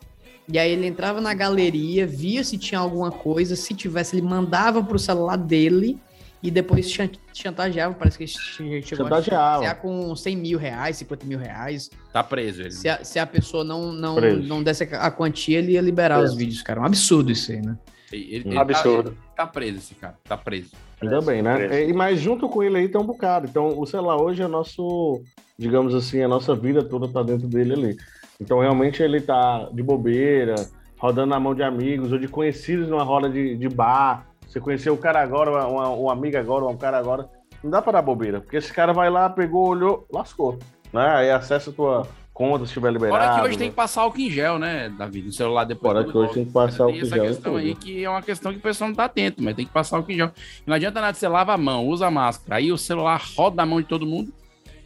E 0.52 0.58
aí 0.58 0.72
ele 0.72 0.88
entrava 0.88 1.22
na 1.22 1.34
galeria, 1.34 2.08
via 2.08 2.44
se 2.44 2.58
tinha 2.58 2.80
alguma 2.80 3.12
coisa. 3.12 3.56
Se 3.56 3.74
tivesse, 3.74 4.16
ele 4.16 4.26
mandava 4.26 4.84
pro 4.84 4.98
celular 4.98 5.36
dele 5.38 6.00
e 6.42 6.50
depois 6.50 6.90
chan- 6.90 7.10
chantageava. 7.34 7.94
Parece 7.94 8.18
que 8.18 8.26
che- 8.26 8.82
chegou 8.82 9.06
Chantageava. 9.06 9.16
a 9.16 9.22
chantagear 9.22 9.76
com 9.82 10.16
100 10.16 10.36
mil 10.38 10.58
reais, 10.58 10.98
50 10.98 11.26
mil 11.26 11.38
reais. 11.38 11.90
Tá 12.12 12.24
preso 12.24 12.62
ele. 12.62 12.72
Se 12.72 12.90
a, 12.90 13.04
se 13.04 13.20
a 13.20 13.28
pessoa 13.28 13.64
não, 13.64 13.92
não, 13.92 14.16
Preso. 14.16 14.42
não 14.48 14.64
desse 14.64 14.84
a 14.86 15.12
quantia, 15.12 15.60
ele 15.60 15.74
ia 15.74 15.82
liberar 15.82 16.18
Preso. 16.18 16.34
os 16.34 16.38
vídeos, 16.40 16.62
cara. 16.64 16.82
Um 16.82 16.86
absurdo 16.86 17.32
isso 17.32 17.52
aí, 17.52 17.62
né? 17.62 17.78
Ele, 18.12 18.36
ele 18.36 18.56
Um 18.56 18.60
Absurdo. 18.60 19.12
Tá, 19.36 19.46
tá 19.46 19.48
preso 19.48 19.78
esse 19.78 19.94
cara, 19.94 20.18
tá 20.24 20.36
preso. 20.36 20.72
Ainda 21.00 21.22
bem, 21.22 21.44
né? 21.44 21.68
Preso. 21.68 21.90
E 21.92 21.94
mas 21.94 22.20
junto 22.20 22.50
com 22.50 22.64
ele 22.64 22.76
aí 22.78 22.90
tem 22.90 23.00
um 23.00 23.06
bocado. 23.06 23.46
Então 23.48 23.78
o 23.80 23.86
celular 23.86 24.20
hoje 24.20 24.42
é 24.42 24.48
nosso, 24.48 25.22
digamos 25.60 25.94
assim, 25.94 26.24
a 26.24 26.28
nossa 26.28 26.56
vida 26.56 26.84
toda 26.84 27.08
tá 27.08 27.22
dentro 27.22 27.48
dele 27.48 27.74
ali. 27.74 27.98
Então 28.40 28.60
realmente 28.60 29.04
ele 29.04 29.20
tá 29.20 29.70
de 29.72 29.84
bobeira, 29.84 30.56
rodando 30.98 31.28
na 31.28 31.40
mão 31.40 31.54
de 31.54 31.62
amigos 31.62 32.12
ou 32.12 32.18
de 32.18 32.28
conhecidos 32.28 32.88
numa 32.88 33.04
roda 33.04 33.30
de, 33.30 33.56
de 33.56 33.68
bar. 33.68 34.28
Você 34.48 34.60
conheceu 34.60 34.94
o 34.94 34.98
cara 34.98 35.22
agora, 35.22 35.52
uma, 35.52 35.68
uma, 35.68 35.90
um 35.90 36.10
amigo 36.10 36.38
agora, 36.38 36.66
um 36.66 36.78
cara 36.78 36.98
agora. 36.98 37.30
Não 37.64 37.70
dá 37.70 37.82
pra 37.82 37.94
dar 37.94 38.02
bobeira, 38.02 38.40
porque 38.40 38.58
esse 38.58 38.72
cara 38.72 38.94
vai 38.94 39.10
lá, 39.10 39.30
pegou, 39.30 39.68
olhou, 39.68 40.08
lascou. 40.12 40.58
Né? 40.94 41.06
Aí 41.08 41.30
acessa 41.30 41.70
a 41.70 41.74
tua 41.74 42.08
conta 42.34 42.66
se 42.66 42.72
tiver 42.72 42.92
liberado. 42.92 43.22
Fora 43.22 43.36
que 43.36 43.48
hoje 43.48 43.58
tem 43.58 43.70
que 43.70 43.76
passar 43.76 44.02
álcool 44.02 44.22
em 44.22 44.32
gel, 44.32 44.58
né, 44.58 44.90
Davi? 44.98 45.22
No 45.22 45.34
celular 45.34 45.66
depois. 45.66 45.92
Fora 45.92 46.06
que 46.06 46.18
hoje 46.18 46.34
tem 46.34 46.46
que 46.46 46.52
passar 46.54 46.84
álcool 46.86 46.96
em 46.96 47.02
essa 47.02 47.16
gel 47.16 47.26
e 47.26 47.28
questão 47.28 47.56
aí 47.58 47.76
que 47.76 48.04
é 48.06 48.10
uma 48.10 48.22
questão 48.22 48.54
que 48.54 48.60
o 48.60 48.62
pessoal 48.62 48.88
não 48.88 48.96
tá 48.96 49.04
atento, 49.04 49.44
mas 49.44 49.56
tem 49.56 49.66
que 49.66 49.74
passar 49.74 49.98
álcool 49.98 50.12
em 50.14 50.16
gel. 50.16 50.32
Não 50.66 50.74
adianta 50.74 51.02
nada, 51.02 51.14
você 51.14 51.28
lava 51.28 51.54
a 51.54 51.58
mão, 51.58 51.86
usa 51.86 52.08
a 52.08 52.12
máscara, 52.12 52.56
aí 52.56 52.72
o 52.72 52.78
celular 52.78 53.22
roda 53.36 53.62
a 53.62 53.66
mão 53.66 53.82
de 53.82 53.88
todo 53.88 54.06
mundo, 54.06 54.34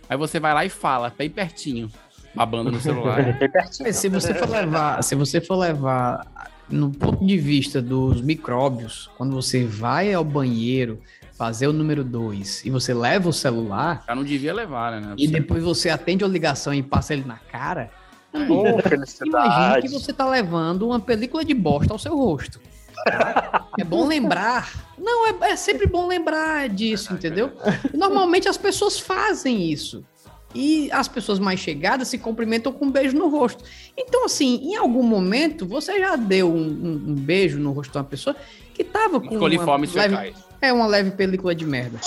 aí 0.10 0.18
você 0.18 0.40
vai 0.40 0.52
lá 0.52 0.66
e 0.66 0.70
fala, 0.70 1.14
bem 1.16 1.30
pertinho, 1.30 1.92
babando 2.34 2.72
no 2.72 2.80
celular. 2.80 3.38
Mas 3.82 3.96
se 3.98 4.10
você 4.10 4.34
for 4.34 4.50
levar, 4.50 5.04
se 5.04 5.16
você 5.16 5.40
for 5.42 5.56
levar 5.56 6.26
no 6.70 6.92
ponto 6.92 7.26
de 7.26 7.38
vista 7.38 7.82
dos 7.82 8.22
micróbios, 8.22 9.10
quando 9.18 9.34
você 9.36 9.66
vai 9.66 10.14
ao 10.14 10.24
banheiro 10.24 11.00
fazer 11.34 11.68
o 11.68 11.74
número 11.74 12.04
2 12.04 12.66
e 12.66 12.70
você 12.70 12.94
leva 12.94 13.28
o 13.30 13.34
celular 13.34 14.04
Já 14.08 14.16
não 14.16 14.24
devia 14.24 14.54
levar, 14.54 15.00
né? 15.02 15.14
e 15.18 15.28
depois 15.28 15.64
você 15.64 15.90
atende 15.90 16.24
a 16.24 16.28
ligação 16.28 16.74
e 16.74 16.82
passa 16.82 17.14
ele 17.14 17.24
na 17.26 17.38
cara, 17.38 17.92
Ô, 18.34 18.38
imagine 18.38 18.82
felicidade. 18.84 19.88
que 19.88 19.94
você 19.94 20.14
tá 20.14 20.28
levando 20.28 20.88
uma 20.88 21.00
película 21.00 21.44
de 21.44 21.54
bosta 21.54 21.94
ao 21.94 22.00
seu 22.00 22.16
rosto. 22.16 22.60
tá? 23.04 23.66
É 23.80 23.84
bom 23.84 24.08
lembrar. 24.08 24.72
Não, 25.00 25.28
é, 25.28 25.52
é 25.52 25.56
sempre 25.56 25.88
bom 25.88 26.06
lembrar 26.08 26.70
disso, 26.70 27.12
entendeu? 27.14 27.52
Normalmente 27.92 28.48
as 28.48 28.56
pessoas 28.58 29.00
fazem 29.00 29.72
isso. 29.72 30.06
E 30.54 30.92
as 30.92 31.08
pessoas 31.08 31.40
mais 31.40 31.60
chegadas 31.60 32.08
se 32.08 32.18
cumprimentam 32.18 32.72
com 32.72 32.86
um 32.86 32.92
beijo 32.92 33.18
no 33.18 33.28
rosto. 33.30 33.64
Então, 33.98 34.26
assim, 34.26 34.60
em 34.64 34.76
algum 34.76 35.04
momento, 35.04 35.66
você 35.66 36.00
já 36.00 36.16
deu 36.16 36.52
um, 36.54 36.58
um- 36.62 37.04
um 37.10 37.16
beijo 37.16 37.58
no 37.60 37.72
rosto 37.72 37.92
de 37.92 37.98
uma 37.98 38.04
pessoa 38.04 38.36
que 38.74 38.84
tava 38.84 39.20
com 39.20 39.30
uma 39.32 39.40
Coliformes 39.40 39.94
leve, 39.94 40.16
fecais. 40.16 40.36
é 40.62 40.72
uma 40.74 40.86
leve 40.88 41.12
película 41.12 41.54
de 41.56 41.66
merda. 41.66 42.00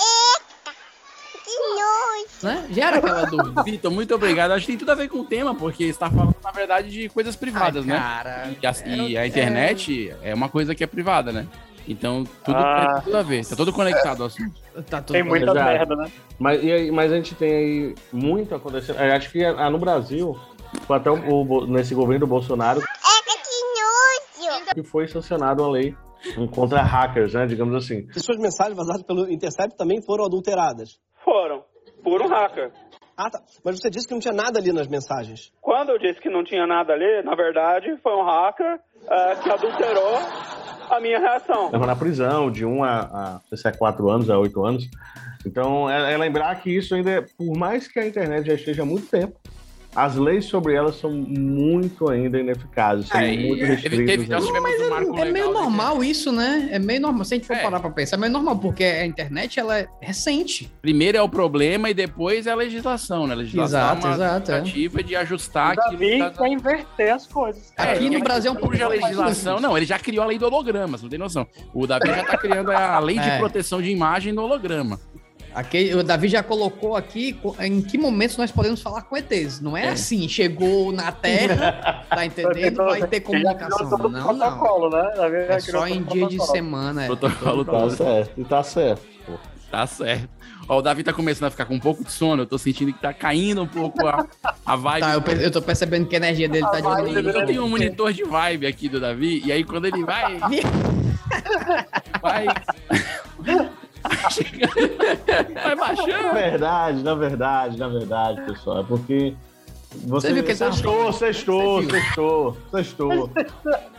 Né? 2.43 2.67
Gera 2.69 2.97
aquela 2.97 3.25
dúvida. 3.25 3.61
Vitor, 3.65 3.91
muito 3.91 4.13
obrigado. 4.13 4.51
Acho 4.51 4.65
que 4.65 4.71
tem 4.73 4.77
tudo 4.77 4.91
a 4.91 4.95
ver 4.95 5.07
com 5.09 5.19
o 5.19 5.25
tema, 5.25 5.55
porque 5.55 5.85
você 5.85 5.89
está 5.89 6.09
falando, 6.09 6.35
na 6.43 6.51
verdade, 6.51 6.89
de 6.89 7.09
coisas 7.09 7.35
privadas, 7.35 7.83
Ai, 7.83 7.89
né? 7.91 7.99
cara, 7.99 8.51
e, 8.61 8.67
a, 8.67 9.07
e 9.07 9.17
a 9.17 9.25
internet 9.27 10.13
é... 10.21 10.33
uma 10.35 10.47
coisa 10.47 10.75
que 10.75 10.83
é 10.83 10.87
privada, 10.87 11.31
né? 11.31 11.47
Então, 11.87 12.23
tudo 12.43 12.57
Ah. 12.57 12.93
tem 12.95 13.03
tudo 13.05 13.17
a 13.17 13.21
ver. 13.23 13.45
Tá 13.45 13.55
todo 13.55 13.71
conectado 13.73 14.21
ao 14.21 14.27
assunto. 14.27 14.61
Tá 14.89 15.01
Tem 15.01 15.23
muita 15.23 15.53
merda, 15.53 15.95
né? 15.95 16.11
Mas, 16.37 16.63
e 16.63 16.71
aí- 16.71 16.91
mas 16.91 17.11
a 17.11 17.15
gente 17.15 17.33
tem 17.35 17.51
aí 17.53 17.95
muito 18.11 18.53
acontecendo. 18.53 18.99
Eu 18.99 19.13
acho 19.15 19.31
que 19.31 19.43
ah, 19.43 19.69
no 19.69 19.79
Brasil, 19.79 20.37
até 20.89 21.09
o, 21.09 21.15
o 21.41 21.65
nesse 21.67 21.95
governo 21.95 22.21
do 22.25 22.27
Bolsonaro, 22.27 22.81
que 24.73 24.83
foi 24.83 25.07
sancionado 25.07 25.63
uma 25.63 25.71
lei 25.71 25.95
contra 26.53 26.81
hackers, 26.81 27.33
né? 27.33 27.45
Digamos 27.45 27.75
assim. 27.75 28.07
E 28.15 28.19
suas 28.19 28.37
mensagens 28.37 28.75
vazadas 28.75 29.03
pelo 29.03 29.29
Intercept 29.31 29.77
também 29.77 30.01
foram 30.01 30.25
adulteradas? 30.25 30.99
Foram. 31.23 31.63
Por 32.03 32.21
um 32.21 32.27
hacker. 32.27 32.71
Ah, 33.15 33.29
tá. 33.29 33.39
Mas 33.63 33.79
você 33.79 33.89
disse 33.89 34.07
que 34.07 34.13
não 34.13 34.19
tinha 34.19 34.33
nada 34.33 34.59
ali 34.59 34.71
nas 34.71 34.87
mensagens. 34.87 35.51
Quando 35.61 35.89
eu 35.89 35.97
disse 35.97 36.19
que 36.21 36.29
não 36.29 36.43
tinha 36.43 36.67
nada 36.67 36.93
ali, 36.93 37.23
na 37.23 37.35
verdade, 37.35 37.87
foi 38.03 38.13
um 38.13 38.23
hacker 38.23 38.79
eh, 39.09 39.35
que 39.41 39.49
adulterou 39.49 40.17
a 40.89 40.99
minha 40.99 41.19
reação. 41.19 41.71
Leva 41.71 41.85
na 41.85 41.95
prisão 41.95 42.49
de 42.51 42.65
1 42.65 42.83
a, 42.83 42.99
a 42.99 43.31
não 43.33 43.41
sei 43.49 43.57
se 43.57 43.67
é 43.67 43.71
4 43.71 44.09
anos, 44.09 44.29
a 44.29 44.37
8 44.37 44.65
anos. 44.65 44.89
Então, 45.45 45.89
é, 45.89 46.13
é 46.13 46.17
lembrar 46.17 46.55
que 46.61 46.69
isso 46.75 46.93
ainda, 46.95 47.11
é- 47.11 47.21
por 47.21 47.55
mais 47.57 47.87
que 47.87 47.99
a 47.99 48.07
internet 48.07 48.45
já 48.47 48.53
esteja 48.53 48.83
há 48.83 48.85
muito 48.85 49.07
tempo, 49.07 49.37
as 49.97 50.15
leis 50.15 50.45
sobre 50.45 50.75
elas 50.75 50.95
são 50.99 51.11
muito 51.11 52.07
ainda 52.07 52.39
ineficazes, 52.39 53.07
são 53.07 53.19
É, 53.19 53.35
muito 53.35 53.65
restritas. 53.65 54.27
nós 54.29 54.43
né? 54.43 54.47
tivemos 54.47 54.81
um 54.81 54.89
marco 54.91 55.17
É 55.19 55.31
meio 55.31 55.47
de- 55.47 55.53
normal 55.53 56.03
isso, 56.03 56.31
né? 56.31 56.69
É 56.71 56.77
meio 56.77 57.01
normal. 57.01 57.25
Se 57.25 57.33
a 57.33 57.37
gente 57.37 57.47
for 57.47 57.57
parar 57.57 57.79
pra 57.79 57.89
pensar, 57.89 58.15
é 58.15 58.19
meio 58.19 58.31
normal, 58.31 58.59
porque 58.59 58.83
a 58.83 59.05
internet 59.07 59.59
ela 59.59 59.79
é 59.79 59.87
recente. 59.99 60.71
Primeiro 60.83 61.17
é 61.17 61.21
o 61.21 61.27
problema 61.27 61.89
e 61.89 61.95
depois 61.95 62.45
é 62.45 62.51
a 62.51 62.55
legislação, 62.55 63.25
né? 63.25 63.33
A 63.33 63.37
legislação 63.37 63.79
Exato, 63.79 64.05
é 64.05 64.09
uma 64.09 64.15
exato, 64.15 64.51
é. 64.51 64.55
tentativa 64.59 65.03
de 65.03 65.15
ajustar 65.15 65.73
O 65.73 65.75
Davi 65.75 65.95
aquilo 65.95 66.09
que 66.11 66.19
tá- 66.37 66.43
quer 66.43 66.49
inverter 66.51 67.13
as 67.15 67.25
coisas. 67.25 67.73
Aqui 67.75 68.09
no 68.09 68.17
É, 68.17 68.19
Brasil 68.19 68.51
é 68.51 68.53
um 68.53 68.57
pouco 68.57 68.77
mais 68.77 68.89
legislação. 69.01 69.59
Não, 69.59 69.75
ele 69.75 69.87
já 69.87 69.97
criou 69.97 70.23
a 70.23 70.27
lei 70.27 70.37
do 70.37 70.45
holograma, 70.45 70.95
você 70.97 71.03
não 71.05 71.09
tem 71.09 71.17
noção. 71.19 71.47
O 71.73 71.87
Davi 71.87 72.07
já 72.07 72.23
tá 72.23 72.37
criando 72.37 72.71
a 72.71 72.99
lei 72.99 73.17
de 73.17 73.27
É. 73.27 73.39
proteção 73.39 73.81
de 73.81 73.89
imagem 73.89 74.31
do 74.33 74.43
holograma. 74.43 74.99
Aqui, 75.57 75.91
o 75.95 76.03
Davi 76.03 76.27
já 76.27 76.43
colocou 76.43 76.95
aqui 76.95 77.35
em 77.61 77.81
que 77.81 77.97
momentos 77.97 78.37
nós 78.37 78.51
podemos 78.51 78.79
falar 78.79 79.01
com 79.01 79.17
ETs. 79.17 79.59
Não 79.59 79.75
é, 79.75 79.89
assim, 79.89 80.29
chegou 80.29 80.91
na 80.91 81.11
Terra, 81.11 82.05
tá 82.07 82.23
entendendo? 82.23 82.75
Vai 82.85 83.07
ter 83.07 83.21
comunicação. 83.21 83.89
Não, 83.89 84.09
não. 84.09 84.23
protocolo, 84.37 84.89
né? 84.91 85.13
Já 85.15 85.55
É 85.55 85.59
só 85.59 85.87
em 85.87 86.03
todo 86.03 86.29
dia 86.29 86.37
de 86.37 86.45
semana. 86.45 87.05
É. 87.05 87.07
Protocolo 87.07 87.65
Tá 87.65 87.89
certo, 87.89 88.45
tá 88.45 88.61
certo. 88.61 89.01
pô. 89.25 89.33
Tá 89.71 89.87
certo. 89.87 90.29
Ó, 90.69 90.77
o 90.77 90.81
Davi 90.81 91.03
tá 91.03 91.11
começando 91.11 91.47
a 91.47 91.49
ficar 91.49 91.65
com 91.65 91.73
um 91.73 91.79
pouco 91.79 92.03
de 92.03 92.11
sono. 92.11 92.43
Eu 92.43 92.45
tô 92.45 92.59
sentindo 92.59 92.93
que 92.93 93.01
tá 93.01 93.11
caindo 93.11 93.63
um 93.63 93.67
pouco 93.67 94.05
a, 94.05 94.27
a 94.63 94.75
vibe. 94.75 95.01
Tá, 95.01 95.13
eu, 95.13 95.21
pe- 95.23 95.43
eu 95.43 95.49
tô 95.49 95.61
percebendo 95.61 96.05
que 96.05 96.15
a 96.15 96.17
energia 96.17 96.47
dele 96.47 96.67
tá 96.67 96.79
diminuindo. 96.79 97.29
Eu 97.31 97.45
tenho 97.47 97.65
um 97.65 97.69
monitor 97.69 98.13
de 98.13 98.23
vibe 98.23 98.67
aqui 98.67 98.87
do 98.87 98.99
Davi, 98.99 99.41
e 99.43 99.51
aí 99.51 99.63
quando 99.63 99.85
ele 99.85 100.03
vai. 100.05 100.37
vai. 102.21 102.45
Vai 104.07 105.75
Na 105.75 105.75
baixando. 105.75 106.33
verdade, 106.33 107.03
na 107.03 107.15
verdade, 107.15 107.77
na 107.77 107.87
verdade, 107.87 108.41
pessoal, 108.45 108.79
é 108.79 108.83
porque 108.83 109.33
você, 110.05 110.27
Você 110.29 110.33
viu 110.33 110.43
que 110.43 110.55
sextou, 110.55 110.93
falando? 110.97 111.13
sextou, 111.13 111.81
Você 111.81 111.81
viu? 111.81 112.01
sextou, 112.01 112.57
sextou. 112.71 113.29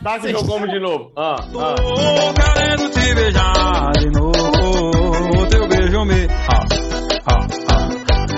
Tá 0.03 0.19
que 0.19 0.31
eu 0.31 0.45
como 0.45 0.67
de 0.67 0.79
novo. 0.79 1.11
Ah, 1.17 1.35
ah. 1.39 1.75
Tô 1.75 2.33
querendo 2.33 2.89
te 2.91 3.15
beijar 3.15 3.91
de 3.99 4.09
novo. 4.11 5.47
Teu 5.49 5.67
beijo 5.67 6.05
me. 6.05 6.27
Ah, 6.47 6.65
ah, 7.25 7.47
ah. 7.71 7.89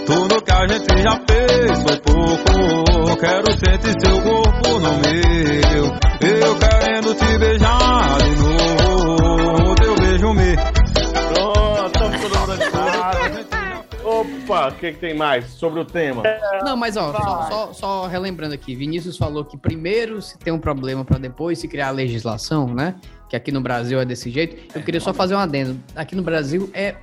Tudo 0.06 0.42
que 0.42 0.52
a 0.52 0.68
gente 0.68 1.02
já 1.04 1.20
fez 1.28 1.84
foi 1.84 2.00
pouco. 2.00 3.18
Quero 3.20 3.52
sentir 3.54 4.00
seu 4.02 4.22
corpo 4.22 4.80
no 4.80 4.92
meu. 5.00 5.86
Eu 6.22 6.56
querendo 6.58 7.14
te 7.16 7.38
beijar 7.38 8.18
de 8.24 8.36
novo. 8.38 8.81
O 14.72 14.76
que, 14.76 14.92
que 14.94 15.00
tem 15.00 15.14
mais 15.14 15.46
sobre 15.46 15.80
o 15.80 15.86
tema? 15.86 16.24
Não, 16.64 16.76
mas 16.76 16.98
ó, 16.98 17.12
só, 17.14 17.48
só- 17.50 17.74
só 17.74 18.08
relembrando 18.08 18.54
aqui, 18.54 18.76
Vinícius 18.76 19.18
falou 19.18 19.46
que 19.46 19.58
primeiro 19.58 20.22
se 20.22 20.38
tem 20.38 20.52
um 20.52 20.60
problema 20.60 21.04
pra 21.06 21.18
depois 21.18 21.60
se 21.60 21.68
criar 21.68 21.88
a 21.90 21.92
legislação, 21.92 22.68
né? 22.74 22.96
Que 23.30 23.36
aqui 23.36 23.52
no 23.52 23.62
Brasil 23.62 24.00
é 24.00 24.06
desse 24.06 24.30
jeito. 24.30 24.58
Eu 24.76 24.82
queria 24.84 25.00
só 25.00 25.14
fazer 25.14 25.36
um 25.36 25.40
adendo. 25.40 25.80
Aqui 25.96 26.16
no 26.16 26.22
Brasil 26.24 26.70
é 26.74 26.96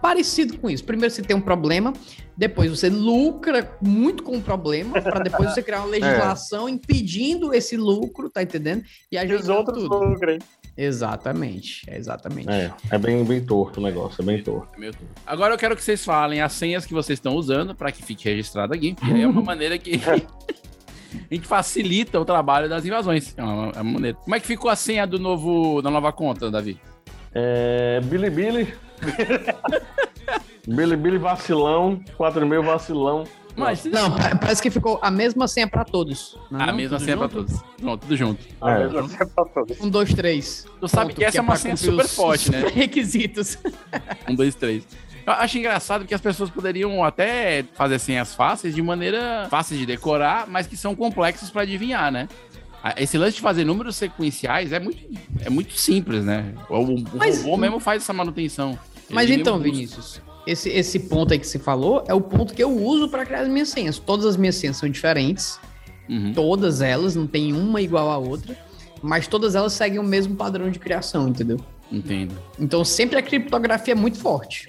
parecido 0.00 0.58
com 0.58 0.68
isso. 0.70 0.84
Primeiro 0.84 1.14
você 1.14 1.22
tem 1.22 1.36
um 1.36 1.40
problema, 1.40 1.92
depois 2.36 2.70
você 2.70 2.88
lucra 2.88 3.76
muito 3.80 4.22
com 4.22 4.36
o 4.36 4.42
problema, 4.42 5.00
pra 5.00 5.20
depois 5.20 5.52
você 5.52 5.62
criar 5.62 5.80
uma 5.80 5.88
legislação 5.90 6.68
impedindo 6.68 7.54
esse 7.54 7.76
lucro, 7.76 8.30
tá 8.30 8.42
entendendo? 8.42 8.82
E 9.10 9.18
a 9.18 9.26
gente 9.26 9.50
outros 9.50 9.84
tudo. 9.84 9.96
lucrem. 9.96 10.38
Exatamente, 10.76 11.84
é 11.86 11.98
exatamente. 11.98 12.48
É, 12.48 12.72
é 12.90 12.98
bem, 12.98 13.22
bem 13.24 13.44
torto 13.44 13.80
o 13.80 13.82
negócio, 13.82 14.22
é 14.22 14.24
bem 14.24 14.42
torto. 14.42 14.78
Meu 14.78 14.92
Deus. 14.92 15.10
Agora 15.26 15.52
eu 15.52 15.58
quero 15.58 15.76
que 15.76 15.82
vocês 15.82 16.02
falem 16.02 16.40
as 16.40 16.52
senhas 16.52 16.86
que 16.86 16.94
vocês 16.94 17.18
estão 17.18 17.34
usando 17.34 17.74
para 17.74 17.92
que 17.92 18.02
fique 18.02 18.24
registrado 18.28 18.72
aqui. 18.72 18.96
E 19.06 19.12
aí 19.12 19.22
é 19.22 19.26
uma 19.26 19.42
maneira 19.42 19.76
que 19.76 20.00
a 20.06 21.34
gente 21.34 21.46
facilita 21.46 22.18
o 22.18 22.24
trabalho 22.24 22.68
das 22.68 22.84
invasões. 22.86 23.34
É 23.36 23.42
uma, 23.42 23.72
é 23.72 23.80
uma 23.80 23.92
maneira. 23.92 24.16
Como 24.16 24.34
é 24.34 24.40
que 24.40 24.46
ficou 24.46 24.70
a 24.70 24.76
senha 24.76 25.06
do 25.06 25.18
novo, 25.18 25.82
da 25.82 25.90
nova 25.90 26.12
conta, 26.12 26.50
Davi? 26.50 26.80
É, 27.34 28.00
Billy 28.04 28.72
Billy. 29.00 29.40
Billy 30.66 30.96
Billy 30.96 31.18
vacilão, 31.18 32.00
4 32.16 32.46
mil 32.46 32.62
vacilão. 32.62 33.24
Mas, 33.56 33.84
Não, 33.84 34.10
pa- 34.12 34.36
parece 34.40 34.62
que 34.62 34.70
ficou 34.70 34.98
a 35.02 35.10
mesma 35.10 35.48
senha 35.48 35.66
pra 35.68 35.84
todos. 35.84 36.38
não 36.50 36.60
é 36.60 36.62
a 36.62 36.66
não? 36.68 36.74
mesma 36.74 36.98
Tudo 36.98 37.04
senha 37.04 37.16
pra 37.16 37.26
junto? 37.26 37.36
todos. 37.46 37.62
Pronto, 37.80 38.00
tudo 38.02 38.16
junto. 38.16 38.44
É. 38.62 39.84
Um, 39.84 39.90
dois, 39.90 40.14
três. 40.14 40.66
Tu 40.80 40.88
sabe 40.88 41.08
Ponto, 41.08 41.18
que 41.18 41.24
essa 41.24 41.38
é 41.38 41.40
uma 41.40 41.48
pra 41.54 41.56
senha 41.56 41.76
super 41.76 42.04
os- 42.04 42.14
forte, 42.14 42.50
né? 42.50 42.64
os 42.64 42.72
Requisitos. 42.72 43.58
Um, 44.28 44.34
dois, 44.36 44.54
três. 44.54 44.86
Eu 45.26 45.32
acho 45.34 45.58
engraçado 45.58 46.04
que 46.06 46.14
as 46.14 46.20
pessoas 46.20 46.48
poderiam 46.48 47.04
até 47.04 47.64
fazer 47.74 47.98
senhas 47.98 48.34
fáceis 48.34 48.74
de 48.74 48.80
maneira 48.82 49.46
fácil 49.50 49.76
de 49.76 49.84
decorar, 49.84 50.46
mas 50.48 50.66
que 50.66 50.76
são 50.76 50.94
complexas 50.94 51.50
para 51.50 51.62
adivinhar, 51.62 52.10
né? 52.10 52.28
Esse 52.96 53.18
lance 53.18 53.36
de 53.36 53.42
fazer 53.42 53.64
números 53.64 53.96
sequenciais 53.96 54.72
é 54.72 54.80
muito, 54.80 54.98
é 55.44 55.50
muito 55.50 55.74
simples, 55.74 56.24
né? 56.24 56.54
O, 56.68 56.76
o 56.78 57.04
Mas- 57.14 57.42
robô 57.42 57.56
mesmo 57.56 57.78
faz 57.78 58.02
essa 58.02 58.12
manutenção. 58.12 58.70
Ele 58.70 59.14
Mas 59.14 59.30
então. 59.30 59.58
Vinícius, 59.58 60.20
esse, 60.46 60.70
esse 60.70 60.98
ponto 61.00 61.32
aí 61.32 61.38
que 61.38 61.46
você 61.46 61.58
falou 61.58 62.02
é 62.08 62.14
o 62.14 62.20
ponto 62.20 62.54
que 62.54 62.62
eu 62.62 62.70
uso 62.74 63.08
para 63.08 63.26
criar 63.26 63.40
as 63.40 63.48
minhas 63.48 63.68
senhas. 63.68 63.98
Todas 63.98 64.24
as 64.24 64.36
minhas 64.36 64.54
senhas 64.56 64.76
são 64.78 64.88
diferentes. 64.88 65.60
Uhum. 66.08 66.32
Todas 66.32 66.80
elas, 66.80 67.14
não 67.14 67.26
tem 67.26 67.52
uma 67.52 67.82
igual 67.82 68.10
à 68.10 68.16
outra. 68.18 68.56
Mas 69.02 69.26
todas 69.26 69.54
elas 69.54 69.72
seguem 69.72 69.98
o 69.98 70.02
mesmo 70.02 70.34
padrão 70.36 70.70
de 70.70 70.78
criação, 70.78 71.28
entendeu? 71.28 71.58
Entendo. 71.92 72.34
Então 72.58 72.84
sempre 72.84 73.18
a 73.18 73.22
criptografia 73.22 73.92
é 73.92 73.94
muito 73.94 74.18
forte. 74.18 74.68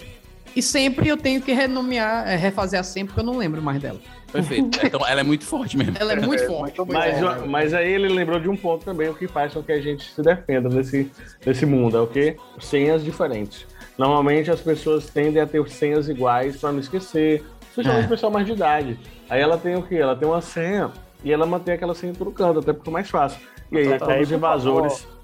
E 0.54 0.60
sempre 0.60 1.08
eu 1.08 1.16
tenho 1.16 1.40
que 1.40 1.52
renomear, 1.52 2.28
é, 2.28 2.36
refazer 2.36 2.78
a 2.78 2.82
senha 2.82 3.06
porque 3.06 3.20
eu 3.20 3.24
não 3.24 3.36
lembro 3.38 3.62
mais 3.62 3.80
dela. 3.80 4.00
Perfeito. 4.32 4.78
Então 4.84 5.06
ela 5.06 5.20
é 5.20 5.24
muito 5.24 5.44
forte 5.44 5.76
mesmo. 5.76 5.94
Ela 6.00 6.14
é 6.14 6.16
muito 6.16 6.46
forte. 6.46 6.78
muito 6.78 6.92
Mas, 6.92 7.18
forte. 7.20 7.48
mas 7.48 7.74
aí 7.74 7.92
ele 7.92 8.08
lembrou 8.08 8.40
de 8.40 8.48
um 8.48 8.56
ponto 8.56 8.84
também, 8.84 9.08
o 9.08 9.14
que 9.14 9.28
faz 9.28 9.52
com 9.52 9.62
que 9.62 9.72
a 9.72 9.80
gente 9.80 10.10
se 10.12 10.22
defenda 10.22 10.68
nesse, 10.68 11.10
nesse 11.44 11.66
mundo, 11.66 11.96
é 11.96 12.00
o 12.00 12.06
quê? 12.06 12.36
Senhas 12.58 13.04
diferentes. 13.04 13.66
Normalmente 13.98 14.50
as 14.50 14.60
pessoas 14.60 15.08
tendem 15.10 15.40
a 15.42 15.46
ter 15.46 15.66
senhas 15.68 16.08
iguais 16.08 16.56
para 16.56 16.72
não 16.72 16.80
esquecer, 16.80 17.44
Especialmente 17.70 18.04
É. 18.04 18.06
o 18.06 18.08
pessoal 18.10 18.30
mais 18.32 18.46
de 18.46 18.52
idade. 18.52 18.98
Aí 19.30 19.40
ela 19.40 19.56
tem 19.56 19.74
o 19.76 19.82
quê? 19.82 19.96
Ela 19.96 20.14
tem 20.14 20.28
uma 20.28 20.42
senha 20.42 20.90
e 21.24 21.32
ela 21.32 21.46
mantém 21.46 21.72
aquela 21.74 21.94
senha 21.94 22.12
trocando, 22.12 22.60
até 22.60 22.70
porque 22.72 22.90
é 22.90 22.92
mais 22.92 23.08
fácil. 23.08 23.40
E 23.70 23.78
aí, 23.78 23.84
Total. 23.84 24.08
quando 24.08 24.20
os 24.20 24.28
Por 24.28 24.34
invasores. 24.36 24.98
favor, 25.00 25.18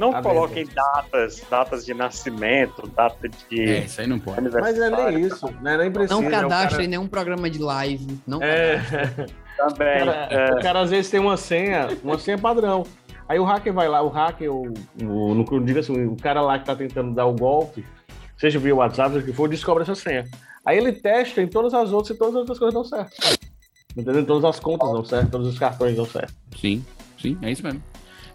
Não 0.00 0.08
Aberto. 0.08 0.24
coloquem 0.24 0.66
datas, 0.66 1.42
datas 1.50 1.84
de 1.84 1.92
nascimento, 1.92 2.88
data 2.96 3.28
de. 3.28 3.60
É, 3.60 3.78
isso 3.80 4.00
aí 4.00 4.06
não 4.06 4.18
pode. 4.18 4.40
Mas 4.40 4.78
é 4.78 4.88
nem 4.88 5.26
isso, 5.26 5.46
né? 5.60 5.76
Nem 5.76 5.92
precisa. 5.92 6.18
Não 6.18 6.24
é 6.24 6.28
o 6.28 6.30
cadastre 6.30 6.70
cara- 6.70 6.84
em 6.84 6.88
nenhum 6.88 7.06
programa 7.06 7.50
de 7.50 7.58
live. 7.58 8.18
Não 8.26 8.42
É. 8.42 8.78
Também. 9.58 10.02
O 10.02 10.06
cara, 10.06 10.28
é. 10.30 10.52
o 10.54 10.62
cara 10.62 10.80
às 10.80 10.88
vezes 10.88 11.10
tem 11.10 11.20
uma 11.20 11.36
senha, 11.36 11.88
uma 12.02 12.18
senha 12.18 12.38
padrão. 12.38 12.86
Aí 13.28 13.38
o 13.38 13.44
hacker 13.44 13.74
vai 13.74 13.88
lá, 13.88 14.00
o 14.00 14.08
hacker, 14.08 14.50
o, 14.50 14.72
o, 15.02 15.34
no 15.34 15.44
digo 15.60 15.78
assim, 15.78 16.06
o 16.06 16.16
cara 16.16 16.40
lá 16.40 16.58
que 16.58 16.64
tá 16.64 16.74
tentando 16.74 17.14
dar 17.14 17.26
o 17.26 17.34
golpe, 17.34 17.84
seja 18.38 18.58
via 18.58 18.74
WhatsApp, 18.74 19.10
seja 19.12 19.22
o 19.22 19.26
que 19.28 19.34
for, 19.34 19.50
descobre 19.50 19.82
essa 19.82 19.94
senha. 19.94 20.24
Aí 20.64 20.78
ele 20.78 20.92
testa 20.92 21.42
em 21.42 21.46
todas 21.46 21.74
as 21.74 21.92
outras 21.92 22.16
e 22.16 22.18
todas 22.18 22.36
as 22.36 22.40
outras 22.40 22.58
coisas 22.58 22.72
dão 22.72 22.84
certo. 22.84 23.38
Entendeu? 23.94 24.24
Todas 24.24 24.44
as 24.46 24.58
contas 24.58 24.90
dão 24.90 25.04
certo, 25.04 25.30
todos 25.30 25.46
os 25.46 25.58
cartões 25.58 25.94
dão 25.94 26.06
certo. 26.06 26.32
Sim, 26.58 26.82
sim, 27.20 27.36
é 27.42 27.50
isso 27.50 27.62
mesmo. 27.62 27.82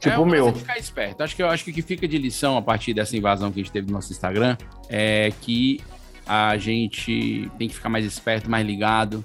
Tipo 0.10 0.16
é, 0.16 0.20
o 0.20 0.26
meu. 0.26 0.54
ficar 0.54 0.78
esperto. 0.78 1.22
Acho 1.24 1.36
que 1.36 1.44
eu 1.44 1.50
acho 1.50 1.64
que 1.64 1.72
o 1.72 1.74
que 1.74 1.82
fica 1.82 2.08
de 2.08 2.18
lição 2.18 2.58
a 2.58 2.62
partir 2.62 2.94
dessa 2.94 3.16
invasão 3.18 3.52
que 3.52 3.60
a 3.60 3.64
gente 3.64 3.72
teve 3.72 3.88
no 3.88 3.94
nosso 3.94 4.12
Instagram 4.12 4.58
é 4.90 5.32
que 5.42 5.82
a 6.28 6.58
gente 6.58 7.50
tem 7.58 7.68
que 7.68 7.76
ficar 7.76 7.90
mais 7.90 8.06
esperto, 8.06 8.50
mais 8.50 8.66
ligado. 8.66 9.24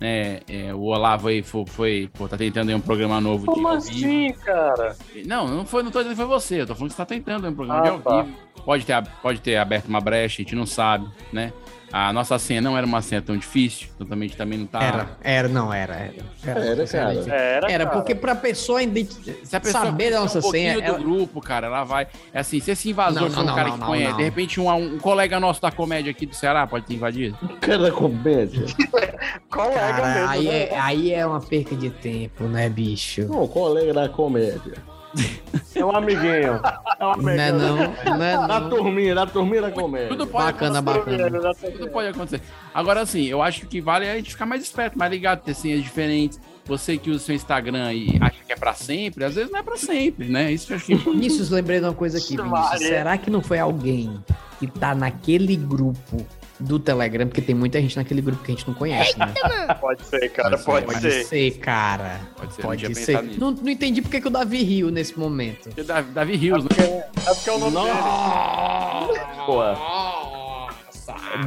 Né? 0.00 0.40
É, 0.48 0.74
o 0.74 0.80
Olavo 0.80 1.28
aí 1.28 1.42
foi, 1.44 1.64
foi 1.64 2.10
pô, 2.12 2.26
tá 2.26 2.36
tentando 2.36 2.70
aí 2.70 2.74
um 2.74 2.80
programa 2.80 3.20
novo 3.20 3.46
de 3.46 3.52
Como 3.54 3.68
ao 3.68 3.80
vivo. 3.80 3.94
assim, 3.96 4.32
cara? 4.44 4.96
Não, 5.24 5.46
não 5.46 5.64
foi, 5.64 5.84
não 5.84 5.92
tô 5.92 5.98
dizendo 6.00 6.16
que 6.16 6.20
foi 6.20 6.26
você, 6.26 6.62
eu 6.62 6.66
tô 6.66 6.74
falando 6.74 6.90
que 6.90 6.96
você 6.96 7.02
tá 7.02 7.06
tentando 7.06 7.48
um 7.48 7.54
programa 7.54 7.82
de 7.82 7.88
Ah, 7.88 7.92
ao 7.92 8.00
tá. 8.00 8.22
vivo. 8.22 8.36
Pode 8.64 8.84
ter, 8.84 9.00
pode 9.22 9.40
ter 9.40 9.56
aberto 9.56 9.86
uma 9.86 10.00
brecha, 10.00 10.42
a 10.42 10.42
gente 10.42 10.56
não 10.56 10.66
sabe, 10.66 11.08
né? 11.32 11.52
A 11.92 12.12
nossa 12.12 12.38
senha 12.38 12.60
não 12.60 12.76
era 12.76 12.86
uma 12.86 13.02
senha 13.02 13.20
tão 13.20 13.36
difícil, 13.36 13.88
então 13.94 14.06
também 14.06 14.26
a 14.26 14.28
gente 14.28 14.36
também 14.38 14.58
não 14.58 14.66
tá. 14.66 14.82
Era, 14.82 15.08
era, 15.22 15.48
não, 15.48 15.72
era, 15.72 15.94
era. 15.94 16.14
Era, 16.44 16.86
cara. 16.86 17.12
Era, 17.14 17.70
Era, 17.70 17.84
cara. 17.84 17.86
porque 17.90 18.14
pra 18.14 18.34
pessoa 18.34 18.82
identi- 18.82 19.36
Se 19.44 19.54
a 19.54 19.60
pessoa 19.60 19.84
saber 19.84 20.10
da 20.10 20.20
nossa 20.20 20.38
um 20.38 20.42
senha, 20.42 20.74
do 20.76 20.82
ela- 20.82 20.98
grupo, 20.98 21.40
cara, 21.40 21.66
ela 21.66 21.84
vai. 21.84 22.06
É 22.32 22.40
assim, 22.40 22.60
se 22.60 22.70
esse 22.70 22.88
invasor 22.90 23.22
Não, 23.22 23.30
for 23.30 23.36
não, 23.36 23.42
um 23.42 23.46
não, 23.46 23.54
cara 23.54 23.68
não, 23.68 23.74
que 23.74 23.80
não, 23.80 23.86
conhece, 23.88 24.10
não. 24.10 24.16
de 24.18 24.24
repente 24.24 24.60
um, 24.60 24.72
um 24.74 24.98
colega 24.98 25.38
nosso 25.38 25.60
da 25.60 25.70
comédia 25.70 26.10
aqui 26.10 26.24
do 26.24 26.34
Ceará 26.34 26.66
pode 26.66 26.86
ter 26.86 26.94
invadido. 26.94 27.36
Cara 27.60 27.78
da 27.78 27.92
comédia. 27.92 28.64
Colega 29.50 29.78
Cara, 29.78 30.14
mesmo, 30.14 30.28
aí 30.30 30.44
né? 30.46 30.62
é, 30.68 30.78
aí 30.78 31.12
é 31.12 31.26
uma 31.26 31.40
perca 31.40 31.76
de 31.76 31.90
tempo, 31.90 32.44
né, 32.44 32.68
bicho? 32.68 33.26
Não, 33.28 33.46
colega 33.46 33.92
da 33.92 34.08
comédia. 34.08 34.74
É 35.74 35.84
um 35.84 35.96
amiguinho. 35.96 36.60
É 36.98 37.06
um 37.06 37.10
amiguinho. 37.12 37.36
Não 37.36 37.42
é 37.42 37.52
não, 37.52 37.76
não 38.18 38.24
é 38.24 38.60
não. 38.60 38.70
turminha, 38.70 39.14
da 39.14 39.26
turminha 39.26 39.62
da 39.62 39.70
comédia. 39.70 40.08
Tudo 40.08 40.26
pode 40.26 40.44
Bacana, 40.52 40.78
acontecer. 40.78 41.30
bacana. 41.30 41.54
Tudo 41.54 41.88
pode 41.88 42.08
acontecer. 42.08 42.42
Agora, 42.74 43.00
assim, 43.00 43.24
eu 43.24 43.42
acho 43.42 43.60
que 43.60 43.66
o 43.66 43.68
que 43.68 43.80
vale 43.80 44.06
é 44.06 44.12
a 44.12 44.16
gente 44.16 44.30
ficar 44.30 44.46
mais 44.46 44.62
esperto, 44.62 44.98
mais 44.98 45.10
ligado, 45.10 45.42
ter 45.42 45.54
senhas 45.54 45.82
diferentes. 45.82 46.40
Você 46.64 46.96
que 46.96 47.10
usa 47.10 47.18
seu 47.18 47.34
Instagram 47.34 47.92
e 47.92 48.18
acha 48.20 48.38
que 48.46 48.52
é 48.52 48.56
pra 48.56 48.72
sempre, 48.72 49.24
às 49.24 49.34
vezes 49.34 49.50
não 49.50 49.58
é 49.58 49.62
pra 49.62 49.76
sempre, 49.76 50.28
né? 50.28 50.52
Isso 50.52 50.72
eu 50.72 50.76
acho 50.76 50.86
que. 50.86 50.94
Vinícius, 50.94 51.50
lembrei 51.50 51.80
de 51.80 51.86
uma 51.86 51.94
coisa 51.94 52.18
aqui, 52.18 52.36
Vinícius. 52.36 52.78
Será 52.78 53.18
que 53.18 53.30
não 53.30 53.42
foi 53.42 53.58
alguém 53.58 54.22
que 54.60 54.66
tá 54.68 54.94
naquele 54.94 55.56
grupo 55.56 56.24
do 56.62 56.78
Telegram? 56.78 57.26
Porque 57.26 57.42
tem 57.42 57.54
muita 57.54 57.80
gente 57.80 57.96
naquele 57.96 58.20
grupo 58.22 58.42
que 58.42 58.52
a 58.52 58.54
gente 58.54 58.66
não 58.66 58.74
conhece, 58.74 59.18
né? 59.18 59.32
Pode 59.80 60.04
ser, 60.06 60.28
cara, 60.30 60.58
Pode 60.58 60.86
pode, 60.86 61.00
ser, 61.00 61.08
Pode 61.08 61.24
ser. 61.24 61.50
cara. 61.58 62.20
Pode 62.36 62.54
ser, 62.54 62.62
Pode 62.62 62.94
ser. 62.94 63.22
Não, 63.38 63.50
não 63.50 63.68
entendi 63.68 64.00
porque 64.02 64.20
que 64.20 64.28
o 64.28 64.30
Davi 64.30 64.62
riu 64.62 64.90
nesse 64.90 65.18
momento. 65.18 65.64
Porque 65.64 65.82
Davi, 65.82 66.12
Davi 66.12 66.36
Rios, 66.36 66.64
né? 66.64 66.70
É 67.26 67.34
porque 67.34 67.50
é 67.50 67.52
o 67.52 67.58
nome 67.58 67.76
dele. 67.76 69.20
Boa. 69.46 70.41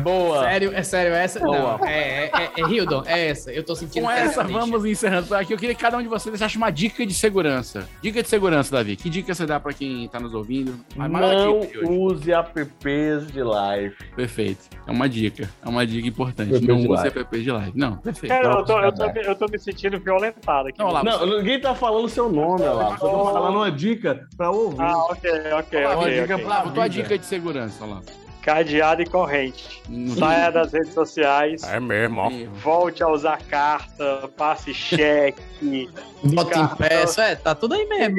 Boa. 0.02 0.44
Sério, 0.44 0.72
é 0.74 0.84
sério, 0.84 1.14
essa? 1.14 1.40
Boa. 1.40 1.78
Não, 1.78 1.86
é, 1.88 2.26
é, 2.26 2.32
é, 2.34 2.62
é 2.62 2.62
Hildon, 2.70 3.04
é 3.06 3.28
essa. 3.30 3.52
Eu 3.52 3.64
tô 3.64 3.76
sentindo 3.76 4.04
Com 4.04 4.12
essa, 4.12 4.44
deixa. 4.44 4.60
vamos 4.60 4.86
encerrando 4.86 5.28
por 5.28 5.38
aqui. 5.38 5.54
Eu 5.54 5.58
queria 5.58 5.76
que 5.76 5.82
cada 5.82 5.98
um 5.98 6.02
de 6.02 6.08
vocês 6.08 6.32
deixasse 6.32 6.58
uma 6.58 6.70
dica 6.70 7.06
de 7.06 7.14
segurança. 7.14 7.88
Dica 8.02 8.22
de 8.22 8.30
segurança, 8.30 8.76
Davi. 8.76 8.96
Que 8.96 9.10
dica 9.10 9.34
você 9.34 9.46
dá 9.46 9.60
pra 9.60 9.74
quem 9.74 10.08
tá 10.10 10.20
nos 10.20 10.34
ouvindo? 10.34 10.80
Não 10.96 11.60
dica 11.62 11.90
use 11.90 12.32
apps 12.32 13.32
de 13.32 13.42
live. 13.44 13.96
Perfeito. 14.16 14.66
É 14.88 14.92
uma 14.92 15.08
dica. 15.10 15.50
É 15.64 15.70
uma 15.70 15.86
dica 15.86 16.08
importante. 16.08 16.56
App 16.56 16.68
não 16.68 16.78
use 16.78 16.88
live. 16.88 17.20
app 17.20 17.42
de 17.42 17.52
live. 17.52 17.72
Não, 17.76 17.98
perfeito. 17.98 18.32
Cara, 18.34 18.48
eu 18.60 18.66
tô, 18.66 18.80
eu, 18.80 18.92
tô, 18.94 19.12
me- 19.12 19.24
eu 19.26 19.36
tô 19.36 19.46
me 19.48 19.60
sentindo 19.60 20.00
violentado 20.00 20.70
aqui. 20.70 20.80
Não, 20.80 20.92
lá, 20.92 21.04
Não, 21.04 21.26
ninguém 21.38 21.60
tá 21.60 21.74
falando 21.76 22.08
seu 22.10 22.32
nome, 22.32 22.64
lá. 22.64 22.98
Só 22.98 23.08
tô 23.10 23.26
falando 23.32 23.56
uma 23.58 23.72
dica 23.72 24.28
pra 24.38 24.50
ouvir. 24.52 24.82
Ah, 24.82 24.98
ok, 25.06 25.32
ok, 25.60 25.86
Olavo, 25.86 26.02
ok. 26.02 26.22
dica 26.22 26.34
ok. 26.36 26.46
pra- 26.46 26.56
Olavo, 26.56 26.72
tua 26.74 26.88
dica 26.88 27.18
de 27.18 27.26
segurança, 27.26 27.84
Olavo. 27.84 28.04
Cadeado 28.46 29.02
e 29.02 29.06
corrente. 29.08 29.82
Saia 30.20 30.52
das 30.52 30.72
redes 30.72 30.94
sociais. 30.94 31.64
É 31.64 31.80
mesmo, 31.80 32.22
ó. 32.22 32.30
Volte 32.62 33.02
a 33.02 33.08
usar 33.10 33.42
carta, 33.42 34.30
passe 34.38 34.72
cheque. 34.72 35.42
Bota 36.24 36.52
cartão. 36.52 36.74
impresso, 36.76 37.22
é, 37.22 37.36
tá 37.36 37.56
tudo 37.56 37.74
aí 37.74 37.86
mesmo. 37.88 38.18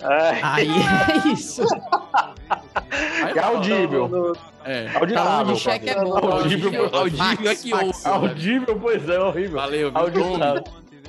É, 0.00 0.40
Aí 0.42 0.68
é 0.68 1.28
isso. 1.32 1.62
Aí, 3.22 3.32
É 3.36 3.40
audível. 3.40 4.08
no- 4.08 4.36
É. 4.64 4.88
Falando 4.88 4.96
Auditável. 5.02 5.54
de 5.54 5.60
cheque 5.60 5.88
é 5.90 5.94
bom. 5.94 6.16
Audível, 6.18 6.90
Audível 6.94 7.50
é 7.50 7.54
que 7.54 7.70
Fax, 7.70 7.84
ouça. 7.86 8.08
Audível, 8.10 8.78
pois 8.80 9.08
é, 9.08 9.18
horrível. 9.20 9.56
Valeu, 9.58 9.92
viu? 9.92 10.24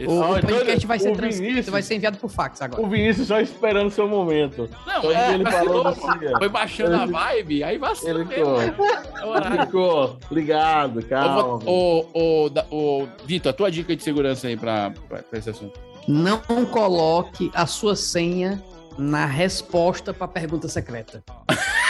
Auditável. 0.06 0.08
Esse- 0.08 0.08
O, 0.08 0.20
Olha, 0.32 0.42
podcast 0.44 0.88
vai 0.88 1.00
ser 1.00 1.12
o 1.12 1.16
transcrito, 1.16 1.50
Vinícius- 1.50 1.70
vai 1.72 1.82
ser 1.82 1.96
enviado 1.96 2.18
por 2.18 2.30
fax 2.30 2.62
agora. 2.62 2.82
O 2.82 2.88
Vinícius 2.90 3.28
só 3.28 3.40
esperando 3.40 3.90
seu 3.90 4.08
momento. 4.08 4.70
Não, 4.86 5.02
Quando 5.02 5.16
é, 5.16 5.34
ele 5.34 5.44
vacilou, 5.44 5.84
falou 5.84 5.96
pô. 5.96 6.08
assim. 6.12 6.38
Foi 6.38 6.50
baixando 6.50 6.96
a 6.96 7.06
vibe, 7.06 7.64
aí 7.64 7.78
vacilou 7.78 8.22
Ele 8.22 8.26
ficou. 8.30 8.62
É 8.62 9.26
o 9.26 9.30
horário. 9.30 9.66
Ficou 9.66 10.18
ligado, 10.32 11.04
calma. 11.06 11.60
Ô, 11.66 12.06
ô, 12.14 12.50
da- 12.50 12.66
ô, 12.70 13.08
Vitor, 13.26 13.50
a 13.50 13.54
tua 13.54 13.72
dica 13.72 13.96
de 13.96 14.04
segurança 14.04 14.48
aí 14.48 14.56
pra, 14.58 14.92
pra, 15.10 15.24
pra 15.24 15.40
esse 15.40 15.50
assunto. 15.50 15.80
Não 16.08 16.40
coloque 16.72 17.52
a 17.54 17.66
sua 17.66 17.96
senha 17.96 18.64
na 18.98 19.26
resposta 19.26 20.14
pra 20.14 20.28
pergunta 20.28 20.68
secreta. 20.68 21.24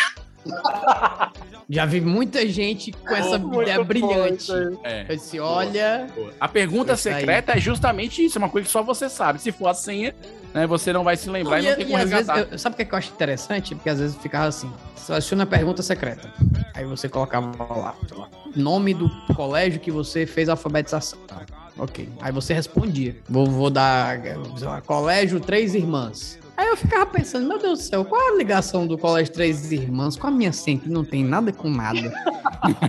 Já 1.70 1.86
vi 1.86 2.00
muita 2.00 2.48
gente 2.48 2.94
com 2.94 3.14
essa 3.14 3.36
ideia 3.36 3.84
brilhante. 3.84 4.50
É. 4.86 5.06
Eu 5.10 5.16
disse, 5.18 5.38
olha, 5.38 6.08
A 6.40 6.48
pergunta 6.48 6.94
Isso 6.94 7.10
aí. 7.10 7.16
secreta 7.16 7.52
é 7.54 7.60
justamente 7.60 8.24
isso, 8.24 8.38
é 8.38 8.40
uma 8.40 8.48
coisa 8.50 8.66
que 8.66 8.72
só 8.72 8.82
você 8.82 9.10
sabe. 9.10 9.42
Se 9.42 9.52
for 9.52 9.68
a 9.68 9.74
senha, 9.74 10.16
né, 10.54 10.66
você 10.66 10.94
não 10.94 11.04
vai 11.04 11.18
se 11.18 11.30
lembrar 11.30 11.62
e, 11.62 11.68
não 11.68 11.76
tem 11.76 11.86
como 11.86 11.98
às 11.98 12.10
vezes, 12.10 12.16
resgatar. 12.28 12.54
eu- 12.54 12.58
sabe 12.58 12.74
o 12.74 12.78
que, 12.78 12.82
é 12.84 12.86
que 12.86 12.94
eu 12.94 12.98
acho 12.98 13.12
interessante? 13.12 13.76
Porque 13.76 13.90
às 13.90 14.00
vezes 14.00 14.16
ficava 14.16 14.48
assim, 14.48 14.72
seleciona 14.96 15.44
a 15.44 15.46
pergunta 15.46 15.84
secreta. 15.84 16.32
Aí 16.74 16.86
você 16.86 17.10
colocava 17.10 17.52
lá, 17.62 17.96
lá, 18.16 18.30
nome 18.56 18.94
do 18.94 19.10
colégio 19.36 19.80
que 19.82 19.92
você 19.92 20.26
fez 20.26 20.48
a 20.48 20.54
alfabetização. 20.54 21.20
Tá, 21.28 21.42
Ok. 21.78 22.08
Aí 22.22 22.32
você 22.32 22.54
respondia. 22.54 23.16
Vou, 23.30 23.46
vou 23.46 23.70
dar, 23.70 24.20
sei 24.58 24.68
lá, 24.68 24.80
colégio 24.82 25.40
Três 25.40 25.76
Irmãs. 25.76 26.40
Aí 26.68 26.72
eu 26.74 26.78
ficava 26.78 27.06
pensando, 27.06 27.48
meu 27.48 27.58
Deus 27.58 27.80
do 27.80 27.86
céu, 27.86 28.04
qual 28.04 28.22
é 28.22 28.34
a 28.34 28.36
ligação 28.36 28.86
do 28.86 28.98
Colégio 28.98 29.32
Três 29.32 29.72
Irmãs 29.72 30.18
com 30.18 30.28
a 30.28 30.32
minha 30.32 30.52
senha, 30.52 30.78
que 30.78 30.90
não 30.90 31.06
tem 31.06 31.24
nada 31.24 31.54
com 31.54 31.70
nada? 31.70 32.12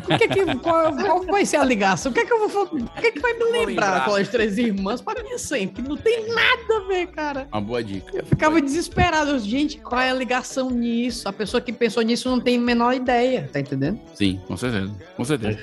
O 0.09 0.18
que 0.18 0.29
que, 0.29 0.57
qual, 0.57 0.93
qual 0.97 1.22
vai 1.26 1.45
ser 1.45 1.59
a 1.59 1.64
ligação? 1.64 2.11
O 2.11 2.14
que 2.14 2.20
é 2.20 2.26
que 2.26 2.33
eu 2.33 2.49
vou 2.49 2.49
fazer? 2.49 2.83
O 2.83 3.01
que 3.01 3.07
é 3.07 3.11
que 3.12 3.20
vai 3.20 3.35
me 3.35 3.45
lembrar, 3.45 3.66
lembrar. 3.66 4.05
Colégio 4.05 4.33
Três 4.33 4.59
Irmãs 4.59 5.01
pra 5.01 5.22
minha 5.22 5.39
senha? 5.39 5.68
Que 5.68 5.81
não 5.81 5.97
tem 5.97 6.26
nada 6.26 6.76
a 6.76 6.89
ver, 6.89 7.07
cara. 7.09 7.49
Uma 7.53 7.61
boa 7.61 7.85
dica. 7.85 8.16
Eu 8.16 8.24
ficava 8.24 8.61
desesperado. 8.61 9.39
Gente, 9.39 9.79
qual 9.79 10.01
é 10.01 10.11
a 10.11 10.14
ligação 10.14 10.70
nisso? 10.70 11.29
A 11.29 11.33
pessoa 11.33 11.61
que 11.61 11.72
pensou 11.72 12.03
nisso 12.03 12.29
não 12.29 12.40
tem 12.40 12.57
a 12.57 12.61
menor 12.61 12.94
ideia, 12.94 13.48
tá 13.52 13.61
entendendo? 13.61 14.01
Sim, 14.15 14.40
com 14.48 14.57
certeza. 14.57 14.93
Com 15.16 15.24
certeza. 15.24 15.59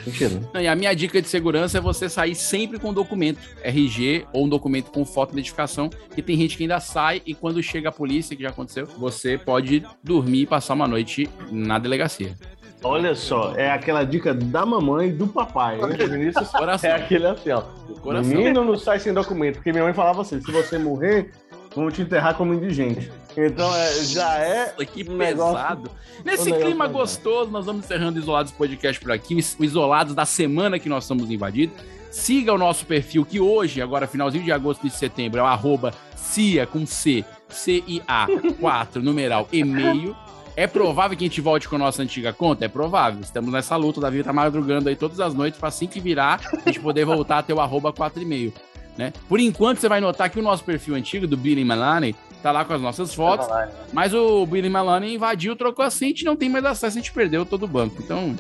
Não, 0.54 0.62
e 0.62 0.68
a 0.68 0.76
minha 0.76 0.94
dica 0.94 1.22
de 1.22 1.28
segurança 1.28 1.80
é 1.80 1.82
você 1.82 2.08
sair 2.08 2.36
sempre 2.36 2.80
com 2.80 2.94
documento 2.94 3.40
RG 3.62 4.26
ou 4.32 4.46
um 4.46 4.50
documento 4.50 4.92
com 4.92 5.04
foto 5.04 5.32
de 5.32 5.40
identificação, 5.40 5.90
que 6.14 6.22
tem 6.22 6.38
gente 6.38 6.56
que 6.56 6.64
ainda 6.64 6.80
sai 6.80 7.22
e 7.26 7.34
quando 7.34 7.62
chega 7.62 7.90
a 7.90 7.92
polícia, 7.92 8.05
que 8.08 8.44
já 8.44 8.50
aconteceu, 8.50 8.86
você 8.98 9.38
pode 9.38 9.86
dormir 10.04 10.42
e 10.42 10.46
passar 10.46 10.74
uma 10.74 10.88
noite 10.88 11.30
na 11.52 11.78
delegacia. 11.80 12.36
Olha 12.84 13.16
só, 13.16 13.54
é 13.56 13.72
aquela 13.72 14.04
dica 14.04 14.34
da 14.34 14.66
mamãe 14.66 15.10
e 15.10 15.12
do 15.12 15.28
papai. 15.28 15.80
Vinícius 16.08 16.50
Coração. 16.54 16.90
é 16.90 16.94
aquele 16.94 17.26
assim, 17.26 17.50
ó. 17.50 17.62
coração. 18.02 18.32
Menino 18.36 18.64
não 18.64 18.78
sai 18.78 19.00
sem 19.00 19.12
documento, 19.14 19.56
porque 19.56 19.72
minha 19.72 19.84
mãe 19.84 19.94
falava 19.94 20.22
assim: 20.22 20.40
se 20.40 20.52
você 20.52 20.78
morrer, 20.78 21.32
vamos 21.76 21.96
te 21.96 22.04
enterrar 22.04 22.36
como 22.36 22.54
indigente. 22.54 23.12
Então 23.36 23.74
é, 23.76 23.94
já 24.04 24.36
é. 24.38 24.66
Nossa, 24.72 24.86
que 24.86 25.10
um 25.10 25.18
negócio- 25.18 25.56
pesado. 25.56 25.92
Nesse 26.24 26.42
um 26.44 26.46
negócio 26.46 26.66
clima 26.66 26.88
gostoso, 26.88 27.50
nós 27.50 27.66
vamos 27.66 27.86
encerrando 27.86 28.20
o 28.20 28.22
Isolados 28.22 28.52
Podcast 28.52 29.02
por 29.02 29.12
aqui. 29.12 29.36
O 29.60 29.64
Isolados 29.64 30.14
da 30.14 30.26
semana 30.26 30.78
que 30.78 30.88
nós 30.88 31.06
estamos 31.06 31.32
invadidos. 31.32 31.76
Siga 32.12 32.54
o 32.54 32.58
nosso 32.58 32.86
perfil, 32.86 33.26
que 33.26 33.42
hoje, 33.42 33.82
agora 33.82 34.08
finalzinho 34.08 34.44
de 34.44 34.52
agosto 34.52 34.86
e 34.86 34.90
de 34.90 34.96
setembro, 34.96 35.40
é 35.40 35.44
o 35.44 35.46
arroba 35.46 35.94
CIA 36.16 36.66
com 36.66 36.86
C, 36.86 37.26
CIA 37.50 38.28
4, 38.60 39.02
numeral, 39.02 39.48
e-mail. 39.52 40.16
É 40.58 40.68
provável 40.68 41.18
que 41.18 41.26
a 41.26 41.28
gente 41.28 41.42
volte 41.42 41.68
com 41.68 41.76
a 41.76 41.80
nossa 41.80 42.02
antiga 42.02 42.32
conta? 42.32 42.64
É 42.64 42.68
provável. 42.68 43.20
Estamos 43.22 43.52
nessa 43.52 43.76
luta. 43.76 44.00
O 44.00 44.02
Davi 44.02 44.24
tá 44.24 44.32
madrugando 44.32 44.88
aí 44.88 44.96
todas 44.96 45.20
as 45.20 45.34
noites 45.34 45.60
para 45.60 45.68
assim 45.68 45.86
que 45.86 46.00
virar, 46.00 46.40
a 46.66 46.70
gente 46.70 46.80
poder 46.80 47.06
voltar 47.06 47.40
a 47.40 47.44
ter 47.44 47.54
o 47.54 47.60
arroba 47.60 47.92
4,5. 47.92 48.54
Né? 48.98 49.12
Por 49.28 49.40
enquanto, 49.40 49.80
você 49.80 49.90
vai 49.90 50.00
notar 50.00 50.30
que 50.30 50.40
o 50.40 50.44
nosso 50.44 50.64
perfil 50.64 50.96
antigo 50.96 51.28
do 51.28 51.36
Billy 51.36 51.66
Malani 51.66 52.16
tá 52.42 52.52
lá 52.52 52.64
com 52.64 52.74
as 52.74 52.82
nossas 52.82 53.14
fotos. 53.14 53.48
Mas 53.92 54.14
o 54.14 54.46
Billy 54.46 54.70
Maloney 54.70 55.16
invadiu, 55.16 55.56
trocou 55.56 55.84
a 55.84 55.90
senha, 55.90 56.12
a 56.12 56.14
gente 56.14 56.26
não 56.26 56.36
tem 56.36 56.48
mais 56.48 56.64
acesso, 56.64 56.98
a 56.98 57.02
gente 57.02 57.12
perdeu 57.12 57.46
todo 57.46 57.64
o 57.64 57.68
banco. 57.68 57.98
Então, 58.00 58.36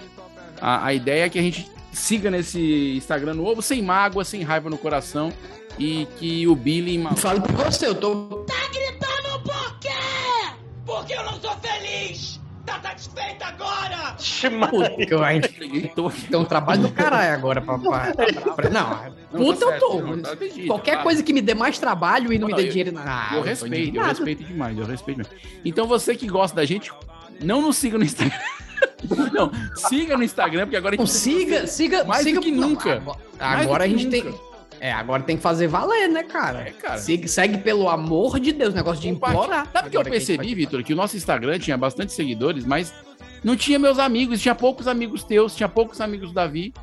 A, 0.62 0.86
a 0.86 0.94
ideia 0.94 1.26
é 1.26 1.30
que 1.30 1.40
a 1.40 1.42
gente 1.42 1.70
siga 1.92 2.30
nesse 2.30 2.96
Instagram 2.96 3.34
novo, 3.34 3.62
sem 3.62 3.82
mágoa, 3.82 4.24
sem 4.24 4.44
raiva 4.44 4.70
no 4.70 4.78
coração. 4.78 5.34
E 5.78 6.08
que 6.18 6.48
o 6.48 6.56
Billy. 6.56 7.04
Fala 7.18 7.42
por 7.42 7.52
você, 7.52 7.88
eu 7.88 7.96
tô. 7.96 8.35
Agora? 14.46 14.68
Puta, 14.90 15.06
que 15.06 15.14
eu 15.14 15.24
ainda 15.24 15.48
tem 15.48 16.40
um 16.40 16.46
trabalho 16.46 16.82
do 16.84 16.92
caralho 16.92 17.34
agora 17.34 17.62
pra. 17.62 17.78
pra- 17.78 18.14
pra- 18.56 18.70
Não, 18.70 19.14
puta 19.32 19.66
eu 19.66 19.80
tô. 19.80 20.18
Tá 20.18 20.36
Qualquer 20.68 21.04
coisa 21.04 21.22
que 21.24 21.34
me 21.34 21.42
dê 21.42 21.54
mais 21.54 21.78
trabalho 21.80 22.32
e 22.34 22.40
não 22.40 22.48
me 22.48 22.54
dê 22.56 22.64
eu- 22.64 22.70
dinheiro 22.70 22.92
na. 22.92 23.04
Ah, 23.06 23.30
eu 23.36 23.40
tô 23.42 23.48
respeito, 23.48 23.96
eu 23.98 24.04
respeito 24.04 24.44
demais, 24.44 24.78
eu 24.78 24.86
respeito 24.86 25.18
demais. 25.24 25.42
Então 25.64 25.88
você 25.88 26.16
que 26.16 26.28
gosta 26.28 26.56
da 26.56 26.66
gente, 26.66 26.92
não 27.42 27.62
nos 27.62 27.78
siga 27.78 27.98
no 27.98 28.04
Instagram. 28.04 28.38
Não, 29.34 29.52
siga 29.76 30.18
no 30.18 30.24
Instagram, 30.24 30.64
porque 30.66 30.76
agora 30.76 30.96
a 30.96 30.98
Não, 30.98 31.06
gente 31.06 31.16
siga, 31.16 31.66
siga, 31.68 32.04
mais 32.04 32.24
siga 32.24 32.40
do 32.40 32.44
que 32.44 32.52
não, 32.52 32.70
nunca. 32.70 33.02
agora- 33.40 33.84
a 33.84 33.88
gente 33.88 34.06
nunca. 34.06 34.32
tem. 34.32 34.40
É, 34.80 34.92
agora 34.92 35.24
tem 35.24 35.38
que 35.38 35.42
fazer 35.44 35.68
valer, 35.68 36.10
né, 36.10 36.24
cara? 36.24 36.62
É, 36.68 36.72
cara. 36.72 36.98
Segue, 36.98 37.28
segue 37.28 37.58
pelo 37.60 37.88
amor 37.90 38.40
de 38.40 38.52
Deus, 38.52 38.74
negócio 38.74 39.02
de 39.02 39.10
implorar. 39.10 39.68
Sabe 39.72 39.88
o 39.88 39.92
que 39.92 39.98
eu 39.98 40.04
percebi, 40.04 40.54
Vitor? 40.54 40.84
Que 40.84 40.94
o 40.94 40.96
nosso 40.96 41.16
Instagram 41.16 41.58
tinha 41.60 41.78
bastante 41.78 42.12
seguidores, 42.14 42.66
mas 42.66 42.94
não 43.46 43.56
tinha 43.56 43.80
meus 43.80 44.00
amigos, 44.00 44.42
tinha 44.42 44.56
poucos 44.56 44.88
amigos 44.88 45.24
teus, 45.24 45.56
tinha 45.56 45.70
poucos 45.70 46.02
amigos 46.02 46.30
do 46.30 46.34
Davi. 46.34 46.74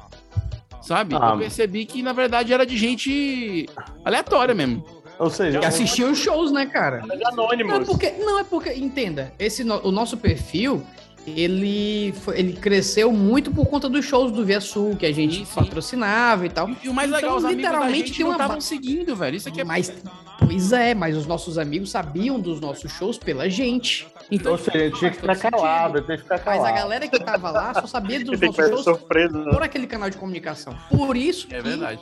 Sabe? 0.80 1.14
Ah, 1.14 1.30
eu 1.34 1.38
percebi 1.38 1.84
que, 1.84 2.02
na 2.02 2.12
verdade, 2.12 2.52
era 2.52 2.64
de 2.66 2.76
gente 2.76 3.68
aleatória 4.04 4.54
mesmo. 4.54 4.84
Ou 5.18 5.30
seja, 5.30 5.60
Que 5.60 5.66
assistiu 5.66 6.10
os 6.10 6.18
shows, 6.18 6.50
né, 6.50 6.66
cara? 6.66 7.02
anônimos. 7.26 7.72
Não, 7.72 7.80
é 7.82 7.84
porque, 7.84 8.10
não, 8.12 8.38
é 8.40 8.44
porque, 8.44 8.72
entenda, 8.72 9.32
esse 9.38 9.62
no- 9.62 9.80
o 9.86 9.92
nosso 9.92 10.16
perfil, 10.16 10.84
ele, 11.26 12.12
foi- 12.22 12.38
ele 12.38 12.52
cresceu 12.54 13.12
muito 13.12 13.50
por 13.52 13.66
conta 13.66 13.88
dos 13.88 14.04
shows 14.04 14.32
do 14.32 14.44
Via 14.44 14.60
Sul, 14.60 14.96
que 14.96 15.06
a 15.06 15.12
gente 15.12 15.46
patrocinava 15.54 16.46
e 16.46 16.48
tal. 16.50 16.68
E 16.82 16.88
o 16.88 16.94
mais 16.94 17.10
legal, 17.10 17.36
os 17.36 17.44
amigos 17.44 17.70
da 17.70 17.90
gente 17.90 18.22
não 18.24 18.32
estavam 18.32 18.60
seguindo, 18.60 19.14
velho. 19.14 19.36
Isso 19.36 19.48
aqui 19.48 19.60
é... 19.60 19.64
Mas, 19.64 19.92
pois 20.38 20.72
é, 20.72 20.94
mas 20.94 21.16
os 21.16 21.26
nossos 21.26 21.58
amigos 21.58 21.90
sabiam 21.90 22.40
dos 22.40 22.60
nossos 22.60 22.90
shows 22.92 23.18
pela 23.18 23.48
gente. 23.48 24.06
Ou 24.44 24.58
seja, 24.58 24.78
ele 24.78 24.96
tinha 24.96 25.10
que 25.10 25.16
ficar 25.18 25.36
calado, 25.36 26.00
tinha 26.02 26.16
que 26.16 26.22
ficar 26.22 26.36
Mas 26.36 26.44
calado. 26.44 26.66
a 26.66 26.72
galera 26.72 27.08
que 27.08 27.18
tava 27.20 27.50
lá 27.50 27.74
só 27.74 27.86
sabia 27.86 28.18
dos 28.24 28.40
Tem 28.40 28.48
nossos 28.48 28.82
shows 28.84 28.86
né? 28.86 29.50
por 29.52 29.62
aquele 29.62 29.86
canal 29.86 30.10
de 30.10 30.16
comunicação. 30.16 30.76
Por 30.90 31.16
isso 31.16 31.46
É 31.50 31.56
que 31.58 31.62
verdade. 31.62 32.00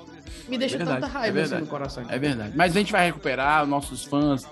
me 0.48 0.56
deixa 0.56 0.76
É 0.76 0.78
verdade, 0.78 1.00
tanta 1.02 1.12
é 1.12 1.14
raiva 1.20 1.28
assim 1.40 1.48
verdade. 1.50 1.62
no 1.62 1.68
coração. 1.68 2.04
É 2.08 2.18
verdade. 2.18 2.52
Mas 2.56 2.74
a 2.74 2.78
gente 2.78 2.92
vai 2.92 3.04
recuperar, 3.06 3.66
nossos 3.66 4.04
fãs 4.04 4.46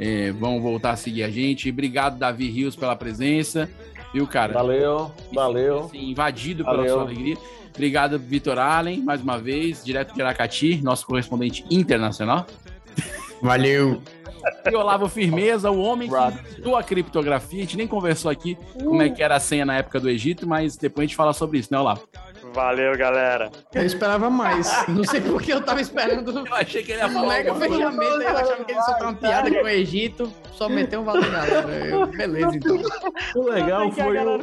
eh, 0.00 0.32
vão 0.32 0.60
voltar 0.60 0.92
a 0.92 0.96
seguir 0.96 1.24
a 1.24 1.30
gente. 1.30 1.68
Obrigado, 1.70 2.18
Davi 2.18 2.48
Rios, 2.48 2.74
pela 2.76 2.96
presença. 2.96 3.68
Viu, 4.14 4.28
cara? 4.28 4.52
Valeu, 4.52 5.10
valeu. 5.32 5.86
Assim, 5.86 6.10
invadido 6.10 6.64
pela 6.64 6.76
Valeu. 6.76 6.94
sua 6.94 7.02
alegria. 7.02 7.36
Obrigado, 7.74 8.16
Vitor 8.16 8.60
Allen, 8.60 9.02
mais 9.02 9.20
uma 9.20 9.36
vez, 9.36 9.84
direto 9.84 10.14
de 10.14 10.22
Aracati, 10.22 10.80
nosso 10.80 11.04
correspondente 11.04 11.64
internacional. 11.68 12.46
Valeu. 13.42 14.00
E 14.70 14.76
Olavo 14.76 15.08
Firmeza, 15.08 15.68
o 15.68 15.80
homem 15.80 16.08
que 16.08 16.60
do 16.60 16.76
a 16.76 16.82
criptografia. 16.84 17.58
A 17.58 17.62
gente 17.62 17.76
nem 17.76 17.88
conversou 17.88 18.30
aqui 18.30 18.56
como 18.78 19.02
é 19.02 19.10
que 19.10 19.20
era 19.20 19.34
a 19.34 19.40
senha 19.40 19.66
na 19.66 19.78
época 19.78 19.98
do 19.98 20.08
Egito, 20.08 20.46
mas 20.46 20.76
depois 20.76 21.04
a 21.04 21.06
gente 21.08 21.16
fala 21.16 21.32
sobre 21.32 21.58
isso, 21.58 21.72
né, 21.72 21.80
Olavo? 21.80 22.06
Valeu, 22.54 22.96
galera. 22.96 23.50
Eu 23.74 23.84
esperava 23.84 24.30
mais. 24.30 24.86
Não 24.86 25.02
sei 25.02 25.20
por 25.20 25.42
que 25.42 25.52
eu 25.52 25.60
tava 25.60 25.80
esperando. 25.80 26.30
Eu 26.46 26.54
achei 26.54 26.84
que 26.84 26.92
ele 26.92 27.00
ia 27.00 27.06
um 27.08 27.12
falar 27.12 27.28
mega 27.34 27.54
fechamento. 27.56 28.02
Eu 28.22 28.28
achava 28.28 28.64
que 28.64 28.72
ele 28.72 28.82
soltava 28.82 29.04
uma 29.10 29.14
piada 29.14 29.50
com 29.50 29.64
o 29.64 29.68
Egito. 29.68 30.32
Só 30.52 30.68
meteu 30.68 31.00
um 31.00 31.04
valor, 31.04 31.28
galera. 31.28 31.68
Eu- 31.86 32.06
beleza, 32.06 32.56
então. 32.56 32.80
O 33.34 33.42
legal 33.50 33.90
foi 33.90 34.18
o... 34.18 34.38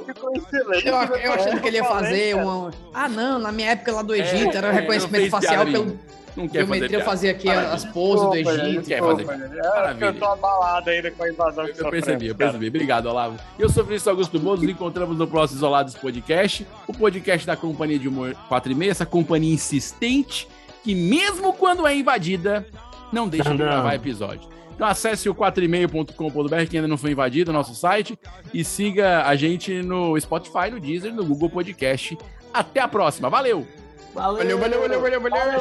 Eu, 0.86 1.16
eu 1.24 1.34
achando 1.34 1.62
que 1.62 1.68
ele 1.70 1.78
ia 1.78 1.86
fazer 1.86 2.36
uma. 2.36 2.72
Ah, 2.94 3.08
não, 3.08 3.40
na 3.40 3.52
minha 3.52 3.72
época 3.72 3.94
lá 3.94 4.02
do 4.02 4.14
Egito, 4.14 4.58
era 4.58 4.68
É, 4.68 4.72
reconhecimento 4.72 5.30
facial 5.30 5.66
pelo. 5.66 5.98
Não 6.36 6.48
quer 6.48 6.60
fazer 6.60 6.66
Biometria, 6.66 6.86
eu 6.86 6.90
piada. 7.00 7.06
fazia 7.06 7.32
aqui 7.32 7.48
Maravilha. 7.48 7.74
as 7.74 7.86
poses 7.86 8.26
do 8.28 8.36
Egito. 8.36 8.74
Não 8.76 8.84
quer 8.84 9.00
fazer 9.00 9.26
piada. 9.26 9.46
é, 9.56 9.62
Maravilha. 9.70 10.06
eu 10.06 10.14
tô 10.14 10.26
abalado 10.26 10.90
ainda 10.90 11.12
com 11.12 11.24
a 11.24 11.30
invasão 11.30 11.66
que 11.66 11.82
Eu 11.82 11.90
percebi, 11.90 12.28
eu 12.28 12.36
percebi. 12.36 12.68
Obrigado, 12.68 13.06
Olavo. 13.08 13.38
Eu 13.60 13.70
sou 13.70 13.86
Feliz 13.86 14.08
Augusto 14.08 14.40
Moura, 14.40 14.62
nos 14.62 14.70
encontramos 14.70 15.18
no 15.18 15.28
próximo 15.28 15.58
Isolados 15.58 15.94
Podcast, 15.96 16.66
o 16.88 16.94
podcast 16.94 17.46
da 17.46 17.56
Companhia 17.56 18.00
de 18.00 18.08
Humor 18.08 18.36
4 18.48 18.72
e 18.72 18.76
meia, 18.76 18.92
essa 18.92 19.06
companhia 19.06 19.54
insistente 19.54 20.48
que 20.84 20.96
mesmo 20.96 21.54
quando 21.54 21.86
é 21.86 21.96
invadida, 21.96 22.66
não 23.12 23.28
deixa 23.28 23.52
de 23.52 23.58
Não. 23.58 23.66
gravar 23.66 23.94
episódio. 23.96 24.50
Então 24.74 24.88
acesse 24.88 25.30
o 25.30 25.36
4e-mail.com.br 25.36 26.66
que 26.70 26.78
ainda 26.78 26.88
não 26.88 26.98
foi 26.98 27.12
invadido, 27.12 27.54
nosso 27.54 27.76
site, 27.76 28.18
e 28.54 28.64
siga 28.64 29.24
a 29.28 29.36
gente 29.36 29.82
no 29.84 30.20
Spotify, 30.20 30.72
no 30.72 30.80
Deezer, 30.80 31.14
no 31.14 31.24
Google 31.26 31.50
Podcast. 31.50 32.18
Até 32.54 32.80
a 32.80 32.88
próxima, 32.88 33.30
valeu! 33.30 33.68
Valeu, 34.14 34.58
valeu, 34.60 34.82
valeu, 34.82 35.02
valeu, 35.02 35.22
valeu. 35.22 35.60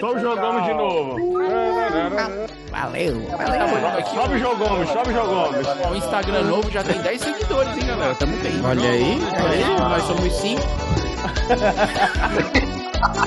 Só 0.00 0.18
jogamos 0.18 0.64
de 0.64 0.74
novo. 0.74 1.16
Valeu, 2.70 3.22
Sobe 4.12 4.34
o 4.34 4.38
jogamos, 4.38 4.88
sobe 4.90 5.10
o 5.10 5.12
jogamos. 5.14 5.66
O 5.90 5.94
Instagram 5.94 6.42
novo 6.42 6.70
já 6.70 6.84
tem 6.84 7.00
10 7.00 7.20
seguidores, 7.20 7.76
hein, 7.76 7.86
galera? 7.86 8.14
Tamo 8.16 8.36
bem. 8.36 8.64
Olha 8.64 8.90
aí, 8.90 9.18
olha 9.42 9.66
aí, 9.66 9.80
nós 9.80 10.02
somos 10.02 10.32
cinco. 10.34 10.62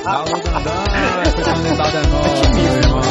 Alô, 0.05 0.25
Dandão, 0.25 0.83
essa 1.23 1.41
candidatada 1.41 1.97
é 1.97 2.07
nova, 2.07 2.59
irmão. 2.59 3.01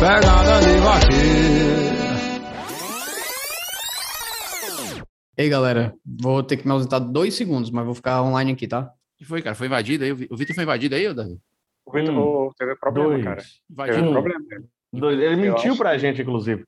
Pegada 0.00 0.60
de 0.60 0.78
vaqueiro. 0.80 1.49
Ei, 5.40 5.48
galera, 5.48 5.94
vou 6.04 6.42
ter 6.42 6.58
que 6.58 6.66
me 6.66 6.72
ausentar 6.72 7.00
dois 7.00 7.32
segundos, 7.32 7.70
mas 7.70 7.82
vou 7.86 7.94
ficar 7.94 8.22
online 8.22 8.52
aqui, 8.52 8.68
tá? 8.68 8.92
O 9.14 9.18
que 9.18 9.24
foi, 9.24 9.40
cara? 9.40 9.54
Foi 9.56 9.68
invadido 9.68 10.04
aí? 10.04 10.12
O 10.12 10.16
Vi- 10.16 10.28
O 10.30 10.36
Vitor 10.36 10.54
foi 10.54 10.64
invadido 10.64 10.94
aí, 10.94 11.08
ô 11.08 11.14
Davi? 11.14 11.38
O 11.86 11.92
Vitor 11.92 12.14
oh, 12.18 12.52
teve 12.58 12.76
problema, 12.76 13.08
dois. 13.08 13.24
cara. 13.24 13.42
Invadiram, 13.70 13.96
Teve 13.96 14.08
Um. 14.08 14.12
problema. 14.12 14.44
Dois. 14.92 15.18
Ele 15.18 15.32
Eu 15.32 15.38
mentiu 15.38 15.74
pra 15.78 15.96
gente, 15.96 16.20
inclusive. 16.20 16.62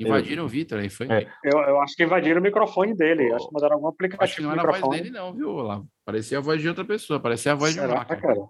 invadiram 0.00 0.46
o 0.46 0.48
Vitor 0.48 0.78
aí, 0.78 0.88
foi? 0.88 1.06
É. 1.10 1.28
Eu, 1.44 1.58
eu 1.60 1.82
acho 1.82 1.94
que 1.94 2.02
invadiram 2.02 2.40
o 2.40 2.42
microfone 2.42 2.96
dele. 2.96 3.30
Acho 3.34 3.46
que 3.46 3.52
mandaram 3.52 3.74
algum 3.74 3.88
Acho 3.88 3.96
que 3.98 4.04
aplicativo 4.06 4.46
não 4.46 4.52
era 4.54 4.62
a 4.62 4.80
voz 4.80 4.96
dele, 4.96 5.10
não, 5.10 5.34
viu, 5.34 5.50
Olavo? 5.50 5.86
Parecia 6.06 6.38
a 6.38 6.40
voz 6.40 6.62
de 6.62 6.68
outra 6.70 6.84
pessoa, 6.86 7.20
parecia 7.20 7.52
a 7.52 7.56
voz 7.56 7.74
de 7.74 7.80
um 7.80 7.82
Será, 7.88 8.06
cara? 8.06 8.40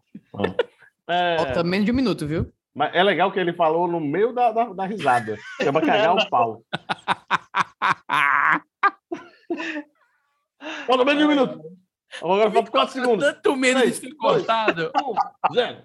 É, 1.08 1.36
Falta 1.38 1.64
menos 1.64 1.84
de 1.84 1.90
um 1.90 1.96
minuto, 1.96 2.24
viu? 2.28 2.46
mas 2.72 2.94
é 2.94 3.02
legal 3.02 3.32
que 3.32 3.40
ele 3.40 3.52
falou 3.52 3.88
no 3.88 3.98
meio 4.00 4.32
da, 4.32 4.52
da, 4.52 4.66
da 4.72 4.86
risada. 4.86 5.36
É 5.60 5.72
pra 5.72 5.80
cagar 5.80 6.14
o 6.14 6.28
pau. 6.30 6.62
Falta 10.86 11.04
menos 11.04 11.18
de 11.18 11.24
um 11.24 11.28
minuto. 11.28 11.60
Agora 12.22 12.50
falta 12.50 12.70
4 12.70 12.92
segundos. 12.92 13.24
Tanto 13.26 13.56
medo 13.56 13.80
de 13.80 13.92
ser 13.92 14.14
cortado. 14.14 14.92
um, 15.02 15.52
zero. 15.54 15.82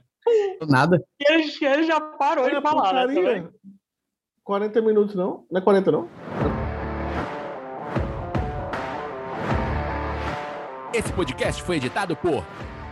Nada. 0.68 1.04
E 1.20 1.34
ele, 1.34 1.52
ele 1.62 1.84
já 1.84 2.00
parou 2.00 2.50
de 2.50 2.62
falar, 2.62 2.94
né? 2.94 3.08
putaria. 3.08 3.24
também. 3.24 3.50
40 4.44 4.82
minutos, 4.82 5.16
não? 5.16 5.46
Não 5.50 5.60
é 5.60 5.64
40, 5.64 5.92
não? 5.92 6.10
Esse 10.94 11.14
podcast 11.14 11.62
foi 11.64 11.78
editado 11.78 12.16
por 12.16 12.44